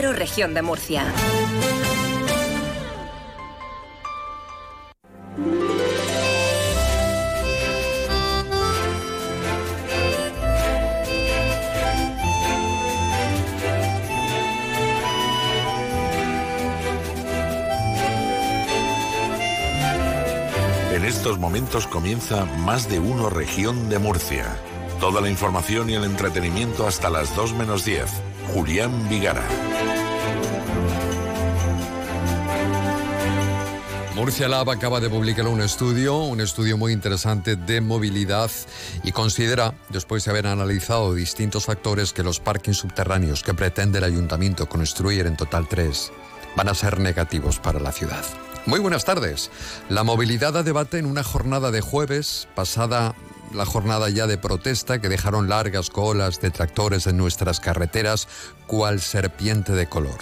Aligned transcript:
Región 0.00 0.54
de 0.54 0.62
Murcia. 0.62 1.04
En 20.92 21.04
estos 21.04 21.38
momentos 21.38 21.88
comienza 21.88 22.44
Más 22.44 22.88
de 22.88 23.00
Uno 23.00 23.30
Región 23.30 23.88
de 23.88 23.98
Murcia. 23.98 24.46
Toda 25.00 25.20
la 25.20 25.28
información 25.28 25.90
y 25.90 25.94
el 25.94 26.04
entretenimiento 26.04 26.86
hasta 26.86 27.10
las 27.10 27.34
2 27.34 27.54
menos 27.54 27.84
10. 27.84 28.37
Julián 28.52 29.08
Vigara. 29.08 29.44
Murcia 34.14 34.48
Lab 34.48 34.70
acaba 34.70 35.00
de 35.00 35.08
publicar 35.08 35.46
un 35.46 35.60
estudio, 35.60 36.16
un 36.16 36.40
estudio 36.40 36.76
muy 36.76 36.92
interesante 36.92 37.56
de 37.56 37.80
movilidad 37.80 38.50
y 39.04 39.12
considera, 39.12 39.74
después 39.90 40.24
de 40.24 40.32
haber 40.32 40.46
analizado 40.46 41.14
distintos 41.14 41.66
factores, 41.66 42.12
que 42.12 42.24
los 42.24 42.40
parkings 42.40 42.78
subterráneos 42.78 43.42
que 43.42 43.54
pretende 43.54 43.98
el 43.98 44.04
ayuntamiento 44.04 44.68
construir 44.68 45.26
en 45.26 45.36
total 45.36 45.68
tres 45.68 46.10
van 46.56 46.68
a 46.68 46.74
ser 46.74 46.98
negativos 46.98 47.60
para 47.60 47.78
la 47.78 47.92
ciudad. 47.92 48.24
Muy 48.66 48.80
buenas 48.80 49.04
tardes. 49.04 49.50
La 49.88 50.02
movilidad 50.02 50.56
a 50.56 50.62
debate 50.62 50.98
en 50.98 51.06
una 51.06 51.22
jornada 51.22 51.70
de 51.70 51.80
jueves, 51.80 52.48
pasada 52.54 53.14
la 53.54 53.66
jornada 53.66 54.08
ya 54.10 54.26
de 54.26 54.38
protesta 54.38 55.00
que 55.00 55.08
dejaron 55.08 55.48
largas 55.48 55.90
colas 55.90 56.40
de 56.40 56.50
tractores 56.50 57.06
en 57.06 57.16
nuestras 57.16 57.60
carreteras, 57.60 58.28
cual 58.66 59.00
serpiente 59.00 59.72
de 59.72 59.88
color. 59.88 60.18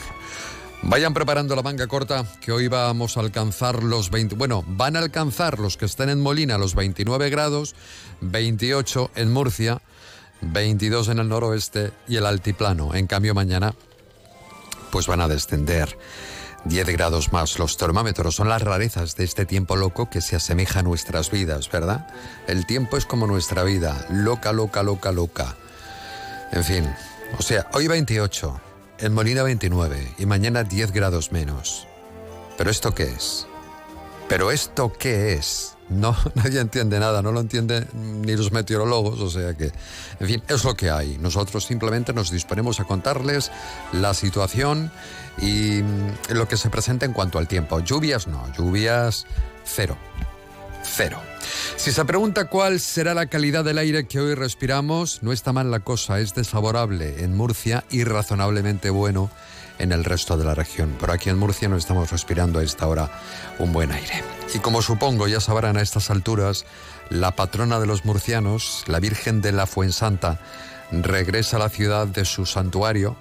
Vayan 0.83 1.15
preparando 1.15 1.57
la 1.57 1.63
manga 1.63 1.87
corta, 1.87 2.25
que 2.41 2.53
hoy 2.53 2.69
vamos 2.69 3.17
a 3.17 3.21
alcanzar 3.21 3.83
los 3.83 4.11
20. 4.11 4.37
Bueno, 4.37 4.63
van 4.67 4.97
a 4.97 5.01
alcanzar 5.01 5.59
los 5.59 5.77
que 5.77 5.87
estén 5.87 6.11
en 6.11 6.21
Molina 6.21 6.59
los 6.59 6.75
29 6.75 7.29
grados, 7.31 7.75
28 8.21 9.11
en 9.17 9.33
Murcia, 9.33 9.81
22 10.43 11.09
en 11.09 11.19
el 11.19 11.29
noroeste 11.29 11.93
y 12.07 12.17
el 12.17 12.27
altiplano. 12.27 12.95
En 12.95 13.07
cambio, 13.07 13.35
mañana, 13.35 13.75
pues 14.91 15.07
van 15.07 15.21
a 15.21 15.29
descender. 15.29 15.99
10 16.69 16.89
grados 16.89 17.33
más. 17.33 17.59
Los 17.59 17.77
termómetros 17.77 18.35
son 18.35 18.49
las 18.49 18.63
rarezas 18.63 19.17
de 19.17 19.25
este 19.25 19.47
tiempo 19.47 19.77
loco 19.77 20.11
que 20.11 20.21
se 20.21 20.37
asemeja 20.37 20.81
a 20.81 20.83
nuestras 20.83 21.31
vidas, 21.31 21.71
¿verdad? 21.71 22.07
El 22.47 22.67
tiempo 22.67 22.97
es 22.97 23.07
como 23.07 23.27
nuestra 23.27 23.63
vida, 23.63 24.07
loca, 24.11 24.53
loca, 24.53 24.83
loca, 24.83 25.13
loca. 25.13 25.57
En 26.53 26.65
fin, 26.65 26.89
o 27.39 27.43
sea, 27.43 27.69
hoy 27.73 27.87
28, 27.87 28.61
en 28.99 29.15
Molina 29.15 29.43
29 29.43 30.15
y 30.19 30.27
mañana 30.27 30.65
10 30.65 30.93
grados 30.93 31.33
menos. 31.33 31.87
¿Pero 32.59 32.71
esto 32.71 32.95
qué 32.95 33.05
es? 33.05 33.47
¿Pero 34.29 34.51
esto 34.51 34.93
qué 34.93 35.35
es? 35.35 35.77
No, 35.89 36.17
nadie 36.35 36.61
entiende 36.61 36.99
nada, 36.99 37.23
no 37.23 37.31
lo 37.31 37.41
entienden 37.41 37.89
ni 37.95 38.35
los 38.37 38.51
meteorólogos, 38.51 39.21
o 39.21 39.31
sea 39.31 39.55
que, 39.55 39.73
en 40.19 40.27
fin, 40.27 40.43
es 40.49 40.65
lo 40.65 40.75
que 40.75 40.91
hay. 40.91 41.17
Nosotros 41.19 41.65
simplemente 41.65 42.13
nos 42.13 42.31
disponemos 42.31 42.81
a 42.81 42.85
contarles 42.85 43.53
la 43.93 44.15
situación 44.15 44.91
y 45.39 45.83
mm, 45.83 46.35
lo 46.35 46.49
que 46.49 46.57
se 46.57 46.71
presenta 46.71 47.07
en 47.07 47.13
cuanto 47.13 47.39
al 47.39 47.49
tiempo. 47.49 47.81
Lluvias 47.81 48.27
no, 48.27 48.45
lluvias 48.57 49.27
cero. 49.65 49.97
Cero. 50.83 51.21
Si 51.77 51.93
se 51.93 52.05
pregunta 52.05 52.47
cuál 52.47 52.81
será 52.81 53.13
la 53.13 53.27
calidad 53.27 53.65
del 53.65 53.79
aire 53.79 54.07
que 54.07 54.21
hoy 54.21 54.35
respiramos, 54.35 55.23
no 55.23 55.33
está 55.33 55.53
mal 55.53 55.71
la 55.71 55.81
cosa, 55.81 56.21
es 56.21 56.35
desfavorable 56.35 57.25
en 57.25 57.37
Murcia 57.37 57.85
y 57.91 58.05
razonablemente 58.05 58.91
bueno 58.91 59.31
en 59.79 59.93
el 59.93 60.05
resto 60.05 60.37
de 60.37 60.45
la 60.45 60.55
región. 60.55 60.97
Pero 60.99 61.13
aquí 61.13 61.29
en 61.29 61.39
Murcia 61.39 61.69
no 61.69 61.77
estamos 61.77 62.11
respirando 62.11 62.61
a 62.61 62.63
esta 62.63 62.87
hora 62.87 63.11
un 63.59 63.73
buen 63.73 63.93
aire. 63.93 64.23
Y 64.55 64.59
como 64.61 64.81
supongo 64.81 65.29
ya 65.29 65.41
sabrán 65.41 65.77
a 65.77 65.83
estas 65.83 66.11
alturas, 66.11 66.65
la 67.11 67.37
patrona 67.37 67.79
de 67.79 67.87
los 67.87 68.05
murcianos, 68.05 68.85
la 68.87 69.01
Virgen 69.01 69.43
de 69.43 69.53
la 69.53 69.67
Fuensanta, 69.67 70.41
regresa 70.91 71.57
a 71.57 71.61
la 71.61 71.69
ciudad 71.69 72.07
de 72.07 72.25
su 72.25 72.47
santuario, 72.47 73.17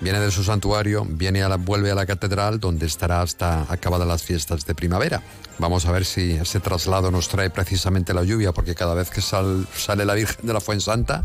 viene 0.00 0.20
de 0.20 0.30
su 0.30 0.44
santuario, 0.44 1.04
viene 1.08 1.42
a 1.42 1.48
la, 1.48 1.56
vuelve 1.56 1.90
a 1.90 1.94
la 1.94 2.06
catedral 2.06 2.60
donde 2.60 2.86
estará 2.86 3.22
hasta 3.22 3.66
acabadas 3.72 4.06
las 4.06 4.22
fiestas 4.22 4.66
de 4.66 4.74
primavera. 4.74 5.22
Vamos 5.58 5.86
a 5.86 5.92
ver 5.92 6.04
si 6.04 6.32
ese 6.32 6.60
traslado 6.60 7.10
nos 7.10 7.28
trae 7.28 7.50
precisamente 7.50 8.14
la 8.14 8.22
lluvia, 8.22 8.52
porque 8.52 8.74
cada 8.74 8.94
vez 8.94 9.10
que 9.10 9.20
sale 9.20 10.04
la 10.04 10.14
Virgen 10.14 10.46
de 10.46 10.52
la 10.52 10.60
Fuensanta, 10.60 11.24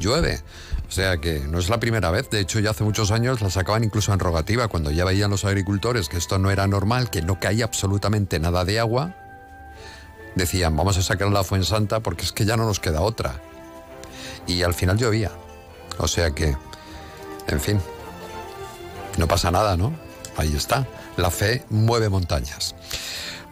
llueve. 0.00 0.40
O 0.88 0.90
sea 0.90 1.18
que 1.18 1.40
no 1.40 1.58
es 1.58 1.68
la 1.68 1.80
primera 1.80 2.10
vez, 2.10 2.30
de 2.30 2.40
hecho 2.40 2.60
ya 2.60 2.70
hace 2.70 2.84
muchos 2.84 3.10
años 3.10 3.42
la 3.42 3.50
sacaban 3.50 3.84
incluso 3.84 4.12
en 4.12 4.20
rogativa, 4.20 4.68
cuando 4.68 4.90
ya 4.90 5.04
veían 5.04 5.30
los 5.30 5.44
agricultores 5.44 6.08
que 6.08 6.16
esto 6.16 6.38
no 6.38 6.50
era 6.50 6.66
normal, 6.66 7.10
que 7.10 7.20
no 7.20 7.40
caía 7.40 7.64
absolutamente 7.64 8.38
nada 8.38 8.64
de 8.64 8.80
agua, 8.80 9.14
decían, 10.34 10.76
vamos 10.76 10.96
a 10.96 11.02
sacar 11.02 11.28
la 11.28 11.44
Fuensanta 11.44 12.00
porque 12.00 12.24
es 12.24 12.32
que 12.32 12.44
ya 12.44 12.56
no 12.56 12.64
nos 12.64 12.80
queda 12.80 13.00
otra. 13.00 13.40
Y 14.46 14.62
al 14.62 14.74
final 14.74 14.98
llovía. 14.98 15.30
O 15.98 16.08
sea 16.08 16.32
que, 16.32 16.56
en 17.46 17.60
fin, 17.60 17.80
no 19.16 19.28
pasa 19.28 19.50
nada, 19.50 19.76
¿no? 19.76 19.94
Ahí 20.36 20.54
está. 20.56 20.88
La 21.16 21.30
fe 21.30 21.64
mueve 21.70 22.08
montañas. 22.08 22.74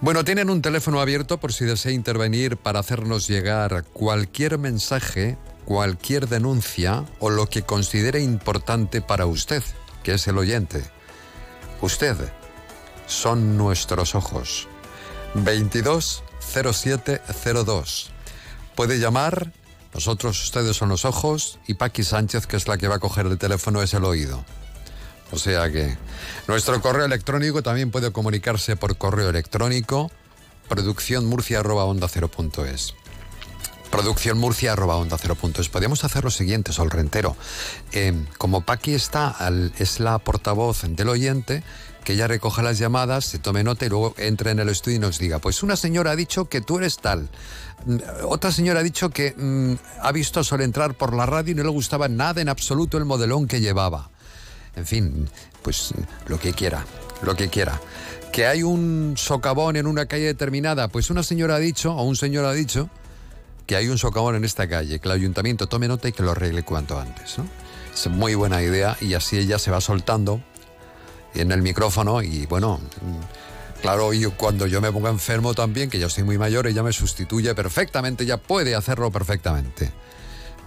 Bueno, 0.01 0.25
tienen 0.25 0.51
un 0.51 0.63
teléfono 0.63 1.01
abierto 1.01 1.39
por 1.39 1.53
si 1.53 1.65
desea 1.65 1.93
intervenir 1.93 2.57
para 2.57 2.81
hacernos 2.81 3.29
llegar 3.29 3.85
cualquier 3.85 4.59
mensaje, 4.59 5.39
cualquier 5.65 6.29
denuncia 6.29 7.05
o 7.21 7.31
lo 7.31 7.49
que 7.49 7.63
considere 7.63 8.21
importante 8.21 9.01
para 9.01 9.27
usted, 9.27 9.63
que 10.03 10.15
es 10.15 10.27
el 10.27 10.39
oyente. 10.39 10.83
Usted 11.81 12.17
son 13.07 13.57
nuestros 13.57 14.17
ojos. 14.17 14.67
220702. 15.35 18.11
Puede 18.75 18.99
llamar, 18.99 19.53
nosotros 19.95 20.43
ustedes 20.43 20.77
son 20.77 20.89
los 20.89 21.05
ojos 21.05 21.61
y 21.69 21.75
Paqui 21.75 22.03
Sánchez, 22.03 22.49
que 22.49 22.57
es 22.57 22.67
la 22.67 22.77
que 22.77 22.89
va 22.89 22.97
a 22.97 23.01
coger 23.01 23.27
el 23.27 23.39
teléfono, 23.39 23.83
es 23.83 23.95
el 23.95 24.03
oído. 24.05 24.45
O 25.33 25.39
sea 25.39 25.71
que 25.71 25.97
nuestro 26.47 26.81
correo 26.81 27.07
electrónico 27.07 27.63
también 27.63 27.91
puede 27.91 28.13
comunicarse 28.13 28.77
por 28.77 28.97
correo 28.99 29.31
electrónico 29.31 30.13
producciónmurcia.onda0.es. 30.69 32.95
Producciónmurcia.onda0.es. 33.91 35.69
Podríamos 35.69 36.05
hacer 36.05 36.23
lo 36.25 36.31
siguiente, 36.31 36.73
Sol 36.73 36.91
Rentero. 36.91 37.37
Eh, 37.93 38.15
como 38.39 38.63
Paqui 38.63 38.95
está, 38.95 39.37
es 39.79 40.01
la 40.01 40.19
portavoz 40.19 40.83
del 40.83 41.09
oyente, 41.09 41.63
que 42.05 42.15
ella 42.15 42.27
recoja 42.27 42.63
las 42.63 42.79
llamadas, 42.79 43.27
se 43.27 43.39
tome 43.39 43.63
nota 43.65 43.85
y 43.87 43.91
luego 43.91 44.15
entre 44.19 44.51
en 44.51 44.61
el 44.61 44.69
estudio 44.69 44.97
y 44.97 45.01
nos 45.01 45.19
diga, 45.19 45.39
pues 45.39 45.63
una 45.63 45.77
señora 45.77 46.13
ha 46.13 46.17
dicho 46.17 46.47
que 46.47 46.61
tú 46.61 46.79
eres 46.79 46.99
tal, 46.99 47.29
mm, 47.87 47.97
otra 48.25 48.51
señora 48.51 48.81
ha 48.81 48.83
dicho 48.83 49.11
que 49.11 49.35
mm, 49.37 49.75
ha 50.01 50.11
visto 50.11 50.41
a 50.41 50.45
Sol 50.45 50.63
entrar 50.63 50.95
por 50.95 51.15
la 51.15 51.27
radio 51.27 51.53
y 51.53 51.55
no 51.55 51.63
le 51.63 51.69
gustaba 51.69 52.09
nada 52.09 52.41
en 52.41 52.49
absoluto 52.49 52.99
el 52.99 53.05
modelón 53.05 53.47
que 53.47 53.61
llevaba 53.61 54.11
en 54.77 54.87
fin, 54.87 55.29
pues 55.63 55.95
lo 56.27 56.39
que 56.39 56.53
quiera, 56.53 56.85
lo 57.23 57.35
que 57.35 57.49
quiera. 57.49 57.81
Que 58.33 58.47
hay 58.47 58.63
un 58.63 59.15
socavón 59.17 59.77
en 59.77 59.87
una 59.87 60.07
calle 60.07 60.25
determinada, 60.25 60.89
pues 60.89 61.11
una 61.11 61.23
señora 61.23 61.57
ha 61.57 61.59
dicho, 61.59 61.95
o 61.95 62.03
un 62.03 62.17
señor 62.17 62.45
ha 62.47 62.53
dicho, 62.53 62.89
que 63.67 63.77
hay 63.77 63.89
un 63.89 63.99
socavón 63.99 64.35
en 64.37 64.45
esta 64.45 64.69
calle, 64.69 64.99
que 64.99 65.09
el 65.09 65.13
ayuntamiento 65.13 65.67
tome 65.67 65.89
nota 65.89 66.09
y 66.09 66.13
que 66.13 66.23
lo 66.23 66.33
arregle 66.33 66.63
cuanto 66.63 66.99
antes. 66.99 67.37
Es 67.95 68.07
muy 68.09 68.35
buena 68.35 68.63
idea 68.63 68.97
y 69.01 69.15
así 69.15 69.39
ella 69.39 69.59
se 69.59 69.71
va 69.71 69.81
soltando 69.81 70.43
en 71.35 71.53
el 71.53 71.63
micrófono 71.63 72.23
y 72.23 72.47
bueno, 72.47 72.81
claro, 73.83 74.11
cuando 74.37 74.67
yo 74.67 74.81
me 74.81 74.91
ponga 74.91 75.11
enfermo 75.11 75.55
también, 75.55 75.91
que 75.91 75.99
ya 75.99 76.07
estoy 76.07 76.25
muy 76.25 76.39
mayor, 76.39 76.67
ella 76.67 76.83
me 76.83 76.93
sustituye 76.93 77.55
perfectamente, 77.55 78.25
ella 78.25 78.39
puede 78.39 78.75
hacerlo 78.75 79.11
perfectamente. 79.11 79.93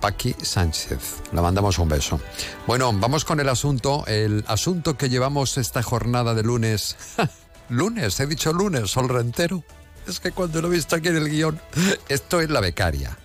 Paqui 0.06 0.36
Sánchez. 0.40 1.24
Le 1.32 1.42
mandamos 1.42 1.80
un 1.80 1.90
beso. 1.90 2.22
Bueno, 2.68 2.94
vamos 2.94 3.26
con 3.26 3.40
el 3.40 3.50
asunto. 3.50 4.06
El 4.06 4.46
asunto 4.48 4.96
que 4.96 5.10
llevamos 5.10 5.58
esta 5.58 5.82
jornada 5.82 6.36
de 6.36 6.44
lunes. 6.44 6.96
lunes, 7.70 8.20
he 8.20 8.28
dicho 8.28 8.54
lunes, 8.54 8.92
sol 8.92 9.10
rentero. 9.10 9.64
Es 10.08 10.20
que 10.20 10.32
cuando 10.32 10.62
lo 10.62 10.68
he 10.68 10.76
visto 10.76 10.96
aquí 10.96 11.08
en 11.08 11.16
el 11.16 11.28
guion, 11.28 11.60
esto 12.08 12.40
es 12.40 12.52
la 12.52 12.60
becaria. 12.60 13.18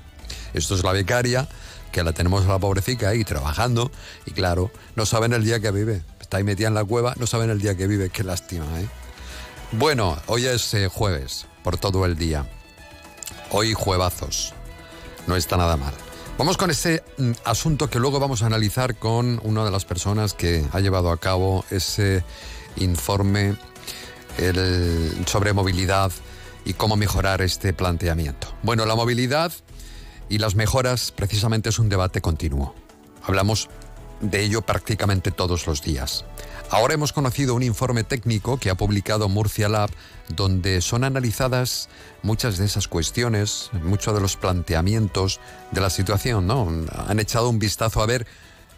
Esto 0.55 0.75
es 0.75 0.82
la 0.82 0.93
becaria, 0.93 1.47
que 1.93 2.03
la 2.03 2.15
tenemos 2.15 2.47
a 2.47 2.49
la 2.49 2.59
pobrecita 2.59 3.11
ahí 3.11 3.25
trabajando. 3.25 3.91
Y 4.25 4.31
claro, 4.31 4.71
no 4.97 5.05
saben 5.05 5.35
el 5.35 5.44
día 5.44 5.61
que 5.61 5.73
vive. 5.73 6.03
Está 6.19 6.38
ahí 6.38 6.44
metida 6.44 6.69
en 6.69 6.75
la 6.75 6.85
cueva, 6.85 7.12
no 7.19 7.27
saben 7.27 7.50
el 7.50 7.61
día 7.61 7.77
que 7.77 7.88
vive. 7.88 8.09
Qué 8.09 8.25
lástima, 8.25 8.65
¿eh? 8.81 8.88
Bueno, 9.73 10.17
hoy 10.29 10.47
es 10.47 10.73
eh, 10.73 10.88
jueves, 10.88 11.47
por 11.62 11.77
todo 11.77 12.06
el 12.06 12.17
día. 12.17 12.50
Hoy 13.50 13.75
juevazos. 13.75 14.55
No 15.27 15.37
está 15.37 15.59
nada 15.59 15.77
mal. 15.77 15.93
Vamos 16.41 16.57
con 16.57 16.71
ese 16.71 17.05
mm, 17.19 17.33
asunto 17.45 17.91
que 17.91 17.99
luego 17.99 18.19
vamos 18.19 18.43
a 18.43 18.47
analizar 18.47 18.97
con 18.97 19.43
una 19.45 19.63
de 19.63 19.71
las 19.71 19.85
personas 19.85 20.33
que 20.33 20.65
ha 20.73 20.81
llevado 20.81 21.11
a 21.11 21.19
cabo 21.19 21.67
ese 21.71 22.25
informe 22.77 23.57
sobre 25.27 25.53
movilidad 25.53 26.11
y 26.65 26.73
cómo 26.73 26.97
mejorar 26.97 27.43
este 27.43 27.75
planteamiento. 27.75 28.49
Bueno, 28.63 28.87
la 28.87 28.97
movilidad 28.97 29.53
y 30.31 30.39
las 30.39 30.55
mejoras 30.55 31.13
precisamente 31.13 31.69
es 31.69 31.79
un 31.79 31.91
debate 31.91 32.23
continuo. 32.23 32.75
Hablamos 33.23 33.69
de 34.20 34.43
ello 34.43 34.62
prácticamente 34.62 35.31
todos 35.31 35.67
los 35.67 35.82
días. 35.82 36.25
Ahora 36.70 36.94
hemos 36.94 37.12
conocido 37.12 37.55
un 37.55 37.62
informe 37.62 38.05
técnico 38.05 38.58
que 38.58 38.70
ha 38.70 38.76
publicado 38.76 39.28
Murcia 39.28 39.69
Lab 39.69 39.90
donde 40.28 40.81
son 40.82 41.02
analizadas 41.02 41.88
muchas 42.22 42.58
de 42.58 42.67
esas 42.67 42.87
cuestiones, 42.87 43.70
muchos 43.82 44.14
de 44.14 44.20
los 44.20 44.37
planteamientos 44.37 45.40
de 45.72 45.81
la 45.81 45.90
situación, 45.90 46.46
¿no? 46.46 46.69
Han 47.08 47.19
echado 47.19 47.49
un 47.49 47.58
vistazo 47.58 48.02
a 48.02 48.06
ver 48.06 48.26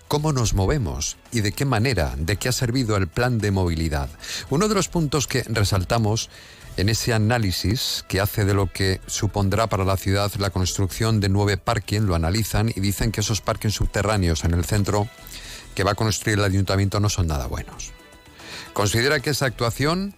cómo 0.08 0.32
nos 0.32 0.54
movemos 0.54 1.16
y 1.32 1.40
de 1.40 1.52
qué 1.52 1.64
manera, 1.64 2.14
de 2.16 2.36
qué 2.36 2.48
ha 2.48 2.52
servido 2.52 2.96
el 2.96 3.08
plan 3.08 3.38
de 3.38 3.50
movilidad. 3.50 4.08
Uno 4.50 4.68
de 4.68 4.74
los 4.74 4.88
puntos 4.88 5.26
que 5.26 5.42
resaltamos 5.42 6.30
en 6.76 6.88
ese 6.88 7.12
análisis 7.12 8.04
que 8.08 8.20
hace 8.20 8.44
de 8.44 8.54
lo 8.54 8.72
que 8.72 9.00
supondrá 9.06 9.66
para 9.66 9.84
la 9.84 9.96
ciudad 9.96 10.30
la 10.38 10.50
construcción 10.50 11.20
de 11.20 11.28
nueve 11.28 11.56
parking, 11.56 12.02
lo 12.02 12.14
analizan 12.14 12.70
y 12.74 12.80
dicen 12.80 13.12
que 13.12 13.20
esos 13.20 13.40
parking 13.40 13.70
subterráneos 13.70 14.44
en 14.44 14.54
el 14.54 14.64
centro 14.64 15.08
que 15.74 15.84
va 15.84 15.92
a 15.92 15.96
construir 15.96 16.38
el 16.38 16.44
ayuntamiento 16.44 17.00
no 17.00 17.08
son 17.08 17.26
nada 17.26 17.46
buenos. 17.46 17.92
Considera 18.72 19.20
que 19.20 19.30
esa 19.30 19.46
actuación 19.46 20.14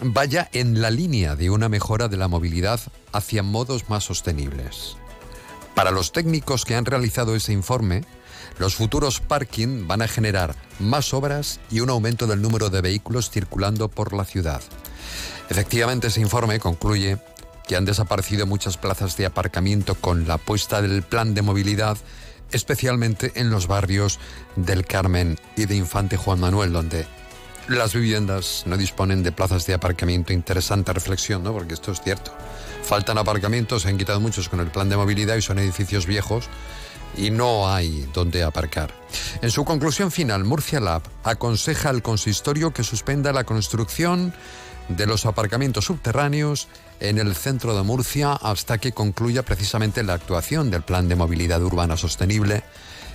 vaya 0.00 0.48
en 0.52 0.82
la 0.82 0.90
línea 0.90 1.36
de 1.36 1.50
una 1.50 1.68
mejora 1.68 2.08
de 2.08 2.16
la 2.16 2.28
movilidad 2.28 2.80
hacia 3.12 3.42
modos 3.42 3.88
más 3.88 4.04
sostenibles. 4.04 4.96
Para 5.74 5.90
los 5.90 6.12
técnicos 6.12 6.64
que 6.64 6.74
han 6.74 6.84
realizado 6.84 7.34
ese 7.34 7.52
informe, 7.52 8.04
los 8.58 8.76
futuros 8.76 9.20
parking 9.20 9.86
van 9.86 10.02
a 10.02 10.08
generar 10.08 10.54
más 10.78 11.12
obras 11.14 11.60
y 11.70 11.80
un 11.80 11.90
aumento 11.90 12.26
del 12.26 12.42
número 12.42 12.70
de 12.70 12.80
vehículos 12.80 13.30
circulando 13.30 13.88
por 13.88 14.12
la 14.12 14.24
ciudad. 14.24 14.62
Efectivamente, 15.48 16.08
ese 16.08 16.20
informe 16.20 16.60
concluye 16.60 17.18
que 17.66 17.76
han 17.76 17.84
desaparecido 17.84 18.46
muchas 18.46 18.76
plazas 18.76 19.16
de 19.16 19.26
aparcamiento 19.26 19.94
con 19.94 20.28
la 20.28 20.38
puesta 20.38 20.82
del 20.82 21.02
plan 21.02 21.34
de 21.34 21.42
movilidad 21.42 21.96
especialmente 22.54 23.32
en 23.34 23.50
los 23.50 23.66
barrios 23.66 24.18
del 24.56 24.86
Carmen 24.86 25.38
y 25.56 25.66
de 25.66 25.76
Infante 25.76 26.16
Juan 26.16 26.40
Manuel, 26.40 26.72
donde 26.72 27.04
las 27.68 27.94
viviendas 27.94 28.62
no 28.66 28.76
disponen 28.76 29.22
de 29.22 29.32
plazas 29.32 29.66
de 29.66 29.74
aparcamiento. 29.74 30.32
Interesante 30.32 30.92
reflexión, 30.92 31.42
¿no? 31.42 31.52
Porque 31.52 31.74
esto 31.74 31.92
es 31.92 32.00
cierto. 32.00 32.32
Faltan 32.82 33.18
aparcamientos, 33.18 33.82
se 33.82 33.88
han 33.88 33.98
quitado 33.98 34.20
muchos 34.20 34.48
con 34.48 34.60
el 34.60 34.68
plan 34.68 34.88
de 34.88 34.96
movilidad 34.96 35.36
y 35.36 35.42
son 35.42 35.58
edificios 35.58 36.06
viejos 36.06 36.48
y 37.16 37.30
no 37.30 37.72
hay 37.72 38.08
donde 38.12 38.42
aparcar. 38.42 38.94
En 39.42 39.50
su 39.50 39.64
conclusión 39.64 40.10
final, 40.10 40.44
Murcia 40.44 40.80
Lab 40.80 41.02
aconseja 41.22 41.88
al 41.88 42.02
consistorio 42.02 42.72
que 42.72 42.84
suspenda 42.84 43.32
la 43.32 43.44
construcción 43.44 44.32
de 44.88 45.06
los 45.06 45.26
aparcamientos 45.26 45.86
subterráneos 45.86 46.68
en 47.00 47.18
el 47.18 47.34
centro 47.34 47.76
de 47.76 47.82
Murcia 47.82 48.32
hasta 48.32 48.78
que 48.78 48.92
concluya 48.92 49.42
precisamente 49.42 50.02
la 50.02 50.14
actuación 50.14 50.70
del 50.70 50.82
Plan 50.82 51.08
de 51.08 51.16
Movilidad 51.16 51.62
Urbana 51.62 51.96
Sostenible 51.96 52.64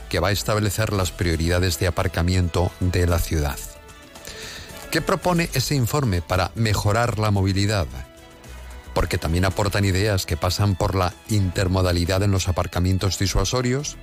que 0.10 0.20
va 0.20 0.30
a 0.30 0.32
establecer 0.32 0.92
las 0.92 1.12
prioridades 1.12 1.80
de 1.80 1.88
aparcamiento 1.88 2.72
de 2.80 3.08
la 3.08 3.20
ciudad. 3.20 3.58
¿Qué 4.92 5.02
propone 5.02 5.50
ese 5.54 5.76
informe 5.76 6.22
para 6.22 6.52
mejorar 6.56 7.20
la 7.20 7.30
movilidad? 7.30 7.86
Porque 8.96 9.20
también 9.20 9.46
aportan 9.46 9.86
ideas 9.86 10.26
que 10.26 10.36
pasan 10.36 10.76
por 10.76 10.96
la 10.96 11.14
intermodalidad 11.30 12.24
en 12.24 12.32
los 12.32 12.48
aparcamientos 12.48 13.20
disuasorios, 13.20 13.98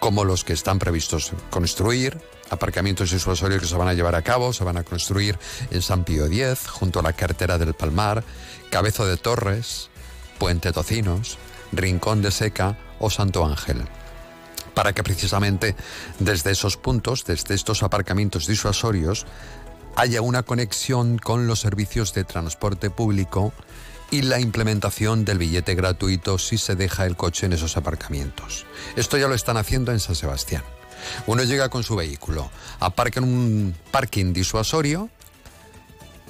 como 0.00 0.24
los 0.24 0.42
que 0.42 0.52
están 0.52 0.80
previstos 0.80 1.32
construir, 1.50 2.18
aparcamientos 2.50 3.10
disuasorios 3.10 3.60
que 3.60 3.68
se 3.68 3.76
van 3.76 3.88
a 3.88 3.94
llevar 3.94 4.14
a 4.14 4.22
cabo, 4.22 4.52
se 4.52 4.64
van 4.64 4.76
a 4.76 4.84
construir 4.84 5.38
en 5.70 5.82
San 5.82 6.04
Pío 6.04 6.26
X, 6.26 6.68
junto 6.68 7.00
a 7.00 7.02
la 7.02 7.12
cartera 7.12 7.58
del 7.58 7.74
Palmar, 7.74 8.24
Cabezo 8.70 9.06
de 9.06 9.16
Torres, 9.16 9.90
Puente 10.38 10.72
Tocinos, 10.72 11.38
Rincón 11.72 12.22
de 12.22 12.30
Seca 12.30 12.78
o 12.98 13.10
Santo 13.10 13.44
Ángel. 13.44 13.82
Para 14.74 14.92
que 14.92 15.02
precisamente 15.02 15.76
desde 16.18 16.50
esos 16.50 16.76
puntos, 16.76 17.24
desde 17.24 17.54
estos 17.54 17.82
aparcamientos 17.82 18.46
disuasorios, 18.46 19.26
haya 19.96 20.20
una 20.20 20.42
conexión 20.42 21.18
con 21.18 21.46
los 21.46 21.60
servicios 21.60 22.14
de 22.14 22.24
transporte 22.24 22.90
público 22.90 23.52
y 24.10 24.22
la 24.22 24.40
implementación 24.40 25.24
del 25.24 25.38
billete 25.38 25.74
gratuito 25.74 26.38
si 26.38 26.58
se 26.58 26.74
deja 26.74 27.06
el 27.06 27.16
coche 27.16 27.46
en 27.46 27.52
esos 27.52 27.76
aparcamientos. 27.76 28.66
Esto 28.96 29.16
ya 29.18 29.28
lo 29.28 29.34
están 29.34 29.56
haciendo 29.56 29.92
en 29.92 30.00
San 30.00 30.14
Sebastián. 30.14 30.62
Uno 31.26 31.42
llega 31.42 31.68
con 31.68 31.82
su 31.82 31.96
vehículo, 31.96 32.50
aparca 32.80 33.20
en 33.20 33.24
un 33.24 33.74
parking 33.90 34.32
disuasorio 34.32 35.08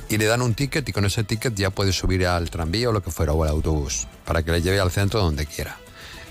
y 0.09 0.19
le 0.19 0.27
dan 0.27 0.43
un 0.43 0.55
ticket 0.55 0.89
y 0.89 0.93
con 0.93 1.05
ese 1.05 1.25
ticket 1.25 1.55
ya 1.55 1.71
puede 1.71 1.93
subir 1.93 2.27
al 2.27 2.51
tranvía 2.51 2.91
o 2.91 2.93
lo 2.93 3.03
que 3.03 3.11
fuera 3.11 3.33
o 3.33 3.43
al 3.43 3.51
autobús 3.51 4.07
para 4.25 4.43
que 4.43 4.53
le 4.53 4.63
lleve 4.63 4.81
al 4.81 4.91
centro 4.91 5.21
donde 5.21 5.47
quiera. 5.47 5.79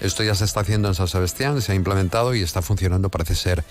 Esto 0.01 0.23
ya 0.23 0.35
se 0.35 0.45
está 0.45 0.61
haciendo 0.61 0.89
en 0.89 0.95
San 0.95 1.07
Sebastián, 1.07 1.61
se 1.61 1.71
ha 1.71 1.75
implementado 1.75 2.35
y 2.35 2.41
está 2.41 2.61
funcionando, 2.61 3.09
parece 3.09 3.35
ser 3.35 3.63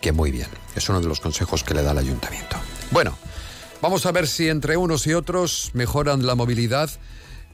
que 0.00 0.12
muy 0.12 0.30
bien. 0.30 0.48
Es 0.74 0.88
uno 0.88 1.00
de 1.00 1.08
los 1.08 1.20
consejos 1.20 1.64
que 1.64 1.74
le 1.74 1.82
da 1.82 1.92
el 1.92 1.98
ayuntamiento. 1.98 2.56
Bueno, 2.90 3.16
vamos 3.80 4.06
a 4.06 4.12
ver 4.12 4.26
si 4.26 4.48
entre 4.48 4.76
unos 4.76 5.06
y 5.06 5.14
otros 5.14 5.70
mejoran 5.74 6.26
la 6.26 6.34
movilidad, 6.34 6.90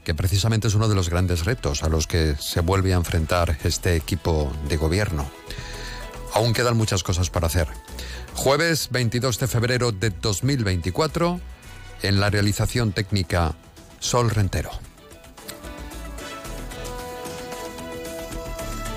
que 0.03 0.15
precisamente 0.15 0.67
es 0.67 0.75
uno 0.75 0.87
de 0.87 0.95
los 0.95 1.09
grandes 1.09 1.45
retos 1.45 1.83
a 1.83 1.89
los 1.89 2.07
que 2.07 2.35
se 2.39 2.61
vuelve 2.61 2.93
a 2.93 2.97
enfrentar 2.97 3.57
este 3.63 3.95
equipo 3.95 4.51
de 4.67 4.77
gobierno. 4.77 5.29
Aún 6.33 6.53
quedan 6.53 6.77
muchas 6.77 7.03
cosas 7.03 7.29
para 7.29 7.47
hacer. 7.47 7.67
Jueves 8.33 8.89
22 8.91 9.39
de 9.39 9.47
febrero 9.47 9.91
de 9.91 10.09
2024, 10.09 11.39
en 12.03 12.19
la 12.19 12.29
realización 12.29 12.91
técnica 12.91 13.55
Sol 13.99 14.29
Rentero. 14.29 14.71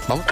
Vamos. 0.08 0.24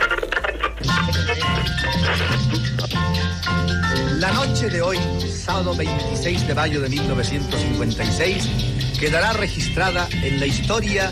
La 4.18 4.32
noche 4.32 4.68
de 4.68 4.82
hoy, 4.82 4.98
sábado 5.28 5.74
26 5.76 6.48
de 6.48 6.54
mayo 6.54 6.80
de 6.80 6.88
1956, 6.88 8.98
quedará 8.98 9.32
registrada 9.32 10.08
en 10.10 10.40
la 10.40 10.46
historia 10.46 11.10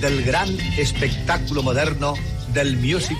del 0.00 0.24
gran 0.24 0.48
espectáculo 0.76 1.62
moderno 1.62 2.14
del 2.52 2.76
Music 2.76 3.16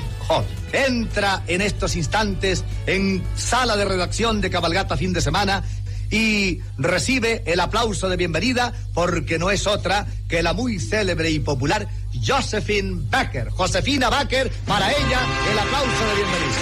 Entra 0.73 1.43
en 1.47 1.63
estos 1.63 1.97
instantes 1.97 2.65
en 2.87 3.25
sala 3.35 3.77
de 3.77 3.85
redacción 3.85 4.41
de 4.41 4.51
Cabalgata 4.51 4.97
fin 4.97 5.13
de 5.13 5.21
semana 5.21 5.65
y 6.11 6.61
recibe 6.77 7.43
el 7.47 7.61
aplauso 7.61 8.09
de 8.09 8.17
bienvenida 8.17 8.73
porque 8.95 9.39
no 9.39 9.51
es 9.51 9.67
otra 9.67 10.07
que 10.29 10.43
la 10.43 10.53
muy 10.53 10.79
célebre 10.79 11.31
y 11.31 11.39
popular 11.39 11.89
Josephine 12.27 13.03
Becker. 13.11 13.51
Josefina 13.51 14.11
Becker, 14.11 14.51
para 14.67 14.91
ella 14.91 15.21
el 15.51 15.59
aplauso 15.59 16.07
de 16.09 16.15
bienvenida. 16.15 16.57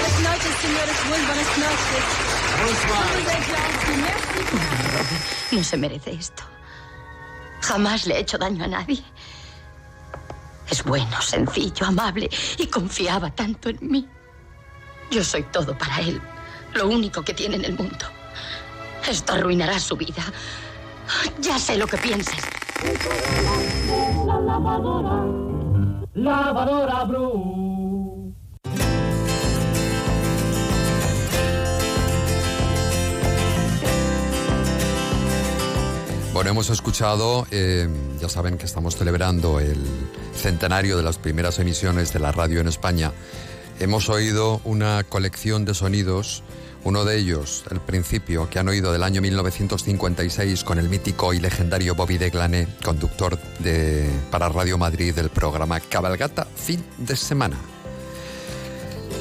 Buenas 0.00 0.20
noches, 0.20 0.54
señores. 0.62 0.96
Muy 1.08 1.20
buenas 1.26 1.58
noches. 1.58 2.30
No 5.52 5.64
se 5.64 5.76
merece 5.76 6.12
esto. 6.12 6.59
Jamás 7.60 8.06
le 8.06 8.16
he 8.16 8.20
hecho 8.20 8.38
daño 8.38 8.64
a 8.64 8.68
nadie. 8.68 9.02
Es 10.68 10.84
bueno, 10.84 11.20
sencillo, 11.20 11.86
amable 11.86 12.30
y 12.58 12.66
confiaba 12.66 13.30
tanto 13.30 13.68
en 13.68 13.78
mí. 13.80 14.08
Yo 15.10 15.24
soy 15.24 15.42
todo 15.44 15.76
para 15.76 16.00
él, 16.00 16.20
lo 16.74 16.88
único 16.88 17.22
que 17.22 17.34
tiene 17.34 17.56
en 17.56 17.64
el 17.64 17.76
mundo. 17.76 18.06
Esto 19.08 19.32
arruinará 19.32 19.78
su 19.80 19.96
vida. 19.96 20.22
Ya 21.40 21.58
sé 21.58 21.76
lo 21.76 21.86
que 21.86 21.96
piensas. 21.96 22.40
La 24.26 24.40
lavadora, 24.40 25.24
lavadora 26.14 27.04
Blue. 27.04 27.69
Bueno, 36.40 36.52
hemos 36.52 36.70
escuchado, 36.70 37.46
eh, 37.50 37.86
ya 38.18 38.30
saben 38.30 38.56
que 38.56 38.64
estamos 38.64 38.96
celebrando 38.96 39.60
el 39.60 39.76
centenario 40.34 40.96
de 40.96 41.02
las 41.02 41.18
primeras 41.18 41.58
emisiones 41.58 42.14
de 42.14 42.18
la 42.18 42.32
radio 42.32 42.60
en 42.62 42.66
España. 42.66 43.12
Hemos 43.78 44.08
oído 44.08 44.62
una 44.64 45.04
colección 45.04 45.66
de 45.66 45.74
sonidos 45.74 46.42
uno 46.82 47.04
de 47.04 47.18
ellos, 47.18 47.64
el 47.70 47.80
principio, 47.80 48.48
que 48.48 48.58
han 48.58 48.68
oído 48.68 48.90
del 48.90 49.02
año 49.02 49.20
1956 49.20 50.64
con 50.64 50.78
el 50.78 50.88
mítico 50.88 51.34
y 51.34 51.40
legendario 51.40 51.94
Bobby 51.94 52.16
de 52.16 52.30
Glané, 52.30 52.68
conductor 52.82 53.38
de, 53.58 54.08
para 54.30 54.48
Radio 54.48 54.78
Madrid 54.78 55.14
del 55.14 55.28
programa 55.28 55.78
Cabalgata 55.78 56.46
Fin 56.56 56.82
de 56.96 57.16
Semana. 57.16 57.58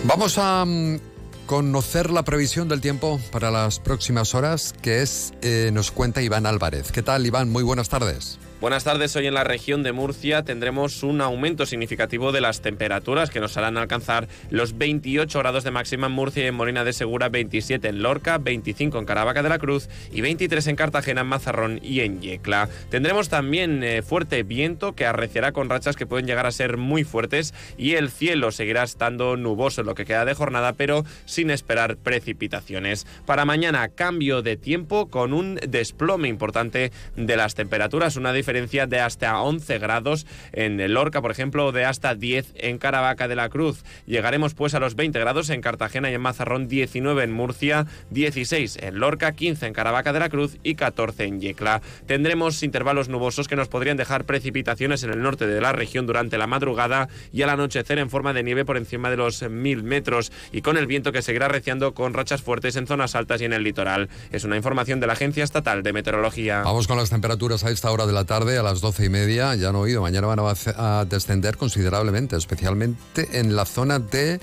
Vamos 0.05 0.37
a 0.37 0.63
mm, 0.63 1.08
conocer 1.49 2.11
la 2.11 2.21
previsión 2.21 2.69
del 2.69 2.79
tiempo 2.79 3.19
para 3.31 3.49
las 3.49 3.79
próximas 3.79 4.35
horas, 4.35 4.75
que 4.83 5.01
es, 5.01 5.33
eh, 5.41 5.71
nos 5.73 5.89
cuenta 5.89 6.21
Iván 6.21 6.45
Álvarez. 6.45 6.91
¿Qué 6.91 7.01
tal, 7.01 7.25
Iván? 7.25 7.49
Muy 7.49 7.63
buenas 7.63 7.89
tardes. 7.89 8.37
Buenas 8.61 8.83
tardes, 8.83 9.15
hoy 9.15 9.25
en 9.25 9.35
la 9.35 9.45
región 9.45 9.83
de 9.83 9.93
Murcia 9.93 10.43
tendremos 10.43 11.01
un 11.03 11.21
aumento 11.21 11.65
significativo 11.65 12.33
de 12.33 12.41
las 12.41 12.59
temperaturas 12.59 13.29
que 13.29 13.39
nos 13.39 13.55
harán 13.55 13.77
alcanzar 13.77 14.27
los 14.49 14.77
28 14.77 15.39
grados 15.39 15.63
de 15.63 15.71
máxima 15.71 16.07
en 16.07 16.11
Murcia 16.11 16.43
y 16.43 16.47
en 16.47 16.55
Molina 16.55 16.83
de 16.83 16.91
Segura, 16.91 17.29
27 17.29 17.87
en 17.87 18.03
Lorca, 18.03 18.37
25 18.37 18.99
en 18.99 19.05
Caravaca 19.05 19.43
de 19.43 19.47
la 19.47 19.59
Cruz 19.59 19.87
y 20.11 20.19
23 20.19 20.67
en 20.67 20.75
Cartagena, 20.75 21.21
en 21.21 21.27
Mazarrón 21.27 21.79
y 21.81 22.01
en 22.01 22.19
Yecla. 22.19 22.67
Tendremos 22.89 23.29
también 23.29 23.81
eh, 23.81 24.01
fuerte 24.01 24.43
viento 24.43 24.93
que 24.93 25.05
arreciará 25.05 25.53
con 25.53 25.69
rachas 25.69 25.95
que 25.95 26.05
pueden 26.05 26.27
llegar 26.27 26.45
a 26.45 26.51
ser 26.51 26.75
muy 26.75 27.05
fuertes 27.05 27.53
y 27.77 27.93
el 27.93 28.09
cielo 28.09 28.51
seguirá 28.51 28.83
estando 28.83 29.37
nuboso 29.37 29.79
en 29.81 29.87
lo 29.87 29.95
que 29.95 30.03
queda 30.03 30.25
de 30.25 30.33
jornada, 30.33 30.73
pero 30.73 31.05
sin 31.23 31.49
esperar 31.49 31.95
precipitaciones. 31.95 33.07
Para 33.25 33.45
mañana, 33.45 33.87
cambio 33.87 34.41
de 34.41 34.57
tiempo 34.57 35.07
con 35.07 35.31
un 35.31 35.61
desplome 35.65 36.27
importante 36.27 36.91
de 37.15 37.37
las 37.37 37.55
temperaturas, 37.55 38.17
una 38.17 38.33
diferencia 38.33 38.48
diferencia 38.49 38.87
de 38.87 38.99
hasta 38.99 39.39
11 39.39 39.77
grados 39.77 40.25
en 40.53 40.91
Lorca, 40.91 41.21
por 41.21 41.29
ejemplo, 41.29 41.71
de 41.71 41.85
hasta 41.85 42.15
10 42.15 42.53
en 42.55 42.79
Caravaca 42.79 43.27
de 43.27 43.35
la 43.35 43.47
Cruz. 43.47 43.83
Llegaremos 44.07 44.55
pues 44.55 44.73
a 44.73 44.79
los 44.79 44.95
20 44.95 45.19
grados 45.19 45.51
en 45.51 45.61
Cartagena 45.61 46.09
y 46.09 46.15
en 46.15 46.21
Mazarrón, 46.21 46.67
19 46.67 47.25
en 47.25 47.31
Murcia, 47.31 47.85
16 48.09 48.79
en 48.81 48.99
Lorca, 48.99 49.33
15 49.33 49.67
en 49.67 49.73
Caravaca 49.73 50.13
de 50.13 50.19
la 50.19 50.29
Cruz 50.29 50.57
y 50.63 50.73
14 50.73 51.25
en 51.25 51.41
Yecla. 51.41 51.83
Tendremos 52.07 52.63
intervalos 52.63 53.07
nubosos 53.07 53.47
que 53.47 53.55
nos 53.55 53.67
podrían 53.67 53.97
dejar 53.97 54.25
precipitaciones 54.25 55.03
en 55.03 55.11
el 55.11 55.21
norte 55.21 55.45
de 55.45 55.61
la 55.61 55.71
región 55.71 56.07
durante 56.07 56.39
la 56.39 56.47
madrugada 56.47 57.07
y 57.31 57.43
al 57.43 57.51
anochecer 57.51 57.99
en 57.99 58.09
forma 58.09 58.33
de 58.33 58.41
nieve 58.41 58.65
por 58.65 58.77
encima 58.77 59.11
de 59.11 59.17
los 59.17 59.47
1000 59.47 59.83
metros 59.83 60.31
y 60.51 60.63
con 60.63 60.75
el 60.75 60.87
viento 60.87 61.11
que 61.11 61.21
seguirá 61.21 61.49
reciando 61.49 61.93
con 61.93 62.15
rachas 62.15 62.41
fuertes 62.41 62.75
en 62.77 62.87
zonas 62.87 63.13
altas 63.13 63.41
y 63.41 63.45
en 63.45 63.53
el 63.53 63.63
litoral. 63.63 64.09
Es 64.31 64.43
una 64.43 64.57
información 64.57 64.99
de 64.99 65.05
la 65.05 65.13
Agencia 65.13 65.43
Estatal 65.43 65.83
de 65.83 65.93
Meteorología. 65.93 66.63
Vamos 66.63 66.87
con 66.87 66.97
las 66.97 67.11
temperaturas 67.11 67.63
a 67.63 67.69
esta 67.69 67.91
hora 67.91 68.07
de 68.07 68.13
la 68.13 68.25
tarde 68.25 68.38
a 68.39 68.63
las 68.63 68.79
doce 68.79 69.05
y 69.05 69.09
media, 69.09 69.53
ya 69.55 69.69
han 69.69 69.75
oído, 69.75 70.01
mañana 70.01 70.27
van 70.27 70.39
a, 70.39 71.05
descender 71.05 71.57
considerablemente, 71.57 72.37
especialmente 72.37 73.27
en 73.37 73.55
la 73.55 73.65
zona 73.65 73.99
de 73.99 74.39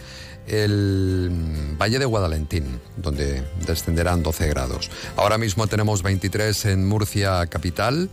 el 0.47 1.31
Valle 1.81 1.99
de 1.99 2.05
Guadalentín, 2.05 2.79
donde 2.99 3.43
descenderán 3.67 4.23
12 4.23 4.49
grados. 4.49 4.91
Ahora 5.17 5.39
mismo 5.39 5.67
tenemos 5.67 6.03
23 6.03 6.67
en 6.67 6.87
Murcia 6.87 7.47
capital, 7.47 8.11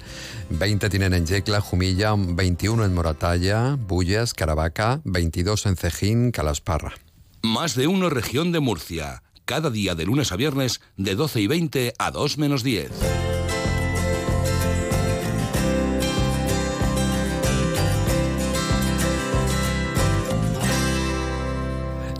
20 0.52 0.90
tienen 0.90 1.13
en 1.13 1.25
Yecla, 1.25 1.60
Jumilla, 1.60 2.16
21 2.18 2.86
en 2.86 2.94
Moratalla, 2.94 3.78
Bullas, 3.78 4.34
Caravaca, 4.34 5.02
22 5.04 5.66
en 5.66 5.75
Cejín, 5.75 6.32
Calasparra. 6.32 6.94
Más 7.42 7.75
de 7.75 7.88
uno 7.88 8.10
región 8.10 8.54
de 8.54 8.62
Murcia, 8.62 9.22
cada 9.44 9.70
día 9.70 9.96
de 9.96 10.06
lunes 10.06 10.32
a 10.32 10.38
viernes 10.38 10.80
de 10.96 11.16
12 11.16 11.42
y 11.42 11.48
20 11.48 11.94
a 12.00 12.10
2 12.10 12.38
menos 12.38 12.63
10. 12.63 13.42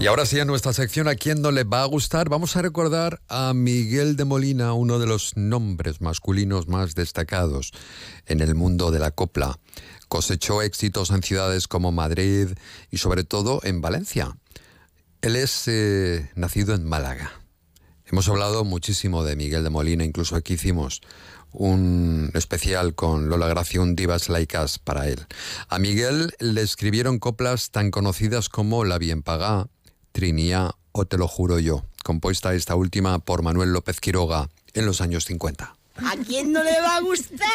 Y 0.03 0.07
ahora 0.07 0.25
sí, 0.25 0.38
en 0.38 0.48
nuestra 0.48 0.74
sección, 0.74 1.07
¿a 1.07 1.15
quién 1.15 1.41
no 1.41 1.50
le 1.50 1.63
va 1.63 1.81
a 1.81 1.86
gustar? 1.86 2.27
Vamos 2.27 2.57
a 2.57 2.62
recordar 2.62 3.22
a 3.29 3.53
Miguel 3.53 4.17
de 4.17 4.25
Molina, 4.25 4.74
uno 4.74 5.00
de 5.00 5.07
los 5.07 5.38
nombres 5.38 6.01
masculinos 6.01 6.67
más 6.67 6.93
destacados 6.93 7.72
en 8.25 8.41
el 8.41 8.53
mundo 8.53 8.91
de 8.91 9.00
la 9.00 9.12
copla. 9.12 9.57
Cosechó 10.10 10.62
éxitos 10.62 11.10
en 11.12 11.24
ciudades 11.24 11.69
como 11.69 11.93
Madrid 11.93 12.50
y 12.91 12.98
sobre 12.98 13.24
todo 13.24 13.62
en 13.63 13.79
Valencia. 13.79 14.36
Él 15.22 15.38
es 15.38 15.69
eh, 15.69 16.29
nacido 16.36 16.75
en 16.75 16.83
Málaga. 16.83 17.31
Hemos 18.05 18.27
hablado 18.27 18.65
muchísimo 18.65 19.24
de 19.24 19.38
Miguel 19.38 19.63
de 19.63 19.69
Molina, 19.69 20.03
incluso 20.03 20.36
aquí 20.36 20.55
hicimos 20.55 21.00
un 21.53 22.29
especial 22.33 22.93
con 22.93 23.29
Lola 23.29 23.48
Gracia, 23.48 23.79
un 23.79 23.95
Divas 23.95 24.27
Laicas 24.27 24.79
para 24.79 25.07
él. 25.07 25.25
A 25.69 25.79
Miguel 25.79 26.33
le 26.39 26.62
escribieron 26.62 27.19
coplas 27.19 27.72
tan 27.72 27.89
conocidas 27.89 28.50
como 28.50 28.83
La 28.83 28.98
Bien 28.98 29.24
Pagá, 29.24 29.69
Trinía 30.13 30.72
o 30.93 31.05
Te 31.05 31.17
lo 31.17 31.27
juro 31.27 31.60
yo, 31.60 31.84
compuesta 32.03 32.53
esta 32.53 32.75
última 32.75 33.20
por 33.20 33.41
Manuel 33.41 33.74
López 33.74 34.00
Quiroga 34.00 34.50
en 34.74 34.86
los 34.86 35.01
años 35.01 35.25
50. 35.25 35.75
¿A 35.98 36.15
quién 36.25 36.53
no 36.53 36.63
le 36.63 36.79
va 36.79 36.98
a 36.98 37.01
gustar? 37.01 37.48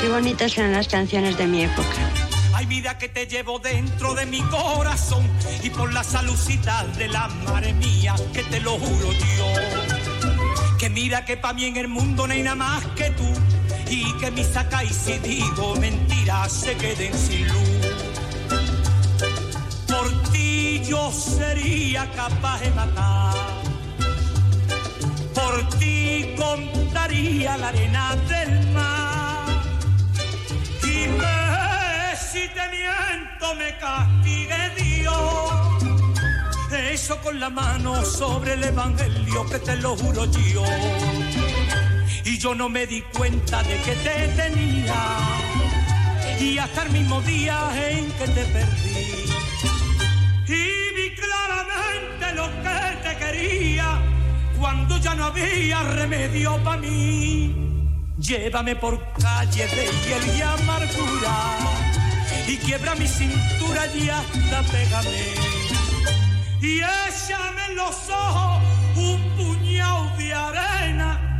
Qué 0.00 0.08
bonitas 0.08 0.56
eran 0.56 0.72
las 0.72 0.88
canciones 0.88 1.36
de 1.36 1.46
mi 1.46 1.64
época. 1.64 2.09
Ay, 2.60 2.66
mira 2.66 2.98
que 2.98 3.08
te 3.08 3.26
llevo 3.26 3.58
dentro 3.58 4.12
de 4.12 4.26
mi 4.26 4.42
corazón 4.42 5.26
y 5.62 5.70
por 5.70 5.90
la 5.94 6.04
saludcita 6.04 6.84
de 6.98 7.08
la 7.08 7.26
madre 7.26 7.72
mía, 7.72 8.14
que 8.34 8.42
te 8.42 8.60
lo 8.60 8.72
juro 8.72 9.12
yo. 9.12 10.76
Que 10.78 10.90
mira 10.90 11.24
que 11.24 11.38
pa' 11.38 11.54
mí 11.54 11.64
en 11.64 11.78
el 11.78 11.88
mundo 11.88 12.26
no 12.26 12.34
hay 12.34 12.42
nada 12.42 12.56
más 12.56 12.84
que 12.88 13.12
tú 13.12 13.32
y 13.88 14.12
que 14.18 14.30
mi 14.30 14.44
saca 14.44 14.84
y 14.84 14.88
si 14.88 15.18
digo 15.20 15.74
mentiras 15.76 16.52
se 16.52 16.76
queden 16.76 17.14
sin 17.14 17.48
luz. 17.48 17.70
Por 19.88 20.30
ti 20.30 20.82
yo 20.84 21.10
sería 21.10 22.10
capaz 22.10 22.60
de 22.60 22.70
matar. 22.72 23.36
Por 25.34 25.78
ti 25.78 26.34
contaría 26.36 27.56
la 27.56 27.68
arena 27.68 28.16
del 28.28 28.66
mar. 28.74 29.62
Y 30.82 31.08
si 32.32 32.48
te 32.48 32.64
miento 32.68 33.54
me 33.56 33.76
castigue 33.78 34.70
Dios. 34.76 35.50
Eso 36.92 37.18
con 37.22 37.40
la 37.40 37.50
mano 37.50 38.04
sobre 38.04 38.54
el 38.54 38.62
evangelio 38.62 39.46
que 39.50 39.58
te 39.58 39.76
lo 39.76 39.96
juro 39.96 40.26
yo. 40.26 40.64
Y 42.24 42.38
yo 42.38 42.54
no 42.54 42.68
me 42.68 42.86
di 42.86 43.02
cuenta 43.02 43.62
de 43.64 43.76
que 43.80 43.94
te 43.96 44.28
tenía. 44.28 45.00
Y 46.38 46.58
hasta 46.58 46.84
el 46.84 46.90
mismo 46.90 47.20
día 47.22 47.56
en 47.90 48.12
que 48.12 48.28
te 48.28 48.44
perdí. 48.44 49.24
Y 50.46 50.94
vi 50.96 51.14
claramente 51.16 52.32
lo 52.34 52.46
que 52.62 53.08
te 53.08 53.16
quería 53.16 53.98
cuando 54.58 54.98
ya 54.98 55.14
no 55.14 55.24
había 55.24 55.82
remedio 55.82 56.62
para 56.62 56.80
mí. 56.80 57.54
Llévame 58.18 58.76
por 58.76 59.12
calle 59.14 59.66
de 59.66 59.86
hiel 59.86 60.36
y 60.36 60.42
amargura 60.42 61.89
y 62.46 62.56
quiebra 62.58 62.94
mi 62.94 63.06
cintura 63.06 63.86
y 63.94 64.08
hasta 64.08 64.62
pégame. 64.70 65.34
Y 66.60 66.78
échame 66.78 67.66
en 67.70 67.76
los 67.76 67.96
ojos 68.08 68.62
un 68.96 69.20
puñado 69.36 70.16
de 70.18 70.34
arena 70.34 71.30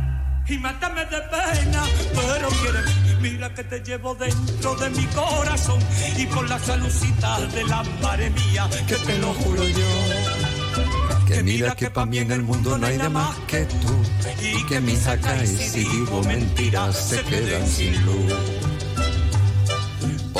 y 0.47 0.57
mátame 0.57 1.05
de 1.05 1.21
pena, 1.21 1.83
pero 2.13 2.49
quiere 2.49 2.79
y 3.09 3.21
mira 3.21 3.53
que 3.53 3.63
te 3.63 3.79
llevo 3.79 4.15
dentro 4.15 4.75
de 4.75 4.89
mi 4.89 5.05
corazón 5.07 5.79
y 6.17 6.25
por 6.25 6.49
la 6.49 6.59
saludcita 6.59 7.39
de 7.47 7.63
la 7.63 7.83
madre 8.01 8.29
mía, 8.31 8.69
que 8.87 8.95
te 8.95 9.17
lo 9.19 9.33
juro 9.33 9.63
yo. 9.63 11.25
Que 11.27 11.43
mira 11.43 11.75
que 11.75 11.89
para 11.89 12.05
mí 12.05 12.17
en 12.17 12.31
el 12.31 12.41
mundo 12.41 12.77
no 12.77 12.87
hay 12.87 12.97
nada 12.97 13.09
más 13.09 13.37
que 13.47 13.65
tú 13.65 14.03
y 14.41 14.65
que 14.65 14.81
mis 14.81 15.07
acá 15.07 15.41
y 15.41 15.47
si 15.47 15.83
digo 15.85 16.21
mentiras 16.23 16.97
se 16.97 17.21
quedan 17.23 17.65
sin 17.65 18.05
luz. 18.05 18.60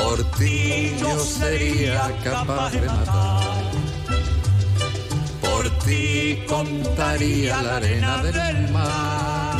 Por 0.04 0.32
ti 0.38 0.96
yo 1.00 1.20
sería 1.20 2.12
capaz 2.24 2.72
de 2.72 2.82
matar. 2.82 3.72
Por 5.42 5.70
ti 5.86 6.44
contaría 6.48 7.62
la 7.62 7.78
arena 7.78 8.24
del 8.24 8.72
mar. 8.72 9.58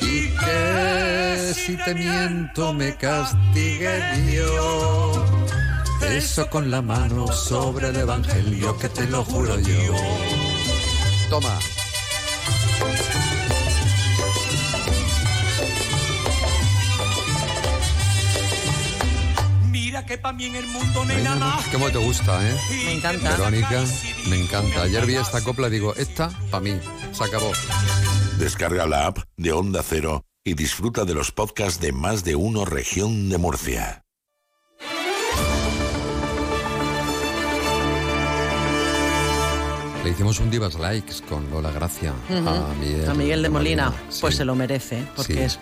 Y 0.00 0.28
que 0.42 1.52
si 1.54 1.76
te 1.76 1.94
miento 1.94 2.72
me 2.72 2.96
castigue 2.96 3.94
Dios. 4.26 5.18
Eso 6.10 6.48
con 6.48 6.70
la 6.70 6.82
mano 6.82 7.26
sobre 7.32 7.88
el 7.88 7.96
evangelio 7.96 8.76
que 8.78 8.88
te 8.88 9.06
lo 9.06 9.24
juro 9.24 9.58
yo. 9.58 9.94
Toma. 11.30 11.58
Que 20.06 20.18
para 20.18 20.36
mí 20.36 20.46
en 20.46 20.56
el 20.56 20.66
mundo 20.66 21.04
no 21.04 21.12
hay 21.12 21.22
nada 21.22 21.36
más. 21.36 21.66
¿Cómo 21.68 21.90
te 21.90 21.98
gusta, 21.98 22.48
eh? 22.48 22.56
Me 22.86 22.92
encanta. 22.92 23.36
Verónica, 23.36 23.84
me 24.28 24.36
encanta. 24.42 24.82
Ayer 24.82 25.06
vi 25.06 25.16
esta 25.16 25.42
copla 25.42 25.68
y 25.68 25.70
digo, 25.70 25.94
esta 25.94 26.30
para 26.50 26.62
mí. 26.62 26.78
Se 27.12 27.24
acabó. 27.24 27.52
Descarga 28.38 28.86
la 28.86 29.06
app 29.06 29.18
de 29.36 29.52
Onda 29.52 29.82
Cero 29.82 30.24
y 30.44 30.54
disfruta 30.54 31.04
de 31.04 31.14
los 31.14 31.32
podcasts 31.32 31.80
de 31.80 31.92
más 31.92 32.24
de 32.24 32.36
uno 32.36 32.64
región 32.64 33.30
de 33.30 33.38
Murcia. 33.38 34.04
Le 40.04 40.10
hicimos 40.10 40.38
un 40.38 40.50
Divas 40.50 40.74
Likes 40.74 41.22
con 41.26 41.50
Lola 41.50 41.70
Gracia 41.70 42.12
a, 42.28 42.74
Miguel, 42.78 43.08
a 43.08 43.14
Miguel 43.14 43.42
de 43.42 43.48
Molina. 43.48 43.90
Pues 44.20 44.36
se 44.36 44.44
lo 44.44 44.54
merece, 44.54 45.02
porque 45.16 45.46
es 45.46 45.58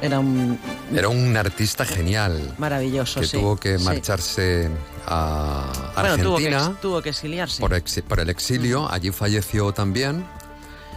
Era 0.00 0.18
un 0.20 0.58
Era 0.94 1.08
un 1.08 1.36
artista 1.36 1.84
genial 1.84 2.54
maravilloso, 2.58 3.20
que 3.20 3.26
sí. 3.26 3.36
tuvo 3.38 3.56
que 3.56 3.78
sí. 3.78 3.84
marcharse 3.84 4.70
a 5.06 5.92
Bueno, 5.96 6.16
tuvo 6.18 6.36
que, 6.38 6.46
Argentina 6.46 6.70
ex- 6.72 6.80
tuvo 6.80 7.02
que 7.02 7.08
exiliarse. 7.10 7.60
por, 7.60 7.72
exi- 7.72 8.02
por 8.02 8.20
el 8.20 8.30
exilio. 8.30 8.90
Allí 8.90 9.10
falleció 9.10 9.72
también 9.72 10.24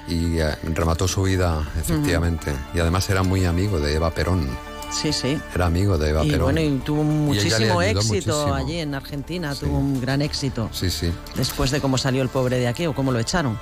y 0.07 0.37
eh, 0.39 0.55
remató 0.73 1.07
su 1.07 1.23
vida, 1.23 1.67
efectivamente. 1.79 2.53
Y 2.73 2.79
además 2.79 3.09
era 3.09 3.23
muy 3.23 3.45
amigo 3.45 3.79
de 3.79 3.95
Eva 3.95 4.11
Perón. 4.11 4.47
Sí, 4.91 5.13
sí. 5.13 5.39
Era 5.55 5.67
amigo 5.67 5.97
de 5.97 6.09
Eva 6.09 6.25
Y 6.25 6.31
Perón. 6.31 6.43
bueno, 6.53 6.59
y 6.61 6.77
tuvo 6.79 7.03
muchísimo 7.03 7.81
éxito 7.81 8.07
muchísimo. 8.07 8.53
allí 8.53 8.79
en 8.79 8.93
Argentina, 8.93 9.55
tuvo 9.55 9.77
un 9.77 10.01
gran 10.01 10.21
éxito. 10.21 10.69
Sí, 10.73 10.89
sí. 10.91 11.11
Después 11.35 11.71
de 11.71 11.79
cómo 11.79 11.97
salió 11.97 12.21
el 12.21 12.29
pobre 12.29 12.59
de 12.59 12.67
aquí 12.67 12.85
o 12.87 12.93
cómo 12.93 13.11
lo 13.13 13.19
echaron. 13.19 13.57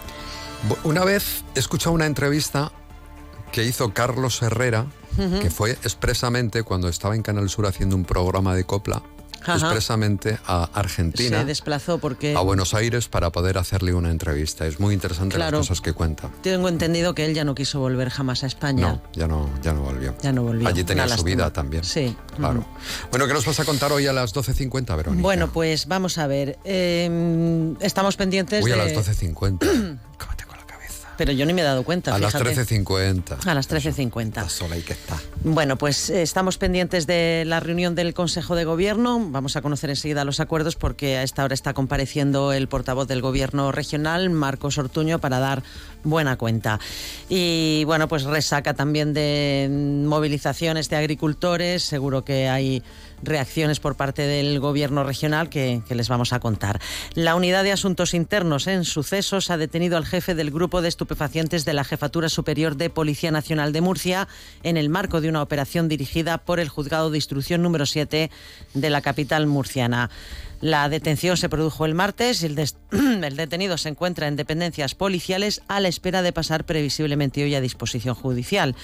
Una 0.83 1.05
vez 1.05 1.43
he 1.55 1.59
escuchado 1.59 1.93
una 1.93 2.05
entrevista 2.07 2.71
que 3.51 3.63
hizo 3.63 3.93
Carlos 3.93 4.41
Herrera, 4.41 4.85
que 5.41 5.49
fue 5.49 5.71
expresamente 5.71 6.63
cuando 6.63 6.87
estaba 6.87 7.15
en 7.15 7.23
Canal 7.23 7.49
Sur 7.49 7.65
haciendo 7.67 7.95
un 7.95 8.05
programa 8.05 8.55
de 8.55 8.63
copla, 8.63 9.01
Ajá. 9.41 9.53
expresamente 9.55 10.37
a 10.47 10.69
Argentina, 10.73 11.39
Se 11.39 11.45
desplazó 11.45 11.97
porque 11.97 12.35
a 12.35 12.39
Buenos 12.41 12.73
Aires 12.73 13.07
para 13.07 13.29
poder 13.31 13.57
hacerle 13.57 13.93
una 13.93 14.11
entrevista. 14.11 14.65
Es 14.67 14.79
muy 14.79 14.93
interesante 14.93 15.35
Claro. 15.35 15.57
las 15.59 15.67
cosas 15.67 15.81
que 15.81 15.93
cuenta. 15.93 16.29
tengo 16.41 16.67
entendido 16.69 17.15
que 17.15 17.25
él 17.25 17.33
ya 17.33 17.43
no 17.45 17.55
quiso 17.55 17.79
volver 17.79 18.09
jamás 18.09 18.43
a 18.43 18.47
España. 18.47 18.87
No, 18.93 19.01
ya 19.13 19.27
no, 19.27 19.49
ya 19.61 19.73
no 19.73 19.81
volvió. 19.81 20.13
Ya 20.21 20.31
no 20.31 20.43
volvió. 20.43 20.67
Allí 20.67 20.83
tenía 20.83 21.07
su 21.09 21.23
vida 21.23 21.51
también. 21.51 21.83
Sí. 21.83 22.15
Claro. 22.37 22.65
Bueno, 23.11 23.27
¿qué 23.27 23.33
nos 23.33 23.45
vas 23.45 23.59
a 23.59 23.65
contar 23.65 23.91
hoy 23.91 24.07
a 24.07 24.13
las 24.13 24.33
12.50, 24.33 24.95
Verónica? 24.95 25.21
Bueno, 25.21 25.51
pues 25.51 25.87
vamos 25.87 26.17
a 26.17 26.27
ver. 26.27 26.59
eh, 26.65 27.75
estamos 27.81 28.15
pendientes 28.17 28.63
a 28.63 28.67
de... 28.67 28.75
las 28.75 28.93
12.50. 28.93 29.99
Pero 31.19 31.33
yo 31.33 31.45
ni 31.45 31.51
me 31.51 31.59
he 31.59 31.65
dado 31.65 31.83
cuenta, 31.83 32.15
a 32.15 32.17
las 32.17 32.31
fíjate. 32.31 32.55
13.50. 32.55 33.45
A 33.45 33.53
las 33.53 33.69
13.50. 33.69 34.47
sola 34.47 34.75
hay 34.75 34.83
que 34.83 34.93
estar. 34.93 35.19
Bueno, 35.43 35.77
pues 35.77 36.09
eh, 36.09 36.21
estamos 36.21 36.57
pendientes 36.57 37.07
de 37.07 37.43
la 37.45 37.59
reunión 37.59 37.93
del 37.93 38.13
Consejo 38.13 38.55
de 38.55 38.63
Gobierno. 38.63 39.19
Vamos 39.29 39.57
a 39.57 39.61
conocer 39.61 39.89
enseguida 39.89 40.23
los 40.23 40.39
acuerdos 40.39 40.77
porque 40.77 41.17
a 41.17 41.23
esta 41.23 41.43
hora 41.43 41.53
está 41.53 41.73
compareciendo 41.73 42.53
el 42.53 42.69
portavoz 42.69 43.09
del 43.09 43.21
Gobierno 43.21 43.73
regional, 43.73 44.29
Marcos 44.29 44.77
Ortuño, 44.77 45.19
para 45.19 45.39
dar 45.39 45.61
buena 46.05 46.37
cuenta. 46.37 46.79
Y 47.27 47.83
bueno, 47.83 48.07
pues 48.07 48.23
resaca 48.23 48.73
también 48.73 49.13
de 49.13 49.67
movilizaciones 50.05 50.87
de 50.87 50.95
agricultores. 50.95 51.83
Seguro 51.83 52.23
que 52.23 52.47
hay 52.47 52.81
reacciones 53.23 53.79
por 53.79 53.95
parte 53.95 54.23
del 54.23 54.59
Gobierno 54.59 55.03
regional 55.03 55.49
que, 55.49 55.81
les 55.89 56.09
vamos 56.09 56.33
a 56.33 56.39
contar. 56.39 56.79
La 57.13 57.35
Unidad 57.35 57.63
de 57.63 57.71
Asuntos 57.71 58.13
Internos 58.13 58.67
en 58.67 58.85
Sucesos 58.85 59.49
ha 59.49 59.57
detenido 59.57 59.97
al 59.97 60.05
jefe 60.05 60.35
del 60.35 60.51
grupo 60.51 60.81
de 60.81 60.89
estupefacientes 60.89 61.65
de 61.65 61.73
la 61.73 61.83
Jefatura 61.83 62.29
Superior 62.29 62.75
de 62.75 62.89
Policía 62.89 63.31
Nacional 63.31 63.73
de 63.73 63.81
Murcia 63.81 64.27
en 64.63 64.77
el 64.77 64.89
marco 64.89 65.21
de 65.21 65.29
una 65.29 65.41
operación 65.41 65.87
dirigida 65.87 66.37
por 66.37 66.59
el 66.59 66.69
Juzgado 66.69 67.09
de 67.09 67.17
Instrucción 67.17 67.61
número 67.61 67.85
7 67.85 68.29
de 68.73 68.89
la 68.89 69.01
capital 69.01 69.47
murciana. 69.47 70.09
La 70.61 70.89
detención 70.89 71.37
se 71.37 71.47
produjo 71.47 71.85
el 71.85 71.95
martes 71.95 72.43
y 72.43 72.47
el, 72.91 73.35
detenido 73.37 73.77
se 73.77 73.89
encuentra 73.89 74.27
en 74.27 74.35
dependencias 74.35 74.93
policiales 74.93 75.61
a 75.69 75.79
la 75.79 75.87
espera 75.87 76.21
de 76.21 76.33
pasar 76.33 76.65
previsiblemente 76.65 77.43
hoy 77.43 77.55
a 77.55 77.61
disposición 77.61 78.13
judicial. 78.13 78.75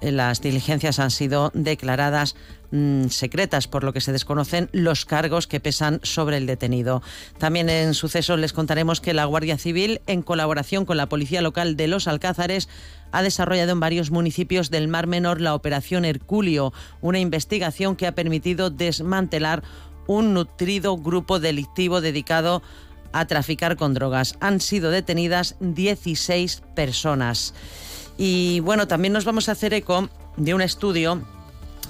Eh, 0.00 0.12
Las 0.12 0.40
diligencias 0.40 1.00
han 1.00 1.10
sido 1.10 1.50
declaradas 1.52 2.36
mm, 2.70 3.08
secretas, 3.08 3.66
por 3.66 3.82
lo 3.82 3.92
que 3.92 4.00
se 4.00 4.12
desconocen 4.12 4.68
los 4.70 5.06
cargos 5.06 5.48
que 5.48 5.58
pesan 5.58 5.98
sobre 6.04 6.36
el 6.36 6.46
detenido. 6.46 7.02
También 7.38 7.68
en 7.68 7.94
sucesos 7.94 8.38
les 8.38 8.52
contaremos 8.52 9.00
que 9.00 9.12
la 9.12 9.24
Guardia 9.24 9.58
Civil, 9.58 10.02
en 10.06 10.22
colaboración 10.22 10.84
con 10.84 10.96
la 10.96 11.08
Policía 11.08 11.42
Local 11.42 11.76
de 11.76 11.88
Los 11.88 12.06
Alcázares, 12.06 12.68
ha 13.10 13.22
desarrollado 13.22 13.72
en 13.72 13.80
varios 13.80 14.12
municipios 14.12 14.70
del 14.70 14.86
Mar 14.86 15.08
Menor 15.08 15.40
la 15.40 15.54
Operación 15.54 16.04
Herculio, 16.04 16.72
una 17.00 17.18
investigación 17.18 17.96
que 17.96 18.06
ha 18.06 18.14
permitido 18.14 18.70
desmantelar 18.70 19.62
un 20.06 20.34
nutrido 20.34 20.96
grupo 20.96 21.40
delictivo 21.40 22.00
dedicado 22.00 22.62
a 23.12 23.26
traficar 23.26 23.76
con 23.76 23.94
drogas. 23.94 24.36
Han 24.40 24.60
sido 24.60 24.90
detenidas 24.90 25.56
16 25.60 26.62
personas. 26.74 27.54
Y 28.18 28.60
bueno, 28.60 28.88
también 28.88 29.12
nos 29.12 29.24
vamos 29.24 29.48
a 29.48 29.52
hacer 29.52 29.72
eco 29.74 30.08
de 30.36 30.54
un 30.54 30.60
estudio 30.60 31.22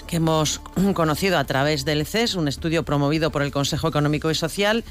que 0.06 0.16
hemos 0.16 0.60
conocido 0.94 1.38
a 1.38 1.44
través 1.44 1.84
del 1.84 2.06
CES, 2.06 2.34
un 2.34 2.48
estudio 2.48 2.84
promovido 2.84 3.30
por 3.30 3.42
el 3.42 3.52
Consejo 3.52 3.88
Económico 3.88 4.30
y 4.30 4.34
Social. 4.34 4.84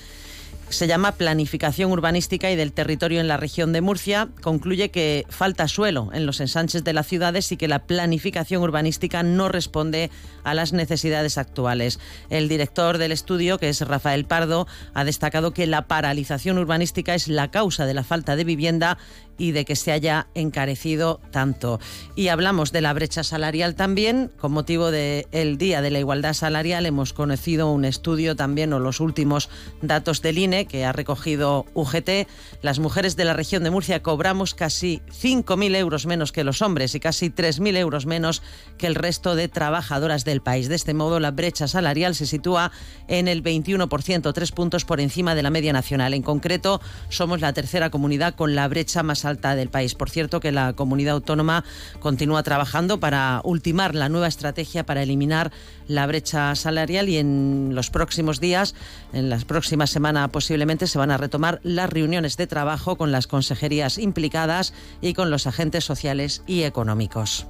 Se 0.73 0.87
llama 0.87 1.11
Planificación 1.11 1.91
Urbanística 1.91 2.49
y 2.49 2.55
del 2.55 2.73
Territorio 2.73 3.21
en 3.21 3.27
la 3.27 3.37
región 3.37 3.73
de 3.73 3.81
Murcia. 3.81 4.29
Concluye 4.41 4.89
que 4.89 5.23
falta 5.29 5.67
suelo 5.67 6.09
en 6.13 6.25
los 6.25 6.39
ensanches 6.39 6.83
de 6.83 6.93
las 6.93 7.05
ciudades 7.05 7.51
y 7.51 7.57
que 7.57 7.67
la 7.67 7.85
planificación 7.85 8.63
urbanística 8.63 9.21
no 9.21 9.49
responde 9.49 10.09
a 10.43 10.55
las 10.55 10.73
necesidades 10.73 11.37
actuales. 11.37 11.99
El 12.31 12.49
director 12.49 12.97
del 12.97 13.11
estudio, 13.11 13.59
que 13.59 13.69
es 13.69 13.81
Rafael 13.81 14.25
Pardo, 14.25 14.65
ha 14.95 15.05
destacado 15.05 15.53
que 15.53 15.67
la 15.67 15.87
paralización 15.87 16.57
urbanística 16.57 17.13
es 17.13 17.27
la 17.27 17.51
causa 17.51 17.85
de 17.85 17.93
la 17.93 18.03
falta 18.03 18.35
de 18.35 18.43
vivienda 18.43 18.97
y 19.37 19.51
de 19.51 19.65
que 19.65 19.75
se 19.75 19.91
haya 19.91 20.27
encarecido 20.35 21.19
tanto. 21.31 21.79
Y 22.15 22.27
hablamos 22.27 22.71
de 22.71 22.81
la 22.81 22.93
brecha 22.93 23.23
salarial 23.23 23.75
también. 23.75 24.31
Con 24.37 24.51
motivo 24.51 24.91
del 24.91 25.57
Día 25.57 25.81
de 25.81 25.91
la 25.91 25.99
Igualdad 25.99 26.33
Salarial 26.33 26.85
hemos 26.85 27.13
conocido 27.13 27.71
un 27.71 27.85
estudio 27.85 28.35
también 28.35 28.73
o 28.73 28.79
los 28.79 28.99
últimos 28.99 29.49
datos 29.81 30.21
del 30.21 30.37
INE 30.37 30.65
que 30.65 30.85
ha 30.85 30.91
recogido 30.91 31.65
UGT. 31.73 32.27
Las 32.61 32.79
mujeres 32.79 33.15
de 33.15 33.25
la 33.25 33.33
región 33.33 33.63
de 33.63 33.71
Murcia 33.71 34.01
cobramos 34.01 34.53
casi 34.53 35.01
5.000 35.09 35.75
euros 35.75 36.05
menos 36.05 36.31
que 36.31 36.43
los 36.43 36.61
hombres 36.61 36.95
y 36.95 36.99
casi 36.99 37.29
3.000 37.29 37.77
euros 37.77 38.05
menos 38.05 38.41
que 38.77 38.87
el 38.87 38.95
resto 38.95 39.35
de 39.35 39.47
trabajadoras 39.47 40.25
del 40.25 40.41
país. 40.41 40.69
De 40.69 40.75
este 40.75 40.93
modo, 40.93 41.19
la 41.19 41.31
brecha 41.31 41.67
salarial 41.67 42.15
se 42.15 42.25
sitúa 42.25 42.71
en 43.07 43.27
el 43.27 43.43
21%, 43.43 44.33
tres 44.33 44.51
puntos 44.51 44.85
por 44.85 44.99
encima 44.99 45.35
de 45.35 45.43
la 45.43 45.49
media 45.49 45.73
nacional. 45.73 46.13
En 46.13 46.23
concreto, 46.23 46.81
somos 47.09 47.41
la 47.41 47.53
tercera 47.53 47.89
comunidad 47.89 48.35
con 48.35 48.55
la 48.55 48.67
brecha 48.67 49.03
más 49.03 49.22
alta 49.25 49.55
del 49.55 49.69
país. 49.69 49.95
Por 49.95 50.09
cierto, 50.09 50.39
que 50.39 50.51
la 50.51 50.73
comunidad 50.73 51.15
autónoma 51.15 51.63
continúa 51.99 52.43
trabajando 52.43 52.99
para 52.99 53.41
ultimar 53.43 53.95
la 53.95 54.09
nueva 54.09 54.27
estrategia 54.27 54.85
para 54.85 55.03
eliminar 55.03 55.51
la 55.87 56.05
brecha 56.07 56.55
salarial 56.55 57.09
y 57.09 57.17
en 57.17 57.71
los 57.73 57.89
próximos 57.89 58.39
días, 58.39 58.75
en 59.13 59.29
las 59.29 59.45
próximas 59.45 59.89
semanas 59.89 60.29
posiblemente, 60.29 60.87
se 60.87 60.97
van 60.97 61.11
a 61.11 61.17
retomar 61.17 61.59
las 61.63 61.89
reuniones 61.89 62.37
de 62.37 62.47
trabajo 62.47 62.95
con 62.95 63.11
las 63.11 63.27
consejerías 63.27 63.97
implicadas 63.97 64.73
y 65.01 65.13
con 65.13 65.29
los 65.29 65.47
agentes 65.47 65.83
sociales 65.85 66.41
y 66.47 66.63
económicos. 66.63 67.45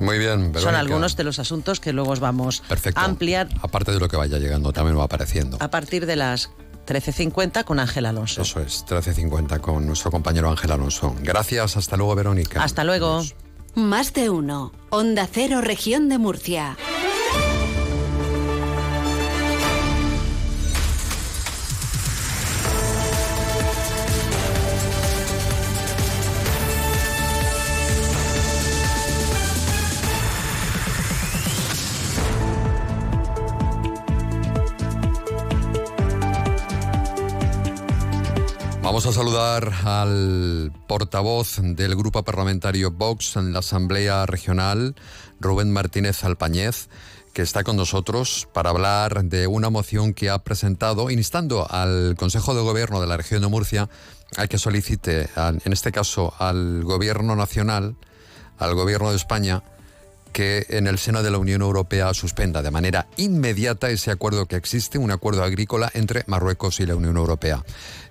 Muy 0.00 0.18
bien, 0.18 0.40
Son 0.44 0.52
Verónica. 0.52 0.78
algunos 0.78 1.16
de 1.16 1.24
los 1.24 1.40
asuntos 1.40 1.80
que 1.80 1.92
luego 1.92 2.12
os 2.12 2.20
vamos 2.20 2.60
Perfecto. 2.68 3.00
a 3.00 3.04
ampliar 3.04 3.48
Aparte 3.62 3.90
de 3.90 3.98
lo 3.98 4.06
que 4.08 4.16
vaya 4.16 4.38
llegando, 4.38 4.72
también 4.72 4.96
va 4.96 5.02
apareciendo. 5.04 5.56
a 5.60 5.70
partir 5.70 6.06
de 6.06 6.14
las 6.14 6.50
13.50 6.88 7.64
con 7.64 7.78
Ángel 7.78 8.06
Alonso. 8.06 8.40
Eso 8.40 8.60
es, 8.60 8.86
13.50 8.86 9.60
con 9.60 9.86
nuestro 9.86 10.10
compañero 10.10 10.50
Ángel 10.50 10.72
Alonso. 10.72 11.14
Gracias, 11.20 11.76
hasta 11.76 11.96
luego, 11.98 12.14
Verónica. 12.14 12.62
Hasta 12.62 12.82
luego. 12.82 13.22
Más 13.74 14.14
de 14.14 14.30
uno. 14.30 14.72
Onda 14.88 15.28
Cero, 15.30 15.60
región 15.60 16.08
de 16.08 16.16
Murcia. 16.16 16.76
A 39.08 39.12
saludar 39.12 39.72
al 39.86 40.70
portavoz 40.86 41.60
del 41.62 41.96
grupo 41.96 42.22
parlamentario 42.24 42.90
Vox 42.90 43.36
en 43.36 43.54
la 43.54 43.60
Asamblea 43.60 44.26
Regional, 44.26 44.96
Rubén 45.40 45.72
Martínez 45.72 46.24
Alpañez, 46.24 46.88
que 47.32 47.40
está 47.40 47.64
con 47.64 47.76
nosotros 47.76 48.48
para 48.52 48.68
hablar 48.68 49.24
de 49.24 49.46
una 49.46 49.70
moción 49.70 50.12
que 50.12 50.28
ha 50.28 50.38
presentado 50.40 51.10
instando 51.10 51.66
al 51.70 52.16
Consejo 52.18 52.54
de 52.54 52.60
Gobierno 52.60 53.00
de 53.00 53.06
la 53.06 53.16
región 53.16 53.40
de 53.40 53.48
Murcia 53.48 53.88
a 54.36 54.46
que 54.46 54.58
solicite, 54.58 55.30
en 55.36 55.72
este 55.72 55.90
caso 55.90 56.34
al 56.38 56.84
Gobierno 56.84 57.34
Nacional, 57.34 57.96
al 58.58 58.74
Gobierno 58.74 59.10
de 59.10 59.16
España, 59.16 59.62
que 60.32 60.66
en 60.68 60.86
el 60.86 60.98
seno 60.98 61.22
de 61.22 61.30
la 61.30 61.38
Unión 61.38 61.62
Europea 61.62 62.12
suspenda 62.14 62.62
de 62.62 62.70
manera 62.70 63.06
inmediata 63.16 63.90
ese 63.90 64.10
acuerdo 64.10 64.46
que 64.46 64.56
existe, 64.56 64.98
un 64.98 65.10
acuerdo 65.10 65.42
agrícola 65.42 65.90
entre 65.94 66.24
Marruecos 66.26 66.80
y 66.80 66.86
la 66.86 66.96
Unión 66.96 67.16
Europea. 67.16 67.64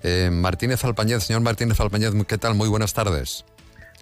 Eh, 0.03 0.29
Martínez 0.31 0.83
Alpañez, 0.83 1.23
señor 1.23 1.41
Martínez 1.41 1.79
Alpañez, 1.79 2.13
¿qué 2.27 2.37
tal? 2.37 2.55
Muy 2.55 2.69
buenas 2.69 2.93
tardes. 2.93 3.45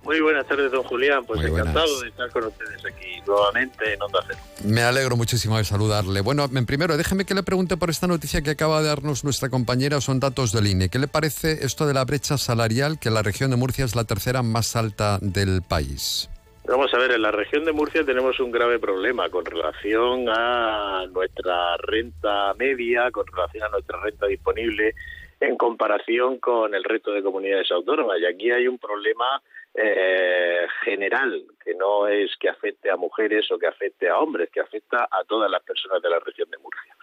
Muy 0.06 0.22
buenas 0.22 0.46
tardes, 0.46 0.72
don 0.72 0.84
Julián. 0.84 1.26
Pues 1.26 1.42
Muy 1.42 1.50
buenas. 1.50 1.70
encantado 1.70 2.02
de 2.02 2.10
estar 2.10 2.30
con 2.30 2.44
ustedes 2.46 2.80
aquí 2.86 3.20
nuevamente 3.26 3.92
en 3.92 4.02
Onda 4.04 4.20
Cero. 4.28 4.40
Me 4.64 4.84
alegro 4.84 5.18
muchísimo 5.18 5.58
de 5.58 5.66
saludarle. 5.66 6.22
Bueno, 6.22 6.48
en 6.54 6.66
primero, 6.68 6.96
déjeme 6.96 7.26
que 7.26 7.34
le 7.34 7.42
pregunte 7.42 7.76
por 7.76 7.90
esta 7.90 8.06
noticia 8.06 8.44
que 8.44 8.52
acaba 8.52 8.84
de 8.84 8.90
darnos 8.90 9.24
nuestra 9.24 9.50
compañera, 9.50 10.00
son 10.02 10.20
datos 10.20 10.52
del 10.52 10.68
INE. 10.68 10.90
¿Qué 10.90 11.00
le 11.00 11.08
parece 11.08 11.66
esto 11.66 11.88
de 11.88 11.96
la 11.96 12.06
brecha 12.06 12.38
salarial, 12.38 13.00
que 13.00 13.10
la 13.10 13.24
región 13.24 13.50
de 13.50 13.58
Murcia 13.58 13.84
es 13.84 13.96
la 13.96 14.04
tercera 14.04 14.44
más 14.44 14.76
alta 14.76 15.18
del 15.22 15.64
país? 15.64 16.30
Vamos 16.68 16.92
a 16.96 16.98
ver, 16.98 17.12
en 17.12 17.22
la 17.22 17.32
región 17.32 17.64
de 17.64 17.74
Murcia 17.74 18.04
tenemos 18.04 18.40
un 18.40 18.52
grave 18.52 18.80
problema 18.80 19.30
con 19.30 19.46
relación 19.46 20.28
a 20.30 21.06
nuestra 21.12 21.78
renta 21.78 22.56
media, 22.56 23.12
con 23.12 23.28
relación 23.28 23.66
a 23.66 23.70
nuestra 23.70 24.00
renta 24.02 24.26
disponible 24.26 24.96
en 25.40 25.58
comparación 25.58 26.40
con 26.40 26.74
el 26.74 26.84
resto 26.84 27.12
de 27.12 27.22
comunidades 27.22 27.70
autónomas. 27.72 28.20
Y 28.20 28.26
aquí 28.26 28.50
hay 28.50 28.68
un 28.68 28.80
problema 28.80 29.44
eh, 29.76 30.66
general, 30.84 31.44
que 31.64 31.76
no 31.76 32.08
es 32.08 32.36
que 32.40 32.50
afecte 32.50 32.90
a 32.90 32.96
mujeres 32.96 33.52
o 33.52 33.60
que 33.60 33.68
afecte 33.68 34.10
a 34.10 34.18
hombres, 34.18 34.50
que 34.52 34.62
afecta 34.62 35.08
a 35.12 35.24
todas 35.24 35.52
las 35.52 35.62
personas 35.62 36.02
de 36.02 36.10
la 36.10 36.20
región 36.20 36.50
de 36.50 36.58
Murcia. 36.58 36.96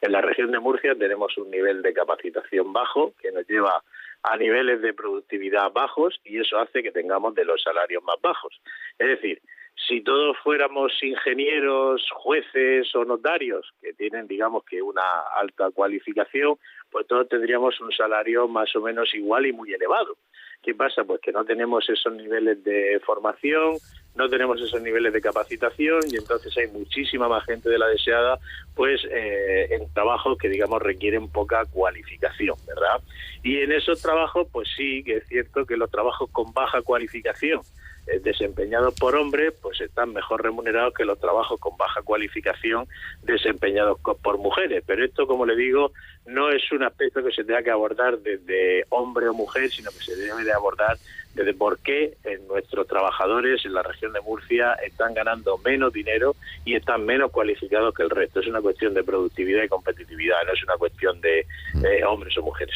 En 0.00 0.12
la 0.12 0.22
región 0.22 0.50
de 0.50 0.60
Murcia 0.60 0.94
tenemos 0.94 1.36
un 1.36 1.50
nivel 1.50 1.82
de 1.82 1.92
capacitación 1.92 2.72
bajo 2.72 3.12
que 3.20 3.30
nos 3.32 3.46
lleva 3.46 3.82
a 4.22 4.36
niveles 4.36 4.82
de 4.82 4.92
productividad 4.92 5.72
bajos 5.72 6.20
y 6.24 6.38
eso 6.38 6.58
hace 6.58 6.82
que 6.82 6.92
tengamos 6.92 7.34
de 7.34 7.44
los 7.44 7.62
salarios 7.62 8.02
más 8.02 8.20
bajos. 8.20 8.60
Es 8.98 9.08
decir, 9.08 9.40
si 9.88 10.02
todos 10.02 10.36
fuéramos 10.42 10.92
ingenieros, 11.02 12.06
jueces 12.14 12.94
o 12.94 13.04
notarios 13.04 13.72
que 13.80 13.92
tienen, 13.94 14.26
digamos 14.26 14.64
que 14.64 14.82
una 14.82 15.02
alta 15.36 15.70
cualificación, 15.70 16.56
pues 16.90 17.06
todos 17.06 17.28
tendríamos 17.28 17.80
un 17.80 17.90
salario 17.92 18.46
más 18.46 18.74
o 18.76 18.80
menos 18.80 19.14
igual 19.14 19.46
y 19.46 19.52
muy 19.52 19.72
elevado. 19.72 20.16
¿Qué 20.62 20.74
pasa? 20.74 21.04
Pues 21.04 21.20
que 21.20 21.32
no 21.32 21.44
tenemos 21.44 21.88
esos 21.88 22.12
niveles 22.12 22.62
de 22.62 23.00
formación, 23.04 23.78
no 24.20 24.28
tenemos 24.28 24.60
esos 24.60 24.82
niveles 24.82 25.14
de 25.14 25.20
capacitación 25.22 26.00
y 26.10 26.16
entonces 26.16 26.54
hay 26.58 26.68
muchísima 26.68 27.26
más 27.26 27.42
gente 27.46 27.70
de 27.70 27.78
la 27.78 27.86
deseada 27.86 28.38
pues 28.74 29.00
eh, 29.10 29.68
en 29.70 29.90
trabajos 29.94 30.36
que 30.36 30.50
digamos 30.50 30.82
requieren 30.82 31.28
poca 31.28 31.64
cualificación, 31.64 32.56
¿verdad? 32.66 33.00
Y 33.42 33.56
en 33.60 33.72
esos 33.72 34.02
trabajos 34.02 34.46
pues 34.52 34.68
sí 34.76 35.02
que 35.04 35.16
es 35.16 35.26
cierto 35.26 35.64
que 35.64 35.78
los 35.78 35.90
trabajos 35.90 36.28
con 36.30 36.52
baja 36.52 36.82
cualificación 36.82 37.62
eh, 38.06 38.18
desempeñados 38.18 38.94
por 38.94 39.16
hombres, 39.16 39.54
pues 39.62 39.80
están 39.80 40.12
mejor 40.12 40.42
remunerados 40.42 40.92
que 40.92 41.04
los 41.04 41.18
trabajos 41.18 41.58
con 41.58 41.76
baja 41.78 42.02
cualificación 42.02 42.86
desempeñados 43.22 43.98
por 44.00 44.36
mujeres. 44.38 44.82
Pero 44.86 45.04
esto, 45.04 45.26
como 45.26 45.46
le 45.46 45.56
digo, 45.56 45.92
no 46.26 46.50
es 46.50 46.70
un 46.72 46.82
aspecto 46.82 47.22
que 47.22 47.32
se 47.32 47.44
tenga 47.44 47.62
que 47.62 47.70
abordar 47.70 48.18
desde 48.18 48.84
hombre 48.90 49.28
o 49.28 49.34
mujer, 49.34 49.70
sino 49.70 49.90
que 49.90 50.04
se 50.04 50.16
debe 50.16 50.44
de 50.44 50.52
abordar 50.52 50.98
desde 51.34 51.54
por 51.54 51.78
qué 51.78 52.16
nuestros 52.48 52.86
trabajadores 52.86 53.64
en 53.64 53.74
la 53.74 53.82
región 53.82 54.12
de 54.12 54.20
Murcia 54.20 54.74
están 54.74 55.14
ganando 55.14 55.58
menos 55.58 55.92
dinero 55.92 56.34
y 56.64 56.74
están 56.74 57.04
menos 57.06 57.30
cualificados 57.30 57.94
que 57.94 58.02
el 58.02 58.10
resto. 58.10 58.40
Es 58.40 58.46
una 58.46 58.60
cuestión 58.60 58.94
de 58.94 59.04
productividad 59.04 59.62
y 59.62 59.68
competitividad, 59.68 60.36
no 60.46 60.52
es 60.52 60.62
una 60.64 60.76
cuestión 60.76 61.20
de 61.20 61.40
eh, 61.40 62.04
hombres 62.04 62.36
o 62.38 62.42
mujeres. 62.42 62.74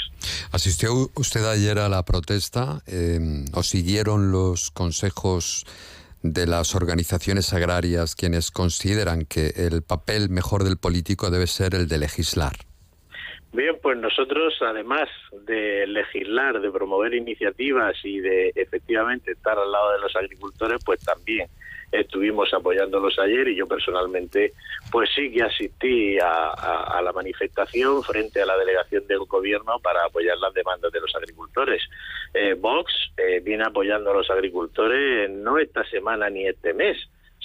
¿Asistió 0.53 1.11
usted 1.15 1.45
ayer 1.45 1.79
a 1.79 1.89
la 1.89 2.05
protesta 2.05 2.83
eh, 2.87 3.19
o 3.55 3.63
siguieron 3.63 4.31
los 4.31 4.71
consejos 4.71 5.67
de 6.23 6.47
las 6.47 6.75
organizaciones 6.75 7.53
agrarias 7.53 8.15
quienes 8.15 8.51
consideran 8.51 9.27
que 9.27 9.49
el 9.57 9.83
papel 9.83 10.31
mejor 10.31 10.65
del 10.65 10.79
político 10.79 11.31
debe 11.31 11.47
ser 11.47 11.75
el 11.75 11.87
de 11.87 11.99
legislar? 11.99 12.57
Bien, 13.55 13.79
pues 13.81 13.97
nosotros, 13.97 14.53
además 14.63 15.09
de 15.47 15.87
legislar, 15.87 16.61
de 16.61 16.73
promover 16.73 17.15
iniciativas 17.15 17.95
y 18.03 18.19
de 18.19 18.51
efectivamente 18.57 19.31
estar 19.31 19.57
al 19.57 19.71
lado 19.71 19.93
de 19.93 20.01
los 20.01 20.17
agricultores, 20.17 20.83
pues 20.85 20.99
también 21.05 21.47
estuvimos 21.93 22.53
apoyándolos 22.53 23.17
ayer 23.21 23.47
y 23.47 23.55
yo 23.55 23.69
personalmente, 23.69 24.55
pues 24.91 25.09
sí 25.15 25.31
que 25.31 25.45
asistí 25.45 26.19
a, 26.19 27.01
la 27.01 27.13
manifestación 27.13 28.03
frente 28.03 28.43
a 28.43 28.47
la 28.47 28.57
delegación 28.57 29.07
del 29.07 29.21
gobierno 29.21 29.79
para 29.79 30.05
apoyar 30.05 30.37
las 30.39 30.53
demandas 30.53 30.91
de 30.91 31.01
los 31.01 31.15
agricultores. 31.15 31.81
Eh, 32.35 32.55
Vox 32.55 32.93
eh, 33.17 33.39
viene 33.39 33.63
apoyando 33.63 34.11
a 34.11 34.15
los 34.15 34.29
agricultores 34.31 35.31
no 35.31 35.59
esta 35.59 35.85
semana 35.85 36.29
ni 36.29 36.49
este 36.49 36.75
mes, 36.75 36.97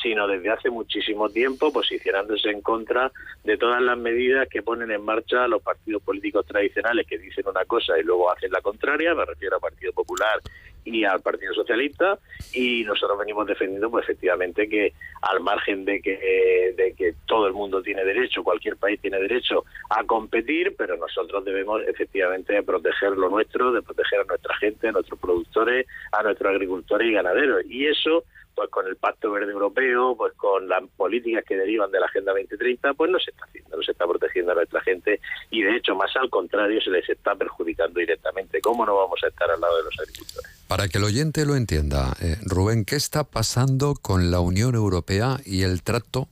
sino 0.02 0.28
desde 0.28 0.50
hace 0.50 0.70
muchísimo 0.70 1.30
tiempo 1.30 1.72
posicionándose 1.72 2.50
en 2.50 2.62
contra 2.62 3.12
de 3.44 3.58
todas 3.58 3.82
las 3.82 3.98
medidas 3.98 4.48
que 4.48 4.62
ponen 4.62 4.92
en 4.92 5.04
marcha 5.04 5.48
los 5.48 5.62
partidos 5.62 6.02
políticos 6.04 6.46
tradicionales 6.46 7.08
que 7.08 7.18
dicen 7.18 7.46
una 7.48 7.66
cosa 7.66 7.98
y 8.00 8.04
luego 8.04 8.32
hacen 8.32 8.52
la 8.52 8.62
contraria, 8.62 9.14
me 9.14 9.26
refiero 9.26 9.56
al 9.56 9.62
Partido 9.62 9.94
Popular 9.94 10.40
y 10.86 11.04
al 11.04 11.22
Partido 11.22 11.54
Socialista. 11.54 12.18
Y 12.54 12.84
nosotros 12.84 13.20
venimos 13.20 13.48
defendiendo 13.48 13.90
pues 13.90 14.04
efectivamente 14.04 14.68
que 14.68 14.94
al 15.22 15.40
margen 15.42 15.86
de 15.86 16.02
que 16.02 16.74
de 16.76 16.94
que 16.94 17.14
todo 17.26 17.48
el 17.48 17.54
mundo 17.54 17.82
tiene 17.82 18.04
derecho, 18.04 18.44
cualquier 18.44 18.78
país 18.78 19.00
tiene 19.02 19.20
derecho 19.20 19.66
a 19.90 20.04
competir, 20.06 20.76
pero 20.78 20.98
nosotros 20.98 21.44
debemos 21.46 21.82
efectivamente 21.88 22.62
proteger 22.64 23.12
lo 23.12 23.30
nuestro, 23.30 23.72
de 23.72 23.82
proteger 23.82 24.22
a 24.22 24.24
nuestra 24.24 24.56
gente, 24.58 24.88
a 24.88 24.92
nuestros 24.92 25.20
productores, 25.20 25.86
a 26.12 26.24
nuestros 26.24 26.52
agricultores 26.52 27.08
y 27.08 27.14
ganaderos. 27.14 27.64
Y 27.70 27.86
eso 27.88 28.24
pues 28.60 28.72
con 28.72 28.86
el 28.88 28.98
Pacto 28.98 29.32
Verde 29.32 29.54
Europeo, 29.54 30.17
pues 30.17 30.34
con 30.34 30.67
las 30.67 30.84
políticas 30.98 31.45
que 31.48 31.56
derivan 31.56 31.89
de 31.91 32.00
la 32.02 32.08
Agenda 32.08 32.34
2030, 32.34 32.93
pues 32.93 33.10
no 33.10 33.17
se 33.17 33.32
está 33.32 33.45
haciendo, 33.45 33.78
no 33.78 33.82
se 33.82 33.93
está 33.93 34.06
protegiendo 34.06 34.52
a 34.52 34.56
nuestra 34.56 34.82
gente 34.82 35.22
y 35.50 35.62
de 35.62 35.78
hecho 35.78 35.95
más 35.95 36.13
al 36.17 36.30
contrario 36.30 36.82
se 36.82 36.89
les 36.89 37.08
está 37.08 37.36
perjudicando 37.36 38.02
directamente. 38.02 38.60
¿Cómo 38.60 38.86
no 38.86 38.98
vamos 38.98 39.17
a 39.24 39.30
estar 39.30 39.50
al 39.50 39.62
lado 39.62 39.78
de 39.78 39.84
los 39.84 39.98
agricultores? 39.98 40.65
Para 40.67 40.89
que 40.89 40.98
el 40.98 41.06
oyente 41.06 41.45
lo 41.45 41.56
entienda, 41.56 42.17
eh, 42.22 42.36
Rubén, 42.41 42.84
¿qué 42.84 42.98
está 42.98 43.24
pasando 43.24 43.93
con 43.93 44.30
la 44.30 44.41
Unión 44.41 44.76
Europea 44.76 45.38
y 45.45 45.63
el 45.63 45.82
trato 45.82 46.28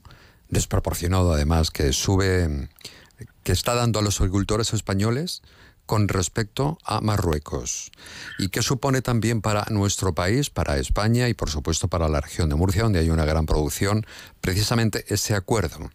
desproporcionado 0.49 1.31
además 1.31 1.71
que 1.71 1.93
sube, 1.93 2.67
que 3.45 3.53
está 3.53 3.73
dando 3.73 3.99
a 3.99 4.01
los 4.01 4.19
agricultores 4.19 4.73
españoles? 4.73 5.43
Con 5.87 6.07
respecto 6.07 6.77
a 6.83 7.01
Marruecos 7.01 7.91
y 8.37 8.49
qué 8.49 8.61
supone 8.61 9.01
también 9.01 9.41
para 9.41 9.65
nuestro 9.71 10.13
país, 10.13 10.51
para 10.51 10.77
España 10.77 11.29
y 11.29 11.33
por 11.33 11.49
supuesto 11.49 11.87
para 11.87 12.07
la 12.07 12.21
región 12.21 12.49
de 12.49 12.55
Murcia, 12.55 12.83
donde 12.83 12.99
hay 12.99 13.09
una 13.09 13.25
gran 13.25 13.47
producción, 13.47 14.05
precisamente 14.39 15.05
ese 15.07 15.33
acuerdo. 15.33 15.89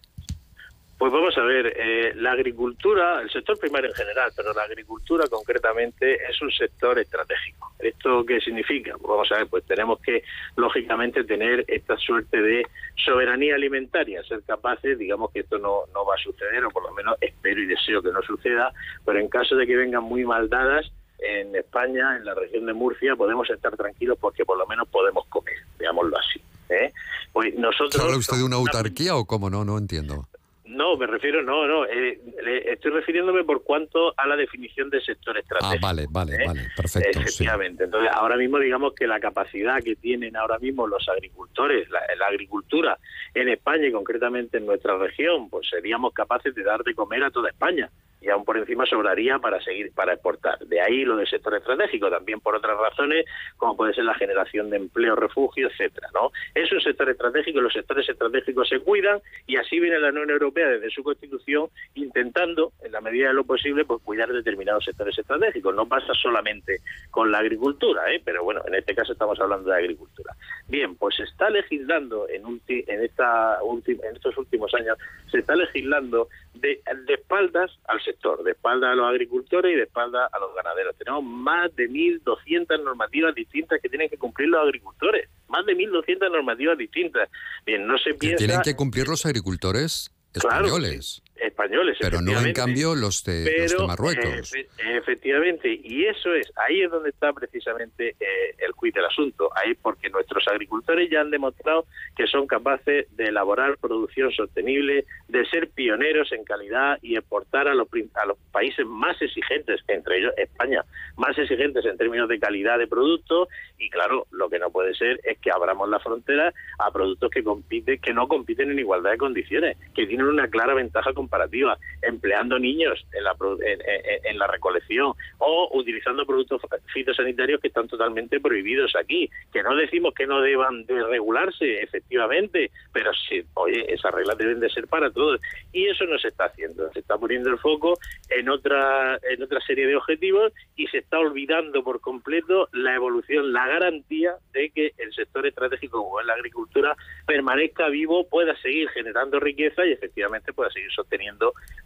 Pues 1.03 1.13
vamos 1.13 1.37
a 1.37 1.43
ver, 1.43 1.67
eh, 1.77 2.13
la 2.15 2.31
agricultura, 2.31 3.23
el 3.23 3.29
sector 3.29 3.59
primario 3.59 3.91
en 3.91 3.95
general, 3.97 4.31
pero 4.37 4.53
la 4.53 4.63
agricultura 4.63 5.25
concretamente 5.29 6.15
es 6.15 6.41
un 6.41 6.53
sector 6.53 6.97
estratégico. 6.97 7.73
¿Esto 7.81 8.25
qué 8.25 8.41
significa? 8.41 8.93
Pues 8.93 9.09
vamos 9.09 9.33
a 9.33 9.39
ver, 9.39 9.49
pues 9.49 9.65
tenemos 9.67 10.01
que, 10.01 10.23
lógicamente, 10.55 11.25
tener 11.25 11.65
esta 11.67 11.97
suerte 11.97 12.41
de 12.41 12.65
soberanía 13.05 13.57
alimentaria, 13.57 14.23
ser 14.23 14.45
capaces, 14.45 14.97
digamos 14.97 15.33
que 15.33 15.41
esto 15.41 15.59
no, 15.59 15.87
no 15.93 16.07
va 16.07 16.15
a 16.15 16.19
suceder, 16.19 16.65
o 16.67 16.71
por 16.71 16.85
lo 16.85 16.93
menos 16.93 17.17
espero 17.21 17.61
y 17.61 17.67
deseo 17.67 18.01
que 18.01 18.13
no 18.13 18.23
suceda, 18.23 18.71
pero 19.05 19.19
en 19.19 19.29
caso 19.29 19.57
de 19.57 19.67
que 19.67 19.75
vengan 19.75 20.05
muy 20.05 20.25
mal 20.25 20.49
dadas, 20.49 20.93
en 21.19 21.57
España, 21.57 22.17
en 22.17 22.27
la 22.27 22.35
región 22.35 22.65
de 22.65 22.75
Murcia, 22.75 23.17
podemos 23.17 23.51
estar 23.51 23.77
tranquilos 23.77 24.19
porque 24.21 24.45
por 24.45 24.57
lo 24.57 24.69
menos 24.69 24.89
podemos 24.89 25.27
comer, 25.27 25.57
veámoslo 25.81 26.17
así. 26.17 26.41
¿eh? 26.69 26.93
Pues 27.33 27.57
nosotros... 27.57 28.01
¿Habla 28.01 28.19
usted 28.19 28.37
de 28.37 28.45
una 28.45 28.55
autarquía 28.55 29.17
o 29.17 29.25
cómo 29.25 29.51
no? 29.51 29.65
No 29.65 29.79
entiendo. 29.79 30.29
No, 30.73 30.97
me 30.97 31.07
refiero, 31.07 31.43
no, 31.43 31.67
no, 31.67 31.85
eh, 31.85 32.19
estoy 32.67 32.93
refiriéndome 32.93 33.45
por 33.45 33.63
cuanto 33.63 34.15
a 34.17 34.27
la 34.27 34.37
definición 34.37 34.89
de 34.91 35.01
sector 35.01 35.37
estratégico. 35.37 35.87
Ah, 35.87 35.89
vale, 35.89 36.07
vale, 36.11 36.37
¿eh? 36.37 36.47
vale, 36.47 36.69
perfecto. 36.75 37.21
Efectivamente. 37.21 37.85
Entonces, 37.85 38.11
ahora 38.13 38.37
mismo, 38.37 38.59
digamos 38.59 38.95
que 38.95 39.07
la 39.07 39.21
capacidad 39.21 39.83
que 39.83 39.97
tienen 39.97 40.37
ahora 40.37 40.59
mismo 40.59 40.87
los 40.87 41.09
agricultores, 41.09 41.91
la, 41.91 42.01
la, 42.19 42.27
agricultura 42.27 42.99
en 43.35 43.49
España 43.49 43.87
y 43.87 43.93
concretamente 43.93 44.59
en 44.59 44.67
nuestra 44.67 44.97
región, 44.97 45.51
pues 45.51 45.69
seríamos 45.69 46.15
capaces 46.15 46.55
de 46.55 46.63
dar 46.63 46.83
de 46.83 46.95
comer 46.95 47.25
a 47.25 47.31
toda 47.31 47.51
España 47.51 47.91
y 48.23 48.31
aún 48.31 48.45
por 48.45 48.57
encima 48.57 48.87
sobraría 48.87 49.39
para 49.39 49.61
seguir 49.61 49.93
para 49.95 50.15
exportar. 50.15 50.59
De 50.61 50.81
ahí 50.81 51.05
lo 51.05 51.17
del 51.17 51.27
sector 51.27 51.55
estratégico, 51.55 52.09
también 52.11 52.41
por 52.41 52.55
otras 52.55 52.79
razones, 52.79 53.27
como 53.57 53.77
puede 53.77 53.95
ser 53.95 54.05
la 54.05 54.15
generación 54.15 54.71
de 54.71 54.77
empleo, 54.77 55.17
refugio, 55.17 55.69
etcétera, 55.69 56.09
¿no? 56.15 56.31
Es 56.55 56.71
un 56.73 56.81
sector 56.81 57.09
estratégico 57.11 57.61
los 57.61 57.73
sectores 57.73 58.09
estratégicos 58.09 58.69
se 58.69 58.81
cuidan 58.81 59.21
y 59.47 59.57
así 59.57 59.79
viene 59.81 59.99
la 59.99 60.11
Unión 60.11 60.31
Europea 60.31 60.69
desde 60.69 60.91
su 60.91 61.03
constitución 61.03 61.69
intentando, 61.95 62.73
en 62.83 62.93
la 62.93 63.01
medida 63.01 63.29
de 63.29 63.35
lo 63.35 63.45
posible, 63.45 63.85
pues 63.85 64.03
cuidar 64.03 64.33
determinados 64.33 64.85
sectores 64.85 65.19
estratégicos. 65.19 65.75
No 65.75 65.87
pasa 65.87 66.13
solamente 66.15 66.79
con 67.11 67.31
la 67.31 67.39
agricultura, 67.39 68.13
¿eh? 68.13 68.21
pero 68.25 68.45
bueno, 68.45 68.63
en 68.67 68.75
este 68.75 68.95
caso 68.95 69.13
estamos 69.13 69.39
hablando 69.41 69.71
de 69.71 69.77
agricultura. 69.77 70.35
Bien, 70.69 70.97
pues 70.97 71.17
se 71.17 71.25
está 71.25 71.51
legislando 71.51 72.29
en, 72.29 72.43
en, 72.69 73.03
esta 73.03 73.59
en 73.87 74.17
estos 74.17 74.37
últimos 74.37 74.73
años, 74.75 74.99
se 75.31 75.39
está 75.39 75.55
legislando 75.55 76.29
de, 76.55 76.81
de 77.07 77.15
espaldas 77.15 77.71
al 77.87 78.01
sector 78.03 78.12
sector, 78.13 78.43
de 78.43 78.53
espalda 78.53 78.93
a 78.93 78.95
los 78.95 79.07
agricultores 79.07 79.73
y 79.73 79.77
de 79.77 79.85
espalda 79.85 80.29
a 80.33 80.39
los 80.39 80.55
ganaderos. 80.55 80.97
Tenemos 80.97 81.25
más 81.25 81.75
de 81.77 81.89
1.200 81.89 82.83
normativas 82.83 83.35
distintas 83.35 83.81
que 83.81 83.89
tienen 83.89 84.09
que 84.09 84.19
cumplir 84.19 84.49
los 84.49 84.63
agricultores. 84.63 85.29
Más 85.49 85.67
de 85.67 85.75
1.200 85.75 86.31
normativas 86.31 86.79
distintas. 86.79 87.29
Bien, 87.67 87.87
no 87.87 87.99
se 87.99 88.15
piensa... 88.15 88.37
¿Que 88.37 88.47
tienen 88.47 88.63
que 88.63 88.77
cumplir 88.77 89.09
los 89.09 89.27
agricultores 89.27 90.11
españoles? 90.33 91.23
Españoles. 91.37 91.97
Pero 92.01 92.21
no 92.21 92.39
en 92.41 92.53
cambio 92.53 92.95
los 92.95 93.25
de, 93.25 93.45
los 93.63 93.77
de 93.77 93.87
Marruecos. 93.87 94.55
eh, 94.55 94.67
efe- 94.79 94.99
efectivamente, 94.99 95.81
y 95.83 96.05
eso 96.05 96.33
es, 96.35 96.53
ahí 96.57 96.83
es 96.83 96.91
donde 96.91 97.11
está 97.11 97.33
precisamente 97.33 98.15
eh, 98.21 98.55
el 98.59 98.73
quid 98.81 98.95
del 98.95 99.05
asunto, 99.07 99.51
ahí 99.57 99.75
porque 99.75 100.09
nuestros 100.11 100.47
agricultores 100.49 101.11
ya 101.11 101.21
han 101.21 101.31
demostrado 101.31 101.87
que 102.17 102.27
son 102.27 102.47
capaces 102.47 103.07
de 103.17 103.25
elaborar 103.25 103.77
producción 103.79 104.31
sostenible, 104.33 105.05
de 105.29 105.47
ser 105.47 105.71
pioneros 105.71 106.31
en 106.33 106.45
calidad 106.45 106.99
y 107.03 107.17
exportar 107.17 107.69
a 107.69 107.75
los, 107.75 107.89
a 108.15 108.27
los 108.27 108.39
países 108.53 108.87
más 108.87 109.21
exigentes, 109.21 109.81
entre 109.89 110.19
ellos 110.19 110.33
España, 110.37 110.85
más 111.17 111.37
exigentes 111.39 111.85
en 111.85 111.97
términos 111.97 112.29
de 112.29 112.39
calidad 112.39 112.79
de 112.79 112.87
productos, 112.87 113.49
y 113.79 113.91
claro, 113.91 114.27
lo 114.31 114.49
que 114.49 114.59
no 114.59 114.71
puede 114.71 114.95
ser 114.95 115.21
es 115.25 115.39
que 115.39 115.51
abramos 115.51 115.89
la 115.89 115.99
frontera 116.01 116.53
a 116.79 116.91
productos 116.91 117.31
que 117.31 117.43
compiten, 117.43 118.01
que 118.01 118.13
no 118.15 118.29
compiten 118.29 118.71
en 118.71 118.79
igualdad 118.79 119.13
de 119.13 119.19
condiciones, 119.19 119.77
que 119.95 120.07
tienen 120.07 120.27
una 120.27 120.49
clara 120.49 120.75
ventaja 120.75 121.13
comparativa, 121.33 121.79
empleando 122.03 122.59
niños 122.59 123.05
en 123.13 123.25
la, 123.25 123.35
en, 123.65 123.81
en- 123.81 124.27
en 124.33 124.39
la 124.39 124.47
recolección 124.47 125.13
o 125.39 125.69
utilizando 125.73 126.27
productos 126.27 126.61
fitosanitarios 126.93 127.61
que 127.61 127.69
están 127.69 127.89
totalmente 127.89 128.39
prohibidos 128.41 128.95
aquí. 128.97 129.31
Que 129.53 129.63
no 129.63 129.75
decimos 129.75 130.13
que 130.15 130.27
no 130.27 130.41
deban 130.43 130.85
de 130.87 131.03
regularse, 131.05 131.83
efectivamente, 131.83 132.71
pero 132.93 133.11
sí, 133.29 133.43
oye, 133.55 133.93
esas 133.93 134.13
reglas 134.13 134.37
deben 134.39 134.61
de 134.61 134.69
ser 134.69 134.87
para 134.87 135.11
todos. 135.11 135.41
Y 135.73 135.87
eso 135.87 136.05
no 136.05 136.19
se 136.19 136.29
está 136.29 136.45
haciendo. 136.47 136.91
Se 136.93 136.99
está 137.01 137.17
poniendo 137.17 137.49
el 137.51 137.59
foco 137.59 137.99
en 138.29 138.49
otra, 138.51 139.19
en 139.31 139.43
otra 139.43 139.61
serie 139.61 139.87
de 139.87 139.97
objetivos 139.97 140.53
y 140.77 140.87
se 140.89 140.99
está 140.99 141.19
olvidando 141.19 141.83
por 141.83 142.01
completo 142.01 142.69
la 142.73 142.95
evolución, 142.95 143.53
la 143.53 143.67
garantía 143.67 144.35
de 144.53 144.71
que 144.71 144.93
el 144.99 145.13
sector 145.15 145.47
estratégico 145.47 146.03
como 146.03 146.21
es 146.21 146.27
la 146.27 146.35
agricultura 146.35 146.95
permanezca 147.27 147.89
vivo, 147.89 148.29
pueda 148.29 148.55
seguir 148.61 148.89
generando 148.91 149.41
riqueza 149.41 149.85
y 149.87 149.93
efectivamente 149.93 150.53
pueda 150.53 150.71
seguir 150.71 150.91
sosteniendo 150.93 151.12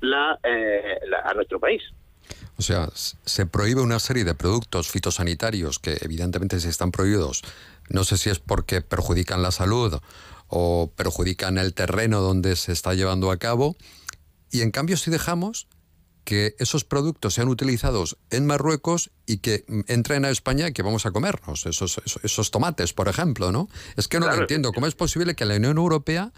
la, 0.00 0.38
eh, 0.42 0.98
la- 1.08 1.30
a 1.30 1.34
nuestro 1.34 1.58
país. 1.60 1.82
O 2.58 2.62
sea, 2.62 2.88
se 2.94 3.46
prohíbe 3.46 3.82
una 3.82 3.98
serie 3.98 4.24
de 4.24 4.34
productos 4.34 4.88
fitosanitarios 4.88 5.78
que 5.78 5.98
evidentemente 6.00 6.58
si 6.60 6.68
están 6.68 6.90
prohibidos, 6.90 7.42
no 7.90 8.02
sé 8.04 8.16
si 8.16 8.30
es 8.30 8.38
porque 8.38 8.80
perjudican 8.80 9.42
la 9.42 9.50
salud 9.50 9.98
o 10.48 10.90
perjudican 10.96 11.58
el 11.58 11.74
terreno 11.74 12.20
donde 12.20 12.56
se 12.56 12.72
está 12.72 12.94
llevando 12.94 13.30
a 13.30 13.36
cabo, 13.36 13.76
y 14.50 14.62
en 14.62 14.70
cambio 14.70 14.96
si 14.96 15.10
dejamos 15.10 15.66
que 16.24 16.56
esos 16.58 16.84
productos 16.84 17.34
sean 17.34 17.48
utilizados 17.48 18.16
en 18.30 18.46
Marruecos 18.46 19.10
y 19.26 19.38
que 19.38 19.64
mm, 19.68 19.80
entren 19.86 20.24
a 20.24 20.30
España 20.30 20.68
y 20.68 20.72
que 20.72 20.82
vamos 20.82 21.06
a 21.06 21.12
comernos, 21.12 21.66
esos, 21.66 21.98
esos, 22.04 22.24
esos 22.24 22.50
tomates, 22.50 22.92
por 22.92 23.08
ejemplo, 23.08 23.52
¿no? 23.52 23.68
Es 23.96 24.08
que 24.08 24.18
no 24.18 24.26
lo 24.26 24.34
entiendo. 24.34 24.72
¿Cómo 24.72 24.86
es 24.88 24.94
posible 24.96 25.36
que 25.36 25.44
la 25.44 25.54
Unión 25.56 25.76
Europea 25.78 26.32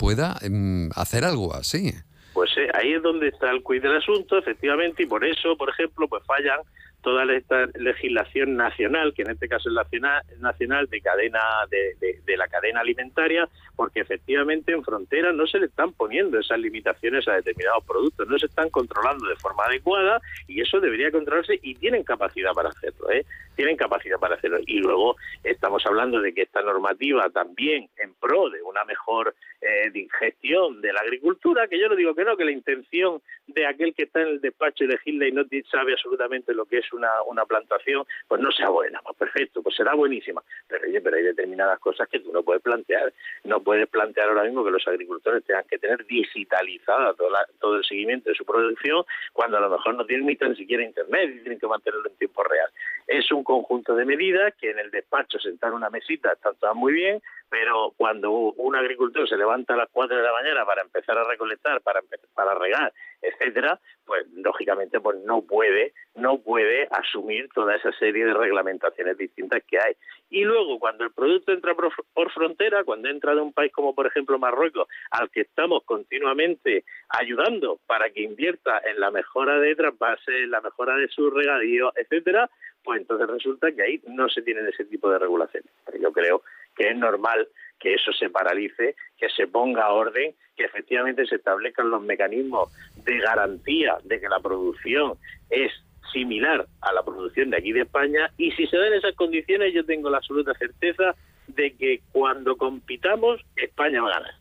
pueda 0.00 0.36
mm, 0.40 0.92
hacer 0.96 1.24
algo 1.24 1.54
así? 1.54 1.92
Pues 2.32 2.50
eh, 2.56 2.68
ahí 2.72 2.94
es 2.94 3.02
donde 3.02 3.28
está 3.28 3.50
el 3.50 3.62
quid 3.62 3.82
del 3.82 3.96
asunto, 3.96 4.38
efectivamente, 4.38 5.02
y 5.02 5.06
por 5.06 5.24
eso, 5.24 5.56
por 5.58 5.68
ejemplo, 5.68 6.08
pues 6.08 6.24
fallan 6.24 6.60
toda 7.02 7.24
esta 7.34 7.66
legislación 7.78 8.56
nacional, 8.56 9.14
que 9.14 9.22
en 9.22 9.30
este 9.30 9.48
caso 9.48 9.68
es 9.68 9.74
nacional, 9.74 10.22
nacional 10.38 10.86
de 10.86 11.00
cadena 11.00 11.40
de, 11.70 12.36
la 12.36 12.48
cadena 12.48 12.80
alimentaria, 12.80 13.48
porque 13.76 14.00
efectivamente 14.00 14.72
en 14.72 14.84
fronteras 14.84 15.34
no 15.34 15.46
se 15.46 15.58
le 15.58 15.66
están 15.66 15.92
poniendo 15.92 16.38
esas 16.38 16.58
limitaciones 16.58 17.26
a 17.28 17.34
determinados 17.34 17.84
productos, 17.84 18.28
no 18.28 18.38
se 18.38 18.46
están 18.46 18.70
controlando 18.70 19.26
de 19.26 19.36
forma 19.36 19.64
adecuada 19.64 20.20
y 20.46 20.60
eso 20.60 20.80
debería 20.80 21.10
controlarse 21.10 21.58
y 21.62 21.74
tienen 21.74 22.02
capacidad 22.02 22.52
para 22.52 22.70
hacerlo, 22.70 23.10
¿eh? 23.10 23.26
tienen 23.56 23.76
capacidad 23.76 24.18
para 24.18 24.36
hacerlo. 24.36 24.58
Y 24.66 24.78
luego 24.78 25.16
estamos 25.44 25.84
hablando 25.84 26.20
de 26.20 26.32
que 26.32 26.42
esta 26.42 26.62
normativa 26.62 27.28
también 27.30 27.88
en 28.02 28.14
pro 28.14 28.48
de 28.48 28.62
una 28.62 28.84
mejor 28.84 29.34
eh, 29.60 29.90
de 29.90 30.08
gestión 30.18 30.80
de 30.80 30.92
la 30.92 31.00
agricultura, 31.00 31.68
que 31.68 31.78
yo 31.78 31.88
no 31.88 31.96
digo 31.96 32.14
que 32.14 32.24
no, 32.24 32.36
que 32.36 32.44
la 32.44 32.52
intención 32.52 33.20
de 33.46 33.66
aquel 33.66 33.94
que 33.94 34.04
está 34.04 34.22
en 34.22 34.28
el 34.28 34.40
despacho 34.40 34.84
y 34.84 34.86
legisla 34.86 35.26
y 35.26 35.32
no 35.32 35.44
sabe 35.70 35.92
absolutamente 35.92 36.54
lo 36.54 36.64
que 36.64 36.78
es 36.78 36.89
una, 36.92 37.22
una 37.26 37.44
plantación, 37.46 38.04
pues 38.28 38.40
no 38.40 38.50
sea 38.52 38.68
buena, 38.68 39.00
pues 39.02 39.16
perfecto, 39.16 39.62
pues 39.62 39.76
será 39.76 39.94
buenísima. 39.94 40.42
Pero 40.68 40.86
oye, 40.86 41.00
pero 41.00 41.16
hay 41.16 41.22
determinadas 41.22 41.78
cosas 41.80 42.08
que 42.08 42.20
tú 42.20 42.32
no 42.32 42.42
puedes 42.42 42.62
plantear. 42.62 43.12
No 43.44 43.60
puedes 43.62 43.88
plantear 43.88 44.28
ahora 44.28 44.44
mismo 44.44 44.64
que 44.64 44.70
los 44.70 44.86
agricultores 44.86 45.44
tengan 45.44 45.64
que 45.68 45.78
tener 45.78 46.04
digitalizada 46.06 47.14
toda 47.14 47.30
la- 47.30 47.48
todo 47.60 47.76
el 47.76 47.84
seguimiento 47.84 48.30
de 48.30 48.34
su 48.36 48.44
producción 48.44 49.04
cuando 49.32 49.56
a 49.58 49.60
lo 49.60 49.70
mejor 49.70 49.94
no 49.94 50.04
tienen 50.06 50.26
ni 50.26 50.36
tan 50.36 50.54
siquiera 50.56 50.82
internet 50.82 51.30
y 51.34 51.40
tienen 51.40 51.58
que 51.60 51.66
mantenerlo 51.66 52.08
en 52.08 52.16
tiempo 52.16 52.42
real. 52.44 52.70
Es 53.10 53.32
un 53.32 53.42
conjunto 53.42 53.96
de 53.96 54.04
medidas 54.04 54.54
que 54.54 54.70
en 54.70 54.78
el 54.78 54.92
despacho 54.92 55.40
sentar 55.40 55.72
una 55.72 55.90
mesita 55.90 56.32
están 56.32 56.54
todas 56.60 56.76
muy 56.76 56.92
bien, 56.92 57.20
pero 57.48 57.92
cuando 57.96 58.30
un 58.30 58.76
agricultor 58.76 59.28
se 59.28 59.36
levanta 59.36 59.74
a 59.74 59.78
las 59.78 59.88
4 59.90 60.16
de 60.16 60.22
la 60.22 60.32
mañana 60.32 60.64
para 60.64 60.82
empezar 60.82 61.18
a 61.18 61.24
recolectar, 61.24 61.80
para 61.80 62.02
para 62.36 62.54
regar, 62.54 62.92
etcétera, 63.20 63.80
pues 64.06 64.24
lógicamente 64.36 65.00
pues 65.00 65.18
no 65.24 65.42
puede 65.42 65.92
no 66.14 66.38
puede 66.38 66.86
asumir 66.92 67.48
toda 67.52 67.74
esa 67.74 67.90
serie 67.92 68.24
de 68.24 68.32
reglamentaciones 68.32 69.18
distintas 69.18 69.64
que 69.66 69.78
hay. 69.78 69.94
Y 70.28 70.44
luego 70.44 70.78
cuando 70.78 71.02
el 71.02 71.12
producto 71.12 71.50
entra 71.50 71.74
por, 71.74 71.92
por 72.14 72.30
frontera, 72.30 72.84
cuando 72.84 73.08
entra 73.08 73.34
de 73.34 73.40
un 73.40 73.52
país 73.52 73.72
como 73.72 73.92
por 73.92 74.06
ejemplo 74.06 74.38
Marruecos, 74.38 74.86
al 75.10 75.30
que 75.30 75.40
estamos 75.40 75.82
continuamente 75.84 76.84
ayudando 77.08 77.80
para 77.86 78.10
que 78.10 78.22
invierta 78.22 78.80
en 78.84 79.00
la 79.00 79.10
mejora 79.10 79.58
de 79.58 79.74
trasvase, 79.74 80.44
en 80.44 80.52
la 80.52 80.60
mejora 80.60 80.94
de 80.94 81.08
su 81.08 81.28
regadío, 81.30 81.92
etcétera, 81.96 82.48
pues 82.84 83.00
entonces 83.00 83.28
resulta 83.28 83.72
que 83.72 83.82
ahí 83.82 84.02
no 84.08 84.28
se 84.28 84.42
tienen 84.42 84.66
ese 84.66 84.84
tipo 84.84 85.10
de 85.10 85.18
regulaciones. 85.18 85.70
Yo 86.00 86.12
creo 86.12 86.42
que 86.76 86.88
es 86.88 86.96
normal 86.96 87.48
que 87.78 87.94
eso 87.94 88.12
se 88.12 88.30
paralice, 88.30 88.94
que 89.18 89.28
se 89.30 89.46
ponga 89.46 89.90
orden, 89.90 90.34
que 90.56 90.64
efectivamente 90.64 91.26
se 91.26 91.36
establezcan 91.36 91.90
los 91.90 92.02
mecanismos 92.02 92.70
de 93.04 93.18
garantía 93.18 93.98
de 94.04 94.20
que 94.20 94.28
la 94.28 94.40
producción 94.40 95.14
es 95.48 95.72
similar 96.12 96.66
a 96.80 96.92
la 96.92 97.02
producción 97.02 97.50
de 97.50 97.58
aquí 97.58 97.72
de 97.72 97.82
España 97.82 98.30
y 98.36 98.50
si 98.52 98.66
se 98.66 98.76
dan 98.76 98.92
esas 98.92 99.14
condiciones 99.14 99.72
yo 99.72 99.84
tengo 99.84 100.10
la 100.10 100.18
absoluta 100.18 100.52
certeza 100.54 101.14
de 101.46 101.74
que 101.76 102.02
cuando 102.12 102.56
compitamos 102.56 103.40
España 103.56 104.02
va 104.02 104.08
a 104.08 104.18
ganar. 104.18 104.34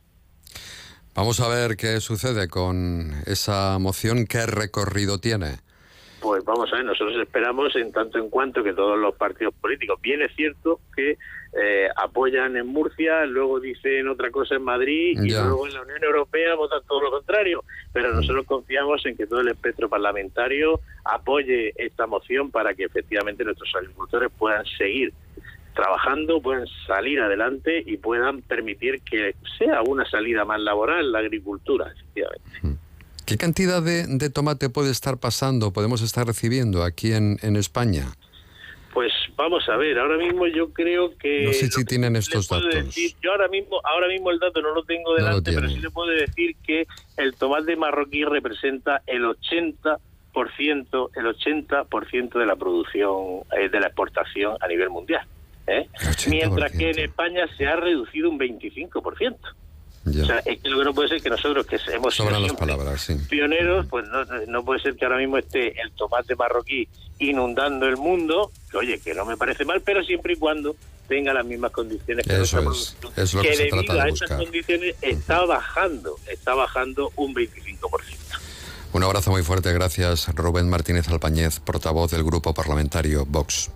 Vamos 1.15 1.39
a 1.39 1.49
ver 1.49 1.75
qué 1.75 1.99
sucede 1.99 2.47
con 2.47 3.12
esa 3.25 3.78
moción, 3.80 4.25
qué 4.25 4.45
recorrido 4.45 5.19
tiene. 5.19 5.58
Pues 6.21 6.43
vamos 6.43 6.71
a 6.73 6.77
ver, 6.77 6.86
nosotros 6.86 7.15
esperamos 7.21 7.75
en 7.75 7.91
tanto 7.93 8.17
en 8.17 8.29
cuanto 8.29 8.62
que 8.63 8.73
todos 8.73 8.97
los 8.99 9.15
partidos 9.15 9.53
políticos, 9.55 9.99
bien 10.01 10.21
es 10.21 10.36
cierto 10.36 10.82
que 10.95 11.17
eh, 11.60 11.88
apoyan 11.95 12.58
en 12.58 12.67
Murcia, 12.67 13.25
luego 13.25 13.60
dicen 13.60 14.08
otra 14.08 14.29
cosa 14.29 14.55
en 14.55 14.63
Madrid 14.63 15.17
y 15.23 15.29
Ya. 15.32 15.43
luego 15.45 15.65
en 15.67 15.73
la 15.73 15.82
Unión 15.82 16.03
Europea 16.03 16.55
votan 16.55 16.82
todo 16.88 17.01
lo 17.01 17.12
contrario, 17.12 17.63
pero 17.93 18.13
nosotros 18.13 18.45
confiamos 18.45 19.05
en 19.05 19.15
que 19.15 19.25
todo 19.27 19.39
el 19.39 19.47
espectro 19.47 19.88
parlamentario 19.88 20.82
apoye 21.05 21.73
esta 21.77 22.05
moción 22.05 22.51
para 22.51 22.73
que 22.73 22.84
efectivamente 22.84 23.43
nuestros 23.43 23.73
agricultores 23.75 24.29
puedan 24.38 24.65
seguir 24.77 25.13
trabajando, 25.73 26.41
puedan 26.41 26.67
salir 26.86 27.21
adelante 27.21 27.82
y 27.86 27.95
puedan 27.97 28.41
permitir 28.41 29.01
que 29.01 29.36
sea 29.58 29.82
una 29.84 30.03
salida 30.05 30.43
más 30.43 30.60
laboral 30.60 31.12
la 31.12 31.19
agricultura, 31.19 31.91
efectivamente. 31.95 32.78
¿Qué 33.29 33.37
cantidad 33.37 33.81
de, 33.81 34.05
de 34.07 34.29
tomate 34.29 34.69
puede 34.69 34.91
estar 34.91 35.17
pasando, 35.19 35.71
podemos 35.71 36.01
estar 36.01 36.25
recibiendo 36.25 36.83
aquí 36.83 37.13
en, 37.13 37.37
en 37.43 37.55
España? 37.55 38.05
Pues 38.93 39.13
vamos 39.35 39.69
a 39.69 39.77
ver, 39.77 39.99
ahora 39.99 40.17
mismo 40.17 40.47
yo 40.47 40.73
creo 40.73 41.15
que... 41.17 41.43
No 41.45 41.53
sé 41.53 41.69
si 41.69 41.85
tienen 41.85 42.15
estos 42.15 42.47
datos. 42.49 42.73
decir- 42.73 43.15
yo 43.21 43.31
ahora 43.31 43.47
mismo, 43.47 43.79
ahora 43.83 44.07
mismo 44.07 44.31
el 44.31 44.39
dato 44.39 44.61
no 44.61 44.73
lo 44.73 44.83
tengo 44.83 45.11
lo 45.11 45.15
delante, 45.17 45.53
pero 45.53 45.69
sí 45.69 45.77
le 45.77 45.91
puedo 45.91 46.09
decir 46.09 46.55
que 46.65 46.87
el 47.17 47.35
tomate 47.35 47.75
marroquí 47.75 48.25
representa 48.25 49.03
el 49.05 49.23
80% 49.23 49.97
el 51.15 51.25
80% 51.25 52.39
de 52.39 52.45
la 52.45 52.55
producción, 52.55 53.41
eh, 53.59 53.69
de 53.69 53.79
la 53.79 53.87
exportación 53.87 54.55
a 54.59 54.67
nivel 54.67 54.89
mundial. 54.89 55.25
¿eh? 55.67 55.87
Mientras 56.29 56.71
que 56.71 56.89
en 56.91 56.99
España 56.99 57.45
se 57.57 57.67
ha 57.67 57.75
reducido 57.75 58.29
un 58.29 58.39
25%. 58.39 59.37
Ya. 60.05 60.23
O 60.23 60.25
sea, 60.25 60.39
es 60.39 60.59
que 60.59 60.69
lo 60.69 60.79
que 60.79 60.85
no 60.85 60.93
puede 60.93 61.09
ser 61.09 61.21
que 61.21 61.29
nosotros 61.29 61.65
que 61.65 61.75
hemos 61.75 62.15
sido 62.15 62.25
Sobran 62.25 62.41
las 62.41 62.51
siempre 62.51 62.67
palabras, 62.67 63.01
sí. 63.01 63.15
pioneros, 63.29 63.85
pues 63.88 64.07
no, 64.07 64.23
no 64.47 64.63
puede 64.63 64.79
ser 64.81 64.95
que 64.95 65.05
ahora 65.05 65.17
mismo 65.17 65.38
esté 65.38 65.79
el 65.81 65.91
tomate 65.91 66.35
marroquí 66.35 66.88
inundando 67.19 67.85
el 67.85 67.97
mundo, 67.97 68.51
que 68.71 68.77
oye, 68.77 68.99
que 68.99 69.13
no 69.13 69.25
me 69.25 69.38
parece 69.38 69.65
mal, 69.65 69.81
pero 69.81 70.03
siempre 70.03 70.33
y 70.33 70.35
cuando 70.38 70.75
tenga 71.07 71.33
las 71.33 71.45
mismas 71.45 71.71
condiciones 71.71 72.25
que 72.25 72.41
Eso 72.41 72.59
es, 72.71 73.33
lo 73.33 73.41
que 73.41 73.55
se 73.55 73.63
debido 73.63 73.83
trata 73.83 73.93
de 73.93 74.01
a 74.01 74.07
esas 74.13 74.31
condiciones 74.31 74.95
está 75.01 75.43
bajando, 75.45 76.15
está 76.27 76.53
bajando 76.53 77.12
un 77.15 77.35
25%. 77.35 77.79
Un 78.91 79.03
abrazo 79.03 79.31
muy 79.31 79.43
fuerte, 79.43 79.71
gracias 79.73 80.33
Rubén 80.33 80.69
Martínez 80.69 81.09
Alpañez, 81.09 81.59
portavoz 81.59 82.12
del 82.12 82.23
grupo 82.23 82.53
parlamentario 82.53 83.25
Vox. 83.25 83.69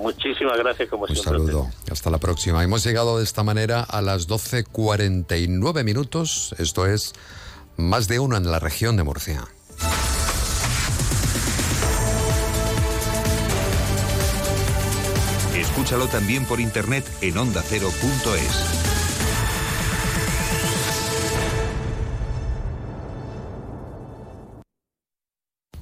Muchísimas 0.00 0.56
gracias 0.58 0.88
como 0.88 1.02
Un 1.04 1.08
siempre. 1.08 1.32
saludo, 1.32 1.70
hasta 1.90 2.10
la 2.10 2.18
próxima. 2.18 2.62
Hemos 2.62 2.84
llegado 2.84 3.18
de 3.18 3.24
esta 3.24 3.42
manera 3.42 3.80
a 3.82 4.00
las 4.00 4.28
12.49 4.28 5.84
minutos, 5.84 6.54
esto 6.58 6.86
es 6.86 7.12
más 7.76 8.08
de 8.08 8.18
uno 8.18 8.36
en 8.36 8.50
la 8.50 8.58
región 8.58 8.96
de 8.96 9.02
Murcia. 9.04 9.44
Escúchalo 15.54 16.06
también 16.06 16.44
por 16.44 16.60
internet 16.60 17.04
en 17.20 17.36
ondacero.es. 17.38 18.97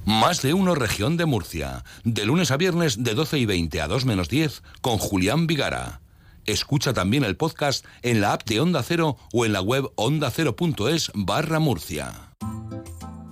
Más 0.06 0.40
de 0.40 0.54
uno 0.54 0.76
región 0.76 1.16
de 1.16 1.26
Murcia. 1.26 1.82
De 2.04 2.24
lunes 2.24 2.52
a 2.52 2.56
viernes 2.56 3.02
de 3.02 3.14
12 3.14 3.40
y 3.40 3.44
20 3.44 3.80
a 3.80 3.88
2 3.88 4.04
menos 4.04 4.28
10 4.28 4.62
con 4.80 4.98
Julián 4.98 5.48
Vigara. 5.48 6.00
Escucha 6.44 6.94
también 6.94 7.24
el 7.24 7.36
podcast 7.36 7.84
en 8.02 8.20
la 8.20 8.34
app 8.34 8.44
de 8.44 8.60
Onda 8.60 8.84
Cero 8.84 9.16
o 9.32 9.44
en 9.44 9.52
la 9.52 9.60
web 9.60 9.90
ondacero.es 9.96 11.10
barra 11.12 11.58
Murcia. 11.58 12.12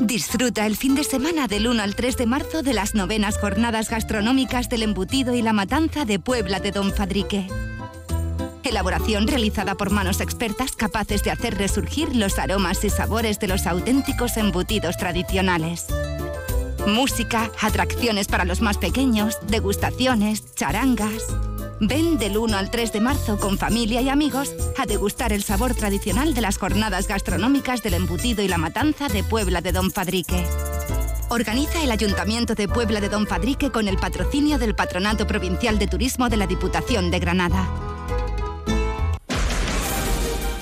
Disfruta 0.01 0.67
el 0.67 0.77
fin 0.77 0.97
de 0.97 1.05
semana 1.05 1.47
del 1.47 1.69
1 1.69 1.81
al 1.81 1.95
3 1.95 2.17
de 2.17 2.27
marzo 2.27 2.63
de 2.65 2.75
las 2.75 2.97
novenas 2.97 3.39
jornadas 3.39 3.89
gastronómicas 3.89 4.69
del 4.69 4.83
embutido 4.83 5.33
y 5.33 5.43
la 5.43 5.53
matanza 5.53 6.05
de 6.05 6.19
Puebla 6.19 6.59
de 6.59 6.73
Don 6.73 6.93
Fadrique. 6.93 7.47
Elaboración 8.65 9.29
realizada 9.29 9.77
por 9.77 9.91
manos 9.91 10.21
expertas 10.21 10.73
capaces 10.73 11.23
de 11.23 11.31
hacer 11.31 11.57
resurgir 11.57 12.17
los 12.17 12.41
aromas 12.41 12.83
y 12.83 12.91
sabores 12.91 13.39
de 13.39 13.47
los 13.47 13.69
auténticos 13.69 14.37
embutidos 14.37 14.97
tradicionales. 14.97 15.87
Música, 16.87 17.51
atracciones 17.63 18.29
para 18.29 18.45
los 18.45 18.61
más 18.61 18.77
pequeños, 18.77 19.39
degustaciones, 19.47 20.55
charangas. 20.55 21.35
Ven 21.81 22.19
del 22.19 22.37
1 22.37 22.57
al 22.57 22.71
3 22.71 22.93
de 22.93 23.01
marzo 23.01 23.39
con 23.39 23.57
familia 23.57 24.03
y 24.03 24.11
amigos 24.11 24.55
a 24.77 24.85
degustar 24.85 25.33
el 25.33 25.43
sabor 25.43 25.75
tradicional 25.75 26.35
de 26.35 26.43
las 26.43 26.59
jornadas 26.59 27.09
gastronómicas 27.09 27.83
del 27.83 27.95
embutido 27.95 28.43
y 28.43 28.49
la 28.49 28.59
matanza 28.59 29.09
de 29.09 29.25
Puebla 29.25 29.63
de 29.63 29.73
Don 29.73 29.91
Fadrique. 29.91 30.45
Organiza 31.31 31.83
el 31.83 31.91
Ayuntamiento 31.91 32.55
de 32.55 32.69
Puebla 32.69 33.01
de 33.01 33.09
Don 33.09 33.27
Fadrique 33.27 33.71
con 33.71 33.89
el 33.89 33.97
patrocinio 33.97 34.59
del 34.59 34.75
Patronato 34.75 35.27
Provincial 35.27 35.79
de 35.79 35.87
Turismo 35.87 36.29
de 36.29 36.37
la 36.37 36.47
Diputación 36.47 37.11
de 37.11 37.19
Granada. 37.19 37.94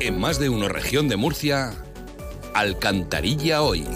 En 0.00 0.20
más 0.20 0.38
de 0.38 0.50
una 0.50 0.68
región 0.68 1.08
de 1.08 1.16
Murcia, 1.16 1.82
Alcantarilla 2.52 3.62
hoy. 3.62 3.86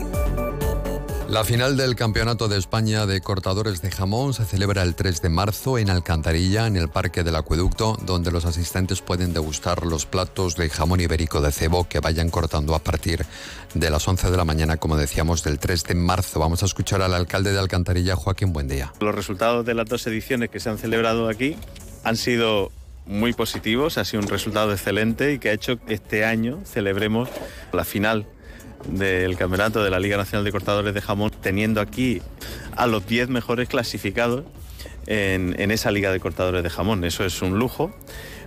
La 1.35 1.43
final 1.43 1.77
del 1.77 1.97
Campeonato 1.97 2.47
de 2.47 2.57
España 2.57 3.07
de 3.07 3.21
Cortadores 3.21 3.83
de 3.83 3.91
Jamón 3.91 4.35
se 4.35 4.45
celebra 4.45 4.85
el 4.85 4.95
3 4.95 5.21
de 5.21 5.29
marzo 5.31 5.79
en 5.79 5.91
Alcantarilla, 5.91 6.69
en 6.69 6.77
el 6.77 6.89
Parque 6.89 7.25
del 7.25 7.35
Acueducto, 7.35 7.99
donde 8.07 8.31
los 8.31 8.45
asistentes 8.45 9.03
pueden 9.03 9.33
degustar 9.33 9.85
los 9.85 10.07
platos 10.07 10.55
de 10.55 10.71
jamón 10.71 11.01
ibérico 11.01 11.41
de 11.41 11.51
cebo 11.51 11.89
que 11.89 11.99
vayan 11.99 12.31
cortando 12.31 12.77
a 12.77 12.79
partir 12.79 13.27
de 13.75 13.91
las 13.91 14.07
11 14.07 14.31
de 14.31 14.37
la 14.37 14.45
mañana, 14.45 14.77
como 14.77 14.97
decíamos, 14.97 15.43
del 15.43 15.59
3 15.59 15.83
de 15.83 15.95
marzo. 15.97 16.39
Vamos 16.39 16.63
a 16.63 16.67
escuchar 16.67 17.03
al 17.03 17.13
alcalde 17.13 17.51
de 17.51 17.59
Alcantarilla, 17.59 18.15
Joaquín 18.15 18.53
Buendía. 18.53 18.93
Los 19.01 19.13
resultados 19.13 19.67
de 19.67 19.75
las 19.75 19.89
dos 19.89 20.07
ediciones 20.07 20.51
que 20.51 20.61
se 20.61 20.71
han 20.71 20.79
celebrado 20.79 21.29
aquí 21.29 21.57
han 22.05 22.17
sido 22.17 22.71
muy 23.07 23.33
positivos, 23.33 23.99
ha 23.99 24.05
sido 24.05 24.23
un 24.23 24.29
resultado 24.29 24.71
excelente 24.71 25.33
y 25.33 25.41
que 25.41 25.49
ha 25.49 25.53
hecho 25.53 25.85
que 25.85 25.95
este 25.95 26.25
año 26.25 26.61
celebremos 26.65 27.29
la 27.73 27.85
final 27.85 28.25
del 28.89 29.37
campeonato 29.37 29.83
de 29.83 29.91
la 29.91 29.99
Liga 29.99 30.17
Nacional 30.17 30.45
de 30.45 30.53
Cortadores 30.53 30.95
de 30.95 31.01
Jamón, 31.01 31.31
teniendo 31.41 31.81
aquí 31.81 32.23
a 32.77 32.87
los 32.87 33.07
10 33.07 33.29
mejores 33.29 33.69
clasificados 33.69 34.45
en, 35.07 35.55
en, 35.59 35.71
esa 35.71 35.91
Liga 35.91 36.13
de 36.13 36.21
Cortadores 36.21 36.63
de 36.63 36.71
Jamón. 36.71 37.05
Eso 37.05 37.25
es 37.25 37.43
un 37.43 37.59
lujo 37.59 37.95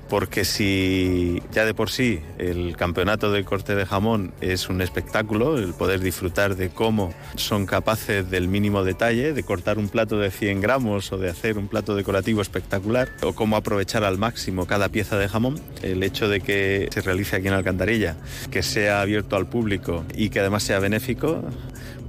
porque 0.09 0.45
si 0.45 1.41
ya 1.51 1.65
de 1.65 1.73
por 1.73 1.89
sí 1.89 2.21
el 2.37 2.75
campeonato 2.77 3.31
de 3.31 3.43
corte 3.43 3.75
de 3.75 3.85
jamón 3.85 4.33
es 4.41 4.69
un 4.69 4.81
espectáculo, 4.81 5.57
el 5.57 5.73
poder 5.73 5.99
disfrutar 5.99 6.55
de 6.55 6.69
cómo 6.69 7.13
son 7.35 7.65
capaces 7.65 8.29
del 8.29 8.47
mínimo 8.47 8.83
detalle, 8.83 9.33
de 9.33 9.43
cortar 9.43 9.77
un 9.77 9.89
plato 9.89 10.17
de 10.19 10.31
100 10.31 10.61
gramos 10.61 11.11
o 11.11 11.17
de 11.17 11.29
hacer 11.29 11.57
un 11.57 11.67
plato 11.67 11.95
decorativo 11.95 12.41
espectacular, 12.41 13.09
o 13.23 13.33
cómo 13.33 13.55
aprovechar 13.55 14.03
al 14.03 14.17
máximo 14.17 14.65
cada 14.65 14.89
pieza 14.89 15.17
de 15.17 15.27
jamón, 15.27 15.59
el 15.81 16.03
hecho 16.03 16.29
de 16.29 16.41
que 16.41 16.89
se 16.91 17.01
realice 17.01 17.35
aquí 17.35 17.47
en 17.47 17.53
Alcantarilla, 17.53 18.17
que 18.51 18.63
sea 18.63 19.01
abierto 19.01 19.35
al 19.35 19.47
público 19.47 20.05
y 20.13 20.29
que 20.29 20.39
además 20.39 20.63
sea 20.63 20.79
benéfico, 20.79 21.43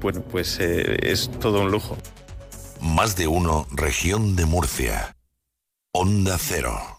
bueno, 0.01 0.23
pues 0.23 0.59
eh, 0.61 0.99
es 1.03 1.31
todo 1.41 1.63
un 1.63 1.71
lujo. 1.71 1.97
Más 2.81 3.17
de 3.17 3.27
uno, 3.27 3.67
región 3.73 4.37
de 4.37 4.47
Murcia. 4.47 5.17
Onda 5.93 6.37
Cero. 6.39 6.98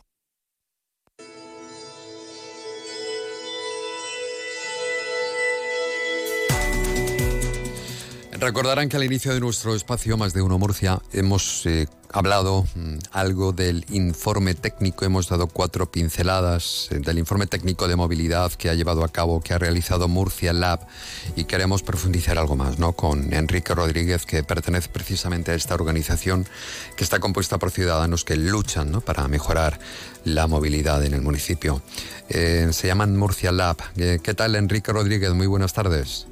Recordarán 8.39 8.87
que 8.87 8.95
al 8.95 9.03
inicio 9.03 9.33
de 9.33 9.41
nuestro 9.41 9.75
espacio 9.75 10.15
Más 10.15 10.31
de 10.31 10.41
Uno 10.41 10.57
Murcia 10.57 11.01
hemos 11.11 11.65
eh, 11.65 11.87
hablado 12.09 12.65
mm, 12.73 12.97
algo 13.11 13.51
del 13.51 13.85
informe 13.89 14.53
técnico, 14.53 15.03
hemos 15.03 15.27
dado 15.27 15.47
cuatro 15.47 15.91
pinceladas 15.91 16.87
eh, 16.91 16.99
del 16.99 17.19
informe 17.19 17.47
técnico 17.47 17.89
de 17.89 17.97
movilidad 17.97 18.53
que 18.53 18.69
ha 18.69 18.75
llevado 18.75 19.03
a 19.03 19.09
cabo, 19.09 19.41
que 19.41 19.53
ha 19.53 19.57
realizado 19.57 20.07
Murcia 20.07 20.53
Lab 20.53 20.87
y 21.35 21.43
queremos 21.43 21.83
profundizar 21.83 22.37
algo 22.37 22.55
más, 22.55 22.79
¿no? 22.79 22.93
Con 22.93 23.33
Enrique 23.33 23.75
Rodríguez, 23.75 24.25
que 24.25 24.41
pertenece 24.41 24.87
precisamente 24.87 25.51
a 25.51 25.55
esta 25.55 25.75
organización 25.75 26.47
que 26.95 27.03
está 27.03 27.19
compuesta 27.19 27.57
por 27.59 27.71
ciudadanos 27.71 28.23
que 28.23 28.37
luchan 28.37 28.89
¿no? 28.89 29.01
para 29.01 29.27
mejorar 29.27 29.79
la 30.23 30.47
movilidad 30.47 31.03
en 31.03 31.13
el 31.13 31.21
municipio. 31.21 31.81
Eh, 32.29 32.69
se 32.71 32.87
llaman 32.87 33.17
Murcia 33.17 33.51
Lab. 33.51 33.77
¿Qué 33.95 34.33
tal, 34.33 34.55
Enrique 34.55 34.93
Rodríguez? 34.93 35.33
Muy 35.33 35.47
buenas 35.47 35.73
tardes. 35.73 36.28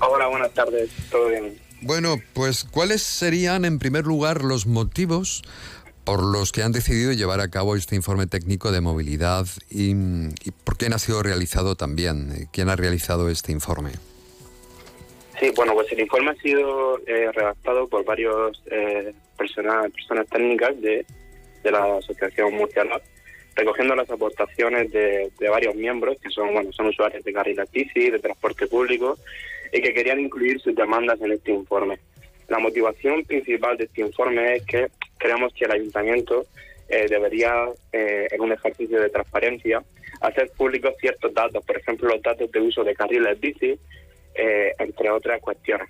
Hola, 0.00 0.26
buenas 0.28 0.52
tardes, 0.54 0.90
todo 1.10 1.28
bien. 1.28 1.58
Bueno, 1.82 2.16
pues 2.32 2.64
¿cuáles 2.64 3.02
serían 3.02 3.64
en 3.64 3.78
primer 3.78 4.04
lugar 4.04 4.42
los 4.44 4.66
motivos 4.66 5.42
por 6.04 6.22
los 6.22 6.52
que 6.52 6.62
han 6.62 6.72
decidido 6.72 7.12
llevar 7.12 7.40
a 7.40 7.50
cabo 7.50 7.76
este 7.76 7.96
informe 7.96 8.26
técnico 8.26 8.72
de 8.72 8.80
movilidad 8.80 9.46
y, 9.70 9.90
y 9.92 10.50
por 10.64 10.76
quién 10.76 10.92
ha 10.94 10.98
sido 10.98 11.22
realizado 11.22 11.76
también? 11.76 12.48
¿Quién 12.52 12.68
ha 12.70 12.76
realizado 12.76 13.28
este 13.28 13.52
informe? 13.52 13.92
Sí, 15.38 15.50
bueno, 15.56 15.72
pues 15.74 15.90
el 15.92 16.00
informe 16.00 16.30
ha 16.32 16.34
sido 16.36 16.98
eh, 17.06 17.30
redactado 17.32 17.88
por 17.88 18.04
varios 18.04 18.62
eh, 18.70 19.14
personas, 19.38 19.90
personas 19.90 20.26
técnicas 20.28 20.78
de, 20.80 21.06
de 21.62 21.70
la 21.70 21.96
Asociación 21.96 22.54
Murcia 22.54 22.84
Lab, 22.84 23.00
recogiendo 23.54 23.94
las 23.94 24.10
aportaciones 24.10 24.92
de, 24.92 25.30
de, 25.38 25.48
varios 25.48 25.74
miembros 25.74 26.18
que 26.22 26.30
son 26.30 26.52
bueno 26.52 26.72
son 26.72 26.86
usuarios 26.86 27.24
de 27.24 27.32
carriles 27.32 27.70
bici, 27.70 28.10
de 28.10 28.18
transporte 28.18 28.66
público 28.66 29.18
y 29.72 29.80
que 29.80 29.94
querían 29.94 30.20
incluir 30.20 30.60
sus 30.60 30.74
demandas 30.74 31.20
en 31.20 31.32
este 31.32 31.52
informe. 31.52 31.98
La 32.48 32.58
motivación 32.58 33.24
principal 33.24 33.76
de 33.76 33.84
este 33.84 34.00
informe 34.00 34.56
es 34.56 34.66
que 34.66 34.88
creemos 35.18 35.52
que 35.54 35.66
el 35.66 35.72
ayuntamiento 35.72 36.46
eh, 36.88 37.06
debería, 37.08 37.68
eh, 37.92 38.26
en 38.30 38.40
un 38.40 38.52
ejercicio 38.52 39.00
de 39.00 39.10
transparencia, 39.10 39.82
hacer 40.20 40.50
públicos 40.56 40.94
ciertos 41.00 41.32
datos, 41.32 41.64
por 41.64 41.76
ejemplo, 41.76 42.08
los 42.08 42.22
datos 42.22 42.50
de 42.50 42.60
uso 42.60 42.82
de 42.82 42.94
carriles 42.94 43.38
bici, 43.38 43.78
eh, 44.34 44.72
entre 44.78 45.10
otras 45.10 45.40
cuestiones. 45.40 45.88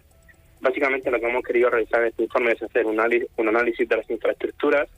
Básicamente 0.61 1.11
lo 1.11 1.19
que 1.19 1.27
hemos 1.27 1.43
querido 1.43 1.71
realizar 1.71 2.03
en 2.03 2.09
este 2.09 2.25
informe 2.25 2.53
es 2.53 2.63
hacer 2.63 2.85
un, 2.85 3.01
un 3.37 3.49
análisis 3.49 3.89
de 3.89 3.97
las 3.97 4.11
infraestructuras 4.11 4.89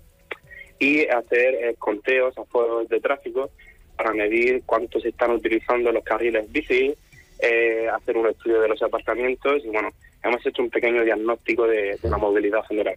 y 0.79 1.07
hacer 1.07 1.55
eh, 1.55 1.75
conteos 1.79 2.37
a 2.37 2.45
foros 2.45 2.88
de 2.88 3.01
tráfico 3.01 3.51
para 3.97 4.12
medir 4.12 4.62
cuánto 4.66 4.99
se 4.99 5.11
están 5.11 5.31
utilizando 5.31 5.92
los 5.92 6.03
carriles 6.03 6.51
bici, 6.51 6.95
eh, 7.42 7.88
hacer 7.88 8.16
un 8.16 8.28
estudio 8.28 8.61
de 8.61 8.68
los 8.68 8.81
aparcamientos 8.83 9.62
y 9.64 9.68
bueno, 9.68 9.90
hemos 10.22 10.44
hecho 10.46 10.62
un 10.62 10.70
pequeño 10.70 11.05
diagnóstico 11.05 11.66
de, 11.66 11.98
de 12.00 12.11
la 12.11 12.16
movilidad 12.16 12.64
general. 12.66 12.96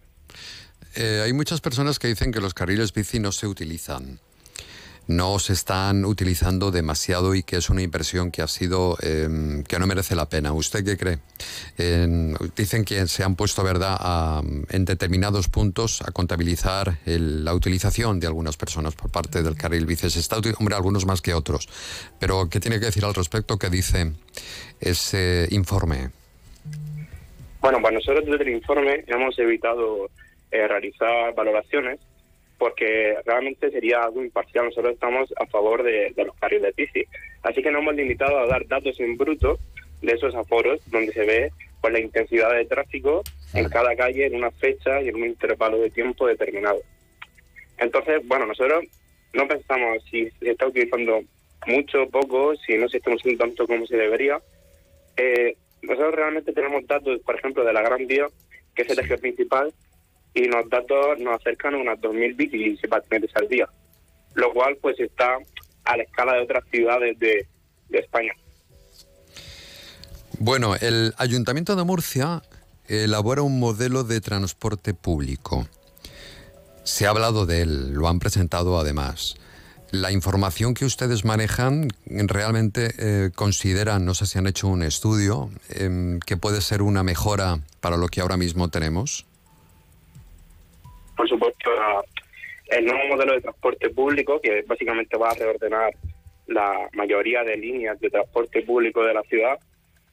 Eh, 0.96 1.20
hay 1.24 1.32
muchas 1.32 1.60
personas 1.60 1.98
que 1.98 2.08
dicen 2.08 2.32
que 2.32 2.40
los 2.40 2.54
carriles 2.54 2.92
bici 2.92 3.18
no 3.18 3.32
se 3.32 3.46
utilizan 3.46 4.18
no 5.06 5.38
se 5.38 5.52
están 5.52 6.04
utilizando 6.04 6.70
demasiado 6.70 7.34
y 7.34 7.42
que 7.42 7.56
es 7.56 7.70
una 7.70 7.82
inversión 7.82 8.30
que 8.30 8.42
ha 8.42 8.48
sido 8.48 8.96
eh, 9.02 9.62
que 9.68 9.78
no 9.78 9.86
merece 9.86 10.16
la 10.16 10.28
pena. 10.28 10.52
¿Usted 10.52 10.84
qué 10.84 10.96
cree? 10.96 11.18
Dicen 12.56 12.84
que 12.84 13.06
se 13.06 13.22
han 13.22 13.36
puesto, 13.36 13.62
verdad, 13.62 13.96
a, 13.98 14.42
en 14.70 14.84
determinados 14.84 15.48
puntos 15.48 16.02
a 16.02 16.10
contabilizar 16.10 16.98
el, 17.06 17.44
la 17.44 17.54
utilización 17.54 18.20
de 18.20 18.26
algunas 18.26 18.56
personas 18.56 18.94
por 18.94 19.10
parte 19.10 19.42
del 19.42 19.56
carril 19.56 19.86
bici. 19.86 20.10
Se 20.10 20.34
hombre, 20.58 20.76
algunos 20.76 21.06
más 21.06 21.20
que 21.22 21.34
otros. 21.34 21.68
Pero 22.18 22.48
¿qué 22.50 22.60
tiene 22.60 22.80
que 22.80 22.86
decir 22.86 23.04
al 23.04 23.14
respecto? 23.14 23.58
¿Qué 23.58 23.70
dice 23.70 24.12
ese 24.80 25.48
informe? 25.50 26.10
Bueno, 27.60 27.78
pues 27.80 27.94
nosotros 27.94 28.24
desde 28.26 28.42
el 28.44 28.56
informe 28.56 29.04
hemos 29.06 29.38
evitado 29.38 30.10
eh, 30.50 30.68
realizar 30.68 31.34
valoraciones 31.34 32.00
porque 32.58 33.16
realmente 33.24 33.70
sería 33.70 34.02
algo 34.02 34.22
imparcial. 34.22 34.66
Nosotros 34.66 34.94
estamos 34.94 35.32
a 35.36 35.46
favor 35.46 35.82
de, 35.82 36.12
de 36.14 36.24
los 36.24 36.36
carriles 36.36 36.74
bici. 36.74 37.04
Así 37.42 37.62
que 37.62 37.70
nos 37.70 37.82
hemos 37.82 37.94
limitado 37.94 38.38
a 38.38 38.46
dar 38.46 38.66
datos 38.66 38.98
en 39.00 39.16
bruto 39.16 39.58
de 40.02 40.12
esos 40.12 40.34
aforos 40.34 40.80
donde 40.90 41.12
se 41.12 41.24
ve 41.24 41.52
pues, 41.80 41.92
la 41.92 42.00
intensidad 42.00 42.52
de 42.52 42.64
tráfico 42.64 43.22
en 43.54 43.68
cada 43.68 43.94
calle 43.94 44.26
en 44.26 44.34
una 44.34 44.50
fecha 44.50 45.00
y 45.00 45.08
en 45.08 45.16
un 45.16 45.24
intervalo 45.26 45.78
de 45.78 45.90
tiempo 45.90 46.26
determinado. 46.26 46.80
Entonces, 47.78 48.26
bueno, 48.26 48.46
nosotros 48.46 48.84
no 49.32 49.46
pensamos 49.46 50.02
si 50.10 50.30
se 50.30 50.50
está 50.50 50.66
utilizando 50.66 51.22
mucho, 51.66 52.08
poco, 52.08 52.56
si 52.56 52.76
no 52.76 52.88
se 52.88 52.98
está 52.98 53.10
usando 53.10 53.38
tanto 53.38 53.66
como 53.66 53.86
se 53.86 53.96
debería. 53.96 54.40
Eh, 55.16 55.56
nosotros 55.82 56.14
realmente 56.14 56.52
tenemos 56.52 56.86
datos, 56.86 57.20
por 57.20 57.36
ejemplo, 57.36 57.64
de 57.64 57.72
la 57.72 57.82
Gran 57.82 58.06
Vía, 58.06 58.26
que 58.74 58.82
es 58.82 58.90
el 58.90 58.98
eje 58.98 59.18
principal, 59.18 59.72
y 60.36 60.44
los 60.48 60.68
datos 60.68 61.18
nos 61.18 61.40
acercan 61.40 61.74
a 61.74 61.78
unas 61.78 61.98
2.000 61.98 62.36
bicis 62.36 62.78
al 63.34 63.48
día, 63.48 63.66
lo 64.34 64.52
cual 64.52 64.76
pues 64.82 65.00
está 65.00 65.38
a 65.84 65.96
la 65.96 66.02
escala 66.02 66.34
de 66.34 66.42
otras 66.42 66.62
ciudades 66.70 67.18
de, 67.18 67.48
de 67.88 67.98
España. 67.98 68.34
Bueno, 70.38 70.76
el 70.76 71.14
Ayuntamiento 71.16 71.74
de 71.74 71.84
Murcia 71.84 72.42
elabora 72.86 73.40
un 73.40 73.58
modelo 73.58 74.04
de 74.04 74.20
transporte 74.20 74.92
público. 74.92 75.66
Se 76.84 77.06
ha 77.06 77.10
hablado 77.10 77.46
de 77.46 77.62
él, 77.62 77.94
lo 77.94 78.06
han 78.06 78.18
presentado 78.18 78.78
además. 78.78 79.36
La 79.90 80.12
información 80.12 80.74
que 80.74 80.84
ustedes 80.84 81.24
manejan 81.24 81.88
realmente 82.04 82.92
eh, 82.98 83.30
consideran, 83.34 84.04
no 84.04 84.12
sé 84.12 84.26
si 84.26 84.38
han 84.38 84.46
hecho 84.46 84.68
un 84.68 84.82
estudio, 84.82 85.48
em, 85.70 86.20
que 86.20 86.36
puede 86.36 86.60
ser 86.60 86.82
una 86.82 87.02
mejora 87.02 87.60
para 87.80 87.96
lo 87.96 88.08
que 88.08 88.20
ahora 88.20 88.36
mismo 88.36 88.68
tenemos. 88.68 89.24
Por 91.16 91.28
supuesto, 91.28 91.70
el 92.68 92.84
nuevo 92.84 93.08
modelo 93.08 93.32
de 93.34 93.40
transporte 93.40 93.90
público, 93.90 94.40
que 94.40 94.62
básicamente 94.62 95.16
va 95.16 95.30
a 95.30 95.34
reordenar 95.34 95.92
la 96.46 96.88
mayoría 96.92 97.42
de 97.42 97.56
líneas 97.56 97.98
de 98.00 98.10
transporte 98.10 98.62
público 98.62 99.02
de 99.04 99.14
la 99.14 99.22
ciudad, 99.22 99.58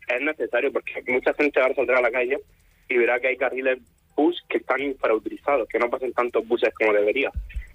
es 0.08 0.22
necesario 0.22 0.72
porque 0.72 1.04
mucha 1.08 1.34
gente 1.34 1.60
ahora 1.60 1.76
saldrá 1.76 1.98
a 2.00 2.02
la 2.02 2.12
calle 2.12 2.40
y 2.90 2.98
verá 2.98 3.20
que 3.20 3.28
hay 3.28 3.38
carriles 3.38 3.80
bus 4.16 4.44
que 4.50 4.58
están 4.58 4.82
infrautilizados, 4.82 5.68
que 5.68 5.80
no 5.80 5.90
pasan 5.90 6.14
tantos 6.14 6.48
buses 6.48 6.74
como 6.74 6.94
debería. 6.94 7.32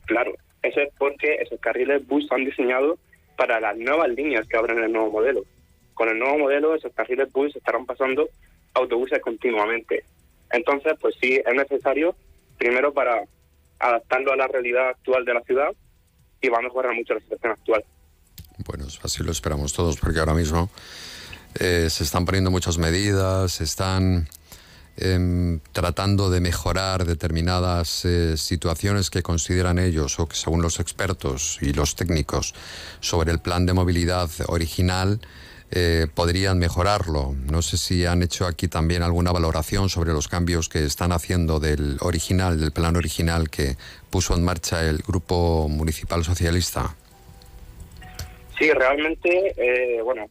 Claro, 0.06 0.34
eso 0.62 0.80
es 0.80 0.90
porque 0.98 1.34
esos 1.40 1.60
carriles 1.60 2.06
bus 2.06 2.24
están 2.24 2.44
diseñados 2.44 2.98
para 3.36 3.60
las 3.60 3.76
nuevas 3.76 4.08
líneas 4.10 4.46
que 4.48 4.56
abren 4.56 4.78
el 4.78 4.92
nuevo 4.92 5.10
modelo. 5.10 5.42
Con 5.94 6.08
el 6.08 6.18
nuevo 6.18 6.38
modelo, 6.38 6.74
esos 6.74 6.92
carriles 6.92 7.32
bus 7.32 7.54
estarán 7.54 7.86
pasando 7.86 8.28
autobuses 8.74 9.20
continuamente. 9.20 10.04
Entonces, 10.50 10.94
pues 11.00 11.14
sí, 11.20 11.40
es 11.44 11.54
necesario, 11.54 12.14
primero 12.58 12.92
para 12.92 13.22
adaptarlo 13.78 14.32
a 14.32 14.36
la 14.36 14.48
realidad 14.48 14.90
actual 14.90 15.24
de 15.24 15.34
la 15.34 15.42
ciudad 15.42 15.70
y 16.40 16.48
va 16.48 16.58
a 16.58 16.62
mejorar 16.62 16.94
mucho 16.94 17.14
la 17.14 17.20
situación 17.20 17.52
actual. 17.52 17.84
Bueno, 18.66 18.86
así 19.02 19.22
lo 19.22 19.32
esperamos 19.32 19.72
todos, 19.72 19.96
porque 19.98 20.18
ahora 20.18 20.34
mismo 20.34 20.68
eh, 21.58 21.88
se 21.90 22.04
están 22.04 22.24
poniendo 22.24 22.50
muchas 22.50 22.76
medidas, 22.78 23.52
se 23.52 23.64
están 23.64 24.28
em, 24.96 25.60
tratando 25.72 26.28
de 26.28 26.40
mejorar 26.40 27.04
determinadas 27.04 28.04
eh, 28.04 28.36
situaciones 28.36 29.10
que 29.10 29.22
consideran 29.22 29.78
ellos 29.78 30.18
o 30.18 30.28
que 30.28 30.36
según 30.36 30.60
los 30.60 30.80
expertos 30.80 31.58
y 31.62 31.72
los 31.72 31.94
técnicos 31.94 32.54
sobre 33.00 33.30
el 33.30 33.38
plan 33.38 33.64
de 33.64 33.74
movilidad 33.74 34.28
original 34.48 35.20
eh, 35.70 36.06
podrían 36.14 36.58
mejorarlo. 36.58 37.34
No 37.50 37.62
sé 37.62 37.76
si 37.76 38.06
han 38.06 38.22
hecho 38.22 38.46
aquí 38.46 38.68
también 38.68 39.02
alguna 39.02 39.32
valoración 39.32 39.88
sobre 39.88 40.12
los 40.12 40.28
cambios 40.28 40.68
que 40.68 40.84
están 40.84 41.12
haciendo 41.12 41.60
del 41.60 41.98
original, 42.00 42.60
del 42.60 42.72
plan 42.72 42.96
original 42.96 43.50
que 43.50 43.76
puso 44.10 44.34
en 44.34 44.44
marcha 44.44 44.88
el 44.88 44.98
Grupo 44.98 45.68
Municipal 45.68 46.24
Socialista. 46.24 46.94
Sí, 48.58 48.70
realmente, 48.72 49.54
eh, 49.56 50.00
bueno, 50.02 50.26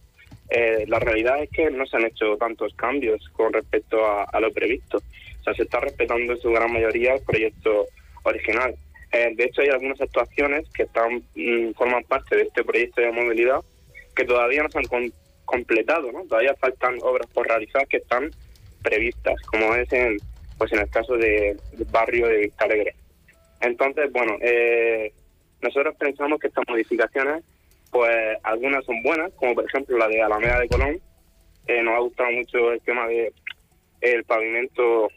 eh, 0.50 0.86
la 0.88 1.00
realidad 1.00 1.42
es 1.42 1.50
que 1.50 1.70
no 1.70 1.86
se 1.86 1.98
han 1.98 2.06
hecho 2.06 2.36
tantos 2.38 2.74
cambios 2.74 3.30
con 3.34 3.54
respecto 3.54 4.06
a, 4.06 4.24
a 4.24 4.40
lo 4.40 4.52
previsto. 4.52 4.98
O 4.98 5.44
sea, 5.44 5.54
se 5.54 5.64
está 5.64 5.80
respetando 5.80 6.34
en 6.34 6.42
su 6.42 6.50
gran 6.50 6.72
mayoría 6.72 7.14
el 7.14 7.22
proyecto 7.22 7.86
original. 8.24 8.76
Eh, 9.12 9.34
de 9.36 9.46
hecho, 9.46 9.62
hay 9.62 9.70
algunas 9.70 10.00
actuaciones 10.02 10.68
que 10.74 10.84
están 10.84 11.24
mm, 11.36 11.74
forman 11.76 12.04
parte 12.04 12.36
de 12.36 12.44
este 12.44 12.64
proyecto 12.64 13.02
de 13.02 13.12
movilidad 13.12 13.62
que 14.16 14.26
todavía 14.26 14.64
no 14.64 14.70
se 14.70 14.80
han 14.80 14.86
completado, 15.48 16.12
¿no? 16.12 16.24
Todavía 16.26 16.54
faltan 16.56 17.00
obras 17.02 17.26
por 17.34 17.48
realizar 17.48 17.88
que 17.88 17.98
están 17.98 18.30
previstas, 18.84 19.42
como 19.48 19.74
es 19.74 19.92
en, 19.92 20.18
pues 20.60 20.72
en 20.74 20.80
el 20.80 20.90
caso 20.90 21.16
de- 21.18 21.58
del 21.72 21.86
barrio 21.90 22.28
de 22.28 22.38
Vista 22.38 22.66
Alegre. 22.66 22.94
Entonces, 23.62 24.12
bueno, 24.12 24.38
eh, 24.42 25.12
nosotros 25.62 25.96
pensamos 25.98 26.40
que 26.40 26.48
estas 26.48 26.66
modificaciones, 26.68 27.44
pues 27.90 28.38
algunas 28.44 28.86
son 28.86 29.02
buenas, 29.02 29.32
como 29.34 29.56
por 29.56 29.66
ejemplo 29.66 29.98
la 29.98 30.08
de 30.08 30.22
Alameda 30.22 30.60
de 30.60 30.68
Colón. 30.68 31.00
Eh, 31.68 31.82
nos 31.82 31.96
ha 31.96 32.00
gustado 32.00 32.32
mucho 32.32 32.72
el 32.72 32.82
tema 32.82 33.08
de 33.08 33.34
el 34.02 34.24
pavimento 34.26 35.10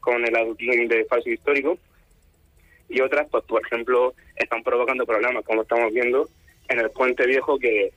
con 0.00 0.24
el 0.24 0.36
aduquín 0.36 0.86
de 0.88 1.04
falso 1.06 1.30
histórico. 1.30 1.78
Y 2.88 3.00
otras, 3.00 3.28
pues 3.30 3.44
por 3.44 3.60
ejemplo, 3.66 4.14
están 4.36 4.62
provocando 4.62 5.04
problemas, 5.04 5.44
como 5.44 5.62
estamos 5.62 5.92
viendo, 5.92 6.28
en 6.68 6.78
el 6.80 6.90
puente 6.90 7.26
viejo 7.26 7.58
que 7.58 7.90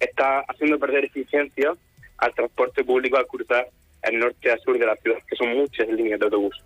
está 0.00 0.40
haciendo 0.48 0.78
perder 0.78 1.04
eficiencia 1.04 1.72
al 2.18 2.34
transporte 2.34 2.84
público 2.84 3.16
al 3.16 3.26
cruzar 3.26 3.68
el 4.02 4.18
norte 4.18 4.52
a 4.52 4.58
sur 4.58 4.78
de 4.78 4.86
la 4.86 4.96
ciudad, 4.96 5.18
que 5.28 5.36
son 5.36 5.56
muchas 5.56 5.88
líneas 5.88 6.18
de 6.20 6.26
autobús. 6.26 6.56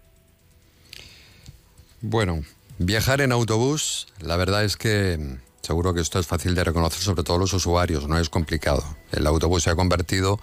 Bueno, 2.00 2.42
viajar 2.78 3.20
en 3.20 3.32
autobús, 3.32 4.08
la 4.20 4.36
verdad 4.36 4.64
es 4.64 4.76
que 4.76 5.18
mm, 5.18 5.38
seguro 5.62 5.94
que 5.94 6.00
esto 6.00 6.18
es 6.18 6.26
fácil 6.26 6.54
de 6.54 6.64
reconocer, 6.64 7.00
sobre 7.00 7.22
todo 7.22 7.38
los 7.38 7.52
usuarios, 7.52 8.08
no 8.08 8.18
es 8.18 8.28
complicado. 8.30 8.84
El 9.12 9.26
autobús 9.26 9.64
se 9.64 9.70
ha 9.70 9.76
convertido 9.76 10.38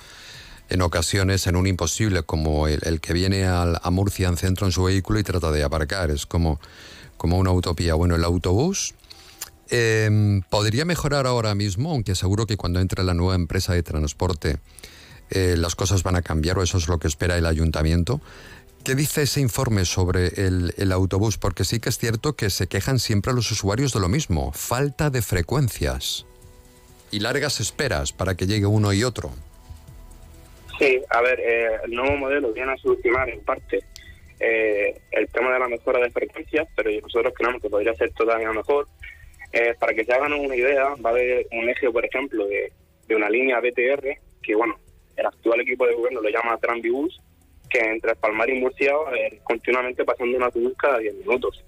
en 0.69 0.81
ocasiones 0.81 1.47
en 1.47 1.55
un 1.55 1.67
imposible, 1.67 2.23
como 2.23 2.67
el, 2.67 2.79
el 2.83 2.99
que 2.99 3.13
viene 3.13 3.45
al- 3.45 3.79
a 3.81 3.89
Murcia 3.91 4.27
en 4.27 4.38
centro 4.38 4.65
en 4.65 4.71
su 4.71 4.83
vehículo 4.83 5.19
y 5.19 5.23
trata 5.23 5.51
de 5.51 5.63
aparcar. 5.63 6.09
Es 6.11 6.25
como, 6.25 6.59
como 7.17 7.38
una 7.38 7.51
utopía. 7.51 7.93
Bueno, 7.93 8.15
el 8.15 8.23
autobús 8.23 8.95
eh, 9.70 10.41
podría 10.49 10.86
mejorar 10.86 11.28
ahora 11.28 11.55
mismo, 11.55 11.91
aunque 11.91 12.16
seguro 12.16 12.45
que 12.45 12.57
cuando 12.57 12.80
entre 12.80 13.03
la 13.03 13.13
nueva 13.13 13.36
empresa 13.36 13.74
de 13.74 13.84
transporte 13.84 14.57
eh, 15.32 15.55
las 15.57 15.76
cosas 15.76 16.03
van 16.03 16.16
a 16.16 16.22
cambiar, 16.22 16.57
o 16.57 16.63
eso 16.63 16.78
es 16.78 16.88
lo 16.88 16.99
que 16.99 17.07
espera 17.07 17.38
el 17.38 17.45
ayuntamiento. 17.45 18.22
¿Qué 18.84 18.93
dice 18.93 19.24
ese 19.24 19.41
informe 19.41 19.84
sobre 19.86 20.28
el, 20.28 20.91
autobús? 20.91 21.39
Porque 21.39 21.63
sí 21.63 21.80
que 21.80 21.89
es 21.89 21.97
cierto 21.97 22.36
que 22.36 22.51
se 22.51 22.68
quejan 22.68 22.99
siempre 22.99 23.34
los 23.34 23.49
usuarios 23.51 23.93
de 23.93 23.99
lo 23.99 24.09
mismo, 24.09 24.51
falta 24.51 25.09
de 25.09 25.24
frecuencias 25.24 26.28
y 27.09 27.20
largas 27.20 27.59
esperas 27.59 28.13
para 28.13 28.36
que 28.36 28.45
llegue 28.45 28.68
uno 28.68 28.93
y 28.93 29.03
otro. 29.03 29.32
Sí, 30.78 31.01
a 31.09 31.22
ver, 31.22 31.39
eh, 31.39 31.80
el 31.86 31.91
nuevo 31.91 32.16
modelo 32.18 32.53
viene 32.53 32.74
a 32.74 32.78
solucionar 32.78 33.28
en 33.30 33.41
parte 33.41 33.80
eh, 34.39 35.01
el 35.11 35.28
tema 35.30 35.51
de 35.53 35.59
la 35.59 35.68
mejora 35.68 35.99
de 35.99 36.11
frecuencias, 36.11 36.68
pero 36.76 36.91
nosotros 37.01 37.34
creemos 37.36 37.63
que 37.63 37.70
podría 37.70 37.95
ser 37.95 38.11
todavía 38.11 38.51
mejor. 38.51 38.88
Eh, 39.56 39.74
para 39.80 39.93
que 39.93 40.03
se 40.03 40.12
hagan 40.12 40.34
una 40.34 40.53
idea, 40.53 40.84
va 41.03 41.12
a 41.12 41.14
haber 41.14 41.47
un 41.53 41.70
eje, 41.70 41.89
por 41.89 42.03
ejemplo, 42.03 42.45
de, 42.45 42.74
de 43.08 43.16
una 43.16 43.30
línea 43.30 43.62
BTR, 43.62 44.06
que 44.43 44.53
bueno, 44.53 44.76
el 45.16 45.26
actual 45.26 45.62
equipo 45.62 45.88
de 45.88 45.93
gobierno 45.93 46.22
lo 46.22 46.30
llama 46.30 46.58
Tranvibus, 46.58 47.22
que 47.70 47.80
entre 47.80 48.16
Palmar 48.16 48.49
y 48.49 48.60
Murcia 48.60 48.91
eh, 49.18 49.39
continuamente 49.43 50.03
pasando 50.03 50.36
un 50.36 50.43
autobús 50.43 50.74
cada 50.78 50.97
10 50.97 51.16
minutos. 51.16 51.64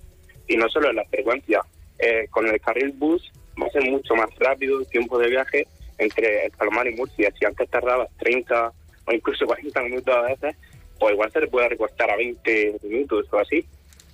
Y 0.49 0.57
no 0.57 0.67
solo 0.67 0.89
en 0.89 0.97
la 0.97 1.05
frecuencia, 1.05 1.61
eh, 1.97 2.27
con 2.29 2.45
el 2.45 2.59
carril 2.59 2.91
bus 2.91 3.31
va 3.61 3.67
a 3.67 3.71
ser 3.71 3.89
mucho 3.89 4.15
más 4.15 4.29
rápido 4.37 4.79
el 4.79 4.87
tiempo 4.87 5.17
de 5.17 5.29
viaje 5.29 5.65
entre 5.97 6.45
el 6.45 6.51
Palmar 6.51 6.87
y 6.87 6.95
Murcia. 6.95 7.31
Si 7.39 7.45
antes 7.45 7.69
tardabas 7.69 8.09
30 8.17 8.71
o 9.05 9.11
incluso 9.13 9.45
40 9.47 9.81
minutos 9.83 10.13
a 10.13 10.23
veces, 10.23 10.57
pues 10.99 11.13
igual 11.13 11.31
se 11.31 11.39
le 11.39 11.47
puede 11.47 11.69
recortar 11.69 12.11
a 12.11 12.17
20 12.17 12.79
minutos 12.83 13.27
o 13.31 13.39
así. 13.39 13.65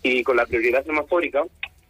Y 0.04 0.22
con 0.22 0.38
la 0.38 0.46
prioridad 0.46 0.86
semafórica, 0.86 1.44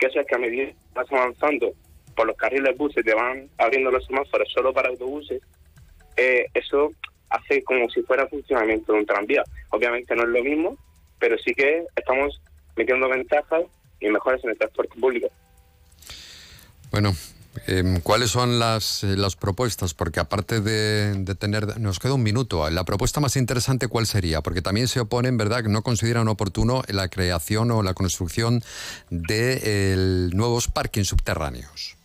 que 0.04 0.10
eso 0.10 0.20
es 0.20 0.28
que 0.28 0.36
a 0.36 0.40
medida 0.40 0.66
que 0.66 0.76
vas 0.94 1.12
avanzando 1.12 1.74
por 2.16 2.28
los 2.28 2.36
carriles 2.36 2.78
buses 2.78 3.06
te 3.06 3.14
van 3.14 3.50
abriendo 3.58 3.90
los 3.90 4.06
semáforos 4.06 4.52
solo 4.52 4.74
para 4.74 4.90
autobuses, 4.90 5.42
eh, 6.18 6.46
eso 6.54 6.92
hace 7.30 7.64
como 7.64 7.90
si 7.90 8.02
fuera 8.04 8.28
funcionamiento 8.28 8.92
de 8.92 9.00
un 9.00 9.06
tranvía. 9.06 9.44
Obviamente 9.70 10.14
no 10.16 10.24
es 10.24 10.30
lo 10.30 10.44
mismo, 10.44 10.78
pero 11.20 11.38
sí 11.38 11.54
que 11.54 11.86
estamos 11.96 12.42
metiendo 12.76 13.08
ventajas 13.08 13.64
y 14.02 14.10
mejoras 14.10 14.44
en 14.44 14.52
el 14.52 14.58
transporte 14.58 15.00
público. 15.00 15.30
Bueno, 16.92 17.14
em, 17.68 18.00
¿cuáles 18.02 18.30
son 18.30 18.60
las, 18.60 19.04
eh, 19.04 19.16
las 19.18 19.36
propuestas? 19.36 19.94
Porque 19.94 20.20
aparte 20.20 20.62
de, 20.62 21.36
tener... 21.36 21.80
Nos 21.80 22.00
queda 22.00 22.14
un 22.14 22.24
minuto. 22.24 22.70
La 22.70 22.84
propuesta 22.84 23.20
más 23.20 23.36
interesante, 23.36 23.88
¿cuál 23.88 24.06
sería? 24.06 24.42
Porque 24.42 24.62
también 24.62 24.88
se 24.88 25.00
oponen, 25.00 25.38
¿verdad?, 25.38 25.64
que 25.64 25.70
no 25.70 25.82
consideran 25.82 26.28
oportuno 26.28 26.84
la 26.88 27.08
creación 27.10 27.72
o 27.72 27.84
la 27.84 27.94
construcción 27.94 28.62
de 29.10 30.30
nuevos 30.34 30.68
parkings 30.68 31.08
subterráneos. 31.08 31.98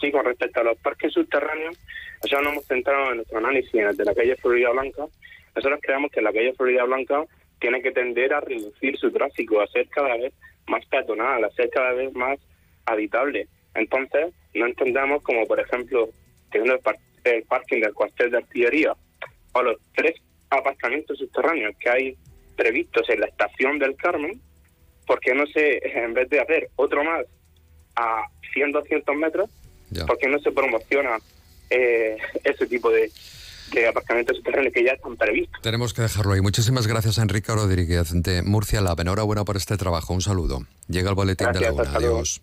Sí, 0.00 0.10
con 0.10 0.24
respecto 0.24 0.60
a 0.60 0.64
los 0.64 0.78
parques 0.78 1.12
subterráneos, 1.12 1.76
nosotros 2.22 2.42
nos 2.42 2.52
hemos 2.52 2.64
centrado 2.66 3.10
en 3.10 3.16
nuestro 3.16 3.38
análisis 3.38 3.72
de 3.72 4.04
la 4.04 4.14
calle 4.14 4.36
Florida 4.36 4.70
Blanca. 4.70 5.04
Nosotros 5.54 5.80
creemos 5.82 6.10
que 6.10 6.22
la 6.22 6.32
calle 6.32 6.54
Florida 6.54 6.84
Blanca 6.84 7.24
tiene 7.60 7.82
que 7.82 7.92
tender 7.92 8.32
a 8.32 8.40
reducir 8.40 8.96
su 8.96 9.10
tráfico, 9.10 9.60
a 9.60 9.66
ser 9.66 9.88
cada 9.88 10.16
vez 10.16 10.32
más 10.66 10.84
peatonal, 10.86 11.44
a 11.44 11.50
ser 11.50 11.68
cada 11.70 11.92
vez 11.92 12.14
más 12.14 12.38
habitable. 12.86 13.46
Entonces, 13.74 14.32
no 14.54 14.66
entendamos 14.66 15.22
como, 15.22 15.46
por 15.46 15.60
ejemplo, 15.60 16.08
teniendo 16.50 16.74
el, 16.74 16.80
par- 16.80 16.96
el 17.24 17.42
parking 17.44 17.80
del 17.80 17.94
cuartel 17.94 18.30
de 18.30 18.38
artillería 18.38 18.94
o 19.52 19.62
los 19.62 19.76
tres 19.94 20.14
aparcamientos 20.50 21.18
subterráneos 21.18 21.76
que 21.78 21.88
hay 21.90 22.16
previstos 22.56 23.08
en 23.08 23.20
la 23.20 23.26
estación 23.26 23.78
del 23.78 23.94
Carmen, 23.96 24.40
¿por 25.06 25.20
qué 25.20 25.34
no 25.34 25.46
se, 25.46 25.78
en 25.98 26.14
vez 26.14 26.28
de 26.30 26.40
hacer 26.40 26.68
otro 26.76 27.04
más 27.04 27.24
a 27.96 28.24
100, 28.52 28.72
200 28.72 29.16
metros, 29.16 29.48
por 30.06 30.18
qué 30.18 30.28
no 30.28 30.38
se 30.40 30.52
promociona 30.52 31.18
eh, 31.70 32.16
ese 32.44 32.66
tipo 32.66 32.90
de, 32.90 33.10
de 33.72 33.86
aparcamientos 33.88 34.36
subterráneos 34.36 34.72
que 34.74 34.84
ya 34.84 34.92
están 34.92 35.16
previstos? 35.16 35.60
Tenemos 35.62 35.94
que 35.94 36.02
dejarlo 36.02 36.32
ahí. 36.32 36.40
Muchísimas 36.40 36.86
gracias 36.86 37.18
a 37.18 37.22
Enrique 37.22 37.52
Rodríguez 37.52 38.10
de 38.12 38.42
Murcia 38.42 38.80
Lab. 38.80 39.00
Enhorabuena 39.00 39.44
por 39.44 39.56
este 39.56 39.76
trabajo. 39.76 40.12
Un 40.14 40.20
saludo. 40.22 40.60
Llega 40.88 41.08
el 41.10 41.14
boletín 41.16 41.48
de 41.52 41.60
la 41.60 41.60
Gracias, 41.60 41.74
una. 41.74 41.82
hasta 41.84 42.00
luego. 42.00 42.14
Adiós. 42.16 42.42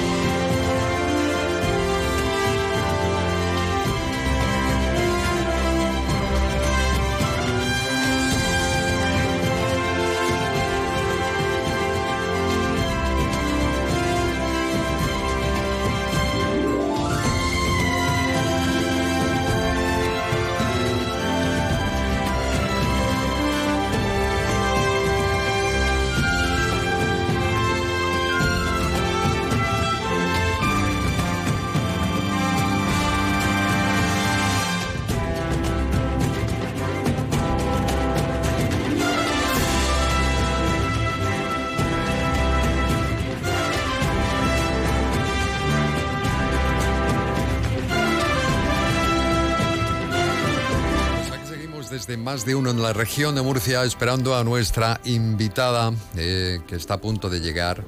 Más 52.21 52.45
de 52.45 52.55
uno 52.55 52.69
en 52.69 52.81
la 52.81 52.93
región 52.93 53.35
de 53.35 53.41
Murcia 53.41 53.83
esperando 53.83 54.35
a 54.35 54.43
nuestra 54.43 55.01
invitada 55.05 55.91
eh, 56.15 56.59
que 56.67 56.75
está 56.75 56.95
a 56.95 57.01
punto 57.01 57.29
de 57.29 57.39
llegar. 57.39 57.83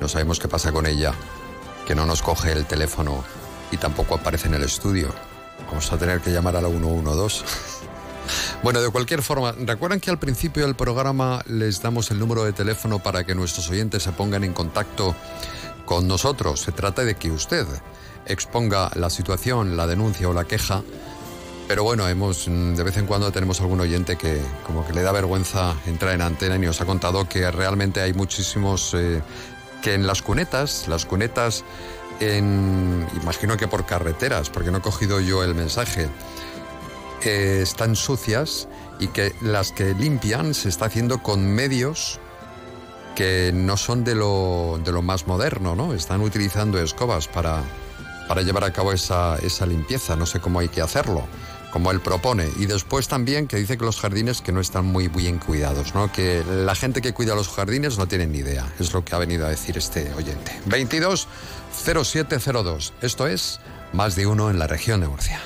No 0.00 0.08
sabemos 0.08 0.38
qué 0.38 0.48
pasa 0.48 0.70
con 0.70 0.86
ella, 0.86 1.14
que 1.86 1.94
no 1.94 2.04
nos 2.04 2.20
coge 2.20 2.52
el 2.52 2.66
teléfono 2.66 3.24
y 3.72 3.78
tampoco 3.78 4.16
aparece 4.16 4.48
en 4.48 4.54
el 4.54 4.62
estudio. 4.62 5.08
Vamos 5.66 5.90
a 5.92 5.96
tener 5.96 6.20
que 6.20 6.30
llamar 6.30 6.56
a 6.56 6.60
la 6.60 6.68
112. 6.68 7.44
Bueno, 8.62 8.80
de 8.80 8.88
cualquier 8.88 9.20
forma, 9.20 9.52
recuerdan 9.52 10.00
que 10.00 10.08
al 10.08 10.18
principio 10.18 10.64
del 10.64 10.74
programa 10.74 11.42
les 11.46 11.82
damos 11.82 12.10
el 12.10 12.18
número 12.18 12.42
de 12.44 12.54
teléfono 12.54 12.98
para 12.98 13.24
que 13.24 13.34
nuestros 13.34 13.68
oyentes 13.68 14.02
se 14.02 14.12
pongan 14.12 14.44
en 14.44 14.54
contacto 14.54 15.14
con 15.84 16.08
nosotros. 16.08 16.62
Se 16.62 16.72
trata 16.72 17.04
de 17.04 17.16
que 17.16 17.30
usted 17.30 17.66
exponga 18.24 18.90
la 18.94 19.10
situación, 19.10 19.76
la 19.76 19.86
denuncia 19.86 20.26
o 20.26 20.32
la 20.32 20.44
queja 20.44 20.82
pero 21.66 21.84
bueno, 21.84 22.08
hemos 22.08 22.48
mm, 22.48 22.74
de 22.74 22.82
vez 22.82 22.96
en 22.96 23.06
cuando 23.06 23.30
tenemos 23.32 23.60
algún 23.60 23.80
oyente 23.80 24.16
que 24.16 24.40
como 24.66 24.86
que 24.86 24.92
le 24.92 25.02
da 25.02 25.12
vergüenza 25.12 25.74
entrar 25.86 26.14
en 26.14 26.22
antena 26.22 26.56
y 26.56 26.58
nos 26.58 26.80
ha 26.80 26.86
contado 26.86 27.28
que 27.28 27.50
realmente 27.50 28.00
hay 28.00 28.12
muchísimos 28.12 28.94
eh, 28.94 29.22
que 29.82 29.94
en 29.94 30.06
las 30.06 30.22
cunetas, 30.22 30.88
las 30.88 31.06
cunetas 31.06 31.64
en 32.20 33.06
imagino 33.20 33.56
que 33.56 33.68
por 33.68 33.86
carreteras, 33.86 34.50
porque 34.50 34.70
no 34.70 34.78
he 34.78 34.80
cogido 34.80 35.20
yo 35.20 35.42
el 35.42 35.54
mensaje, 35.54 36.08
eh, 37.22 37.60
están 37.62 37.96
sucias 37.96 38.68
y 38.98 39.08
que 39.08 39.34
las 39.40 39.72
que 39.72 39.94
limpian 39.94 40.54
se 40.54 40.68
está 40.68 40.86
haciendo 40.86 41.22
con 41.22 41.46
medios 41.46 42.20
que 43.14 43.52
no 43.54 43.76
son 43.76 44.04
de 44.04 44.14
lo, 44.14 44.80
de 44.84 44.92
lo 44.92 45.02
más 45.02 45.26
moderno, 45.26 45.74
¿no? 45.74 45.94
Están 45.94 46.20
utilizando 46.20 46.78
escobas 46.78 47.28
para, 47.28 47.62
para 48.28 48.42
llevar 48.42 48.64
a 48.64 48.72
cabo 48.72 48.92
esa, 48.92 49.36
esa 49.38 49.66
limpieza. 49.66 50.16
No 50.16 50.26
sé 50.26 50.40
cómo 50.40 50.58
hay 50.58 50.68
que 50.68 50.80
hacerlo, 50.82 51.26
como 51.74 51.90
él 51.90 51.98
propone. 51.98 52.48
Y 52.56 52.66
después 52.66 53.08
también 53.08 53.48
que 53.48 53.56
dice 53.56 53.76
que 53.76 53.84
los 53.84 53.98
jardines 53.98 54.40
que 54.40 54.52
no 54.52 54.60
están 54.60 54.86
muy 54.86 55.08
bien 55.08 55.40
cuidados, 55.40 55.92
¿no? 55.92 56.12
Que 56.12 56.44
la 56.44 56.76
gente 56.76 57.02
que 57.02 57.12
cuida 57.12 57.34
los 57.34 57.48
jardines 57.48 57.98
no 57.98 58.06
tiene 58.06 58.28
ni 58.28 58.38
idea. 58.38 58.64
Es 58.78 58.92
lo 58.92 59.04
que 59.04 59.12
ha 59.16 59.18
venido 59.18 59.44
a 59.44 59.48
decir 59.48 59.76
este 59.76 60.14
oyente. 60.14 60.52
22 60.66 61.26
0702. 61.84 62.92
Esto 63.02 63.26
es 63.26 63.58
más 63.92 64.14
de 64.14 64.28
uno 64.28 64.50
en 64.50 64.60
la 64.60 64.68
región 64.68 65.00
de 65.00 65.08
Murcia. 65.08 65.40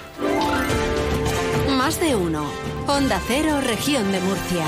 Más 1.71 1.99
de 1.99 2.15
uno. 2.15 2.45
Onda 2.87 3.23
Cero, 3.27 3.63
región 3.63 4.13
de 4.13 4.21
Murcia. 4.21 4.67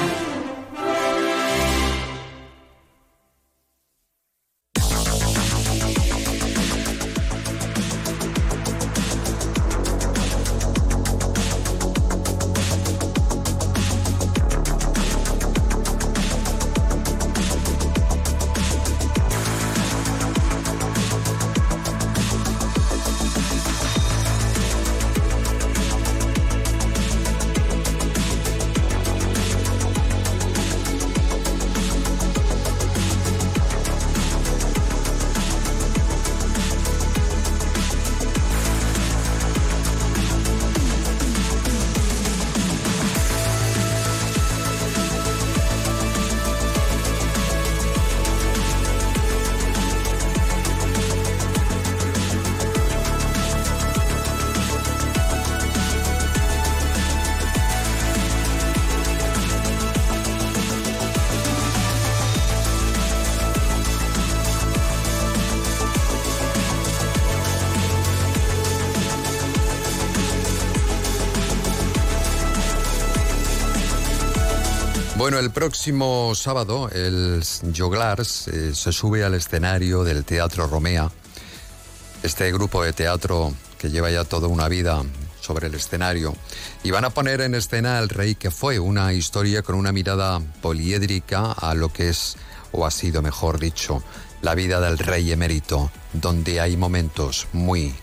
Bueno, 75.31 75.47
el 75.47 75.53
próximo 75.53 76.33
sábado 76.35 76.91
el 76.93 77.41
Joglars 77.72 78.49
eh, 78.49 78.74
se 78.74 78.91
sube 78.91 79.22
al 79.22 79.35
escenario 79.35 80.03
del 80.03 80.24
Teatro 80.24 80.66
Romea, 80.66 81.09
este 82.24 82.51
grupo 82.51 82.83
de 82.83 82.93
teatro 82.93 83.55
que 83.78 83.91
lleva 83.91 84.11
ya 84.11 84.24
toda 84.24 84.49
una 84.49 84.66
vida 84.66 85.05
sobre 85.41 85.68
el 85.68 85.76
escenario, 85.76 86.35
y 86.83 86.91
van 86.91 87.05
a 87.05 87.11
poner 87.11 87.43
en 87.43 87.55
escena 87.55 88.01
El 88.01 88.09
Rey 88.09 88.35
que 88.35 88.51
fue, 88.51 88.81
una 88.81 89.12
historia 89.12 89.62
con 89.62 89.76
una 89.76 89.93
mirada 89.93 90.41
poliédrica 90.62 91.53
a 91.53 91.74
lo 91.74 91.93
que 91.93 92.09
es, 92.09 92.37
o 92.72 92.85
ha 92.85 92.91
sido 92.91 93.22
mejor 93.22 93.61
dicho, 93.61 94.03
la 94.43 94.57
vida 94.57 94.81
del 94.81 94.99
rey 94.99 95.31
emérito, 95.31 95.93
donde 96.12 96.61
hay 96.61 96.76
momentos 96.76 97.47
muy, 97.53 97.95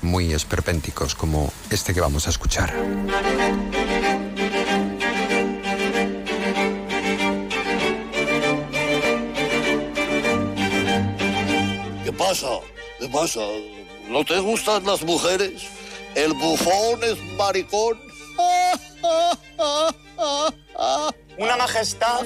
muy 0.00 0.32
esperpénticos 0.32 1.14
como 1.14 1.52
este 1.68 1.92
que 1.92 2.00
vamos 2.00 2.26
a 2.26 2.30
escuchar. 2.30 2.72
Pasa? 12.30 12.60
¿Qué 13.00 13.08
pasa? 13.08 13.40
¿No 14.08 14.24
te 14.24 14.38
gustan 14.38 14.86
las 14.86 15.02
mujeres? 15.02 15.62
¿El 16.14 16.32
bufón 16.34 17.02
es 17.02 17.18
maricón? 17.36 18.00
Una 21.38 21.56
majestad 21.56 22.24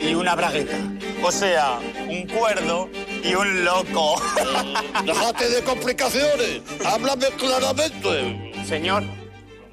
y 0.00 0.12
una 0.12 0.34
bragueta. 0.34 0.76
O 1.22 1.32
sea, 1.32 1.78
un 2.08 2.26
cuerdo 2.26 2.90
y 3.24 3.34
un 3.34 3.64
loco. 3.64 4.20
Déjate 5.06 5.48
de 5.48 5.64
complicaciones. 5.64 6.60
Háblame 6.84 7.28
claramente. 7.38 8.52
Señor, 8.66 9.02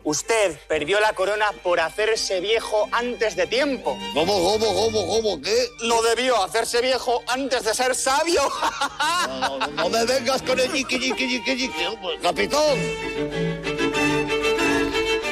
usted 0.05 0.57
perdió 0.67 0.99
la 1.01 1.13
corona 1.13 1.47
por 1.63 1.81
hacerse 1.81 2.39
viejo 2.39 2.87
antes 2.91 3.35
de 3.35 3.47
tiempo. 3.47 3.97
¿Cómo, 4.13 4.33
cómo, 4.33 4.73
cómo, 4.73 5.07
cómo? 5.07 5.41
¿Qué? 5.41 5.67
No 5.83 6.01
debió 6.01 6.41
hacerse 6.41 6.81
viejo 6.81 7.21
antes 7.27 7.63
de 7.65 7.73
ser 7.73 7.93
sabio. 7.93 8.41
No, 9.27 9.57
no, 9.57 9.67
no 9.67 9.89
me 9.89 10.05
vengas 10.05 10.41
con 10.41 10.59
el 10.59 10.71
yiqui, 10.71 10.99
yiqui, 10.99 11.27
yiqui, 11.27 11.55
yiqui. 11.55 11.85
Capitán. 12.21 12.77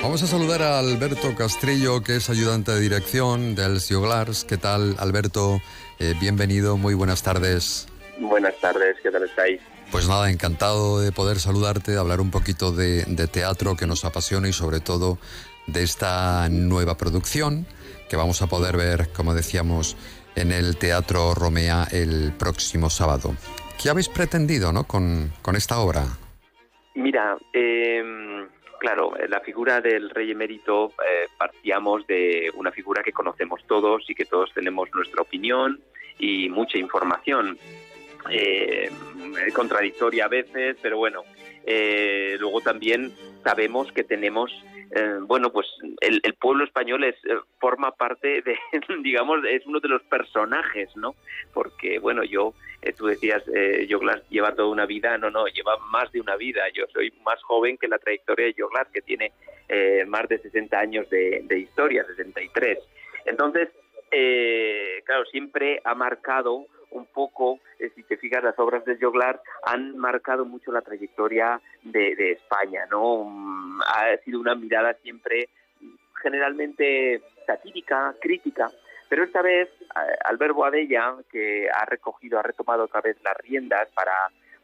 Vamos 0.02 0.22
a 0.24 0.28
saludar 0.28 0.62
a 0.62 0.80
Alberto 0.80 1.34
Castrillo, 1.36 2.02
que 2.02 2.18
es 2.18 2.30
ayudante 2.30 2.72
de 2.72 2.82
dirección 2.82 3.56
del 3.56 3.80
Glars. 3.80 4.44
¿Qué 4.44 4.58
tal, 4.58 4.96
Alberto? 5.00 5.62
Eh, 6.00 6.14
bienvenido, 6.20 6.76
muy 6.78 6.94
buenas 6.94 7.24
tardes. 7.24 7.88
Buenas 8.20 8.56
tardes, 8.60 8.98
¿qué 9.02 9.12
tal 9.12 9.24
estáis? 9.24 9.62
Pues 9.94 10.10
nada, 10.10 10.32
encantado 10.32 11.00
de 11.02 11.12
poder 11.12 11.38
saludarte, 11.38 11.92
de 11.92 12.00
hablar 12.00 12.20
un 12.20 12.32
poquito 12.32 12.72
de, 12.72 13.06
teatro 13.32 13.76
que 13.76 13.86
nos 13.86 14.06
apasiona 14.06 14.50
y 14.50 14.52
sobre 14.52 14.80
todo 14.80 15.20
de 15.68 15.84
esta 15.84 16.50
nueva 16.50 16.98
producción 16.98 17.68
que 18.10 18.16
vamos 18.16 18.42
a 18.42 18.48
poder 18.48 18.76
ver, 18.76 19.10
como 19.16 19.36
decíamos, 19.36 19.96
en 20.36 20.52
el 20.52 20.78
Teatro 20.78 21.36
Romea 21.36 21.86
el 21.92 22.34
próximo 22.34 22.90
sábado. 22.90 23.36
¿Qué 23.80 23.92
habéis 23.92 24.10
pretendido 24.10 24.74
¿no? 24.74 24.86
con, 24.86 25.32
esta 25.56 25.78
obra? 25.78 26.06
Mira, 26.96 27.38
eh, 27.54 28.48
claro, 28.80 29.14
la 29.30 29.42
figura 29.42 29.80
del 29.80 30.10
rey 30.10 30.32
emérito 30.32 30.88
eh, 30.88 31.28
partíamos 31.38 32.08
de 32.08 32.52
una 32.56 32.72
figura 32.72 33.04
que 33.04 33.12
conocemos 33.12 33.62
todos 33.68 34.10
y 34.10 34.16
que 34.16 34.26
todos 34.26 34.52
tenemos 34.56 34.90
nuestra 34.92 35.22
opinión 35.22 35.80
y 36.18 36.50
mucha 36.50 36.80
información. 36.80 37.60
Eh, 38.32 38.90
contradictoria 39.54 40.26
a 40.26 40.30
veces, 40.30 40.78
pero 40.82 40.98
bueno, 40.98 41.24
eh, 41.66 42.36
luego 42.40 42.62
también 42.62 43.12
sabemos 43.44 43.92
que 43.92 44.04
tenemos, 44.04 44.52
eh, 44.92 45.20
bueno, 45.22 45.52
pues 45.52 45.68
el, 46.02 46.20
el 46.24 46.34
pueblo 46.36 46.64
español 46.64 47.04
es 47.04 47.16
eh, 47.26 47.36
forma 47.60 47.92
parte 47.92 48.42
de, 48.42 48.58
digamos, 49.04 49.40
es 49.50 49.66
uno 49.66 49.80
de 49.80 49.88
los 49.88 50.04
personajes, 50.04 50.90
¿no? 50.96 51.16
Porque, 51.54 52.00
bueno, 52.00 52.24
yo, 52.24 52.54
eh, 52.82 52.94
tú 52.94 53.08
decías, 53.08 53.44
eh, 53.54 53.88
Joglas 53.90 54.22
lleva 54.30 54.54
toda 54.54 54.70
una 54.70 54.86
vida, 54.86 55.18
no, 55.18 55.30
no, 55.30 55.48
lleva 55.48 55.78
más 55.90 56.12
de 56.12 56.20
una 56.20 56.36
vida. 56.36 56.64
Yo 56.74 56.86
soy 56.92 57.14
más 57.24 57.42
joven 57.44 57.78
que 57.78 57.88
la 57.88 58.00
trayectoria 58.00 58.48
de 58.48 58.56
Joglas, 58.58 58.88
que 58.90 59.02
tiene 59.02 59.32
eh, 59.70 60.04
más 60.06 60.28
de 60.28 60.40
60 60.40 60.78
años 60.78 61.10
de, 61.10 61.42
de 61.46 61.60
historia, 61.60 62.06
63. 62.06 62.80
Entonces, 63.26 63.70
eh, 64.12 65.02
claro, 65.06 65.26
siempre 65.26 65.82
ha 65.84 65.96
marcado 65.96 66.68
un 66.94 67.06
poco, 67.08 67.60
eh, 67.80 67.92
si 67.96 68.04
te 68.04 68.18
fijas, 68.18 68.44
las 68.44 68.58
obras 68.60 68.86
de 68.86 68.98
Joglar 69.00 69.42
han 69.64 69.98
marcado 69.98 70.46
mucho 70.46 70.72
la 70.72 70.82
trayectoria 70.82 71.60
de, 71.84 72.32
España, 72.32 72.86
¿no? 72.90 73.24
Mm, 73.26 73.82
Ha 73.82 74.18
sido 74.24 74.40
una 74.40 74.56
mirada 74.56 74.94
siempre 75.02 75.50
mm, 75.82 75.96
generalmente 76.22 77.22
satírica, 77.46 78.16
crítica, 78.22 78.70
pero 79.10 79.26
esta 79.26 79.42
vez 79.42 79.70
Albert 80.26 80.56
Boadella, 80.56 81.16
que 81.30 81.70
ha 81.70 81.86
recogido, 81.86 82.40
ha 82.40 82.44
retomado 82.44 82.86
otra 82.86 83.02
vez 83.02 83.18
las 83.24 83.38
riendas 83.38 83.88
para, 83.94 84.14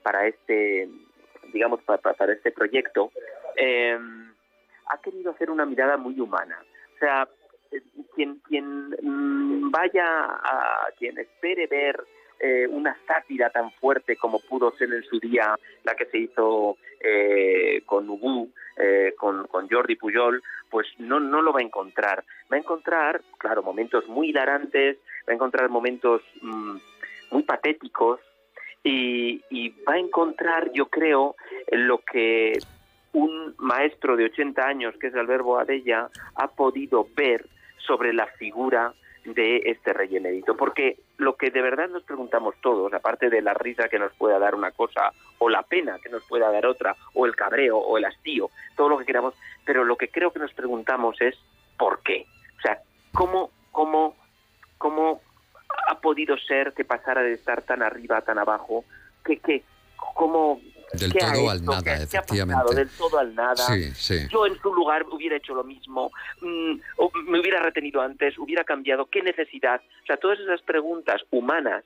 para 0.01 0.25
este, 0.25 0.89
digamos, 1.53 1.83
para, 1.83 1.99
para 2.13 2.33
este 2.33 2.51
proyecto, 2.51 3.11
eh, 3.55 3.99
ha 4.87 5.01
querido 5.01 5.31
hacer 5.31 5.51
una 5.51 5.65
mirada 5.65 5.97
muy 5.97 6.19
humana. 6.19 6.57
O 6.95 6.97
sea, 6.97 7.27
eh, 7.71 7.81
quien, 8.15 8.39
quien 8.39 8.89
mm, 9.01 9.71
vaya 9.71 10.05
a 10.25 10.87
quien 10.97 11.17
espere 11.19 11.67
ver 11.67 12.03
eh, 12.39 12.67
una 12.67 12.97
sátira 13.05 13.49
tan 13.49 13.71
fuerte 13.71 14.15
como 14.15 14.39
pudo 14.39 14.71
ser 14.77 14.93
en 14.93 15.03
su 15.03 15.19
día 15.19 15.55
la 15.83 15.95
que 15.95 16.05
se 16.05 16.19
hizo 16.19 16.77
eh, 16.99 17.81
con 17.85 18.09
Ubu, 18.09 18.49
eh, 18.77 19.13
con, 19.17 19.47
Jordi 19.69 19.95
Pujol, 19.95 20.41
pues 20.69 20.87
no, 20.99 21.19
no 21.19 21.41
lo 21.41 21.51
va 21.51 21.59
a 21.59 21.63
encontrar. 21.63 22.23
Va 22.51 22.55
a 22.55 22.59
encontrar, 22.59 23.21
claro, 23.37 23.61
momentos 23.61 24.07
muy 24.07 24.29
hilarantes, 24.29 24.97
va 25.27 25.33
a 25.33 25.35
encontrar 25.35 25.69
momentos 25.69 26.21
mm, 26.41 26.77
muy 27.31 27.43
patéticos 27.43 28.19
y, 28.83 29.43
y 29.49 29.69
va 29.83 29.93
a 29.93 29.99
encontrar, 29.99 30.71
yo 30.71 30.87
creo, 30.87 31.35
lo 31.71 31.99
que 31.99 32.57
un 33.13 33.55
maestro 33.57 34.15
de 34.15 34.25
80 34.25 34.65
años, 34.65 34.95
que 34.99 35.07
es 35.07 35.15
Albert 35.15 35.43
Boadella, 35.43 36.09
ha 36.35 36.47
podido 36.47 37.07
ver 37.15 37.45
sobre 37.77 38.13
la 38.13 38.27
figura 38.27 38.93
de 39.25 39.57
este 39.65 39.93
rey 39.93 40.15
emérito. 40.15 40.55
Porque 40.55 40.97
lo 41.19 41.35
que 41.35 41.51
de 41.51 41.61
verdad 41.61 41.89
nos 41.89 42.03
preguntamos 42.03 42.55
todos, 42.61 42.93
aparte 42.93 43.29
de 43.29 43.41
la 43.41 43.53
risa 43.53 43.89
que 43.89 43.99
nos 43.99 44.13
pueda 44.13 44.39
dar 44.39 44.55
una 44.55 44.71
cosa, 44.71 45.11
o 45.37 45.49
la 45.49 45.63
pena 45.63 45.99
que 46.01 46.09
nos 46.09 46.23
pueda 46.23 46.49
dar 46.49 46.65
otra, 46.65 46.95
o 47.13 47.25
el 47.25 47.35
cabreo, 47.35 47.77
o 47.77 47.97
el 47.97 48.05
hastío, 48.05 48.49
todo 48.77 48.87
lo 48.87 48.97
que 48.97 49.05
queramos, 49.05 49.33
pero 49.65 49.83
lo 49.83 49.97
que 49.97 50.07
creo 50.07 50.31
que 50.31 50.39
nos 50.39 50.53
preguntamos 50.53 51.19
es 51.19 51.35
¿por 51.77 52.01
qué? 52.03 52.25
O 52.57 52.61
sea, 52.61 52.79
¿cómo, 53.13 53.51
cómo, 53.71 54.15
cómo 54.77 55.21
ha 55.87 55.99
podido 55.99 56.37
ser 56.37 56.73
que 56.73 56.85
pasara 56.85 57.21
de 57.21 57.33
estar 57.33 57.63
tan 57.63 57.83
arriba 57.83 58.17
a 58.17 58.21
tan 58.21 58.39
abajo? 58.39 58.85
¿Qué, 59.25 59.39
qué, 59.39 59.63
cómo, 60.15 60.61
Del 60.93 61.13
¿qué 61.13 61.23
ha 61.23 61.33
todo 61.33 61.49
al 61.51 61.63
nada, 61.65 61.77
¿Qué- 61.79 61.83
qué 61.83 61.91
ha 61.91 62.03
efectivamente. 62.03 62.75
Del 62.75 62.89
todo 62.89 63.19
al 63.19 63.35
nada. 63.35 63.55
Sí, 63.55 63.91
sí. 63.93 64.27
Yo 64.31 64.45
en 64.47 64.59
su 64.59 64.73
lugar 64.73 65.05
hubiera 65.11 65.35
hecho 65.37 65.53
lo 65.53 65.63
mismo, 65.63 66.11
mm, 66.41 66.73
me 67.27 67.39
hubiera 67.39 67.61
retenido 67.61 68.01
antes, 68.01 68.37
hubiera 68.37 68.63
cambiado, 68.63 69.05
¿qué 69.05 69.21
necesidad? 69.21 69.81
O 70.03 70.05
sea, 70.05 70.17
todas 70.17 70.39
esas 70.39 70.61
preguntas 70.61 71.21
humanas 71.31 71.83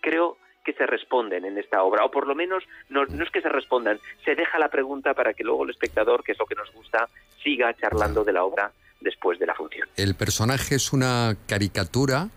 creo 0.00 0.36
que 0.64 0.72
se 0.72 0.84
responden 0.86 1.44
en 1.44 1.58
esta 1.58 1.82
obra, 1.82 2.04
o 2.04 2.10
por 2.10 2.26
lo 2.26 2.34
menos 2.34 2.64
no, 2.88 3.04
no 3.06 3.22
es 3.24 3.30
que 3.30 3.40
se 3.40 3.48
respondan, 3.48 4.00
se 4.24 4.34
deja 4.34 4.58
la 4.58 4.68
pregunta 4.68 5.14
para 5.14 5.32
que 5.32 5.44
luego 5.44 5.62
el 5.64 5.70
espectador, 5.70 6.24
que 6.24 6.32
es 6.32 6.38
lo 6.38 6.46
que 6.46 6.56
nos 6.56 6.72
gusta, 6.72 7.08
siga 7.42 7.72
charlando 7.74 8.24
de 8.24 8.32
la 8.32 8.42
obra 8.44 8.72
después 9.00 9.38
de 9.38 9.46
la 9.46 9.54
función. 9.54 9.88
El 9.96 10.14
personaje 10.16 10.74
es 10.74 10.92
una 10.92 11.36
caricatura 11.46 12.28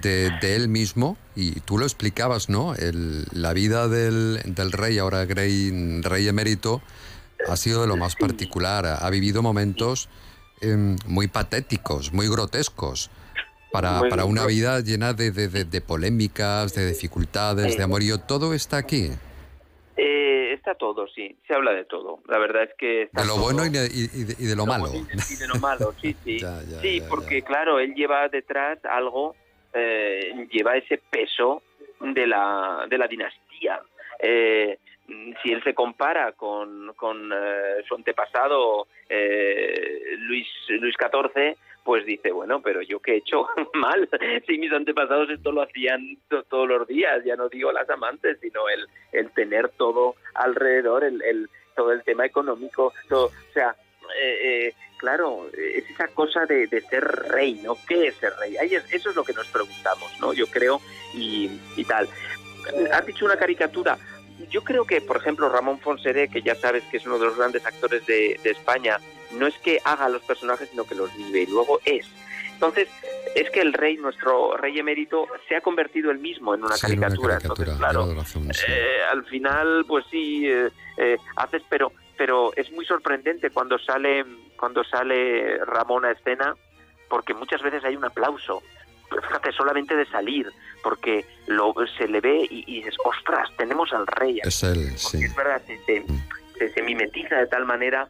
de, 0.00 0.30
de 0.40 0.56
él 0.56 0.68
mismo 0.68 1.16
y 1.34 1.60
tú 1.60 1.78
lo 1.78 1.84
explicabas, 1.84 2.48
¿no? 2.48 2.74
El- 2.74 3.24
la 3.32 3.52
vida 3.52 3.88
del, 3.88 4.40
del 4.44 4.72
rey, 4.72 4.98
ahora 4.98 5.24
rey, 5.24 6.00
rey 6.02 6.28
emérito, 6.28 6.82
ha 7.48 7.56
sido 7.56 7.82
de 7.82 7.88
lo 7.88 7.96
más 7.96 8.14
particular. 8.16 8.86
Ha, 8.86 8.96
ha 8.96 9.10
vivido 9.10 9.42
momentos 9.42 10.08
em, 10.60 10.96
muy 11.06 11.28
patéticos, 11.28 12.12
muy 12.12 12.28
grotescos. 12.28 13.10
Para, 13.70 14.00
para 14.08 14.24
una 14.24 14.46
vida 14.46 14.80
llena 14.80 15.12
de, 15.12 15.30
de- 15.30 15.64
de- 15.64 15.80
polémicas, 15.82 16.74
de 16.74 16.88
dificultades, 16.88 17.76
de 17.76 17.82
amorío, 17.82 18.18
todo 18.18 18.54
está 18.54 18.78
aquí. 18.78 19.10
Eh, 19.96 20.54
está 20.54 20.74
todo, 20.74 21.06
sí, 21.14 21.36
se 21.46 21.54
habla 21.54 21.72
de 21.72 21.84
todo. 21.84 22.20
La 22.28 22.38
verdad 22.38 22.62
es 22.62 22.70
que 22.78 23.02
está 23.02 23.20
De 23.22 23.26
lo 23.26 23.34
todo. 23.34 23.42
bueno 23.42 23.66
y 23.66 23.68
de, 23.68 23.86
y- 23.92 24.10
y 24.20 24.24
de- 24.24 24.36
y 24.38 24.46
de 24.46 24.56
lo 24.56 24.64
malo. 24.64 24.90
y 24.94 25.36
de 25.36 25.46
lo 25.48 25.56
malo, 25.60 25.94
sí, 26.00 26.16
sí. 26.24 26.38
Ya, 26.40 26.62
ya, 26.62 26.80
sí, 26.80 27.00
ya, 27.00 27.08
porque 27.08 27.42
claro, 27.42 27.78
él 27.78 27.94
lleva 27.94 28.28
detrás 28.28 28.78
algo, 28.90 29.36
eh, 29.72 30.46
lleva 30.50 30.76
ese 30.76 30.98
peso 30.98 31.62
de 32.00 32.26
la, 32.26 32.86
de 32.88 32.98
la 32.98 33.06
dinastía. 33.08 33.80
Eh, 34.20 34.78
si 35.42 35.52
él 35.52 35.62
se 35.64 35.74
compara 35.74 36.32
con, 36.32 36.92
con 36.94 37.32
eh, 37.32 37.82
su 37.86 37.94
antepasado 37.94 38.88
eh, 39.08 40.14
Luis, 40.18 40.46
Luis 40.68 40.94
XIV, 40.98 41.56
pues 41.84 42.04
dice, 42.04 42.30
bueno, 42.32 42.60
pero 42.60 42.82
yo 42.82 43.00
qué 43.00 43.12
he 43.12 43.16
hecho 43.16 43.46
mal, 43.74 44.08
si 44.46 44.58
mis 44.58 44.72
antepasados 44.72 45.30
esto 45.30 45.52
lo 45.52 45.62
hacían 45.62 46.18
to- 46.28 46.42
todos 46.44 46.68
los 46.68 46.86
días, 46.86 47.24
ya 47.24 47.36
no 47.36 47.48
digo 47.48 47.72
las 47.72 47.88
amantes, 47.88 48.38
sino 48.40 48.68
el, 48.68 48.86
el 49.12 49.30
tener 49.32 49.70
todo 49.70 50.14
alrededor, 50.34 51.04
el, 51.04 51.22
el, 51.22 51.48
todo 51.74 51.92
el 51.92 52.02
tema 52.04 52.26
económico, 52.26 52.92
todo, 53.08 53.26
o 53.26 53.52
sea, 53.54 53.74
eh, 54.20 54.66
eh, 54.68 54.74
claro, 54.98 55.48
es 55.56 55.88
esa 55.90 56.08
cosa 56.08 56.44
de, 56.46 56.66
de 56.66 56.80
ser 56.82 57.04
rey, 57.04 57.54
¿no? 57.64 57.76
¿Qué 57.86 58.08
es 58.08 58.16
ser 58.16 58.32
rey? 58.40 58.56
Ahí 58.58 58.74
es- 58.74 58.84
eso 58.92 59.10
es 59.10 59.16
lo 59.16 59.24
que 59.24 59.32
nos 59.32 59.46
preguntamos, 59.48 60.10
¿no? 60.20 60.32
Yo 60.34 60.46
creo, 60.48 60.80
y, 61.14 61.50
y 61.76 61.84
tal. 61.84 62.08
Has 62.92 63.06
dicho 63.06 63.24
una 63.24 63.36
caricatura. 63.36 63.96
Yo 64.50 64.62
creo 64.62 64.84
que, 64.84 65.00
por 65.00 65.16
ejemplo, 65.16 65.48
Ramón 65.48 65.80
Fonseré, 65.80 66.28
que 66.28 66.42
ya 66.42 66.54
sabes 66.54 66.84
que 66.90 66.98
es 66.98 67.06
uno 67.06 67.18
de 67.18 67.26
los 67.26 67.36
grandes 67.36 67.64
actores 67.66 68.04
de, 68.06 68.38
de 68.42 68.50
España, 68.50 68.98
no 69.32 69.46
es 69.46 69.54
que 69.58 69.80
haga 69.84 70.08
los 70.08 70.22
personajes, 70.22 70.68
sino 70.70 70.84
que 70.84 70.94
los 70.94 71.14
vive 71.16 71.40
y 71.42 71.46
luego 71.46 71.80
es. 71.84 72.06
Entonces, 72.52 72.88
es 73.34 73.50
que 73.50 73.60
el 73.60 73.72
rey, 73.72 73.96
nuestro 73.96 74.56
rey 74.56 74.78
emérito, 74.78 75.26
se 75.48 75.56
ha 75.56 75.60
convertido 75.60 76.10
él 76.10 76.18
mismo 76.18 76.54
en 76.54 76.64
una 76.64 76.76
Sí, 76.76 76.86
en 76.86 76.98
una 76.98 77.08
caricatura. 77.08 77.38
Entonces, 77.40 77.74
claro, 77.78 78.06
lleva 78.06 78.20
razón, 78.22 78.54
sí. 78.54 78.64
eh, 78.68 78.98
al 79.10 79.24
final, 79.26 79.84
pues 79.88 80.04
sí, 80.10 80.46
eh, 80.48 80.68
eh, 80.96 81.16
haces, 81.36 81.62
pero, 81.68 81.92
pero 82.18 82.52
es 82.56 82.70
muy 82.72 82.84
sorprendente 82.84 83.48
cuando 83.50 83.78
sale, 83.78 84.24
cuando 84.58 84.84
sale 84.84 85.56
Ramón 85.64 86.04
a 86.04 86.10
escena, 86.10 86.54
porque 87.08 87.32
muchas 87.32 87.62
veces 87.62 87.82
hay 87.84 87.96
un 87.96 88.04
aplauso. 88.04 88.62
Fíjate, 89.10 89.52
solamente 89.52 89.96
de 89.96 90.04
salir, 90.06 90.46
porque 90.82 91.24
lo, 91.46 91.72
se 91.96 92.06
le 92.06 92.20
ve 92.20 92.46
y, 92.50 92.64
y 92.66 92.76
dices, 92.80 92.94
ostras, 93.04 93.48
tenemos 93.56 93.90
al 93.94 94.06
rey. 94.06 94.40
aquí". 94.40 94.48
Es 94.48 94.62
él, 94.62 94.98
sí. 94.98 95.24
Es 95.24 95.34
verdad, 95.34 95.62
se, 95.66 95.78
se- 95.86 96.04
se- 96.58 96.68
se 96.74 96.82
mimetiza 96.82 97.36
de 97.36 97.46
tal 97.46 97.64
manera 97.64 98.08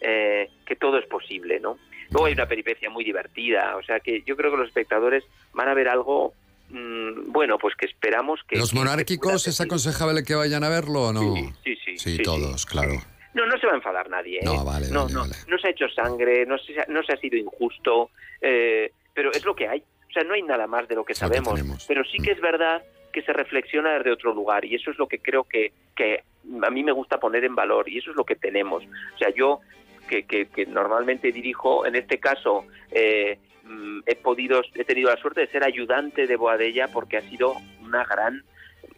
eh, 0.00 0.48
que 0.64 0.76
todo 0.76 0.98
es 0.98 1.06
posible, 1.06 1.58
¿no? 1.58 1.78
Luego 2.10 2.26
hay 2.26 2.34
una 2.34 2.46
peripecia 2.46 2.88
muy 2.90 3.02
divertida, 3.02 3.76
o 3.76 3.82
sea 3.82 3.98
que 3.98 4.22
yo 4.22 4.36
creo 4.36 4.52
que 4.52 4.58
los 4.58 4.68
espectadores 4.68 5.24
van 5.54 5.68
a 5.68 5.74
ver 5.74 5.88
algo, 5.88 6.34
mm, 6.68 7.32
bueno, 7.32 7.58
pues 7.58 7.74
que 7.74 7.86
esperamos 7.86 8.38
que... 8.46 8.56
¿Los 8.56 8.70
que- 8.70 8.76
monárquicos 8.76 9.48
es 9.48 9.60
aconsejable 9.60 10.22
que 10.22 10.36
vayan 10.36 10.62
a 10.62 10.68
verlo 10.68 11.08
o 11.08 11.12
no? 11.12 11.34
Sí, 11.64 11.76
sí, 11.84 11.98
Sí, 11.98 12.18
todos, 12.22 12.66
claro. 12.66 12.92
No, 13.36 13.44
no 13.44 13.58
se 13.58 13.66
va 13.66 13.74
a 13.74 13.76
enfadar 13.76 14.08
nadie. 14.08 14.38
¿eh? 14.38 14.44
No, 14.44 14.64
vale, 14.64 14.88
no, 14.90 15.02
vale, 15.02 15.12
no, 15.12 15.20
vale. 15.20 15.34
no 15.46 15.58
se 15.58 15.68
ha 15.68 15.70
hecho 15.70 15.88
sangre, 15.90 16.46
no 16.46 16.56
se, 16.56 16.72
no 16.88 17.02
se 17.02 17.12
ha 17.12 17.16
sido 17.18 17.36
injusto, 17.36 18.10
eh, 18.40 18.90
pero 19.12 19.30
es 19.30 19.44
lo 19.44 19.54
que 19.54 19.68
hay. 19.68 19.80
O 20.08 20.12
sea, 20.12 20.24
no 20.24 20.32
hay 20.32 20.42
nada 20.42 20.66
más 20.66 20.88
de 20.88 20.94
lo 20.94 21.04
que 21.04 21.12
Es 21.12 21.20
lo 21.20 21.28
que 21.28 21.36
sabemos. 21.36 21.84
pero 21.86 22.02
sí 22.04 22.16
que 22.16 22.32
es 22.32 22.40
verdad 22.40 22.82
que 23.12 23.20
se 23.20 23.34
reflexiona 23.34 23.92
desde 23.92 24.10
otro 24.10 24.32
lugar 24.32 24.64
y 24.64 24.74
eso 24.74 24.90
es 24.90 24.96
lo 24.96 25.06
que 25.06 25.18
creo 25.18 25.44
que, 25.44 25.72
que 25.94 26.22
a 26.62 26.70
mí 26.70 26.82
me 26.82 26.92
gusta 26.92 27.18
poner 27.20 27.44
en 27.44 27.54
valor 27.54 27.90
y 27.90 27.98
eso 27.98 28.10
es 28.10 28.16
lo 28.16 28.24
que 28.24 28.36
tenemos. 28.36 28.84
O 28.84 29.18
sea, 29.18 29.28
yo 29.34 29.60
que, 30.08 30.24
que, 30.24 30.46
que 30.46 30.64
normalmente 30.64 31.30
dirijo, 31.30 31.84
en 31.84 31.96
este 31.96 32.18
caso 32.18 32.64
eh, 32.90 33.38
mm, 33.64 34.00
he 34.06 34.16
podido, 34.16 34.62
he 34.74 34.84
tenido 34.84 35.10
la 35.10 35.16
suerte 35.16 35.42
de 35.42 35.48
ser 35.48 35.62
ayudante 35.62 36.26
de 36.26 36.36
Boadella 36.36 36.88
porque 36.88 37.18
ha 37.18 37.22
sido 37.22 37.54
una 37.82 38.02
gran 38.04 38.42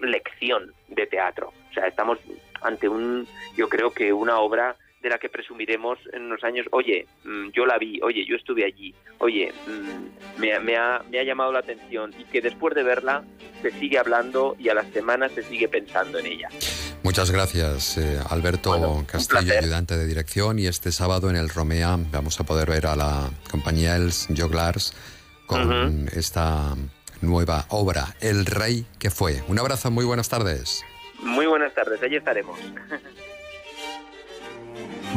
lección 0.00 0.72
de 0.86 1.06
teatro. 1.08 1.52
O 1.70 1.72
sea, 1.72 1.86
estamos 1.86 2.18
ante 2.62 2.88
un, 2.88 3.26
yo 3.56 3.68
creo 3.68 3.92
que 3.92 4.12
una 4.12 4.38
obra 4.38 4.76
de 5.02 5.08
la 5.10 5.18
que 5.18 5.28
presumiremos 5.28 5.96
en 6.12 6.22
unos 6.24 6.42
años, 6.42 6.66
oye, 6.72 7.06
mm, 7.24 7.50
yo 7.54 7.64
la 7.66 7.78
vi, 7.78 8.00
oye, 8.02 8.26
yo 8.28 8.34
estuve 8.34 8.64
allí, 8.64 8.92
oye, 9.18 9.52
mm, 9.66 10.40
me, 10.40 10.54
ha- 10.54 10.60
me 10.60 10.76
ha, 10.76 11.02
me 11.08 11.20
ha 11.20 11.22
llamado 11.24 11.52
la 11.52 11.60
atención 11.60 12.12
y 12.18 12.24
que 12.24 12.40
después 12.40 12.74
de 12.74 12.82
verla 12.82 13.22
se 13.62 13.70
sigue 13.78 13.96
hablando 13.98 14.56
y 14.58 14.68
a 14.70 14.74
las 14.74 14.88
semanas 14.92 15.30
se 15.32 15.42
sigue 15.44 15.68
pensando 15.68 16.18
en 16.18 16.26
ella. 16.26 16.48
Muchas 17.04 17.30
gracias, 17.30 17.96
eh, 17.96 18.18
Alberto 18.28 19.04
Castillo, 19.06 19.56
ayudante 19.56 19.96
de 19.96 20.04
dirección. 20.04 20.58
Y 20.58 20.66
este 20.66 20.90
sábado 20.90 21.30
en 21.30 21.36
el 21.36 21.48
Romea 21.48 21.96
vamos 22.10 22.40
a 22.40 22.44
poder 22.44 22.68
ver 22.68 22.86
a 22.86 22.96
la 22.96 23.30
compañía 23.50 23.94
Els 23.96 24.26
Joglars 24.36 24.94
con 25.46 26.08
esta 26.12 26.74
nueva 27.22 27.66
obra, 27.68 28.16
El 28.20 28.46
Rey 28.46 28.84
que 28.98 29.10
fue. 29.10 29.42
Un 29.46 29.58
abrazo, 29.60 29.90
muy 29.92 30.04
buenas 30.04 30.28
tardes. 30.28 30.82
Muy 31.20 31.46
buenas 31.46 31.74
tardes, 31.74 32.02
allí 32.02 32.16
estaremos. 32.16 32.58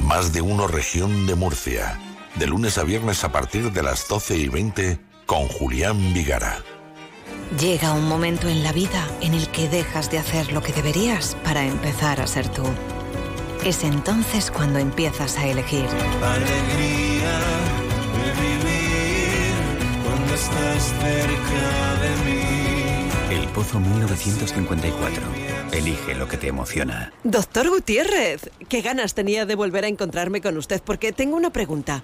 Más 0.03 0.33
de 0.33 0.41
uno 0.41 0.67
región 0.67 1.25
de 1.27 1.35
Murcia. 1.35 1.97
De 2.35 2.47
lunes 2.47 2.77
a 2.77 2.83
viernes 2.83 3.23
a 3.23 3.31
partir 3.31 3.71
de 3.71 3.83
las 3.83 4.07
12 4.07 4.37
y 4.37 4.47
20 4.47 4.99
con 5.25 5.47
Julián 5.47 6.13
Vigara. 6.13 6.63
Llega 7.59 7.93
un 7.93 8.07
momento 8.07 8.47
en 8.47 8.63
la 8.63 8.71
vida 8.71 9.07
en 9.21 9.33
el 9.33 9.47
que 9.49 9.67
dejas 9.67 10.09
de 10.09 10.19
hacer 10.19 10.53
lo 10.53 10.61
que 10.61 10.71
deberías 10.71 11.35
para 11.43 11.65
empezar 11.65 12.21
a 12.21 12.27
ser 12.27 12.47
tú. 12.47 12.63
Es 13.65 13.83
entonces 13.83 14.49
cuando 14.49 14.79
empiezas 14.79 15.37
a 15.37 15.45
elegir. 15.45 15.85
Alegría 16.23 17.39
de 18.17 18.31
vivir 18.41 19.53
cuando 20.03 20.33
estás 20.33 20.83
cerca 20.99 22.01
de 22.01 22.09
mí. 22.25 22.80
El 23.31 23.47
Pozo 23.47 23.79
1954. 23.79 25.23
Elige 25.71 26.15
lo 26.15 26.27
que 26.27 26.35
te 26.35 26.49
emociona. 26.49 27.13
Doctor 27.23 27.69
Gutiérrez, 27.69 28.51
qué 28.67 28.81
ganas 28.81 29.13
tenía 29.13 29.45
de 29.45 29.55
volver 29.55 29.85
a 29.85 29.87
encontrarme 29.87 30.41
con 30.41 30.57
usted 30.57 30.81
porque 30.83 31.13
tengo 31.13 31.37
una 31.37 31.49
pregunta. 31.49 32.03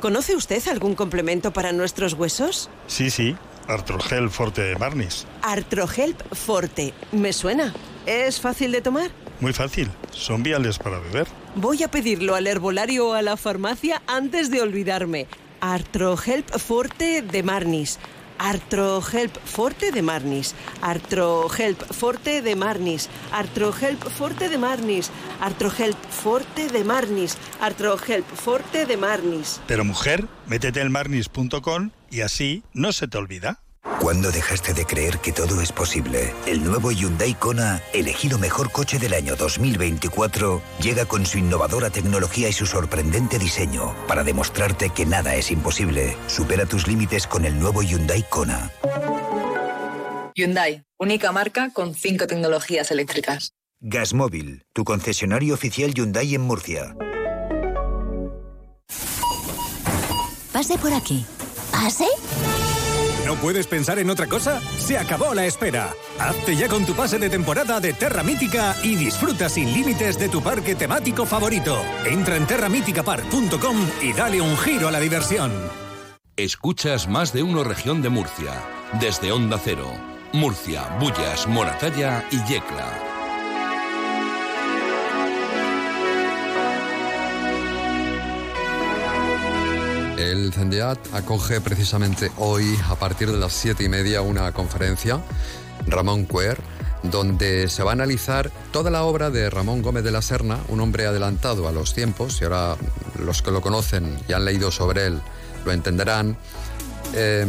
¿Conoce 0.00 0.36
usted 0.36 0.62
algún 0.68 0.94
complemento 0.94 1.52
para 1.52 1.72
nuestros 1.72 2.12
huesos? 2.12 2.70
Sí, 2.86 3.10
sí. 3.10 3.34
Artrogel 3.66 4.30
Forte 4.30 4.62
de 4.62 4.76
Marnis. 4.76 5.26
Artrohelp 5.42 6.22
Forte. 6.32 6.94
Me 7.10 7.32
suena. 7.32 7.74
¿Es 8.06 8.40
fácil 8.40 8.70
de 8.70 8.80
tomar? 8.80 9.10
Muy 9.40 9.52
fácil. 9.52 9.90
Son 10.12 10.44
viales 10.44 10.78
para 10.78 11.00
beber. 11.00 11.26
Voy 11.56 11.82
a 11.82 11.88
pedirlo 11.88 12.36
al 12.36 12.46
herbolario 12.46 13.08
o 13.08 13.12
a 13.14 13.22
la 13.22 13.36
farmacia 13.36 14.00
antes 14.06 14.48
de 14.48 14.62
olvidarme. 14.62 15.26
Artrohelp 15.60 16.48
Forte 16.56 17.22
de 17.22 17.42
Marnis. 17.42 17.98
Artrohelp 18.38 19.36
Forte 19.44 19.92
de 19.92 20.02
Marnis. 20.02 20.54
Artrohelp 20.80 21.82
Forte 21.92 22.42
de 22.42 22.56
Marnis. 22.56 23.08
Artrohelp 23.32 24.02
Forte 24.08 24.48
de 24.48 24.58
Marnis. 24.58 25.10
Artrohelp 25.40 25.98
Forte 26.10 26.68
de 26.68 26.84
Marnis. 26.84 27.36
Artrohelp 27.60 28.26
Forte 28.34 28.86
de 28.86 28.96
Marnis. 28.96 29.60
Pero 29.66 29.84
mujer, 29.84 30.26
métete 30.46 30.80
en 30.80 30.90
marnis.com 30.92 31.90
y 32.10 32.20
así 32.22 32.62
no 32.72 32.92
se 32.92 33.08
te 33.08 33.18
olvida. 33.18 33.60
¿Cuándo 34.00 34.30
dejaste 34.30 34.74
de 34.74 34.84
creer 34.84 35.18
que 35.18 35.32
todo 35.32 35.60
es 35.60 35.72
posible? 35.72 36.32
El 36.46 36.62
nuevo 36.62 36.92
Hyundai 36.92 37.34
Kona, 37.34 37.82
elegido 37.92 38.38
mejor 38.38 38.70
coche 38.70 38.98
del 38.98 39.12
año 39.12 39.34
2024, 39.34 40.62
llega 40.80 41.04
con 41.04 41.26
su 41.26 41.38
innovadora 41.38 41.90
tecnología 41.90 42.48
y 42.48 42.52
su 42.52 42.66
sorprendente 42.66 43.38
diseño 43.38 43.94
para 44.06 44.22
demostrarte 44.22 44.90
que 44.90 45.04
nada 45.04 45.34
es 45.34 45.50
imposible. 45.50 46.16
Supera 46.28 46.66
tus 46.66 46.86
límites 46.86 47.26
con 47.26 47.44
el 47.44 47.58
nuevo 47.58 47.82
Hyundai 47.82 48.24
Kona. 48.28 48.70
Hyundai, 50.34 50.84
única 50.98 51.32
marca 51.32 51.70
con 51.72 51.94
cinco 51.94 52.28
tecnologías 52.28 52.92
eléctricas. 52.92 53.54
Gasmóvil, 53.80 54.64
tu 54.72 54.84
concesionario 54.84 55.54
oficial 55.54 55.92
Hyundai 55.92 56.34
en 56.36 56.42
Murcia. 56.42 56.94
Pase 60.52 60.78
por 60.78 60.92
aquí. 60.92 61.24
¿Pase? 61.70 62.06
¿No 63.28 63.34
puedes 63.34 63.66
pensar 63.66 63.98
en 63.98 64.08
otra 64.08 64.26
cosa? 64.26 64.58
Se 64.78 64.96
acabó 64.96 65.34
la 65.34 65.44
espera. 65.44 65.92
Hazte 66.18 66.56
ya 66.56 66.66
con 66.66 66.86
tu 66.86 66.94
pase 66.94 67.18
de 67.18 67.28
temporada 67.28 67.78
de 67.78 67.92
Terra 67.92 68.22
Mítica 68.22 68.74
y 68.82 68.96
disfruta 68.96 69.50
sin 69.50 69.70
límites 69.74 70.18
de 70.18 70.30
tu 70.30 70.42
parque 70.42 70.74
temático 70.74 71.26
favorito. 71.26 71.78
Entra 72.06 72.36
en 72.36 72.46
terramíticapark.com 72.46 73.76
y 74.00 74.14
dale 74.14 74.40
un 74.40 74.56
giro 74.56 74.88
a 74.88 74.92
la 74.92 75.00
diversión. 75.00 75.52
Escuchas 76.38 77.06
más 77.06 77.34
de 77.34 77.42
uno 77.42 77.64
región 77.64 78.00
de 78.00 78.08
Murcia. 78.08 78.64
Desde 78.98 79.30
Onda 79.30 79.60
Cero. 79.62 79.92
Murcia, 80.32 80.96
Bullas, 80.98 81.46
Moratalla 81.46 82.24
y 82.30 82.42
Yecla. 82.50 83.07
El 90.18 90.52
CENDEAT 90.52 90.98
acoge 91.14 91.60
precisamente 91.60 92.32
hoy, 92.38 92.76
a 92.88 92.96
partir 92.96 93.30
de 93.30 93.38
las 93.38 93.52
siete 93.52 93.84
y 93.84 93.88
media, 93.88 94.20
una 94.20 94.50
conferencia, 94.50 95.20
Ramón 95.86 96.24
Cuer, 96.24 96.58
donde 97.04 97.68
se 97.68 97.84
va 97.84 97.92
a 97.92 97.94
analizar 97.94 98.50
toda 98.72 98.90
la 98.90 99.04
obra 99.04 99.30
de 99.30 99.48
Ramón 99.48 99.80
Gómez 99.80 100.02
de 100.02 100.10
la 100.10 100.20
Serna, 100.20 100.58
un 100.70 100.80
hombre 100.80 101.06
adelantado 101.06 101.68
a 101.68 101.72
los 101.72 101.94
tiempos, 101.94 102.40
y 102.40 102.44
ahora 102.44 102.76
los 103.20 103.42
que 103.42 103.52
lo 103.52 103.60
conocen 103.60 104.18
y 104.28 104.32
han 104.32 104.44
leído 104.44 104.72
sobre 104.72 105.06
él 105.06 105.20
lo 105.64 105.70
entenderán, 105.70 106.36
eh, 107.14 107.46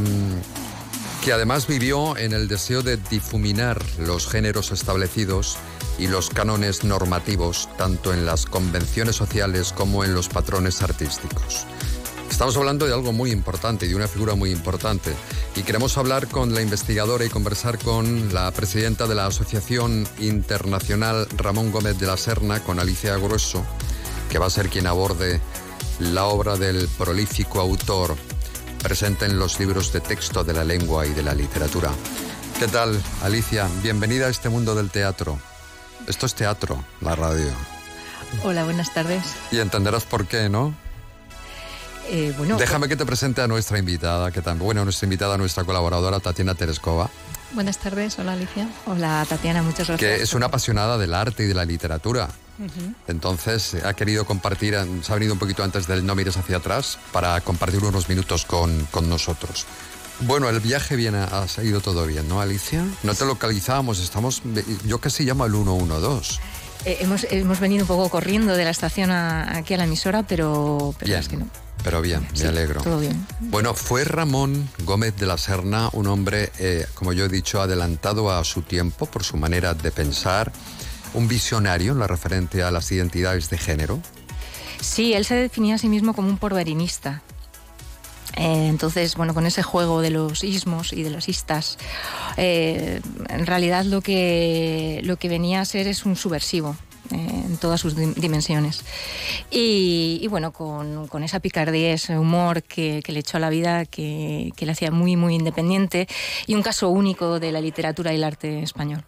que 1.24 1.34
además 1.34 1.66
vivió 1.66 2.18
en 2.18 2.34
el 2.34 2.48
deseo 2.48 2.84
de 2.84 2.98
difuminar 2.98 3.84
los 3.98 4.28
géneros 4.28 4.72
establecidos 4.72 5.58
y 5.98 6.06
los 6.06 6.30
cánones 6.30 6.84
normativos, 6.84 7.68
tanto 7.80 8.14
en 8.14 8.28
las 8.28 8.46
convenciones 8.46 9.16
sociales 9.16 9.74
como 9.74 10.04
en 10.04 10.14
los 10.14 10.30
patrones 10.30 10.84
artísticos. 10.84 11.66
Estamos 12.30 12.56
hablando 12.56 12.86
de 12.86 12.94
algo 12.94 13.12
muy 13.12 13.32
importante 13.32 13.86
y 13.86 13.90
de 13.90 13.96
una 13.96 14.08
figura 14.08 14.36
muy 14.36 14.52
importante. 14.52 15.14
Y 15.56 15.64
queremos 15.64 15.98
hablar 15.98 16.28
con 16.28 16.54
la 16.54 16.62
investigadora 16.62 17.26
y 17.26 17.30
conversar 17.30 17.78
con 17.80 18.34
la 18.34 18.50
presidenta 18.52 19.08
de 19.08 19.16
la 19.16 19.26
Asociación 19.26 20.08
Internacional 20.20 21.28
Ramón 21.36 21.72
Gómez 21.72 22.00
de 22.00 22.08
la 22.08 22.16
Serna, 22.18 22.64
con 22.64 22.80
Alicia 22.80 23.18
Grueso, 23.18 23.66
que 24.30 24.40
va 24.40 24.46
a 24.46 24.50
ser 24.50 24.70
quien 24.70 24.88
aborde 24.88 25.42
la 26.00 26.26
obra 26.26 26.56
del 26.56 26.88
prolífico 26.98 27.60
autor 27.60 28.16
presente 28.82 29.26
en 29.26 29.38
los 29.38 29.60
libros 29.60 29.92
de 29.92 30.00
texto 30.00 30.44
de 30.44 30.54
la 30.54 30.64
lengua 30.64 31.06
y 31.06 31.14
de 31.14 31.24
la 31.24 31.34
literatura. 31.34 31.92
¿Qué 32.58 32.68
tal, 32.68 33.02
Alicia? 33.22 33.68
Bienvenida 33.84 34.28
a 34.28 34.30
este 34.30 34.50
mundo 34.50 34.76
del 34.76 34.90
teatro. 34.90 35.40
Esto 36.08 36.26
es 36.26 36.36
teatro, 36.36 36.84
la 37.02 37.16
radio. 37.16 37.52
Hola, 38.44 38.64
buenas 38.64 38.94
tardes. 38.94 39.24
Y 39.52 39.60
entenderás 39.60 40.06
por 40.06 40.26
qué, 40.26 40.48
¿no? 40.48 40.74
Eh, 42.12 42.34
bueno, 42.38 42.58
Déjame 42.58 42.88
que 42.88 42.96
te 42.96 43.06
presente 43.06 43.42
a 43.42 43.48
nuestra 43.48 43.78
invitada, 43.78 44.32
que 44.32 44.42
también, 44.42 44.66
bueno, 44.66 44.84
nuestra 44.84 45.06
invitada, 45.06 45.38
nuestra 45.38 45.64
colaboradora, 45.64 46.20
Tatiana 46.20 46.56
Tereskova, 46.56 47.10
buenas 47.54 47.78
tardes. 47.78 48.18
Hola, 48.18 48.34
Alicia. 48.34 48.68
Hola, 48.88 49.26
Tatiana, 49.30 49.62
muchas 49.62 49.88
gracias. 49.88 50.18
que 50.18 50.24
es 50.24 50.34
una 50.34 50.48
apasionada 50.48 50.98
del 50.98 51.14
arte 51.14 51.44
y 51.44 51.48
de 51.48 51.54
la 51.54 51.66
literatura. 51.66 52.30
Entonces 53.08 53.76
eh, 53.76 53.82
ha 53.86 53.94
querido 53.94 54.26
compartir, 54.26 54.74
eh, 54.74 54.86
se 55.02 55.12
ha 55.12 55.16
venido 55.16 55.32
un 55.34 55.40
poquito 55.40 55.64
antes 55.64 55.88
del 55.88 56.06
No 56.06 56.14
mires 56.16 56.36
hacia 56.36 56.58
atrás 56.58 56.98
para 57.14 57.40
compartir 57.42 57.82
unos 57.84 58.10
minutos 58.10 58.44
con, 58.44 58.86
con 58.92 59.08
nosotros. 59.08 59.66
Bueno, 60.22 60.50
el 60.50 60.60
viaje 60.60 60.98
bien 60.98 61.16
ha, 61.16 61.24
ha 61.26 61.48
seguido 61.48 61.80
todo 61.80 62.06
bien, 62.06 62.28
¿no, 62.28 62.42
Alicia? 62.42 62.84
No 63.04 63.14
te 63.16 63.26
localizábamos, 63.26 64.00
estamos, 64.00 64.42
yo 64.86 65.00
casi 65.00 65.24
llamo 65.24 65.46
al 65.46 65.52
112. 65.52 66.40
Eh, 66.86 66.98
hemos, 67.02 67.26
hemos 67.30 67.60
venido 67.62 67.84
un 67.84 67.88
poco 67.88 68.10
corriendo 68.10 68.56
de 68.58 68.66
la 68.66 68.72
estación 68.72 69.12
a- 69.12 69.56
aquí 69.58 69.76
a 69.76 69.78
la 69.78 69.86
emisora, 69.86 70.24
pero, 70.24 70.94
pero 71.00 71.08
Bien. 71.08 71.20
es 71.22 71.30
que 71.30 71.38
no. 71.38 71.48
Pero 71.84 72.02
bien, 72.02 72.28
Sí, 72.34 72.44
me 72.44 72.50
alegro. 72.50 72.82
todo 72.82 73.00
bien. 73.00 73.26
Bueno, 73.40 73.74
fue 73.74 74.04
Ramón 74.04 74.70
Gómez 74.84 75.16
de 75.16 75.26
la 75.26 75.38
Serna 75.38 75.90
un 75.94 76.08
hombre, 76.08 76.52
eh, 76.60 76.86
como 76.94 77.14
yo 77.14 77.26
he 77.26 77.30
dicho, 77.30 77.62
adelantado 77.62 78.32
a 78.32 78.44
su 78.44 78.62
tiempo 78.64 79.06
por 79.06 79.24
su 79.24 79.38
manera 79.38 79.74
de 79.74 79.92
pensar, 79.92 80.52
un 81.14 81.28
visionario 81.28 81.94
en 81.94 82.00
lo 82.00 82.08
referente 82.08 82.64
a 82.64 82.72
las 82.72 82.92
identidades 82.92 83.50
de 83.50 83.58
género. 83.58 84.00
Sí, 84.82 85.14
él 85.14 85.26
se 85.26 85.36
definía 85.36 85.76
a 85.76 85.78
sí 85.78 85.88
mismo 85.90 86.14
como 86.14 86.28
un 86.30 86.38
porverinista. 86.38 87.22
Eh, 88.36 88.68
entonces, 88.68 89.16
bueno, 89.16 89.34
con 89.34 89.46
ese 89.46 89.64
juego 89.64 90.02
de 90.02 90.12
los 90.12 90.44
ismos 90.44 90.94
y 90.94 91.04
de 91.04 91.10
las 91.10 91.28
istas, 91.28 91.78
eh, 92.38 93.02
en 93.30 93.46
realidad 93.46 93.86
lo 93.86 94.02
que, 94.02 95.02
lo 95.04 95.18
que 95.18 95.28
venía 95.30 95.62
a 95.62 95.66
ser 95.66 95.88
es 95.88 96.06
un 96.06 96.16
subversivo. 96.16 96.76
Eh, 97.12 97.44
en 97.46 97.58
todas 97.58 97.82
sus 97.82 97.96
dim- 97.96 98.14
dimensiones. 98.16 98.82
Y, 99.52 100.20
y 100.22 100.28
bueno, 100.28 100.52
con, 100.52 101.08
esa 101.24 101.40
picardía, 101.40 101.94
ese 101.94 102.18
humor 102.18 102.64
que, 102.64 103.02
que 103.04 103.12
le 103.12 103.20
echó 103.20 103.38
a 103.38 103.40
la 103.40 103.50
vida, 103.50 103.86
que, 103.86 104.52
que 104.56 104.66
le 104.66 104.72
hacía 104.72 104.92
muy, 104.92 105.16
muy 105.16 105.36
independiente 105.36 106.08
y 106.48 106.56
un 106.56 106.62
caso 106.62 106.90
único 106.90 107.40
de 107.40 107.52
la 107.52 107.62
literatura 107.62 108.12
y 108.14 108.16
el 108.16 108.24
arte 108.24 108.62
español. 108.64 109.04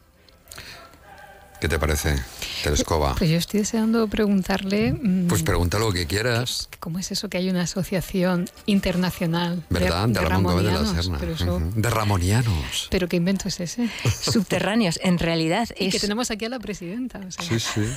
¿Qué 1.62 1.70
te 1.70 1.78
parece, 1.78 2.16
Telescova? 2.64 3.14
Pues 3.16 3.30
yo 3.30 3.38
estoy 3.38 3.60
deseando 3.60 4.08
preguntarle 4.08 4.94
mm, 4.94 5.28
Pues 5.28 5.44
pregunta 5.44 5.78
lo 5.78 5.92
que 5.92 6.08
quieras, 6.08 6.68
cómo 6.80 6.98
es 6.98 7.12
eso 7.12 7.30
que 7.30 7.38
hay 7.38 7.52
una 7.52 7.62
asociación 7.62 8.50
internacional 8.66 9.64
de- 9.70 9.80
¿verdad? 9.80 10.10
de, 10.10 10.22
Ramón 10.22 10.56
Gómez 10.56 10.66
de 10.66 10.72
la. 11.12 11.20
Pero, 11.20 11.34
eso-. 11.34 11.62
De 11.76 11.90
Ramonianos. 11.92 12.88
pero 12.90 13.08
qué 13.08 13.18
invento 13.18 13.48
es 13.48 13.60
ese. 13.60 13.88
Subterráneos, 14.22 15.00
en 15.04 15.20
realidad 15.20 15.70
Y 15.78 15.92
que 15.92 15.98
es... 15.98 16.02
tenemos 16.02 16.32
aquí 16.32 16.46
a 16.46 16.50
la 16.50 16.58
presidenta. 16.58 17.20
o 17.20 17.30
sea. 17.30 17.46
Sí, 17.46 17.60
sí. 17.60 17.82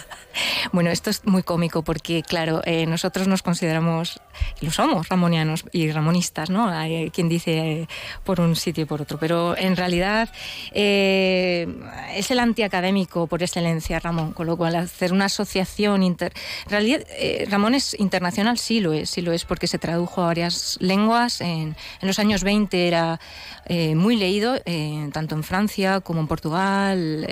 Bueno, 0.73 0.91
esto 0.91 1.11
es 1.11 1.25
muy 1.25 1.43
cómico 1.43 1.85
porque, 1.85 2.23
claro, 2.23 2.61
eh, 2.65 2.87
nosotros 2.87 3.29
nos 3.29 3.43
consideramos, 3.43 4.21
y 4.61 4.67
lo 4.67 4.73
somos, 4.73 5.09
ramonianos 5.09 5.65
y 5.73 5.91
ramonistas, 5.93 6.51
¿no? 6.51 6.69
Hay 6.69 7.11
quien 7.11 7.29
dice 7.29 7.53
eh, 7.83 7.89
por 8.25 8.41
un 8.41 8.57
sitio 8.57 8.83
y 8.83 8.87
por 8.87 9.01
otro, 9.03 9.19
pero 9.19 9.57
en 9.57 9.77
realidad 9.77 10.29
eh, 10.73 11.69
es 12.15 12.31
el 12.31 12.41
antiacadémico 12.41 13.27
por 13.29 13.43
excelencia, 13.55 14.01
Ramón, 14.01 14.33
con 14.33 14.47
lo 14.47 14.57
cual 14.57 14.75
hacer 14.75 15.13
una 15.13 15.27
asociación 15.27 16.03
inter... 16.03 16.33
En 16.65 16.71
realidad, 16.71 17.05
eh, 17.11 17.47
Ramón 17.49 17.75
es 17.75 17.95
internacional, 18.01 18.59
sí 18.59 18.81
lo 18.81 18.93
es, 18.93 19.11
sí 19.11 19.23
lo 19.23 19.33
es, 19.33 19.45
porque 19.45 19.69
se 19.69 19.79
tradujo 19.79 20.23
a 20.23 20.27
varias 20.27 20.77
lenguas. 20.81 21.41
En, 21.41 21.77
los 22.03 22.19
años 22.19 22.43
20 22.43 22.89
era 22.89 23.21
eh, 23.67 23.95
muy 23.95 24.17
leído, 24.17 24.57
eh, 24.65 25.09
tanto 25.13 25.37
en 25.37 25.45
Francia 25.45 26.01
como 26.01 26.21
en 26.21 26.27
Portugal, 26.27 27.27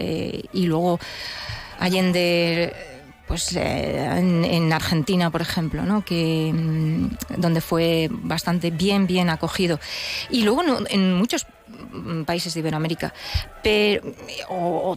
y 0.52 0.66
luego 0.66 1.00
Allende 1.80 2.72
pues 3.26 3.56
en, 3.56 4.44
en 4.44 4.72
Argentina, 4.72 5.30
por 5.30 5.40
ejemplo, 5.40 5.82
¿no? 5.84 6.04
que, 6.04 6.52
mm, 6.52 7.40
donde 7.40 7.60
fue 7.60 8.08
bastante 8.10 8.70
bien, 8.70 9.06
bien 9.06 9.30
acogido. 9.30 9.80
Y 10.30 10.42
luego 10.42 10.62
no- 10.62 10.80
en 10.88 11.14
muchos 11.14 11.46
países 12.26 12.54
de 12.54 12.60
Iberoamérica. 12.60 13.12
Pero, 13.62 14.02
o, 14.48 14.96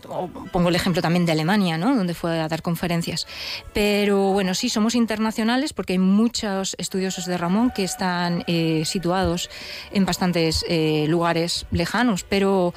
pongo 0.51 0.69
el 0.69 0.76
ejemplo 0.76 1.01
también 1.01 1.26
de 1.26 1.32
Alemania, 1.32 1.78
¿no? 1.78 1.95
donde 1.95 2.13
fue 2.13 2.39
a 2.39 2.47
dar 2.47 2.61
conferencias. 2.61 3.28
Pero 3.73 4.32
bueno, 4.32 4.53
sí, 4.55 4.69
somos 4.69 4.95
internacionales 4.95 5.73
porque 5.73 5.93
hay 5.93 5.99
muchos 5.99 6.76
estudiosos 6.78 7.26
de 7.26 7.38
Ramón 7.38 7.71
que 7.71 7.84
están 7.84 8.43
eh, 8.47 8.84
situados 8.86 9.49
en 9.91 10.05
bastantes 10.05 10.65
eh, 10.67 11.05
lugares 11.07 11.65
lejanos. 11.71 12.23
Pero 12.23 12.73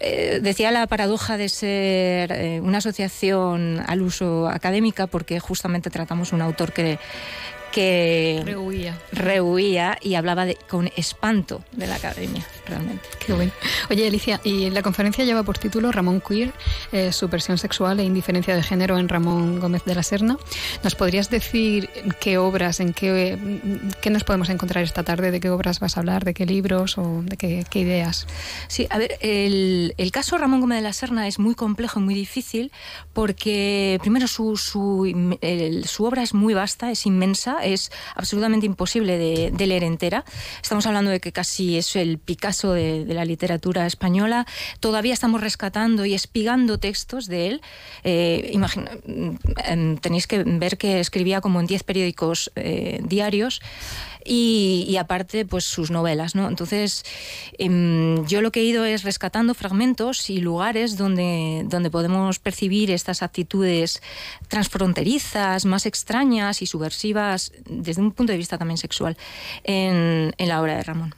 eh, 0.00 0.40
decía 0.42 0.70
la 0.70 0.86
paradoja 0.86 1.36
de 1.36 1.48
ser 1.48 2.62
una 2.62 2.78
asociación 2.78 3.82
al 3.86 4.02
uso 4.02 4.48
académica 4.48 5.06
porque 5.06 5.40
justamente 5.40 5.90
tratamos 5.90 6.32
un 6.32 6.42
autor 6.42 6.72
que 6.72 6.98
que 7.76 8.42
Rehuía. 8.42 8.98
rehuía 9.12 9.98
y 10.00 10.14
hablaba 10.14 10.46
de- 10.46 10.56
con 10.68 10.90
espanto 10.96 11.62
de 11.72 11.86
la 11.86 11.96
academia, 11.96 12.42
realmente. 12.66 13.06
Qué 13.24 13.34
bueno. 13.34 13.52
Oye, 13.90 14.06
Alicia, 14.06 14.40
y 14.44 14.70
la 14.70 14.80
conferencia 14.80 15.26
lleva 15.26 15.42
por 15.42 15.58
título 15.58 15.92
Ramón 15.92 16.22
Queer, 16.26 16.52
eh, 16.92 17.12
subversión 17.12 17.58
sexual 17.58 18.00
e 18.00 18.04
indiferencia 18.04 18.56
de 18.56 18.62
género 18.62 18.96
en 18.98 19.10
Ramón 19.10 19.60
Gómez 19.60 19.84
de 19.84 19.94
la 19.94 20.02
Serna. 20.02 20.38
¿Nos 20.82 20.94
podrías 20.94 21.28
decir 21.28 21.90
qué 22.18 22.38
obras, 22.38 22.80
en 22.80 22.94
qué, 22.94 23.38
qué 24.00 24.08
nos 24.08 24.24
podemos 24.24 24.48
encontrar 24.48 24.82
esta 24.82 25.02
tarde? 25.02 25.30
¿De 25.30 25.38
qué 25.40 25.50
obras 25.50 25.78
vas 25.78 25.98
a 25.98 26.00
hablar? 26.00 26.24
¿De 26.24 26.32
qué 26.32 26.46
libros 26.46 26.96
o 26.96 27.20
de 27.24 27.36
qué, 27.36 27.64
qué 27.68 27.80
ideas? 27.80 28.26
Sí, 28.68 28.86
a 28.88 28.96
ver, 28.96 29.18
el, 29.20 29.92
el 29.98 30.10
caso 30.12 30.38
Ramón 30.38 30.62
Gómez 30.62 30.78
de 30.78 30.82
la 30.82 30.94
Serna 30.94 31.28
es 31.28 31.38
muy 31.38 31.54
complejo 31.54 32.00
y 32.00 32.02
muy 32.04 32.14
difícil 32.14 32.72
porque, 33.12 33.98
primero, 34.00 34.28
su, 34.28 34.56
su, 34.56 35.36
el- 35.42 35.84
su 35.86 36.04
obra 36.04 36.22
es 36.22 36.32
muy 36.32 36.54
vasta, 36.54 36.90
es 36.90 37.04
inmensa, 37.04 37.58
es 37.66 37.90
absolutamente 38.14 38.66
imposible 38.66 39.18
de, 39.18 39.66
leer 39.66 39.84
entera. 39.84 40.24
Estamos 40.62 40.86
hablando 40.86 41.10
de 41.10 41.20
que 41.20 41.32
casi 41.32 41.76
es 41.76 41.96
el 41.96 42.18
Picasso 42.18 42.72
de, 42.72 43.04
la 43.08 43.24
literatura 43.24 43.86
española. 43.86 44.46
Todavía 44.80 45.12
estamos 45.12 45.40
rescatando 45.40 46.04
y 46.04 46.14
espigando 46.14 46.78
textos 46.78 47.26
de 47.26 47.48
él. 47.48 47.62
Eh, 48.04 48.50
imagina- 48.52 48.92
em, 49.64 49.96
tenéis 49.98 50.26
que 50.26 50.44
ver 50.44 50.78
que 50.78 51.00
escribía 51.00 51.40
como 51.40 51.60
en 51.60 51.66
10 51.66 51.82
periódicos 51.82 52.52
eh, 52.54 53.00
diarios 53.02 53.60
y, 54.26 54.84
y 54.88 54.96
aparte 54.96 55.44
pues 55.44 55.64
sus 55.64 55.90
novelas 55.90 56.34
no 56.34 56.48
entonces 56.48 57.04
em, 57.58 58.26
yo 58.26 58.42
lo 58.42 58.52
que 58.52 58.60
he 58.60 58.64
ido 58.64 58.84
es 58.84 59.02
rescatando 59.02 59.54
fragmentos 59.54 60.28
y 60.30 60.40
lugares 60.40 60.96
donde 60.96 61.64
donde 61.68 61.90
podemos 61.90 62.38
percibir 62.38 62.90
estas 62.90 63.22
actitudes 63.22 64.02
transfronterizas 64.48 65.64
más 65.64 65.86
extrañas 65.86 66.62
y 66.62 66.66
subversivas 66.66 67.52
desde 67.68 68.02
un 68.02 68.12
punto 68.12 68.32
de 68.32 68.38
vista 68.38 68.58
también 68.58 68.78
sexual 68.78 69.16
en, 69.64 70.34
en 70.36 70.48
la 70.48 70.60
obra 70.60 70.76
de 70.76 70.82
Ramón. 70.82 71.14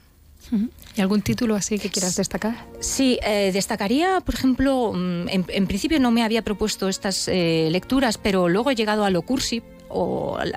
¿Y 0.96 1.00
algún 1.00 1.22
título 1.22 1.54
así 1.54 1.78
que 1.78 1.90
quieras 1.90 2.16
destacar? 2.16 2.66
Sí, 2.80 3.18
eh, 3.22 3.50
destacaría, 3.52 4.20
por 4.20 4.34
ejemplo, 4.34 4.92
mm, 4.94 5.28
en, 5.28 5.44
en 5.48 5.66
principio 5.66 6.00
no 6.00 6.10
me 6.10 6.22
había 6.22 6.42
propuesto 6.42 6.88
estas 6.88 7.28
eh, 7.28 7.68
lecturas, 7.70 8.18
pero 8.18 8.48
luego 8.48 8.70
he 8.70 8.74
llegado 8.74 9.04
a 9.04 9.10
lo 9.10 9.22
cursi 9.22 9.62
o 9.88 10.36
al, 10.38 10.54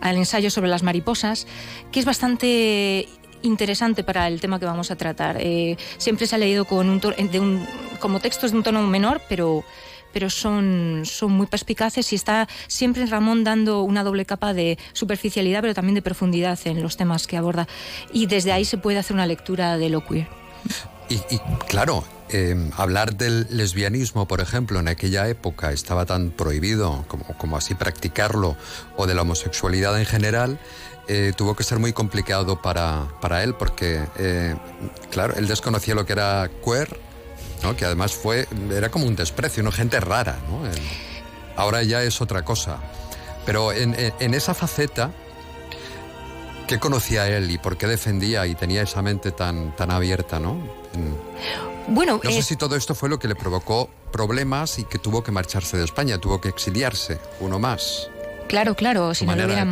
al 0.00 0.16
ensayo 0.16 0.50
sobre 0.50 0.68
las 0.68 0.82
mariposas, 0.82 1.46
que 1.90 2.00
es 2.00 2.06
bastante 2.06 3.08
interesante 3.42 4.04
para 4.04 4.28
el 4.28 4.40
tema 4.40 4.58
que 4.60 4.66
vamos 4.66 4.90
a 4.90 4.96
tratar. 4.96 5.36
Eh, 5.40 5.76
siempre 5.98 6.26
se 6.26 6.34
ha 6.36 6.38
leído 6.38 6.64
con 6.64 6.88
un 6.88 7.00
de 7.00 7.40
un- 7.40 7.66
como 8.00 8.20
textos 8.20 8.52
de 8.52 8.56
un 8.58 8.62
tono 8.62 8.82
menor, 8.86 9.20
pero 9.28 9.64
pero 10.12 10.28
son, 10.28 11.04
son 11.06 11.32
muy 11.32 11.46
perspicaces 11.46 12.12
y 12.12 12.16
está 12.16 12.46
siempre 12.66 13.06
Ramón 13.06 13.44
dando 13.44 13.80
una 13.80 14.04
doble 14.04 14.26
capa 14.26 14.52
de 14.52 14.76
superficialidad, 14.92 15.62
pero 15.62 15.72
también 15.72 15.94
de 15.94 16.02
profundidad 16.02 16.58
en 16.66 16.82
los 16.82 16.98
temas 16.98 17.26
que 17.26 17.38
aborda. 17.38 17.66
Y 18.12 18.26
desde 18.26 18.52
ahí 18.52 18.66
se 18.66 18.76
puede 18.76 18.98
hacer 18.98 19.14
una 19.14 19.24
lectura 19.24 19.78
de 19.78 19.88
lo 19.88 20.04
queer. 20.04 20.28
Y, 21.08 21.14
y, 21.14 21.38
claro, 21.66 22.04
eh, 22.34 22.70
hablar 22.78 23.16
del 23.16 23.46
lesbianismo, 23.50 24.26
por 24.26 24.40
ejemplo, 24.40 24.80
en 24.80 24.88
aquella 24.88 25.28
época 25.28 25.70
estaba 25.70 26.06
tan 26.06 26.30
prohibido 26.30 27.04
como, 27.06 27.56
así 27.58 27.74
practicarlo, 27.74 28.56
o 28.96 29.06
de 29.06 29.14
la 29.14 29.20
homosexualidad 29.20 29.98
en 29.98 30.06
general, 30.06 30.58
eh, 31.08 31.34
tuvo 31.36 31.54
que 31.54 31.62
ser 31.62 31.78
muy 31.78 31.92
complicado 31.92 32.62
para, 32.62 33.42
él, 33.42 33.54
porque, 33.54 34.02
eh, 34.16 34.56
claro, 35.10 35.34
él 35.36 35.46
desconocía 35.46 35.94
lo 35.94 36.06
que 36.06 36.14
era 36.14 36.50
queer, 36.64 36.98
que 37.76 37.84
además 37.84 38.14
fue, 38.14 38.48
era 38.70 38.88
como 38.88 39.06
un 39.06 39.14
desprecio, 39.14 39.62
¿no? 39.62 39.70
gente 39.70 40.00
rara. 40.00 40.38
¿no? 40.48 40.62
Ahora 41.54 41.82
ya 41.82 42.02
es 42.02 42.22
otra 42.22 42.46
cosa. 42.46 42.78
Pero 43.44 43.72
en, 43.72 43.94
esa 44.34 44.54
faceta, 44.54 45.10
¿qué 46.66 46.78
conocía 46.78 47.28
él 47.28 47.50
y 47.50 47.58
por 47.58 47.76
qué 47.76 47.86
defendía 47.86 48.46
y 48.46 48.54
tenía 48.54 48.82
esa 48.82 49.02
mente 49.02 49.32
tan, 49.32 49.76
tan 49.76 49.90
abierta? 49.90 50.40
¿no? 50.40 50.56
Bueno, 51.88 52.20
no 52.22 52.30
sé 52.30 52.38
eh, 52.38 52.42
si 52.42 52.56
todo 52.56 52.76
esto 52.76 52.94
fue 52.94 53.08
lo 53.08 53.18
que 53.18 53.28
le 53.28 53.34
provocó 53.34 53.90
problemas 54.12 54.78
y 54.78 54.84
que 54.84 54.98
tuvo 54.98 55.22
que 55.22 55.32
marcharse 55.32 55.76
de 55.76 55.84
España, 55.84 56.18
tuvo 56.18 56.40
que 56.40 56.48
exiliarse, 56.48 57.18
uno 57.40 57.58
más. 57.58 58.08
Claro, 58.48 58.74
claro, 58.74 59.14
si 59.14 59.24
no 59.24 59.32
le 59.34 59.46
hubieran 59.46 59.70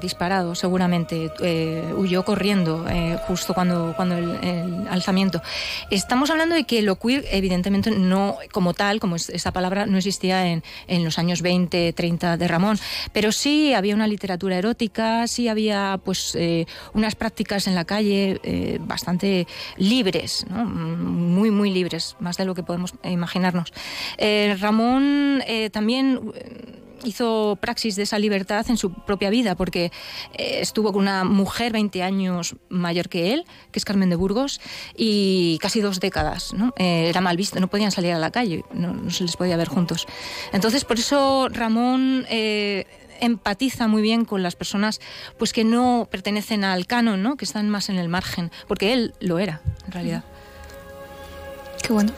disparado, 0.00 0.54
seguramente 0.54 1.30
eh, 1.40 1.92
huyó 1.96 2.24
corriendo 2.24 2.86
eh, 2.88 3.18
justo 3.26 3.52
cuando, 3.52 3.92
cuando 3.94 4.16
el, 4.16 4.30
el 4.42 4.88
alzamiento. 4.88 5.42
Estamos 5.90 6.30
hablando 6.30 6.54
de 6.54 6.64
que 6.64 6.80
lo 6.80 6.96
queer, 6.96 7.24
evidentemente, 7.30 7.90
no 7.90 8.36
como 8.50 8.72
tal, 8.72 9.00
como 9.00 9.16
es- 9.16 9.28
esa 9.28 9.52
palabra, 9.52 9.84
no 9.84 9.98
existía 9.98 10.46
en, 10.46 10.62
en 10.86 11.04
los 11.04 11.18
años 11.18 11.42
20, 11.42 11.92
30 11.92 12.36
de 12.38 12.48
Ramón, 12.48 12.78
pero 13.12 13.32
sí 13.32 13.74
había 13.74 13.94
una 13.94 14.06
literatura 14.06 14.56
erótica, 14.56 15.26
sí 15.26 15.48
había 15.48 16.00
pues 16.02 16.34
eh, 16.34 16.66
unas 16.94 17.14
prácticas 17.14 17.66
en 17.66 17.74
la 17.74 17.84
calle 17.84 18.40
bastante 18.80 19.46
libres, 19.76 20.46
¿no? 20.48 20.64
Muy, 20.64 21.50
muy 21.50 21.70
libres, 21.70 22.16
más 22.18 22.36
de 22.38 22.44
lo 22.46 22.54
que 22.54 22.62
podemos 22.62 22.94
imaginarnos. 23.04 23.72
Ramón 24.60 25.42
también 25.70 26.20
hizo 27.04 27.58
praxis 27.60 27.96
de 27.96 28.02
esa 28.02 28.18
libertad 28.18 28.66
en 28.68 28.76
su 28.76 28.92
propia 28.92 29.30
vida, 29.30 29.54
porque 29.54 29.92
eh, 30.34 30.58
estuvo 30.60 30.92
con 30.92 31.02
una 31.02 31.24
mujer 31.24 31.72
20 31.72 32.02
años 32.02 32.56
mayor 32.68 33.08
que 33.08 33.32
él, 33.32 33.44
que 33.70 33.78
es 33.78 33.84
Carmen 33.84 34.10
de 34.10 34.16
Burgos, 34.16 34.60
y 34.96 35.58
casi 35.60 35.80
dos 35.80 36.00
décadas. 36.00 36.52
¿no? 36.52 36.74
Eh, 36.76 37.08
era 37.08 37.20
mal 37.20 37.36
visto, 37.36 37.60
no 37.60 37.68
podían 37.68 37.90
salir 37.90 38.12
a 38.12 38.18
la 38.18 38.30
calle, 38.30 38.64
no, 38.72 38.92
no 38.92 39.10
se 39.10 39.24
les 39.24 39.36
podía 39.36 39.56
ver 39.56 39.68
juntos. 39.68 40.06
Entonces, 40.52 40.84
por 40.84 40.98
eso 40.98 41.48
Ramón 41.50 42.26
eh, 42.28 42.86
empatiza 43.20 43.86
muy 43.88 44.02
bien 44.02 44.24
con 44.24 44.42
las 44.42 44.56
personas 44.56 45.00
pues 45.38 45.52
que 45.52 45.64
no 45.64 46.08
pertenecen 46.10 46.64
al 46.64 46.86
canon, 46.86 47.22
¿no? 47.22 47.36
que 47.36 47.44
están 47.44 47.70
más 47.70 47.88
en 47.88 47.96
el 47.96 48.08
margen, 48.08 48.50
porque 48.68 48.92
él 48.92 49.14
lo 49.20 49.38
era, 49.38 49.60
en 49.86 49.92
realidad. 49.92 50.24
Qué 51.82 51.92
bueno. 51.92 52.12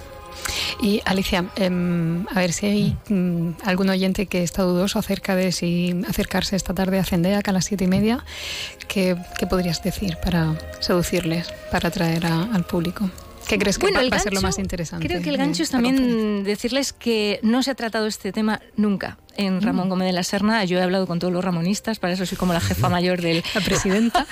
Y 0.83 1.01
Alicia, 1.05 1.47
em, 1.57 2.27
a 2.29 2.35
ver 2.35 2.53
si 2.53 2.67
hay 2.67 2.97
mm, 3.09 3.51
algún 3.65 3.89
oyente 3.89 4.27
que 4.27 4.43
está 4.43 4.63
dudoso 4.63 4.99
acerca 4.99 5.35
de 5.37 5.53
si 5.53 5.95
acercarse 6.09 6.57
esta 6.57 6.75
tarde 6.75 6.99
a 6.99 7.05
Zendeac 7.05 7.47
a 7.49 7.53
las 7.53 7.65
siete 7.65 7.85
y 7.85 7.89
media, 7.89 8.25
¿qué, 8.89 9.17
qué 9.39 9.47
podrías 9.47 9.83
decir 9.83 10.17
para 10.23 10.55
seducirles, 10.81 11.53
para 11.71 11.89
atraer 11.89 12.27
a- 12.27 12.45
al 12.53 12.65
público? 12.65 13.11
¿Qué 13.49 13.59
crees 13.59 13.79
que 13.79 13.87
Bueno, 13.87 14.01
va, 14.03 14.09
va 14.09 14.17
a 14.17 14.21
ser 14.21 14.33
lo 14.33 14.41
más 14.41 14.59
interesante? 14.59 15.07
Creo 15.07 15.21
que 15.23 15.29
el 15.29 15.37
gancho 15.37 15.63
es 15.63 15.71
también 15.71 16.45
decirles 16.45 16.93
que 16.95 17.41
no 17.43 17.63
se 17.63 17.71
ha 17.73 17.75
tratado 17.75 18.07
este 18.07 18.33
tema 18.33 18.61
nunca 18.77 19.19
en 19.37 19.63
Ramón 19.63 19.89
Gómez 19.89 20.07
de 20.07 20.13
la 20.13 20.23
Serna. 20.23 20.65
Yo 20.65 20.79
he 20.79 20.83
hablado 20.83 21.07
con 21.07 21.19
todos 21.19 21.33
los 21.33 21.45
ramonistas, 21.45 21.99
para 21.99 22.13
eso 22.13 22.27
soy 22.27 22.39
como 22.39 22.53
la 22.53 22.61
jefa 22.61 22.89
mayor 22.89 23.21
del... 23.21 23.43
La 23.55 23.61
presidenta. 23.61 24.27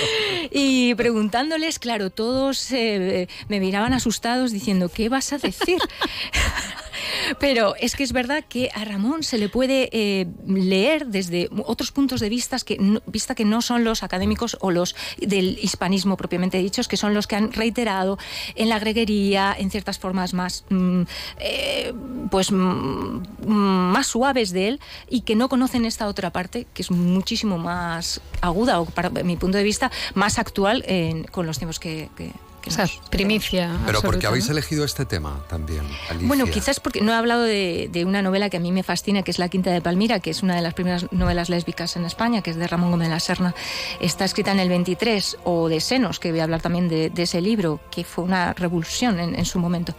y 0.50 0.94
preguntándoles, 0.94 1.78
claro, 1.78 2.10
todos 2.10 2.72
eh, 2.72 3.28
me 3.48 3.60
miraban 3.60 3.92
asustados 3.92 4.52
diciendo, 4.52 4.88
¿qué 4.88 5.08
vas 5.08 5.32
a 5.32 5.38
decir? 5.38 5.78
Pero 7.38 7.74
es 7.76 7.96
que 7.96 8.04
es 8.04 8.12
verdad 8.12 8.44
que 8.48 8.70
a 8.74 8.84
Ramón 8.84 9.22
se 9.22 9.38
le 9.38 9.48
puede 9.48 9.88
eh, 9.92 10.26
leer 10.46 11.06
desde 11.06 11.48
otros 11.64 11.92
puntos 11.92 12.20
de 12.20 12.28
vista 12.28 12.56
que, 12.64 12.78
no, 12.78 13.00
vista 13.06 13.34
que 13.34 13.44
no 13.44 13.62
son 13.62 13.84
los 13.84 14.02
académicos 14.02 14.56
o 14.60 14.70
los 14.70 14.94
del 15.18 15.58
hispanismo 15.62 16.16
propiamente 16.16 16.58
dichos, 16.58 16.88
que 16.88 16.96
son 16.96 17.14
los 17.14 17.26
que 17.26 17.36
han 17.36 17.52
reiterado 17.52 18.18
en 18.54 18.68
la 18.68 18.78
greguería, 18.78 19.54
en 19.58 19.70
ciertas 19.70 19.98
formas 19.98 20.34
más, 20.34 20.64
mm, 20.68 21.02
eh, 21.38 21.92
pues, 22.30 22.52
mm, 22.52 23.22
más 23.46 24.08
suaves 24.08 24.41
de 24.50 24.68
él 24.68 24.80
y 25.08 25.20
que 25.22 25.36
no 25.36 25.48
conocen 25.48 25.84
esta 25.84 26.06
otra 26.08 26.30
parte, 26.30 26.66
que 26.74 26.82
es 26.82 26.90
muchísimo 26.90 27.56
más 27.58 28.20
aguda 28.40 28.80
o, 28.80 28.84
para 28.86 29.08
mi 29.10 29.36
punto 29.36 29.56
de 29.58 29.64
vista, 29.64 29.90
más 30.14 30.38
actual 30.38 30.84
en- 30.86 31.24
con 31.24 31.46
los 31.46 31.58
tiempos 31.58 31.78
que... 31.78 32.08
que 32.16 32.32
O 32.66 32.70
sea, 32.70 32.86
primicia. 33.10 33.76
Pero 33.86 34.02
porque 34.02 34.26
habéis 34.28 34.46
¿no? 34.46 34.52
elegido 34.52 34.84
este 34.84 35.04
tema 35.04 35.42
también, 35.48 35.82
Alicia. 36.08 36.28
Bueno, 36.28 36.46
quizás 36.46 36.78
porque 36.78 37.00
no 37.00 37.10
he 37.10 37.14
hablado 37.16 37.42
de, 37.42 37.88
de 37.92 38.04
una 38.04 38.22
novela 38.22 38.50
que 38.50 38.58
a 38.58 38.60
mí 38.60 38.70
me 38.70 38.84
fascina, 38.84 39.22
que 39.24 39.32
es 39.32 39.40
La 39.40 39.48
Quinta 39.48 39.70
de 39.72 39.80
Palmira, 39.80 40.20
que 40.20 40.30
es 40.30 40.44
una 40.44 40.54
de 40.54 40.62
las 40.62 40.72
primeras 40.72 41.10
novelas 41.12 41.48
lésbicas 41.48 41.96
en 41.96 42.04
España, 42.04 42.40
que 42.40 42.50
es 42.52 42.56
de 42.56 42.68
Ramón 42.68 42.92
Gómez 42.92 43.08
de 43.08 43.14
la 43.14 43.18
Serna. 43.20 43.52
Está 44.00 44.24
escrita 44.24 44.52
en 44.52 44.60
el 44.60 44.68
23, 44.68 45.38
o 45.42 45.68
de 45.68 45.80
Senos, 45.80 46.20
que 46.20 46.30
voy 46.30 46.38
a 46.38 46.44
hablar 46.44 46.62
también 46.62 46.88
de, 46.88 47.10
de 47.10 47.22
ese 47.24 47.40
libro, 47.40 47.80
que 47.90 48.04
fue 48.04 48.22
una 48.22 48.52
revulsión 48.52 49.18
en, 49.18 49.34
en 49.34 49.44
su 49.44 49.58
momento. 49.58 49.94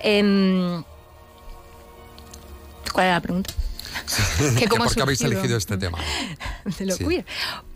Em, 0.00 0.82
¿Cuál 2.94 3.06
era 3.06 3.14
la 3.16 3.20
pregunta? 3.20 3.52
Que 4.58 4.66
¿Por 4.68 4.94
qué 4.94 5.02
habéis 5.02 5.20
elegido 5.22 5.56
este 5.56 5.76
tema? 5.78 5.98
de 6.78 6.86
lo 6.86 6.94
Sí. 6.94 7.04
queer. 7.04 7.24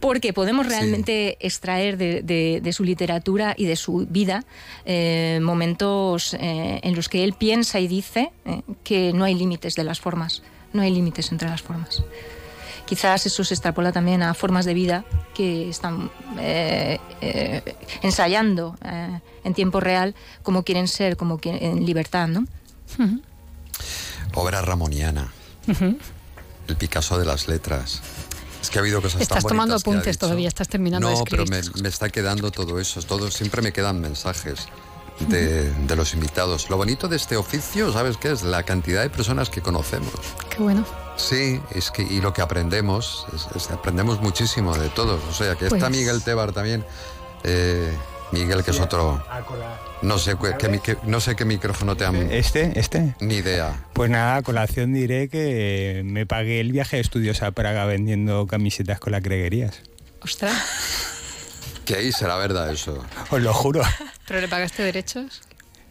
Porque 0.00 0.32
podemos 0.32 0.66
realmente 0.66 1.36
extraer 1.44 1.96
de, 1.96 2.22
de- 2.22 2.60
de 2.62 2.72
su 2.72 2.84
literatura 2.84 3.54
y 3.56 3.66
de 3.66 3.76
su 3.76 4.06
vida 4.08 4.44
eh, 4.84 5.38
momentos 5.42 6.34
eh, 6.34 6.80
en 6.82 6.94
los 6.96 7.08
que 7.08 7.24
él 7.24 7.32
piensa 7.34 7.80
y 7.80 7.88
dice 7.88 8.30
eh, 8.44 8.62
que 8.84 9.12
no 9.12 9.24
hay 9.24 9.34
límites 9.34 9.74
de 9.74 9.84
las 9.84 10.00
formas, 10.00 10.42
no 10.72 10.82
hay 10.82 10.90
límites 10.90 11.30
entre 11.32 11.48
las 11.48 11.62
formas. 11.62 12.02
Quizás 12.86 13.24
eso 13.26 13.44
se 13.44 13.54
extrapola 13.54 13.92
también 13.92 14.20
a 14.22 14.34
formas 14.34 14.64
de 14.64 14.74
vida 14.74 15.04
que 15.34 15.68
están 15.70 16.10
eh, 16.40 16.98
eh, 17.20 17.76
ensayando 18.02 18.76
eh, 18.84 19.20
en 19.44 19.54
tiempo 19.54 19.78
real 19.78 20.14
cómo 20.42 20.64
quieren 20.64 20.88
ser, 20.88 21.16
como 21.16 21.38
quieren, 21.38 21.62
en 21.78 21.86
libertad, 21.86 22.26
¿no? 22.26 22.44
Obra 24.34 24.60
ramoniana, 24.62 25.32
El 25.66 26.76
Picasso 26.76 27.18
de 27.18 27.24
las 27.24 27.48
letras. 27.48 28.00
Es 28.62 28.68
que 28.70 28.78
ha 28.78 28.82
habido 28.82 29.00
cosas 29.00 29.14
tan 29.14 29.22
Estás 29.22 29.44
tomando 29.44 29.74
apuntes 29.74 30.18
todavía, 30.18 30.48
estás 30.48 30.68
terminando 30.68 31.08
de 31.08 31.14
No, 31.14 31.18
escribir. 31.20 31.46
pero 31.48 31.72
me, 31.76 31.82
me 31.82 31.88
está 31.88 32.10
quedando 32.10 32.50
todo 32.50 32.78
eso. 32.78 33.00
Todo, 33.02 33.30
siempre 33.30 33.62
me 33.62 33.72
quedan 33.72 34.00
mensajes 34.00 34.66
de, 35.20 35.72
de 35.72 35.96
los 35.96 36.12
invitados. 36.14 36.68
Lo 36.70 36.76
bonito 36.76 37.08
de 37.08 37.16
este 37.16 37.36
oficio, 37.36 37.92
¿sabes 37.92 38.16
qué 38.18 38.32
es? 38.32 38.42
La 38.42 38.62
cantidad 38.64 39.02
de 39.02 39.10
personas 39.10 39.48
que 39.50 39.62
conocemos. 39.62 40.12
Qué 40.50 40.62
bueno. 40.62 40.84
Sí, 41.16 41.60
es 41.72 41.90
que 41.90 42.02
y 42.02 42.20
lo 42.20 42.32
que 42.32 42.42
aprendemos, 42.42 43.26
es- 43.34 43.48
es- 43.56 43.70
aprendemos 43.70 44.20
muchísimo 44.20 44.76
de 44.76 44.88
todos. 44.90 45.20
O 45.28 45.32
sea, 45.32 45.56
que 45.56 45.64
está 45.66 45.78
Pues- 45.78 45.90
Miguel 45.90 46.22
Tebar 46.22 46.52
también. 46.52 46.84
eh, 47.44 47.90
Miguel, 48.32 48.62
que 48.64 48.70
es 48.70 48.80
otro. 48.80 49.22
No 50.02 50.18
sé 50.18 50.36
qué, 50.40 50.54
qué 50.58 50.68
mi- 50.68 50.78
qué- 50.78 50.96
no 51.04 51.20
sé 51.20 51.34
qué 51.36 51.44
micrófono 51.44 51.96
te 51.96 52.04
han. 52.04 52.30
¿Este? 52.30 52.78
¿Este? 52.78 53.14
Ni 53.20 53.34
idea. 53.36 53.84
Pues 53.92 54.08
nada, 54.10 54.36
a 54.36 54.42
colación 54.42 54.92
diré 54.94 55.28
que 55.28 56.02
me 56.04 56.26
pagué 56.26 56.60
el 56.60 56.72
viaje 56.72 56.96
de 56.96 57.02
estudios 57.02 57.42
a 57.42 57.50
Praga 57.50 57.84
vendiendo 57.84 58.46
camisetas 58.46 59.00
con 59.00 59.12
las 59.12 59.22
greguerías. 59.22 59.80
Ostras. 60.22 60.54
Que 61.84 61.96
ahí 61.96 62.12
será 62.12 62.36
verdad 62.36 62.70
eso. 62.72 63.04
Os 63.30 63.40
lo 63.42 63.52
juro. 63.52 63.82
¿Pero 64.28 64.40
le 64.40 64.48
pagaste 64.48 64.82
derechos? 64.84 65.42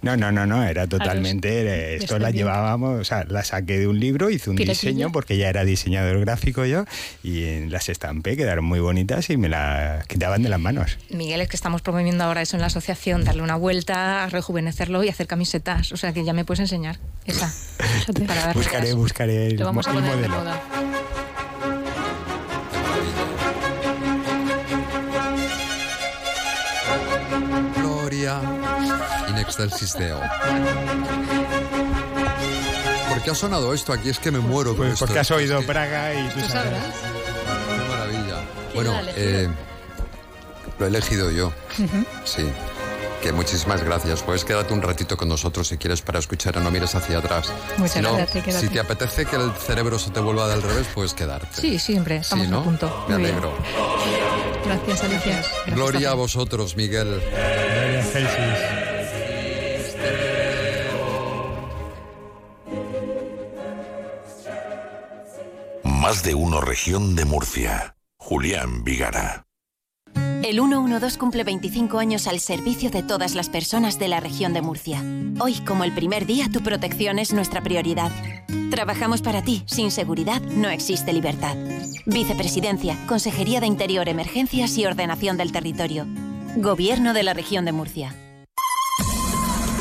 No, 0.02 0.16
no, 0.16 0.32
no, 0.32 0.46
no, 0.46 0.64
era 0.64 0.88
totalmente. 0.88 1.96
Esto 1.96 2.20
la 2.20 2.32
llevábamos, 2.32 3.02
o 3.02 3.04
sea, 3.04 3.26
la 3.28 3.44
saqué 3.44 3.80
de 3.80 3.88
un 3.88 4.00
libro, 4.00 4.30
hice 4.30 4.50
un 4.50 4.56
Piratilla. 4.56 4.92
diseño 4.92 5.12
porque 5.12 5.38
ya 5.38 5.50
era 5.50 5.66
diseñador 5.66 6.20
gráfico 6.22 6.66
yo 6.66 6.86
y 7.24 7.66
las 7.68 7.90
estampé, 7.90 8.38
quedaron 8.38 8.66
muy 8.66 8.80
bonitas 8.80 9.30
y 9.30 9.38
me 9.38 9.50
las 9.50 10.06
quitaban 10.08 10.42
de 10.42 10.50
las 10.50 10.60
manos. 10.60 10.98
Miguel, 11.10 11.42
es 11.42 11.50
que 11.50 11.56
estamos 11.56 11.82
promoviendo 11.82 12.24
ahora 12.24 12.42
eso 12.42 12.56
en 12.56 12.62
la 12.62 12.68
asociación, 12.68 13.24
darle 13.26 13.42
una 13.42 13.56
vuelta, 13.56 14.28
rejuvenecerlo 14.30 15.04
y 15.04 15.10
hacer 15.10 15.28
camisetas. 15.28 15.92
O 15.92 15.98
sea 15.98 16.14
que 16.14 16.24
ya 16.24 16.34
me 16.34 16.46
puedes 16.46 16.62
enseñar 16.62 17.00
esa. 17.26 17.54
para 18.28 18.54
Buscaré, 18.54 18.94
buscaré 18.94 19.48
el, 19.48 19.60
el 19.62 19.74
modelo. 19.74 21.29
In 29.58 29.66
excelsis 29.66 29.94
Deo. 29.98 30.20
¿Por 33.10 33.22
qué 33.24 33.32
ha 33.32 33.36
sonado 33.36 33.74
esto 33.74 33.92
aquí? 33.94 34.10
Es 34.10 34.20
que 34.20 34.32
me 34.32 34.40
muero 34.40 34.72
con 34.72 34.78
Pues 34.78 34.94
esto. 34.94 35.06
porque 35.06 35.20
has 35.20 35.28
Es 35.32 35.38
oído 35.38 35.60
que- 35.62 35.66
Praga 35.68 36.14
y 36.14 36.30
tú 36.30 36.40
sabrás. 36.42 36.84
Qué 37.68 37.90
maravilla. 37.90 38.36
¿Quién 38.72 38.76
Bueno, 38.76 39.02
lo 39.02 39.10
eh, 39.16 39.50
lo 40.78 40.86
he 40.86 40.90
elegido 40.90 41.32
yo. 41.32 41.52
Sí. 42.26 42.46
Que 43.22 43.34
muchísimas 43.34 43.84
gracias. 43.84 44.22
Puedes 44.24 44.46
quedarte 44.46 44.74
un 44.74 44.82
ratito 44.82 45.18
con 45.18 45.28
nosotros 45.28 45.68
si 45.68 45.78
quieres 45.78 46.02
para 46.02 46.20
escuchar 46.20 46.58
a 46.58 46.62
No 46.62 46.72
Mires 46.72 46.96
Hacia 46.96 47.18
Atrás. 47.18 47.52
Muchas 47.78 47.92
si 47.96 48.00
no, 48.02 48.16
gracias, 48.16 48.46
quédate. 48.46 48.66
si 48.68 48.72
te 48.72 48.80
apetece 48.80 49.26
que 49.26 49.36
el 49.36 49.52
cerebro 49.56 50.00
se 50.00 50.12
te 50.12 50.22
vuelva 50.22 50.48
del 50.48 50.62
revés, 50.62 50.88
puedes 50.94 51.14
quedarte. 51.14 51.60
Sí, 51.60 51.78
siempre, 51.80 52.18
estamos 52.18 52.46
Sí, 52.46 52.52
¿no? 52.52 52.60
a 52.60 52.64
punto. 52.64 53.06
Me 53.10 53.16
Muy 53.16 53.24
bien. 53.26 53.36
alegro. 53.36 53.54
Gracias, 54.64 55.04
Alicia. 55.04 55.44
Gloria 55.68 56.12
a 56.12 56.14
vosotros, 56.14 56.78
Miguel. 56.78 57.20
Gloria 57.20 58.79
Más 66.00 66.24
de 66.24 66.34
uno 66.34 66.62
región 66.62 67.18
de 67.18 67.26
Murcia. 67.26 67.98
Julián 68.18 68.86
Vigara. 68.86 69.46
El 70.16 70.62
112 70.62 71.20
cumple 71.20 71.44
25 71.44 72.00
años 72.00 72.26
al 72.28 72.40
servicio 72.40 72.90
de 72.90 73.04
todas 73.04 73.36
las 73.36 73.50
personas 73.50 74.00
de 74.00 74.08
la 74.08 74.22
región 74.22 74.54
de 74.54 74.62
Murcia. 74.62 75.04
Hoy, 75.42 75.56
como 75.56 75.84
el 75.84 75.94
primer 75.94 76.26
día, 76.26 76.48
tu 76.50 76.62
protección 76.62 77.20
es 77.20 77.34
nuestra 77.34 77.62
prioridad. 77.62 78.12
Trabajamos 78.72 79.22
para 79.22 79.44
ti. 79.44 79.64
Sin 79.66 79.92
seguridad 79.92 80.42
no 80.42 80.70
existe 80.70 81.12
libertad. 81.12 81.58
Vicepresidencia, 82.06 82.98
Consejería 83.06 83.60
de 83.60 83.68
Interior, 83.68 84.08
Emergencias 84.08 84.78
y 84.78 84.86
Ordenación 84.86 85.36
del 85.36 85.52
Territorio. 85.52 86.08
Gobierno 86.56 87.14
de 87.14 87.24
la 87.24 87.34
región 87.34 87.66
de 87.66 87.74
Murcia. 87.74 88.16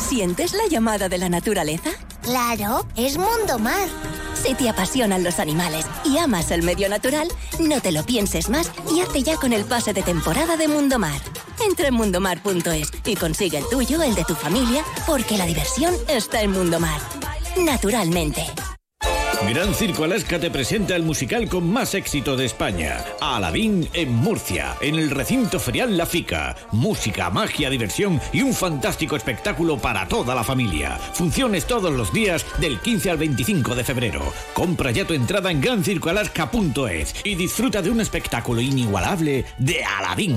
¿Sientes 0.00 0.52
la 0.52 0.66
llamada 0.68 1.08
de 1.08 1.18
la 1.18 1.28
naturaleza? 1.28 1.90
Claro, 2.22 2.88
es 2.96 3.16
Mundo 3.16 3.60
Mar. 3.60 3.88
Si 4.42 4.54
te 4.54 4.68
apasionan 4.68 5.24
los 5.24 5.38
animales 5.40 5.84
y 6.04 6.18
amas 6.18 6.50
el 6.50 6.62
medio 6.62 6.88
natural, 6.88 7.28
no 7.58 7.80
te 7.80 7.92
lo 7.92 8.04
pienses 8.04 8.48
más 8.48 8.70
y 8.90 9.00
hazte 9.00 9.22
ya 9.22 9.36
con 9.36 9.52
el 9.52 9.64
pase 9.64 9.92
de 9.92 10.02
temporada 10.02 10.56
de 10.56 10.68
Mundo 10.68 10.98
Mar. 10.98 11.20
Entra 11.66 11.88
en 11.88 11.94
mundomar.es 11.94 12.90
y 13.04 13.16
consigue 13.16 13.58
el 13.58 13.68
tuyo, 13.68 14.02
el 14.02 14.14
de 14.14 14.24
tu 14.24 14.34
familia, 14.34 14.84
porque 15.06 15.36
la 15.36 15.46
diversión 15.46 15.94
está 16.08 16.40
en 16.42 16.52
Mundo 16.52 16.78
Mar. 16.78 17.00
Naturalmente. 17.56 18.46
Gran 19.46 19.72
Circo 19.72 20.04
Alaska 20.04 20.38
te 20.38 20.50
presenta 20.50 20.96
el 20.96 21.04
musical 21.04 21.48
con 21.48 21.70
más 21.70 21.94
éxito 21.94 22.36
de 22.36 22.44
España. 22.44 23.04
Aladín 23.20 23.88
en 23.94 24.12
Murcia, 24.12 24.76
en 24.80 24.96
el 24.96 25.10
recinto 25.10 25.60
ferial 25.60 25.96
La 25.96 26.06
Fica. 26.06 26.56
Música, 26.72 27.30
magia, 27.30 27.70
diversión 27.70 28.20
y 28.32 28.42
un 28.42 28.52
fantástico 28.52 29.16
espectáculo 29.16 29.78
para 29.78 30.06
toda 30.08 30.34
la 30.34 30.44
familia. 30.44 30.98
Funciones 31.14 31.66
todos 31.66 31.94
los 31.94 32.12
días 32.12 32.44
del 32.58 32.80
15 32.80 33.10
al 33.10 33.16
25 33.16 33.74
de 33.74 33.84
febrero. 33.84 34.32
Compra 34.52 34.90
ya 34.90 35.06
tu 35.06 35.14
entrada 35.14 35.50
en 35.50 35.60
grancircoalaska.es 35.60 37.14
y 37.24 37.34
disfruta 37.36 37.80
de 37.80 37.90
un 37.90 38.00
espectáculo 38.00 38.60
inigualable 38.60 39.44
de 39.56 39.84
Aladín. 39.84 40.36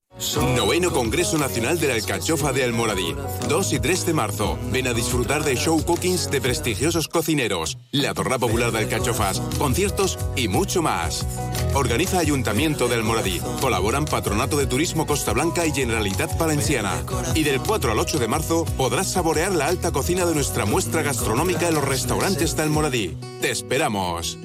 Noveno 0.55 0.91
Congreso 0.91 1.37
Nacional 1.39 1.79
de 1.79 1.87
la 1.87 1.95
Alcachofa 1.95 2.53
de 2.53 2.63
Almoradí. 2.63 3.15
2 3.49 3.73
y 3.73 3.79
3 3.79 4.05
de 4.05 4.13
marzo. 4.13 4.59
Ven 4.71 4.87
a 4.87 4.93
disfrutar 4.93 5.43
de 5.43 5.55
show 5.55 5.83
cookings 5.83 6.29
de 6.29 6.39
prestigiosos 6.39 7.07
cocineros, 7.07 7.79
la 7.91 8.13
torra 8.13 8.37
popular 8.37 8.71
de 8.71 8.79
alcachofas, 8.79 9.39
conciertos 9.57 10.19
y 10.35 10.47
mucho 10.47 10.83
más. 10.83 11.25
Organiza 11.73 12.19
Ayuntamiento 12.19 12.87
de 12.87 12.95
Almoradí. 12.95 13.41
Colaboran 13.61 14.05
Patronato 14.05 14.57
de 14.57 14.67
Turismo 14.67 15.07
Costa 15.07 15.33
Blanca 15.33 15.65
y 15.65 15.71
Generalitat 15.71 16.37
Valenciana. 16.37 17.03
Y 17.33 17.43
del 17.43 17.59
4 17.59 17.91
al 17.91 17.99
8 17.99 18.19
de 18.19 18.27
marzo 18.27 18.65
podrás 18.77 19.11
saborear 19.11 19.53
la 19.53 19.67
alta 19.67 19.91
cocina 19.91 20.25
de 20.25 20.35
nuestra 20.35 20.65
muestra 20.65 21.01
gastronómica 21.01 21.67
en 21.67 21.75
los 21.75 21.83
restaurantes 21.83 22.55
de 22.55 22.61
Almoradí. 22.61 23.17
¡Te 23.41 23.49
esperamos! 23.49 24.37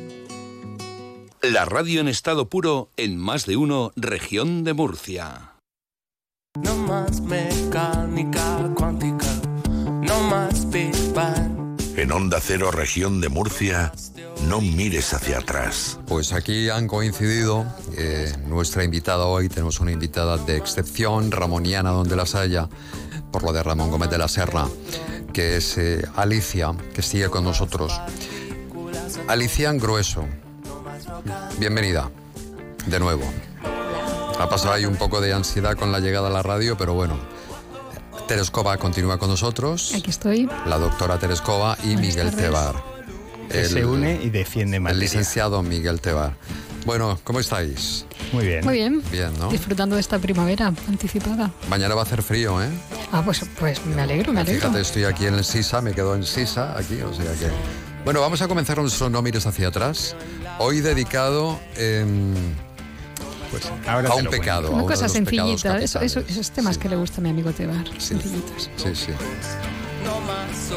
La 1.43 1.65
radio 1.67 2.01
en 2.01 2.09
estado 2.09 2.49
puro 2.49 2.89
en 2.97 3.19
más 3.19 3.45
de 3.45 3.57
uno, 3.57 3.93
región 3.95 4.65
de 4.65 4.73
Murcia. 4.73 5.56
No 6.63 6.75
más 6.77 7.21
mecánica 7.21 8.71
cuántica, 8.75 9.27
no 10.03 10.21
más 10.29 10.69
Big 10.71 10.95
Bang. 11.15 11.77
En 11.97 12.13
Onda 12.13 12.39
Cero, 12.41 12.71
región 12.71 13.21
de 13.21 13.29
Murcia, 13.29 13.93
no 14.49 14.61
mires 14.61 15.13
hacia 15.13 15.39
atrás. 15.39 15.99
Pues 16.07 16.33
aquí 16.33 16.69
han 16.69 16.89
coincidido 16.89 17.67
eh, 17.97 18.33
nuestra 18.47 18.85
invitada 18.85 19.27
hoy, 19.27 19.49
tenemos 19.49 19.81
una 19.81 19.93
invitada 19.93 20.37
de 20.39 20.57
excepción, 20.57 21.31
ramoniana 21.31 21.91
donde 21.91 22.17
las 22.17 22.35
haya, 22.35 22.69
por 23.31 23.43
lo 23.43 23.53
de 23.53 23.63
Ramón 23.63 23.91
Gómez 23.91 24.11
de 24.11 24.19
la 24.19 24.29
Serra, 24.29 24.67
que 25.33 25.57
es 25.57 25.77
eh, 25.79 26.07
Alicia, 26.17 26.75
que 26.95 27.03
sigue 27.03 27.29
con 27.29 27.45
nosotros. 27.45 28.01
Alicia 29.29 29.73
Grueso, 29.73 30.25
bienvenida, 31.59 32.11
de 32.87 33.01
nuevo. 33.01 33.25
Ha 34.39 34.49
pasado 34.49 34.75
ahí 34.75 34.85
un 34.85 34.97
poco 34.97 35.21
de 35.21 35.33
ansiedad 35.33 35.77
con 35.77 35.93
la 35.93 36.01
llegada 36.01 36.29
a 36.29 36.31
la 36.31 36.43
radio, 36.43 36.77
pero 36.77 36.95
bueno. 36.95 37.19
Terescova 38.29 38.77
continúa 38.77 39.19
con 39.19 39.31
nosotros. 39.31 39.93
Aquí 39.95 40.11
estoy. 40.11 40.49
La 40.67 40.79
doctora 40.79 41.19
Terescova 41.19 41.79
y 41.85 41.97
Miguel 41.97 42.35
Tebar. 42.35 42.75
Que 43.51 43.65
se 43.65 43.85
une 43.87 44.21
y 44.23 44.31
defiende 44.31 44.81
más. 44.81 44.93
El 44.93 44.99
licenciado 44.99 45.63
Miguel 45.63 46.01
Tebar. 46.01 46.35
Bueno, 46.85 47.19
¿cómo 47.25 47.41
estáis? 47.41 48.05
Muy 48.33 48.47
bien. 48.47 48.65
Muy 48.65 48.75
bien. 48.75 49.03
Bien, 49.11 49.33
¿no? 49.39 49.49
Disfrutando 49.49 49.95
de 49.95 50.01
esta 50.01 50.19
primavera 50.19 50.73
anticipada. 50.89 51.51
Mañana 51.69 51.95
va 51.95 52.03
a 52.03 52.05
hacer 52.05 52.23
frío, 52.23 52.63
¿eh? 52.63 52.69
Ah, 53.13 53.23
pues, 53.25 53.45
pues 53.59 53.85
me 53.87 54.03
alegro, 54.03 54.33
me 54.33 54.41
alegro. 54.41 54.61
Fíjate, 54.61 54.81
estoy 54.81 55.05
aquí 55.05 55.27
en 55.27 55.35
el 55.35 55.45
Sisa, 55.45 55.81
me 55.81 55.93
quedo 55.93 56.15
en 56.15 56.25
Sisa, 56.25 56.77
aquí, 56.77 57.01
o 57.01 57.15
sea 57.15 57.33
que... 57.33 57.51
Bueno, 58.05 58.21
vamos 58.21 58.41
a 58.43 58.47
comenzar 58.47 58.79
nuestro 58.79 59.09
No 59.09 59.23
mires 59.23 59.47
hacia 59.47 59.69
atrás. 59.69 60.15
Hoy 60.59 60.81
dedicado... 60.81 61.59
em, 61.77 62.35
pues, 63.51 63.71
ahora 63.87 64.09
a 64.11 64.15
un 64.15 64.27
pecado. 64.27 64.71
Una 64.73 64.83
cosa 64.85 65.09
sencillita, 65.09 65.79
eso, 65.79 66.01
eso- 66.01 66.21
esos 66.29 66.51
temas 66.51 66.79
que 66.79 66.89
le 66.89 66.97
gusta 66.97 67.21
a 67.21 67.23
mi 67.23 67.31
amigo 67.31 67.53
Tebar. 67.53 67.85
Sencillitos. 67.99 68.71
Sí, 68.77 68.95
sí. 68.95 69.13
No 70.05 70.21
más 70.21 70.71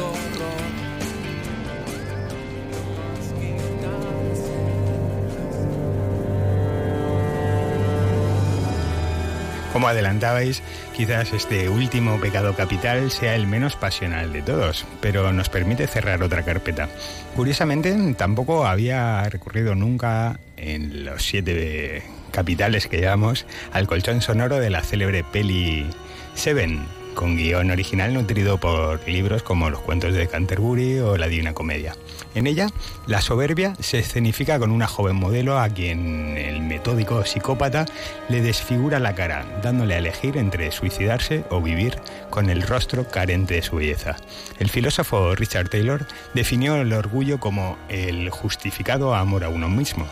Como 9.80 9.88
adelantabais, 9.88 10.62
quizás 10.94 11.32
este 11.32 11.70
último 11.70 12.20
pecado 12.20 12.54
capital 12.54 13.10
sea 13.10 13.34
el 13.34 13.46
menos 13.46 13.76
pasional 13.76 14.30
de 14.30 14.42
todos, 14.42 14.84
pero 15.00 15.32
nos 15.32 15.48
permite 15.48 15.86
cerrar 15.86 16.22
otra 16.22 16.42
carpeta. 16.42 16.90
Curiosamente, 17.34 17.96
tampoco 18.12 18.66
había 18.66 19.26
recurrido 19.30 19.74
nunca 19.74 20.38
en 20.58 21.06
los 21.06 21.24
siete 21.24 22.02
capitales 22.30 22.88
que 22.88 22.98
llevamos 22.98 23.46
al 23.72 23.86
colchón 23.86 24.20
sonoro 24.20 24.58
de 24.58 24.68
la 24.68 24.82
célebre 24.82 25.24
peli 25.24 25.86
Seven, 26.34 26.84
con 27.14 27.36
guion 27.36 27.70
original 27.70 28.14
nutrido 28.14 28.58
por 28.58 29.06
libros 29.08 29.42
como 29.42 29.70
Los 29.70 29.80
cuentos 29.80 30.14
de 30.14 30.28
Canterbury 30.28 30.98
o 30.98 31.16
La 31.16 31.28
Divina 31.28 31.54
Comedia. 31.54 31.94
En 32.34 32.46
ella, 32.46 32.68
la 33.06 33.20
soberbia 33.20 33.74
se 33.80 33.98
escenifica 33.98 34.58
con 34.58 34.70
una 34.70 34.86
joven 34.86 35.16
modelo 35.16 35.58
a 35.58 35.68
quien 35.68 36.36
el 36.38 36.60
metódico 36.60 37.24
psicópata 37.24 37.86
le 38.28 38.40
desfigura 38.40 38.98
la 39.00 39.14
cara, 39.14 39.44
dándole 39.62 39.94
a 39.94 39.98
elegir 39.98 40.36
entre 40.36 40.70
suicidarse 40.70 41.44
o 41.50 41.60
vivir 41.60 41.96
con 42.30 42.48
el 42.50 42.62
rostro 42.62 43.08
carente 43.08 43.54
de 43.54 43.62
su 43.62 43.76
belleza. 43.76 44.16
El 44.58 44.68
filósofo 44.68 45.34
Richard 45.34 45.68
Taylor 45.68 46.06
definió 46.34 46.76
el 46.76 46.92
orgullo 46.92 47.40
como 47.40 47.76
el 47.88 48.30
justificado 48.30 49.14
amor 49.14 49.44
a 49.44 49.48
uno 49.48 49.68
mismo, 49.68 50.06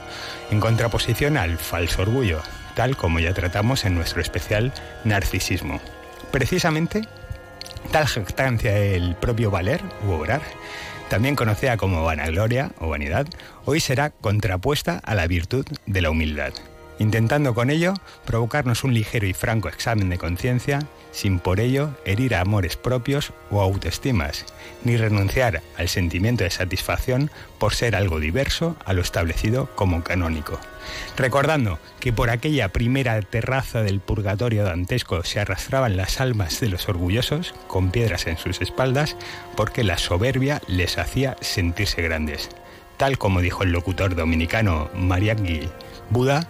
en 0.51 0.61
contraposición 0.61 1.37
al 1.37 1.59
falso 1.59 2.03
orgullo, 2.03 2.41
tal 2.75 2.97
como 2.97 3.21
ya 3.21 3.33
tratamos 3.33 3.85
en 3.85 3.95
nuestro 3.95 4.23
especial 4.23 4.73
Narcisismo. 5.05 5.81
Precisamente, 6.39 7.03
tal 7.91 8.07
jactancia 8.07 8.72
del 8.72 9.16
propio 9.16 9.51
valer 9.51 9.82
u 10.07 10.12
obrar, 10.12 10.41
también 11.11 11.34
conocida 11.34 11.76
como 11.76 12.05
vanagloria 12.05 12.70
o 12.78 12.89
vanidad, 12.89 13.26
hoy 13.64 13.80
será 13.80 14.11
contrapuesta 14.11 15.01
a 15.03 15.16
la 15.16 15.26
virtud 15.26 15.66
de 15.86 16.01
la 16.01 16.11
humildad, 16.11 16.53
intentando 17.01 17.55
con 17.55 17.70
ello 17.70 17.95
provocarnos 18.24 18.84
un 18.84 18.95
ligero 18.95 19.26
y 19.26 19.32
franco 19.32 19.68
examen 19.68 20.11
de 20.11 20.18
conciencia, 20.18 20.78
sin 21.11 21.41
por 21.41 21.59
ello 21.59 21.91
herir 22.05 22.36
a 22.36 22.43
amores 22.43 22.76
propios 22.76 23.32
o 23.51 23.61
autoestimas, 23.61 24.45
ni 24.84 24.97
renunciar 24.97 25.61
al 25.76 25.89
sentimiento 25.89 26.45
de 26.45 26.51
satisfacción 26.51 27.32
por 27.59 27.74
ser 27.74 27.97
algo 27.97 28.20
diverso 28.20 28.76
a 28.84 28.93
lo 28.93 29.03
establecido 29.03 29.74
como 29.74 30.05
canónico. 30.05 30.61
Recordando 31.16 31.78
que 32.01 32.12
por 32.12 32.30
aquella 32.30 32.68
primera 32.70 33.20
terraza 33.22 33.82
del 33.82 34.01
purgatorio 34.01 34.64
dantesco 34.64 35.24
se 35.24 35.41
arrastraban 35.41 35.97
las 35.97 36.20
almas 36.20 36.61
de 36.61 36.68
los 36.68 36.89
orgullosos 36.89 37.55
con 37.66 37.91
piedras 37.91 38.26
en 38.26 38.39
sus 38.39 38.61
espaldas 38.61 39.16
porque 39.57 39.84
la 39.84 39.99
soberbia 39.99 40.62
les 40.68 40.99
hacía 40.99 41.36
sentirse 41.41 42.03
grandes. 42.03 42.49
Tal 42.97 43.18
como 43.18 43.41
dijo 43.41 43.62
el 43.62 43.72
locutor 43.72 44.14
dominicano 44.16 44.91
Mariangui 44.95 45.68
Buda, 46.11 46.49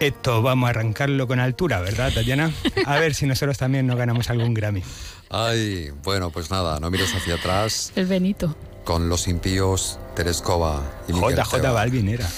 esto 0.00 0.42
vamos 0.42 0.66
a 0.66 0.70
arrancarlo 0.70 1.26
con 1.26 1.38
altura, 1.40 1.80
¿verdad, 1.80 2.12
Tatiana? 2.12 2.50
A 2.86 2.98
ver 2.98 3.14
si 3.14 3.26
nosotros 3.26 3.58
también 3.58 3.86
nos 3.86 3.96
ganamos 3.96 4.30
algún 4.30 4.54
Grammy. 4.54 4.82
Ay, 5.30 5.90
bueno, 6.02 6.30
pues 6.30 6.50
nada, 6.50 6.78
no 6.80 6.90
mires 6.90 7.14
hacia 7.14 7.34
atrás 7.34 7.92
El 7.96 8.06
Benito. 8.06 8.54
con 8.84 9.08
los 9.08 9.26
impíos 9.28 9.98
Terescova 10.14 10.82
y 11.08 11.12
JJ. 11.12 11.72
Balvin 11.72 12.08
era. 12.08 12.28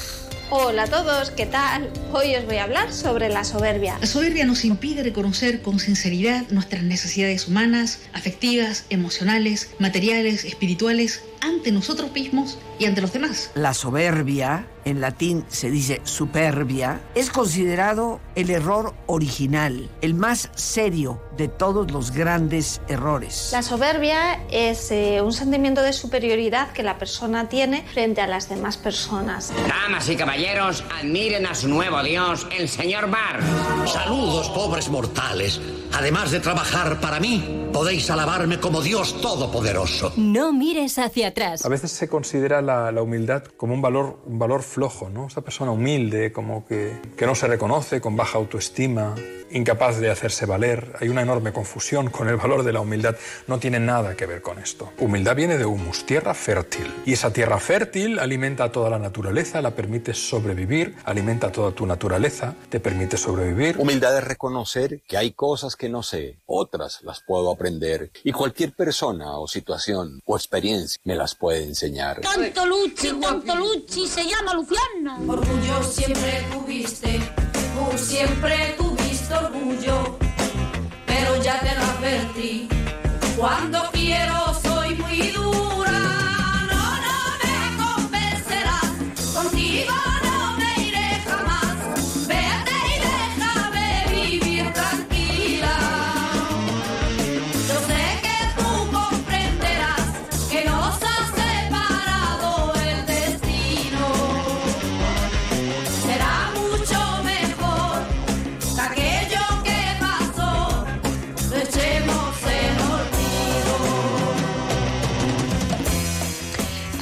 Hola 0.49 0.85
a 0.85 0.87
todos, 0.87 1.33
¿qué 1.33 1.45
tal? 1.45 1.91
Hoy 2.13 2.37
os 2.37 2.47
voy 2.47 2.59
a 2.59 2.63
hablar 2.63 2.93
sobre 2.93 3.29
la 3.29 3.43
soberbia. 3.43 3.99
La 4.01 4.07
soberbia 4.07 4.47
nos 4.47 4.65
impide 4.65 5.03
reconocer 5.03 5.61
con 5.61 5.81
sinceridad 5.81 6.45
nuestras 6.51 6.85
necesidades 6.85 7.49
humanas, 7.49 7.99
afectivas, 8.13 8.85
emocionales, 8.89 9.71
materiales, 9.81 10.45
espirituales, 10.45 11.25
ante 11.41 11.73
nosotros 11.73 12.13
mismos 12.13 12.59
y 12.79 12.87
ante 12.87 13.01
los 13.01 13.13
demás. 13.13 13.51
La 13.55 13.75
soberbia, 13.75 14.67
en 14.85 15.01
latín 15.01 15.45
se 15.49 15.71
dice 15.71 16.01
superbia, 16.05 17.01
es 17.15 17.31
considerado 17.31 18.21
el 18.35 18.51
error 18.51 18.95
original, 19.07 19.89
el 20.01 20.15
más 20.15 20.51
serio 20.55 21.21
de 21.37 21.49
todos 21.49 21.91
los 21.91 22.11
grandes 22.11 22.81
errores. 22.89 23.51
La 23.53 23.63
soberbia 23.63 24.41
es 24.51 24.91
eh, 24.91 25.21
un 25.23 25.33
sentimiento 25.33 25.83
de 25.83 25.93
superioridad 25.93 26.73
que 26.73 26.83
la 26.83 26.99
persona 26.99 27.49
tiene 27.49 27.83
frente 27.93 28.21
a 28.21 28.27
las 28.27 28.49
demás 28.49 28.77
personas. 28.77 29.53
Damas 29.69 30.09
y 30.09 30.17
caballeros, 30.17 30.85
admiren 30.99 31.47
a 31.47 31.55
su 31.55 31.69
nuevo 31.69 32.03
dios, 32.03 32.47
el 32.57 32.69
señor 32.69 33.11
Bar. 33.11 33.41
Saludos, 33.87 34.49
pobres 34.51 34.89
mortales. 34.89 35.61
Además 35.93 36.31
de 36.31 36.41
trabajar 36.41 37.01
para 37.01 37.21
mí, 37.21 37.69
podéis 37.73 38.11
alabarme 38.11 38.61
como 38.61 38.83
Dios 38.83 39.21
Todopoderoso. 39.21 40.13
No 40.17 40.53
mires 40.53 40.99
hacia 40.99 41.26
atrás. 41.27 41.65
A 41.65 41.69
veces 41.69 41.91
se 41.91 42.09
considera 42.09 42.63
la, 42.63 42.93
la 42.93 43.03
humildad 43.03 43.45
como 43.57 43.75
un 43.75 43.83
valor, 43.83 44.19
un 44.27 44.39
valor 44.39 44.63
flojo, 44.63 45.09
¿no? 45.09 45.27
Esa 45.27 45.41
persona 45.41 45.71
humilde, 45.71 46.33
como 46.33 46.67
que, 46.67 47.01
que 47.17 47.27
no 47.27 47.35
se 47.35 47.47
reconoce, 47.47 48.01
con 48.01 48.17
baja 48.17 48.39
autoestima, 48.39 49.15
incapaz 49.51 49.99
de 49.99 50.11
hacerse 50.11 50.47
valer. 50.47 50.95
Hay 51.01 51.09
una 51.09 51.23
enorme 51.23 51.53
confusión 51.53 52.11
con 52.11 52.29
el 52.29 52.37
valor 52.37 52.63
de 52.63 52.73
la 52.73 52.81
humildad. 52.81 53.17
No 53.47 53.59
tiene 53.59 53.81
nada 53.81 54.17
que 54.17 54.27
ver 54.27 54.43
con 54.43 54.59
esto. 54.59 54.93
Humildad 54.99 55.37
viene 55.37 55.59
de 55.59 55.65
humus, 55.65 56.05
tierra 56.07 56.35
fértil. 56.35 56.93
Y 57.05 57.13
esa 57.13 57.33
tierra 57.33 57.59
fértil 57.59 58.19
alimenta 58.19 58.65
a 58.65 58.73
toda 58.73 58.91
la 58.91 58.99
naturaleza, 58.99 59.63
la 59.63 59.73
permite 59.73 60.15
sobrevivir, 60.15 60.97
alimenta 61.05 61.49
a 61.49 61.53
toda 61.53 61.73
tu 61.73 61.87
naturaleza, 61.87 62.55
te 62.69 62.81
permite 62.81 63.17
sobrevivir. 63.17 63.77
Humildad 63.79 64.19
es 64.19 64.25
reconocer 64.25 65.01
que 65.07 65.17
hay 65.17 65.33
cosas 65.33 65.77
que 65.77 65.89
no 65.89 66.03
sé, 66.03 66.39
otras 66.47 67.03
las 67.03 67.21
puedo 67.21 67.51
aprender 67.51 68.11
y 68.25 68.33
cualquier 68.33 68.73
persona 68.73 69.39
o 69.39 69.49
situación 69.49 70.21
o 70.25 70.37
experiencia 70.37 71.01
me 71.05 71.16
las 71.17 71.35
puede 71.35 71.65
enseñar. 71.65 72.21
Tanto 72.21 72.67
Luchi, 72.67 73.13
tanto 73.21 73.57
Luchi, 73.57 74.07
se 74.07 74.25
llama 74.25 74.55
Luciana. 74.55 75.19
Orgullo 75.27 75.83
siempre 75.83 76.45
tuviste, 76.53 77.21
tú 77.53 77.99
siempre 77.99 78.75
tuviste 78.79 79.35
orgullo, 79.35 80.19
pero 81.07 81.43
ya 81.43 81.59
te 81.61 81.75
lo 81.75 81.83
advertí. 81.83 82.69
Cuando 83.37 83.83
quiero 83.93 84.55
soy 84.63 84.76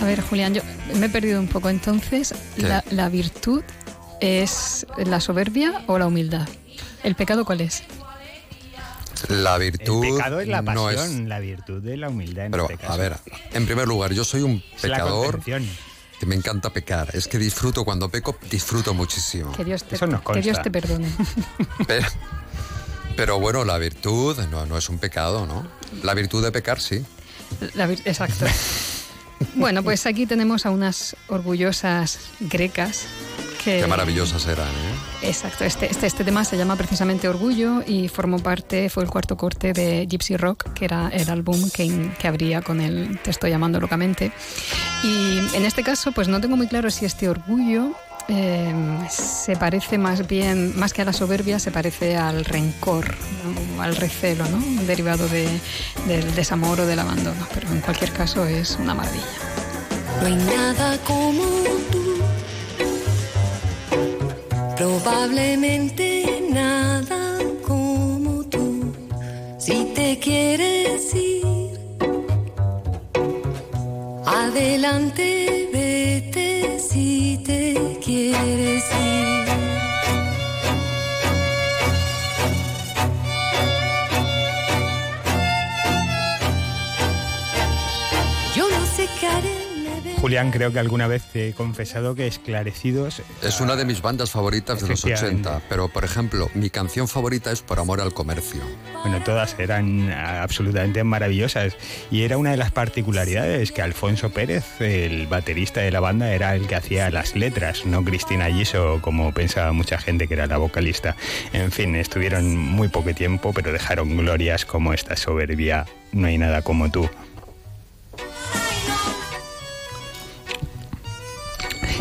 A 0.04 0.06
ver, 0.06 0.20
Julián, 0.20 0.52
yo 0.52 0.60
me 1.00 1.06
he 1.06 1.08
perdido 1.08 1.40
un 1.40 1.48
poco. 1.48 1.70
Entonces, 1.70 2.34
la, 2.58 2.84
la 2.90 3.08
virtud 3.08 3.62
es 4.20 4.86
la 4.98 5.18
soberbia 5.18 5.82
o 5.86 5.98
la 5.98 6.06
humildad? 6.06 6.46
¿El 7.02 7.14
pecado 7.14 7.46
cuál 7.46 7.62
es? 7.62 7.82
La 9.28 9.56
virtud. 9.56 10.04
El 10.04 10.12
pecado 10.12 10.40
es 10.40 10.48
la 10.48 10.60
no 10.60 10.90
es- 10.90 10.96
pasión, 10.96 11.28
la 11.30 11.38
virtud 11.38 11.86
es 11.88 11.98
la 11.98 12.10
humildad 12.10 12.44
en 12.44 12.52
Pero, 12.52 12.64
este 12.64 12.76
caso. 12.76 12.92
a 12.92 12.96
ver, 12.98 13.16
en 13.54 13.64
primer 13.64 13.88
lugar, 13.88 14.12
yo 14.12 14.24
soy 14.24 14.42
un 14.42 14.62
Es 14.76 14.84
la 14.84 14.96
pecador 14.98 15.40
que 15.42 16.26
me 16.26 16.34
encanta 16.34 16.68
pecar. 16.70 17.08
Es 17.14 17.26
que 17.26 17.38
disfruto, 17.38 17.82
cuando 17.86 18.10
peco, 18.10 18.36
disfruto 18.50 18.92
muchísimo. 18.92 19.52
Que 19.52 19.64
Dios 19.64 19.84
te, 19.84 19.94
Eso 19.96 20.06
nos 20.06 20.20
que 20.20 20.42
Dios 20.42 20.60
te 20.62 20.70
perdone. 20.70 21.08
Pero, 21.86 22.06
pero 23.16 23.38
bueno, 23.40 23.64
la 23.64 23.78
virtud 23.78 24.36
no, 24.50 24.66
no 24.66 24.76
es 24.76 24.88
un 24.90 24.98
pecado, 24.98 25.46
¿no? 25.46 25.66
La 26.02 26.12
virtud 26.14 26.42
de 26.44 26.52
pecar, 26.52 26.78
sí. 26.80 27.02
La 27.74 27.84
Exacto. 27.90 28.44
Bueno, 29.54 29.82
pues 29.82 30.06
aquí 30.06 30.26
tenemos 30.26 30.66
a 30.66 30.70
unas 30.70 31.16
orgullosas 31.28 32.18
grecas 32.40 33.06
que... 33.64 33.80
Qué 33.80 33.86
maravillosas 33.86 34.46
eran, 34.46 34.68
¿eh? 34.68 35.28
Exacto, 35.28 35.64
este, 35.64 35.90
este, 35.90 36.06
este 36.06 36.24
tema 36.24 36.44
se 36.44 36.56
llama 36.56 36.76
precisamente 36.76 37.28
Orgullo 37.28 37.82
y 37.86 38.08
formó 38.08 38.38
parte, 38.38 38.90
fue 38.90 39.04
el 39.04 39.10
cuarto 39.10 39.36
corte 39.36 39.72
de 39.72 40.06
Gypsy 40.06 40.36
Rock, 40.36 40.72
que 40.74 40.84
era 40.84 41.08
el 41.08 41.30
álbum 41.30 41.70
que, 41.70 42.10
que 42.18 42.28
abría 42.28 42.60
con 42.60 42.80
el 42.80 43.18
Te 43.20 43.30
estoy 43.30 43.50
llamando 43.50 43.80
locamente. 43.80 44.32
Y 45.02 45.38
en 45.54 45.64
este 45.64 45.82
caso, 45.82 46.12
pues 46.12 46.28
no 46.28 46.40
tengo 46.40 46.56
muy 46.56 46.66
claro 46.66 46.90
si 46.90 47.04
este 47.06 47.28
orgullo 47.28 47.94
eh, 48.28 48.72
se 49.10 49.56
parece 49.56 49.98
más 49.98 50.26
bien, 50.26 50.78
más 50.78 50.92
que 50.92 51.02
a 51.02 51.04
la 51.04 51.12
soberbia, 51.12 51.58
se 51.58 51.70
parece 51.70 52.16
al 52.16 52.44
rencor, 52.44 53.14
¿no? 53.76 53.82
al 53.82 53.96
recelo, 53.96 54.44
¿no? 54.48 54.82
derivado 54.84 55.28
de- 55.28 55.60
del 56.06 56.34
desamor 56.34 56.80
o 56.80 56.86
del 56.86 56.98
abandono. 56.98 57.46
Pero 57.52 57.68
en 57.70 57.80
cualquier 57.80 58.12
caso 58.12 58.46
es 58.46 58.76
una 58.80 58.94
maravilla. 58.94 59.24
No 60.20 60.26
hay 60.26 60.36
nada 60.36 60.96
como 60.98 61.44
tú. 61.90 62.14
Probablemente 64.76 66.42
nada 66.50 67.38
como 67.66 68.44
tú. 68.44 68.92
Si 69.58 69.92
te 69.94 70.18
quieres 70.18 71.14
ir, 71.14 71.78
adelante 74.26 75.68
te 78.34 78.44
quieres 78.44 79.03
Julián, 90.24 90.50
creo 90.50 90.72
que 90.72 90.78
alguna 90.78 91.06
vez 91.06 91.22
te 91.22 91.48
he 91.50 91.52
confesado 91.52 92.14
que 92.14 92.26
Esclarecidos 92.26 93.20
Es 93.42 93.60
una 93.60 93.76
de 93.76 93.84
mis 93.84 94.00
bandas 94.00 94.30
favoritas 94.30 94.80
de 94.80 94.88
los 94.88 95.04
Efectivamente. 95.04 95.50
80, 95.50 95.68
pero 95.68 95.88
por 95.88 96.02
ejemplo, 96.02 96.50
mi 96.54 96.70
canción 96.70 97.08
favorita 97.08 97.52
es 97.52 97.60
Por 97.60 97.78
amor 97.78 98.00
al 98.00 98.14
comercio. 98.14 98.62
Bueno, 99.02 99.22
todas 99.22 99.54
eran 99.58 100.10
ah, 100.10 100.42
absolutamente 100.42 101.04
maravillosas. 101.04 101.76
Y 102.10 102.22
era 102.22 102.38
una 102.38 102.52
de 102.52 102.56
las 102.56 102.70
particularidades 102.70 103.70
que 103.70 103.82
Alfonso 103.82 104.30
Pérez, 104.30 104.64
el 104.80 105.26
baterista 105.26 105.82
de 105.82 105.90
la 105.90 106.00
banda, 106.00 106.32
era 106.32 106.54
el 106.54 106.66
que 106.68 106.76
hacía 106.76 107.10
las 107.10 107.36
letras, 107.36 107.84
no 107.84 108.02
Cristina 108.02 108.46
Giso, 108.46 109.00
como 109.02 109.34
pensaba 109.34 109.72
mucha 109.72 109.98
gente 109.98 110.26
que 110.26 110.32
era 110.32 110.46
la 110.46 110.56
vocalista. 110.56 111.16
En 111.52 111.70
fin, 111.70 111.94
estuvieron 111.96 112.56
muy 112.56 112.88
poco 112.88 113.12
tiempo, 113.12 113.52
pero 113.52 113.72
dejaron 113.72 114.16
glorias 114.16 114.64
como 114.64 114.94
esta 114.94 115.16
soberbia. 115.16 115.84
No 116.12 116.28
hay 116.28 116.38
nada 116.38 116.62
como 116.62 116.90
tú. 116.90 117.10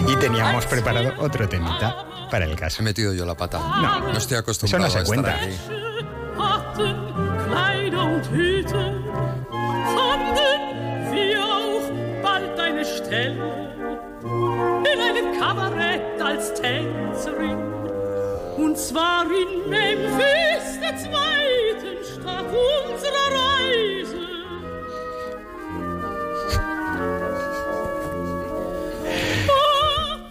Y 0.07 0.15
teníamos 0.17 0.65
preparado 0.65 1.13
otro 1.19 1.47
temita 1.47 2.27
para 2.29 2.45
el 2.45 2.55
caso. 2.55 2.81
He 2.81 2.85
metido 2.85 3.13
yo 3.13 3.25
la 3.25 3.35
pata. 3.35 3.59
No, 3.59 3.99
no 3.99 4.17
estoy 4.17 4.37
acostumbrado 4.37 4.85
Eso 4.87 4.99
no 4.99 5.05
se 5.05 5.11
a 5.11 5.17
estar 5.17 5.23
cuenta. 5.23 5.39
Und 18.57 18.77
zwar 18.77 19.25
in 19.25 19.69
Memphis, 19.69 20.79
der 20.79 20.97
zweiten 20.97 22.03
Stadt 22.03 22.45
unserer 22.49 23.29
Reise. 23.31 24.22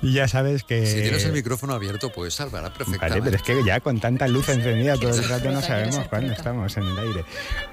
Y 0.02 0.12
ya 0.14 0.26
sabes 0.26 0.64
que... 0.64 0.84
Si 0.84 1.00
tienes 1.00 1.24
el 1.24 1.32
micrófono 1.32 1.74
abierto, 1.74 2.10
puedes 2.10 2.34
salvar 2.34 2.64
perfectamente. 2.72 3.08
Vale, 3.08 3.22
pero 3.22 3.36
es 3.36 3.42
que 3.42 3.64
ya 3.64 3.78
con 3.80 4.00
tanta 4.00 4.26
luz 4.26 4.48
encendida 4.48 4.96
todo 4.96 5.14
el 5.14 5.28
rato 5.28 5.50
no 5.50 5.62
sabemos 5.62 6.08
cuándo 6.08 6.32
estamos 6.32 6.76
en 6.76 6.82
el 6.84 6.98
aire. 6.98 7.24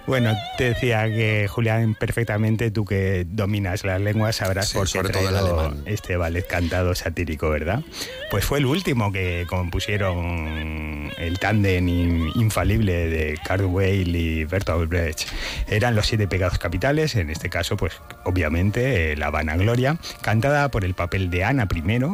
Bueno, 0.06 0.36
te 0.58 0.66
decía 0.66 1.06
que 1.06 1.48
Julián, 1.50 1.96
perfectamente 1.96 2.70
tú 2.72 2.86
que 2.86 3.26
dominas 3.28 3.84
las 3.84 4.00
lenguas 4.00 4.36
sabrás 4.38 4.70
Sí, 4.70 4.78
por 4.78 4.86
qué 4.88 4.92
sobre 4.92 5.10
todo 5.10 5.28
el 5.30 5.36
alemán. 5.36 5.82
este 5.86 6.18
ballet 6.18 6.46
cantado 6.46 6.94
satírico, 6.96 7.50
¿verdad? 7.50 7.82
Pues 8.30 8.46
fue 8.46 8.60
el 8.60 8.66
último 8.68 9.12
que 9.12 9.46
compusieron 9.50 11.12
el 11.18 11.40
tándem 11.40 11.88
in- 11.90 12.32
infalible 12.36 12.94
de 13.10 13.40
Kurt 13.48 13.64
Weill 13.66 14.16
y 14.16 14.46
Bertolt 14.46 14.90
Brecht. 14.90 15.28
Eran 15.68 15.96
los 15.96 16.06
siete 16.08 16.28
pecados 16.28 16.60
capitales, 16.60 17.16
en 17.16 17.30
este 17.30 17.50
caso, 17.50 17.76
pues 17.76 17.94
obviamente 18.24 19.16
la 19.16 19.30
vanagloria, 19.30 19.98
cantada 20.22 20.70
por 20.70 20.86
el 20.86 20.94
papel 20.94 21.30
de 21.30 21.44
Ana 21.44 21.68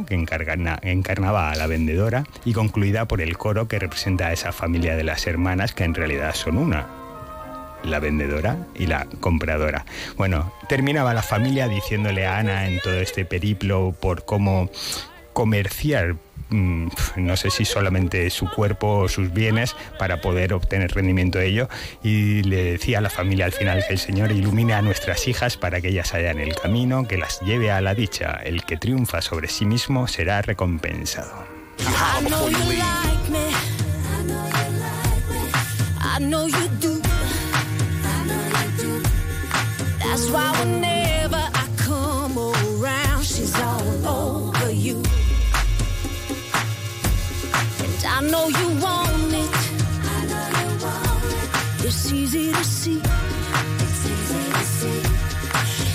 Que 0.06 0.16
encarnaba 0.16 1.52
a 1.52 1.56
la 1.56 1.68
vendedora, 1.68 2.24
y 2.44 2.54
concluida 2.54 3.06
por 3.06 3.22
el 3.22 3.38
coro 3.38 3.68
que 3.68 3.80
representa 3.80 4.28
a 4.28 4.34
esa 4.34 4.52
familia 4.52 4.96
de 4.96 5.04
las 5.04 5.28
hermanas 5.28 5.74
que 5.74 5.84
en 5.84 5.94
realidad 5.94 6.34
son 6.36 6.58
una 6.58 6.88
la 7.84 8.00
vendedora 8.00 8.58
y 8.74 8.88
la 8.88 9.08
compradora. 9.20 9.86
Bueno, 10.18 10.52
terminaba 10.68 11.14
la 11.14 11.22
familia 11.22 11.68
diciéndole 11.68 12.26
a 12.26 12.40
Ana 12.40 12.68
en 12.68 12.80
todo 12.80 12.96
este 12.96 13.26
periplo 13.26 13.96
por 14.00 14.26
cómo 14.26 14.70
comerciar, 15.36 16.16
mm, 16.50 16.88
no 17.18 17.36
sé 17.36 17.52
si 17.52 17.66
solamente 17.66 18.30
su 18.30 18.50
cuerpo 18.50 19.00
o 19.00 19.10
sus 19.10 19.34
bienes 19.34 19.76
para 20.00 20.22
poder 20.22 20.54
obtener 20.54 20.94
rendimiento 20.94 21.40
de 21.40 21.48
ello 21.48 21.70
y 22.02 22.42
le 22.44 22.64
decía 22.64 23.00
a 23.00 23.02
la 23.02 23.10
familia 23.10 23.46
al 23.46 23.52
final 23.52 23.84
que 23.86 23.94
el 23.94 24.00
Señor 24.00 24.32
ilumine 24.32 24.74
a 24.74 24.82
nuestras 24.82 25.28
hijas 25.28 25.58
para 25.58 25.82
que 25.82 25.90
ellas 25.90 26.14
hayan 26.14 26.40
el 26.40 26.56
camino 26.56 27.06
que 27.06 27.18
las 27.18 27.42
lleve 27.42 27.70
a 27.70 27.82
la 27.82 27.94
dicha. 27.94 28.40
El 28.46 28.64
que 28.64 28.78
triunfa 28.78 29.22
sobre 29.22 29.50
sí 29.50 29.66
mismo 29.66 30.08
será 30.08 30.42
recompensado. 30.42 31.46
That's 40.16 40.32
why 40.32 41.05
And 48.18 48.28
I 48.28 48.30
know 48.30 48.48
you 48.48 48.68
want 48.82 49.34
it. 49.34 49.50
It's 51.86 52.14
easy 52.14 52.54
to 52.54 52.64
see. 52.64 53.02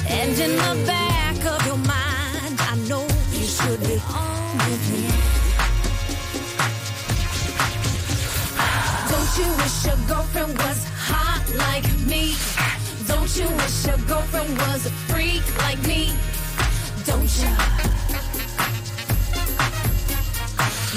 And 0.06 0.38
in 0.38 0.56
the 0.56 0.84
back 0.86 1.36
of 1.46 1.66
your 1.66 1.78
mind, 1.78 2.60
I 2.60 2.76
know 2.88 3.06
you 3.32 3.46
should 3.46 3.80
be 3.80 3.98
on 4.12 4.58
with 4.58 4.84
me. 4.92 5.08
Don't 9.08 9.32
you 9.38 9.48
wish 9.56 9.84
your 9.86 9.96
girlfriend 10.06 10.58
was 10.58 10.84
hot 11.08 11.44
like 11.56 11.88
me? 12.06 12.34
Don't 13.08 13.34
you 13.34 13.48
wish 13.56 13.86
your 13.86 13.98
girlfriend 14.06 14.58
was 14.58 14.84
a 14.84 14.90
freak 15.08 15.44
like 15.58 15.80
me? 15.86 16.12
Don't 17.06 17.30
you? 17.40 17.50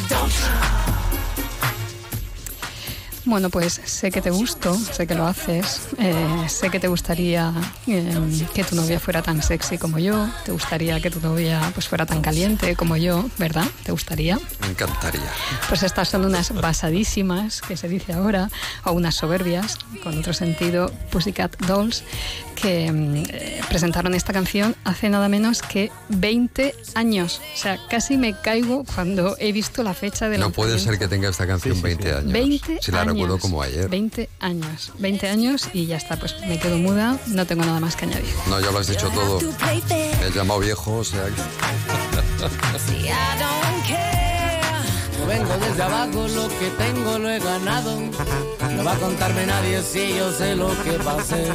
Don't 0.10 0.34
you? 0.41 0.83
Bueno, 3.26 3.50
pues 3.50 3.80
sé 3.86 4.12
que 4.12 4.22
te 4.22 4.32
gusto, 4.32 4.76
sé 4.76 5.08
que 5.08 5.16
lo 5.16 5.26
haces, 5.26 5.88
eh, 5.98 6.45
sé 6.48 6.70
que 6.70 6.80
te 6.80 6.90
gustaría 6.90 7.54
eh, 7.88 8.48
que 8.54 8.64
tu 8.66 8.76
novia 8.76 9.00
fuera 9.00 9.22
tan 9.22 9.41
sexy 9.41 9.78
como 9.78 9.98
yo, 9.98 10.28
te 10.44 10.52
gustaría 10.52 11.00
que 11.00 11.10
tu 11.10 11.22
novia 11.22 11.72
pues 11.74 11.88
fuera 11.88 12.06
tan 12.06 12.22
caliente 12.22 12.76
como 12.76 12.98
yo, 12.98 13.26
¿verdad? 13.38 13.66
¿Te 13.84 13.94
gustaría? 13.94 14.38
Me 14.60 14.68
encantaría. 14.68 15.32
Pues 15.70 15.84
estas 15.84 16.10
son 16.10 16.26
unas 16.26 16.54
basadísimas, 16.54 17.62
que 17.62 17.78
se 17.78 17.88
dice 17.88 18.12
ahora, 18.12 18.50
o 18.84 18.91
unas 18.91 19.16
soberbias, 19.16 19.78
con 20.04 20.18
otro 20.18 20.34
sentido, 20.34 20.91
Pussycat 21.10 21.58
Dolls, 21.66 22.04
que 22.56 22.91
mm, 22.91 23.24
eh, 23.30 23.62
presentaron 23.68 24.14
esta 24.14 24.34
canción 24.34 24.76
hace 24.84 25.10
nada 25.10 25.30
menos 25.30 25.62
que 25.62 25.91
20 26.10 26.76
años. 26.95 27.41
O 27.54 27.58
sea, 27.58 27.80
casi 27.90 28.18
me 28.18 28.34
caigo 28.34 28.84
cuando 28.84 29.36
he 29.40 29.52
visto 29.52 29.84
la 29.84 29.94
fecha 29.94 30.30
de 30.30 30.38
No 30.38 30.52
puede 30.52 30.80
ser 30.80 30.98
que 31.00 31.08
tenga 31.08 31.30
esta 31.30 31.48
canción 31.48 31.82
20 31.82 32.14
años. 32.14 32.32
20 32.32 32.80
si 32.82 32.91
la 32.91 33.02
años. 33.02 33.12
Recuerdo 33.14 33.40
como 33.40 33.61
ayer. 33.61 33.90
20 33.90 34.30
años. 34.40 34.91
20 34.99 35.27
años 35.30 35.69
y 35.73 35.85
ya 35.85 35.98
está, 35.98 36.18
pues 36.18 36.35
me 36.48 36.60
quedo 36.60 36.77
muda, 36.77 37.18
no 37.27 37.45
tengo 37.45 37.64
nada 37.64 37.80
más 37.80 37.95
que 37.95 38.06
añadir. 38.06 38.34
No, 38.48 38.60
ya 38.60 38.72
lo 38.72 38.80
has 38.80 38.88
dicho 38.88 39.10
todo. 39.10 39.40
Me 39.90 40.27
he 40.27 40.31
llamado 40.31 40.60
viejo, 40.60 40.98
o 40.98 41.03
sea 41.03 41.26
que... 41.26 41.41
Vengo 45.27 45.57
desde 45.57 45.81
abajo, 45.81 46.27
lo 46.27 46.49
que 46.49 46.69
tengo 46.77 47.18
lo 47.18 47.30
he 47.30 47.40
ganado. 47.40 47.98
No 48.76 48.84
va 48.84 48.91
a 48.91 48.98
contarme 48.98 49.45
nadie 49.45 49.81
si 49.81 50.15
yo 50.15 50.31
sé 50.34 50.56
lo 50.56 50.69
que 50.84 50.91
pasé. 51.03 51.49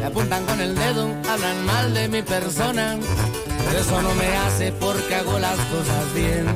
Me 0.00 0.06
apuntan 0.06 0.44
con 0.44 0.60
el 0.60 0.74
dedo, 0.74 1.08
hablan 1.28 1.64
mal 1.66 1.94
de 1.94 2.08
mi 2.08 2.22
persona. 2.22 2.98
Pero 3.64 3.78
eso 3.78 4.02
no 4.02 4.14
me 4.14 4.26
hace 4.36 4.72
porque 4.72 5.14
hago 5.14 5.38
las 5.38 5.56
cosas 5.56 6.14
bien. 6.14 6.46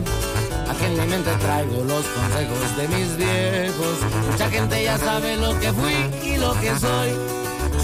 Aquí 0.74 0.86
en 0.86 1.00
mi 1.00 1.06
mente 1.06 1.30
traigo 1.36 1.84
los 1.84 2.04
consejos 2.04 2.76
de 2.76 2.88
mis 2.88 3.16
viejos. 3.16 3.96
Mucha 4.30 4.50
gente 4.50 4.82
ya 4.82 4.98
sabe 4.98 5.36
lo 5.36 5.58
que 5.60 5.72
fui 5.72 5.94
y 6.24 6.36
lo 6.36 6.52
que 6.60 6.76
soy. 6.78 7.10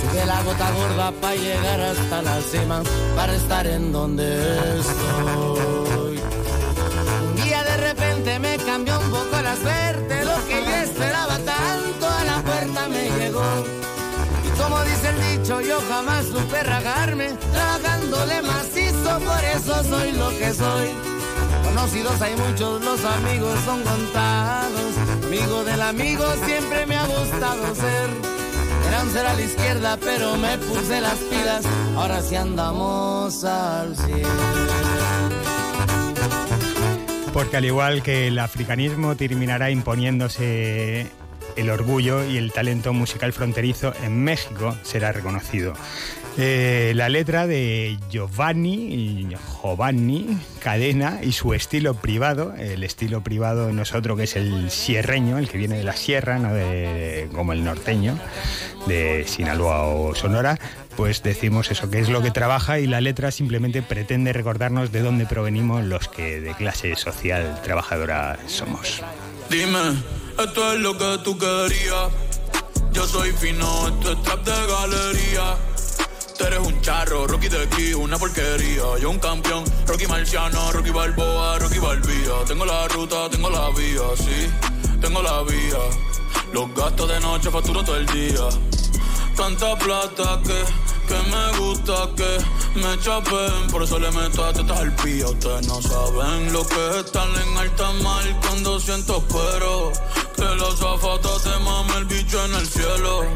Sube 0.01 0.27
la 0.27 0.43
gota 0.43 0.71
gorda 0.73 1.13
para 1.21 1.37
llegar 1.37 1.81
hasta 1.81 2.23
la 2.23 2.41
cima, 2.41 2.83
para 3.15 3.35
estar 3.35 3.67
en 3.67 3.93
donde 3.93 4.79
estoy. 4.79 6.21
Un 7.29 7.37
día 7.37 7.63
de 7.63 7.77
repente 7.77 8.39
me 8.41 8.57
cambió 8.59 8.99
un 8.99 9.11
poco 9.11 9.41
la 9.41 9.55
suerte, 9.57 10.25
lo 10.25 10.47
que 10.47 10.65
yo 10.65 10.75
esperaba 10.77 11.39
tanto 11.39 12.09
a 12.09 12.25
la 12.25 12.43
puerta 12.43 12.89
me 12.89 13.11
llegó. 13.11 13.65
Y 14.47 14.61
como 14.61 14.83
dice 14.83 15.09
el 15.11 15.39
dicho, 15.39 15.61
yo 15.61 15.81
jamás 15.89 16.27
supe 16.27 16.63
rajarme, 16.63 17.35
tragándole 17.53 18.43
macizo, 18.43 19.19
por 19.21 19.45
eso 19.45 19.85
soy 19.85 20.13
lo 20.13 20.31
que 20.31 20.53
soy. 20.55 21.20
Conocidos 21.65 22.21
hay 22.21 22.35
muchos, 22.37 22.85
los 22.85 23.05
amigos 23.05 23.59
son 23.65 23.83
contados. 23.83 24.95
Amigo 25.25 25.65
del 25.65 25.81
amigo 25.81 26.25
siempre 26.45 26.87
me 26.87 26.97
ha 26.97 27.07
gustado 27.07 27.75
ser. 27.75 28.11
Era 28.89 29.03
un 29.03 29.11
ser 29.11 29.27
a 29.27 29.35
la 29.35 29.43
izquierda, 29.43 29.99
pero 29.99 30.37
me 30.37 30.59
puse 30.59 31.01
las 31.01 31.19
pilas. 31.19 31.65
Ahora 31.97 32.21
sí 32.23 32.37
andamos 32.37 33.45
al 33.45 33.97
cielo. 33.97 34.29
Porque 37.33 37.57
al 37.57 37.65
igual 37.65 38.03
que 38.03 38.27
el 38.27 38.39
africanismo 38.39 39.17
terminará 39.17 39.71
imponiéndose 39.71 41.07
el 41.57 41.71
orgullo 41.71 42.25
y 42.25 42.37
el 42.37 42.53
talento 42.53 42.93
musical 42.93 43.33
fronterizo 43.33 43.93
en 44.03 44.23
México 44.23 44.77
será 44.83 45.13
reconocido. 45.13 45.75
Eh, 46.39 46.93
la 46.95 47.09
letra 47.09 47.47
de 47.47 47.99
Giovanni, 48.09 49.29
Giovanni 49.63 50.39
Cadena 50.61 51.21
y 51.23 51.33
su 51.33 51.55
estilo 51.55 51.95
privado, 51.95 52.55
el 52.57 52.85
estilo 52.85 53.21
privado 53.23 53.73
no 53.73 53.83
es 53.83 53.95
otro 53.95 54.17
que 54.17 54.25
es 54.25 54.37
el 54.37 54.71
sierreño, 54.71 55.39
el 55.39 55.49
que 55.49 55.59
viene 55.59 55.77
de 55.77 55.85
la 55.85 55.97
sierra, 55.97 56.39
no 56.39 56.55
de, 56.55 57.29
como 57.35 57.53
el 57.53 57.65
norteño, 57.65 58.19
de 58.87 59.25
Sinaloa 59.27 59.89
o 59.89 60.15
Sonora, 60.15 60.59
pues 60.97 61.23
decimos 61.23 61.71
eso, 61.71 61.91
que 61.91 61.99
es 61.99 62.09
lo 62.09 62.23
que 62.23 62.31
trabaja 62.31 62.79
y 62.79 62.87
la 62.87 63.01
letra 63.01 63.31
simplemente 63.31 63.83
pretende 63.83 64.33
recordarnos 64.33 64.93
de 64.93 65.03
dónde 65.03 65.27
provenimos 65.27 65.85
los 65.85 66.09
que 66.09 66.41
de 66.41 66.55
clase 66.55 66.95
social 66.95 67.61
trabajadora 67.63 68.39
somos. 68.47 69.03
Dime, 69.51 70.03
esto 70.39 70.73
es 70.73 70.81
lo 70.81 70.97
que 70.97 71.19
tú 71.25 71.37
querías. 71.37 72.09
Yo 72.93 73.07
soy 73.07 73.33
fino, 73.33 73.89
esto 73.89 74.13
es 74.13 74.45
de 74.45 74.67
galería. 74.67 75.70
Tú 76.41 76.47
eres 76.47 76.61
un 76.61 76.81
charro, 76.81 77.27
Rocky 77.27 77.49
de 77.51 77.65
aquí, 77.65 77.93
una 77.93 78.19
porquería. 78.19 78.83
Yo 78.99 79.11
un 79.11 79.19
campeón, 79.19 79.63
Rocky 79.87 80.07
Marciano, 80.07 80.73
Rocky 80.73 80.89
Balboa, 80.89 81.59
Rocky 81.59 81.79
Balbía. 81.79 82.33
Tengo 82.47 82.65
la 82.65 82.89
ruta, 82.89 83.29
tengo 83.29 83.51
la 83.51 83.69
vía, 83.69 84.01
sí, 84.17 84.49
tengo 85.03 85.21
la 85.21 85.43
vía. 85.43 85.79
Los 86.55 86.75
gastos 86.75 87.09
de 87.11 87.21
noche 87.21 87.51
facturo 87.51 87.85
todo 87.85 87.99
el 87.99 88.07
día. 88.07 88.49
Tanta 89.37 89.77
plata 89.77 90.41
que, 90.43 90.65
que 91.09 91.21
me 91.29 91.59
gusta 91.59 92.09
que 92.17 92.81
me 92.81 92.99
chapen. 93.01 93.71
Por 93.71 93.83
eso 93.83 93.99
le 93.99 94.11
meto 94.11 94.43
a 94.43 94.51
tetas 94.55 94.81
al. 94.81 94.89
Ustedes 94.89 95.67
no 95.67 95.83
saben 95.83 96.53
lo 96.55 96.67
que 96.67 96.89
es 96.89 96.97
estar 97.05 97.29
en 97.29 97.59
alta 97.59 97.93
mar 98.03 98.41
con 98.49 98.63
200 98.63 99.25
pero 99.29 99.93
Que 100.37 100.55
los 100.57 100.79
zafatas 100.79 101.43
te 101.43 101.59
mame 101.63 101.99
el 101.99 102.05
bicho 102.07 102.43
en 102.47 102.55
el 102.55 102.67
cielo. 102.67 103.27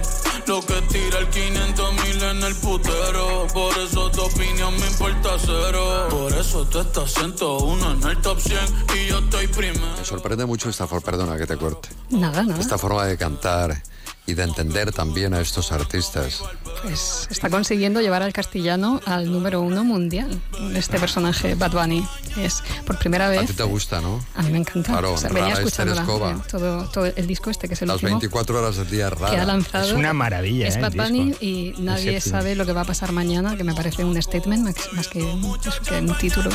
Lo 0.46 0.60
que 0.60 0.74
tira 0.82 1.18
el 1.20 1.28
500 1.28 1.92
mil 2.04 2.22
en 2.22 2.42
el 2.42 2.54
putero. 2.56 3.46
Por 3.52 3.76
eso 3.78 4.10
tu 4.10 4.20
opinión 4.22 4.78
me 4.78 4.86
importa 4.86 5.30
cero. 5.40 6.06
Por 6.10 6.32
eso 6.34 6.66
tú 6.66 6.80
estás 6.80 7.14
101 7.14 7.92
en 7.92 8.02
el 8.08 8.20
top 8.20 8.38
100 8.38 8.58
y 8.96 9.06
yo 9.08 9.18
estoy 9.20 9.46
primero. 9.48 9.96
Me 9.98 10.04
sorprende 10.04 10.44
mucho 10.44 10.68
esta 10.68 10.86
forma, 10.86 11.04
perdona 11.04 11.38
que 11.38 11.46
te 11.46 11.56
corte, 11.56 11.88
Nada, 12.10 12.42
nada. 12.42 12.60
esta 12.60 12.76
forma 12.76 13.06
de 13.06 13.16
cantar 13.16 13.82
y 14.26 14.34
de 14.34 14.42
entender 14.42 14.92
también 14.92 15.32
a 15.34 15.40
estos 15.40 15.72
artistas. 15.72 16.42
Pues 16.82 17.28
está 17.30 17.48
consiguiendo 17.50 18.00
llevar 18.00 18.22
al 18.22 18.32
castellano 18.32 19.00
al 19.06 19.30
número 19.32 19.60
uno 19.62 19.84
mundial. 19.84 20.40
Este 20.74 20.98
personaje, 20.98 21.54
Bad 21.54 21.72
Bunny, 21.72 22.06
es 22.36 22.62
por 22.86 22.98
primera 22.98 23.26
A 23.26 23.30
vez. 23.30 23.46
ti 23.46 23.52
te 23.54 23.62
gusta, 23.62 24.00
¿no? 24.00 24.24
A 24.34 24.42
mí 24.42 24.50
me 24.52 24.58
encanta. 24.58 24.92
Claro, 24.92 25.14
O 25.14 25.16
sea, 25.18 25.30
venía 25.30 25.54
escuchándola, 25.54 26.04
todo, 26.50 26.84
todo 26.90 27.06
el 27.06 27.26
disco 27.26 27.50
este 27.50 27.68
que 27.68 27.74
es 27.74 27.82
el 27.82 27.88
Las 27.88 27.96
último. 27.96 28.12
24 28.18 28.58
horas 28.58 28.76
del 28.76 28.90
día 28.90 29.08
rara. 29.10 29.30
que 29.30 29.38
ha 29.40 29.44
lanzado. 29.44 29.86
Es 29.86 29.92
una 29.92 30.12
maravilla, 30.12 30.66
Es 30.68 30.76
¿eh, 30.76 30.80
Bad 30.80 30.92
Bunny 30.94 31.34
y 31.40 31.74
nadie 31.78 32.20
sabe 32.20 32.54
lo 32.54 32.66
que 32.66 32.72
va 32.72 32.82
a 32.82 32.84
pasar 32.84 33.12
mañana, 33.12 33.56
que 33.56 33.64
me 33.64 33.74
parece 33.74 34.04
un 34.04 34.20
statement 34.20 34.64
más, 34.64 34.74
más 34.92 35.08
que, 35.08 35.20
eso, 35.20 35.82
que 35.88 35.94
un 36.00 36.16
título. 36.18 36.50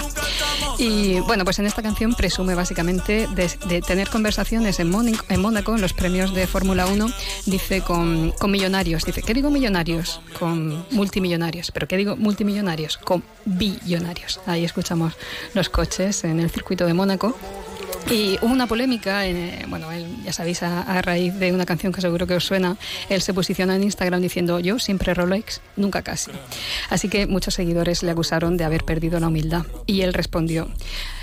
Y 0.78 1.20
bueno, 1.22 1.44
pues 1.44 1.60
en 1.60 1.66
esta 1.66 1.82
canción 1.82 2.14
presume 2.14 2.56
básicamente 2.56 3.28
de, 3.36 3.52
de 3.68 3.82
tener 3.82 4.10
conversaciones 4.10 4.80
en, 4.80 4.92
Mónico- 4.92 5.26
en 5.30 5.42
Mónaco, 5.42 5.76
en 5.76 5.82
los 5.82 5.94
premios 5.94 6.34
de 6.34 6.48
Fórmula 6.48 6.86
1, 6.88 7.08
dice 7.46 7.82
con, 7.82 8.32
con 8.32 8.52
millonarios. 8.52 9.04
Dice, 9.06 9.22
¿qué 9.22 9.34
digo 9.34 9.50
millonarios? 9.50 10.09
Con 10.38 10.86
multimillonarios. 10.92 11.72
¿Pero 11.72 11.88
qué 11.88 11.98
digo 11.98 12.16
multimillonarios? 12.16 12.98
Con 12.98 13.24
billonarios. 13.46 14.40
Ahí 14.46 14.66
escuchamos 14.66 15.14
los 15.54 15.70
coches 15.70 16.24
en 16.24 16.40
el 16.40 16.50
circuito 16.50 16.86
de 16.86 16.94
Mónaco. 16.94 17.38
Y 18.10 18.38
hubo 18.42 18.52
una 18.52 18.66
polémica, 18.66 19.28
eh, 19.28 19.66
bueno, 19.68 19.88
ya 20.24 20.34
sabéis, 20.34 20.64
a, 20.64 20.82
a 20.82 21.02
raíz 21.02 21.36
de 21.36 21.52
una 21.52 21.66
canción 21.66 21.92
que 21.92 22.02
seguro 22.02 22.26
que 22.26 22.34
os 22.34 22.44
suena, 22.44 22.78
él 23.10 23.22
se 23.22 23.34
posiciona 23.34 23.76
en 23.76 23.84
Instagram 23.84 24.22
diciendo 24.22 24.60
yo 24.60 24.80
siempre 24.80 25.14
Rolex, 25.14 25.62
nunca 25.76 26.02
casi. 26.02 26.32
Así 26.90 27.10
que 27.10 27.28
muchos 27.28 27.54
seguidores 27.54 28.02
le 28.02 28.12
acusaron 28.12 28.58
de 28.58 28.64
haber 28.64 28.84
perdido 28.84 29.20
la 29.20 29.28
humildad. 29.28 29.66
Y 29.86 30.02
él 30.02 30.14
respondió, 30.14 30.70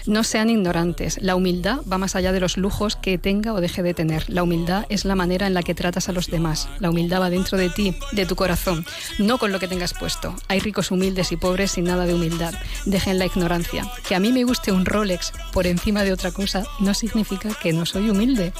no 0.06 0.24
sean 0.24 0.50
ignorantes, 0.50 1.18
la 1.20 1.34
humildad 1.34 1.80
va 1.90 1.98
más 1.98 2.16
allá 2.16 2.32
de 2.32 2.40
los 2.40 2.56
lujos 2.56 2.96
que 2.96 3.18
tenga 3.18 3.52
o 3.52 3.60
deje 3.60 3.82
de 3.82 3.94
tener. 3.94 4.28
La 4.28 4.42
humildad 4.42 4.86
es 4.88 5.04
la 5.04 5.14
manera 5.14 5.46
en 5.46 5.54
la 5.54 5.62
que 5.62 5.74
tratas 5.74 6.08
a 6.08 6.12
los 6.12 6.28
demás. 6.28 6.68
La 6.78 6.90
humildad 6.90 7.20
va 7.20 7.30
dentro 7.30 7.58
de 7.58 7.70
ti, 7.70 7.96
de 8.12 8.26
tu 8.26 8.36
corazón, 8.36 8.84
no 9.18 9.38
con 9.38 9.52
lo 9.52 9.58
que 9.58 9.68
tengas 9.68 9.94
puesto. 9.94 10.34
Hay 10.48 10.60
ricos 10.60 10.90
humildes 10.90 11.32
y 11.32 11.36
pobres 11.36 11.72
sin 11.72 11.84
nada 11.84 12.06
de 12.06 12.14
humildad. 12.14 12.54
Dejen 12.84 13.18
la 13.18 13.26
ignorancia. 13.26 13.90
Que 14.06 14.14
a 14.14 14.20
mí 14.20 14.32
me 14.32 14.44
guste 14.44 14.72
un 14.72 14.86
Rolex 14.86 15.32
por 15.52 15.66
encima 15.66 16.04
de 16.04 16.12
otra 16.12 16.30
cosa 16.30 16.64
no 16.80 16.94
significa 16.94 17.50
que 17.60 17.72
no 17.72 17.86
soy 17.86 18.10
humilde. 18.10 18.52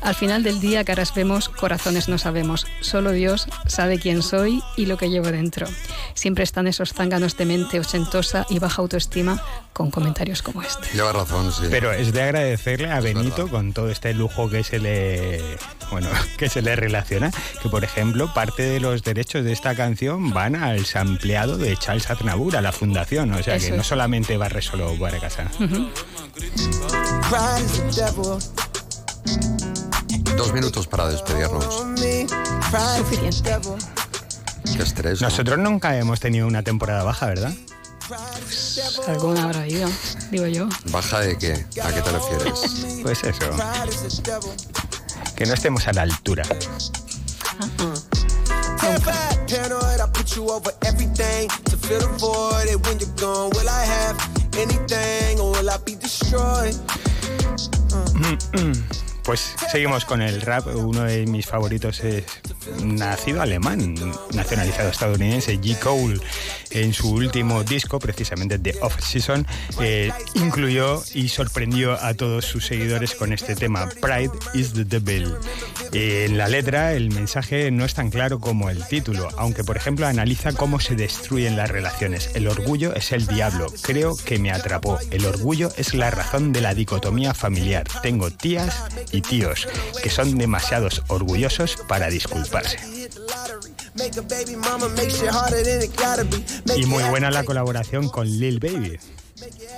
Al 0.00 0.14
final 0.14 0.42
del 0.42 0.60
día, 0.60 0.84
caras 0.84 1.14
vemos, 1.14 1.48
corazones 1.48 2.08
no 2.08 2.18
sabemos. 2.18 2.66
Solo 2.80 3.12
Dios 3.12 3.46
sabe 3.66 3.98
quién 3.98 4.22
soy 4.22 4.62
y 4.76 4.86
lo 4.86 4.96
que 4.96 5.10
llevo 5.10 5.30
dentro. 5.30 5.66
Siempre 6.14 6.44
están 6.44 6.66
esos 6.66 6.92
zánganos 6.92 7.36
de 7.36 7.46
mente 7.46 7.78
ochentosa 7.80 8.46
y 8.50 8.58
baja 8.58 8.82
autoestima 8.82 9.42
con 9.72 9.90
comentarios 9.90 10.42
como 10.42 10.62
este. 10.62 10.88
Lleva 10.92 11.12
razón, 11.12 11.52
sí. 11.52 11.64
Pero 11.70 11.92
es 11.92 12.12
de 12.12 12.22
agradecerle 12.22 12.90
a 12.90 13.00
Benito 13.00 13.48
con 13.48 13.72
todo 13.72 13.90
este 13.90 14.12
lujo 14.14 14.50
que 14.50 14.64
se 14.64 14.78
le 14.78 15.40
bueno, 15.90 16.08
que 16.38 16.48
se 16.48 16.62
le 16.62 16.76
relaciona, 16.76 17.30
que 17.62 17.68
por 17.68 17.84
ejemplo, 17.84 18.32
parte 18.32 18.62
de 18.62 18.80
los 18.80 19.02
derechos 19.02 19.44
de 19.44 19.52
esta 19.52 19.74
canción 19.74 20.30
van 20.30 20.54
al 20.54 20.86
sampleado 20.86 21.58
de 21.58 21.76
Charles 21.76 22.10
Aznavour, 22.10 22.56
a 22.56 22.62
la 22.62 22.72
fundación, 22.72 23.32
o 23.32 23.42
sea 23.42 23.56
Eso 23.56 23.66
que 23.66 23.76
no 23.76 23.84
solamente 23.84 24.36
barre 24.36 24.62
solo 24.62 24.94
para 24.98 25.18
casa. 25.18 25.50
Dos 30.36 30.52
minutos 30.52 30.86
para 30.86 31.08
despedirnos. 31.08 31.84
Suficiente. 32.96 33.56
Qué 34.76 34.82
estrés. 34.82 35.20
¿no? 35.20 35.28
Nosotros 35.28 35.58
nunca 35.58 35.96
hemos 35.96 36.20
tenido 36.20 36.46
una 36.46 36.62
temporada 36.62 37.02
baja, 37.02 37.26
¿verdad? 37.26 37.52
Alguna 39.06 39.44
habrá 39.44 39.60
habido, 39.60 39.88
digo 40.30 40.46
yo. 40.46 40.68
¿Baja 40.90 41.20
de 41.20 41.38
qué? 41.38 41.52
¿A 41.82 41.92
qué 41.92 42.02
te 42.02 42.10
refieres? 42.10 42.60
Pues 43.02 43.22
eso. 43.22 43.50
Que 45.36 45.46
no 45.46 45.54
estemos 45.54 45.86
a 45.86 45.92
la 45.92 46.02
altura. 46.02 46.44
Paranoid, 49.50 50.00
I 50.00 50.06
put 50.12 50.36
you 50.36 50.50
over 50.50 50.72
everything 50.82 51.48
to 51.64 51.76
fill 51.76 52.00
the 52.00 52.06
void. 52.18 52.68
And 52.68 52.84
when 52.86 52.98
you're 52.98 53.10
gone, 53.16 53.50
will 53.50 53.68
I 53.68 53.84
have 53.84 54.16
anything 54.56 55.40
or 55.40 55.52
will 55.52 55.68
I 55.68 55.78
be 55.84 55.96
destroyed? 55.96 56.74
Pues 59.24 59.54
seguimos 59.70 60.04
con 60.04 60.22
el 60.22 60.40
rap. 60.40 60.66
Uno 60.66 61.04
de 61.04 61.26
mis 61.26 61.46
favoritos 61.46 62.00
es 62.00 62.24
nacido 62.82 63.42
alemán, 63.42 63.94
nacionalizado 64.32 64.88
estadounidense, 64.88 65.60
G. 65.60 65.78
Cole, 65.78 66.20
en 66.70 66.92
su 66.92 67.10
último 67.12 67.64
disco, 67.64 67.98
precisamente 67.98 68.58
The 68.58 68.76
Off 68.80 69.00
Season, 69.00 69.46
eh, 69.80 70.10
incluyó 70.34 71.02
y 71.14 71.28
sorprendió 71.28 71.92
a 72.02 72.14
todos 72.14 72.44
sus 72.44 72.66
seguidores 72.66 73.14
con 73.14 73.32
este 73.32 73.54
tema, 73.54 73.88
Pride 74.00 74.30
is 74.54 74.72
the 74.72 74.84
Devil. 74.84 75.34
Eh, 75.92 76.26
en 76.28 76.38
la 76.38 76.48
letra, 76.48 76.92
el 76.92 77.10
mensaje 77.10 77.70
no 77.70 77.84
es 77.84 77.94
tan 77.94 78.10
claro 78.10 78.38
como 78.38 78.70
el 78.70 78.86
título, 78.86 79.28
aunque, 79.36 79.64
por 79.64 79.76
ejemplo, 79.76 80.06
analiza 80.06 80.52
cómo 80.52 80.80
se 80.80 80.94
destruyen 80.94 81.56
las 81.56 81.70
relaciones. 81.70 82.30
El 82.34 82.46
orgullo 82.46 82.94
es 82.94 83.12
el 83.12 83.26
diablo. 83.26 83.66
Creo 83.82 84.16
que 84.16 84.38
me 84.38 84.52
atrapó. 84.52 84.98
El 85.10 85.26
orgullo 85.26 85.72
es 85.76 85.94
la 85.94 86.10
razón 86.10 86.52
de 86.52 86.60
la 86.60 86.74
dicotomía 86.74 87.34
familiar. 87.34 87.86
Tengo 88.02 88.30
tías 88.30 88.84
y 89.10 89.20
tíos 89.20 89.66
que 90.02 90.10
son 90.10 90.38
demasiados 90.38 91.02
orgullosos 91.08 91.76
para 91.88 92.08
disculparse. 92.08 92.78
Y 96.76 96.86
muy 96.86 97.02
buena 97.04 97.30
la 97.30 97.44
colaboración 97.44 98.08
con 98.08 98.26
Lil 98.26 98.60
Baby, 98.60 98.98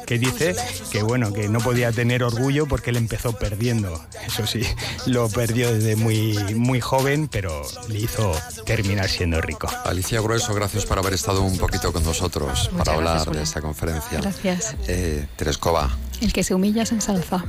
que 0.07 0.19
dice 0.19 0.55
que 0.91 1.03
bueno, 1.03 1.33
que 1.33 1.49
no 1.49 1.61
podía 1.61 1.93
tener 1.93 2.23
orgullo 2.23 2.67
porque 2.67 2.91
él 2.91 2.97
empezó 2.97 3.33
perdiendo. 3.33 4.05
Eso 4.27 4.47
sí, 4.47 4.63
lo 5.07 5.29
perdió 5.29 5.73
desde 5.73 5.97
muy, 5.97 6.37
muy 6.55 6.81
joven, 6.81 7.29
pero 7.29 7.63
le 7.89 8.01
hizo 8.01 8.33
terminar 8.67 9.09
siendo 9.09 9.41
rico. 9.41 9.69
Alicia 9.85 10.21
Grueso, 10.21 10.53
gracias 10.55 10.85
por 10.85 10.99
haber 10.99 11.15
estado 11.15 11.43
un 11.43 11.57
poquito 11.59 11.93
con 11.93 12.05
nosotros 12.05 12.69
Muchas 12.73 12.85
para 12.85 12.99
hablar 12.99 13.15
gracias, 13.17 13.37
de 13.37 13.43
esta 13.43 13.61
conferencia. 13.61 14.21
Gracias. 14.21 14.75
Eh, 14.89 15.27
Terescova, 15.37 15.97
El 16.21 16.33
que 16.33 16.45
se 16.45 16.55
humilla 16.55 16.85
se 16.87 16.97
ensalza. 16.97 17.45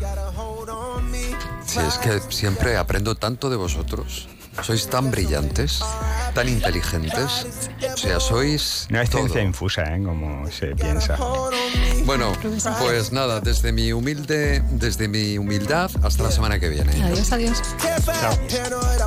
si 1.65 1.79
es 1.79 1.97
que 1.97 2.21
siempre 2.31 2.77
aprendo 2.77 3.15
tanto 3.15 3.49
de 3.49 3.57
vosotros. 3.57 4.27
Sois 4.61 4.87
tan 4.87 5.11
brillantes, 5.11 5.81
tan 6.33 6.47
inteligentes. 6.47 7.47
O 7.93 7.97
sea, 7.97 8.19
sois. 8.19 8.87
No 8.89 9.01
es 9.01 9.09
todo. 9.09 9.21
ciencia 9.21 9.41
infusa, 9.41 9.83
¿eh? 9.95 10.01
como 10.03 10.49
se 10.51 10.75
piensa. 10.75 11.17
Bueno, 12.05 12.33
pues 12.79 13.11
nada, 13.11 13.39
desde 13.39 13.71
mi 13.71 13.91
humilde, 13.91 14.61
desde 14.71 15.07
mi 15.07 15.37
humildad 15.37 15.89
hasta 16.03 16.23
la 16.23 16.31
semana 16.31 16.59
que 16.59 16.69
viene. 16.69 16.91
Adiós, 17.03 17.31
adiós. 17.31 17.61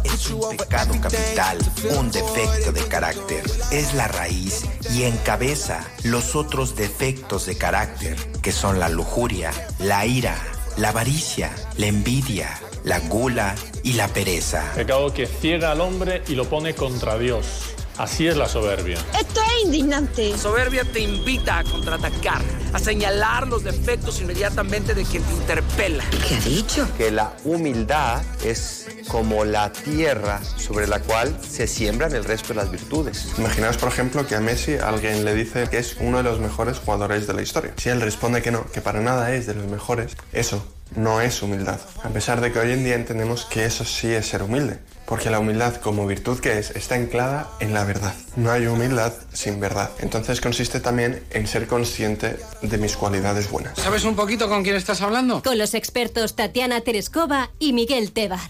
Es 0.05 0.31
un 0.31 0.57
pecado 0.57 1.01
capital, 1.01 1.59
un 1.97 2.11
defecto 2.11 2.73
de 2.73 2.83
carácter. 2.89 3.43
Es 3.71 3.95
la 3.95 4.09
raíz 4.09 4.65
y 4.93 5.05
encabeza 5.05 5.85
los 6.05 6.35
otros 6.35 6.77
defectos 6.77 7.47
de 7.47 7.57
carácter, 7.57 8.17
que 8.43 8.53
son 8.53 8.79
la 8.79 8.89
lujuria, 8.89 9.51
la 9.79 10.07
ira, 10.07 10.37
la 10.77 10.91
avaricia, 10.91 11.55
la 11.79 11.87
envidia, 11.87 12.61
la 12.85 12.99
gula 13.01 13.55
y 13.83 13.95
la 13.95 14.09
pereza. 14.09 14.73
Pecado 14.75 15.13
que 15.13 15.27
ciega 15.27 15.73
al 15.73 15.81
hombre 15.81 16.23
y 16.29 16.35
lo 16.35 16.45
pone 16.45 16.75
contra 16.75 17.19
Dios. 17.19 17.76
Así 17.99 18.27
es 18.27 18.37
la 18.37 18.49
soberbia. 18.49 18.99
Esto 19.19 19.41
es 19.41 19.65
indignante. 19.65 20.37
Soberbia 20.37 20.85
te 20.85 21.01
invita 21.01 21.59
a 21.59 21.65
contraatacar, 21.65 22.43
a 22.75 22.79
señalar 22.79 23.49
los 23.49 23.65
defectos 23.65 24.21
inmediatamente 24.21 24.95
de 24.95 25.05
quien 25.05 25.23
te 25.23 25.33
interpela. 25.33 26.05
¿Qué 26.29 26.35
ha 26.35 26.41
dicho? 26.41 26.87
que 26.99 27.11
la 27.11 27.33
humildad 27.45 28.23
es 28.45 28.87
como 29.09 29.45
la 29.45 29.73
tierra 29.73 30.41
sobre 30.59 30.87
la 30.87 31.01
cual 31.01 31.37
se 31.43 31.67
siembran 31.67 32.15
el 32.15 32.25
resto 32.25 32.49
de 32.49 32.55
las 32.57 32.71
virtudes. 32.71 33.33
Imaginaos, 33.39 33.77
por 33.79 33.89
ejemplo, 33.89 34.27
que 34.27 34.35
a 34.35 34.41
Messi 34.41 34.75
alguien 34.75 35.25
le 35.25 35.35
dice 35.35 35.69
que 35.71 35.79
es 35.79 35.97
uno 36.01 36.19
de 36.19 36.23
los 36.23 36.39
mejores 36.39 36.79
jugadores 36.79 37.27
de 37.27 37.35
la 37.35 37.43
historia. 37.43 37.73
Si 37.77 37.89
él 37.89 38.01
responde 38.01 38.43
que 38.43 38.51
no, 38.51 38.67
que 38.71 38.81
para 38.81 39.01
nada 39.01 39.35
es 39.35 39.47
de 39.47 39.55
los 39.55 39.67
mejores, 39.67 40.17
eso 40.33 40.65
no 40.95 41.21
es 41.21 41.43
humildad. 41.43 41.81
A 42.03 42.09
pesar 42.11 42.41
de 42.41 42.53
que 42.53 42.59
hoy 42.59 42.73
en 42.73 42.85
día 42.85 42.95
entendemos 42.95 43.45
que 43.47 43.65
eso 43.65 43.85
sí 43.85 44.13
es 44.13 44.27
ser 44.27 44.43
humilde. 44.43 44.79
Porque 45.07 45.31
la 45.31 45.39
humildad 45.39 45.77
como 45.77 46.07
virtud 46.07 46.39
que 46.41 46.59
es 46.59 46.71
está 46.71 46.97
anclada 46.97 47.51
en 47.61 47.73
la 47.73 47.85
verdad. 47.85 48.15
No 48.37 48.51
hay 48.51 48.67
humildad 48.67 49.13
sin 49.33 49.61
verdad. 49.61 49.91
Entonces 50.01 50.41
consiste 50.41 50.81
también 50.81 51.23
en 51.31 51.47
ser 51.47 51.67
consciente 51.67 52.39
de 52.63 52.79
mis 52.79 52.97
cualidades 52.97 53.51
buenas. 53.51 53.79
¿Sabes 53.79 54.05
un 54.05 54.17
poquito 54.17 54.49
con 54.49 54.63
quién 54.63 54.77
estás 54.77 55.03
hablando? 55.03 55.43
Con 55.43 55.59
los 55.59 55.75
expertos 55.75 56.35
Tatiana 56.35 56.81
Tereskova 56.81 57.51
y 57.59 57.73
Miguel 57.73 58.13
Tebar. 58.13 58.41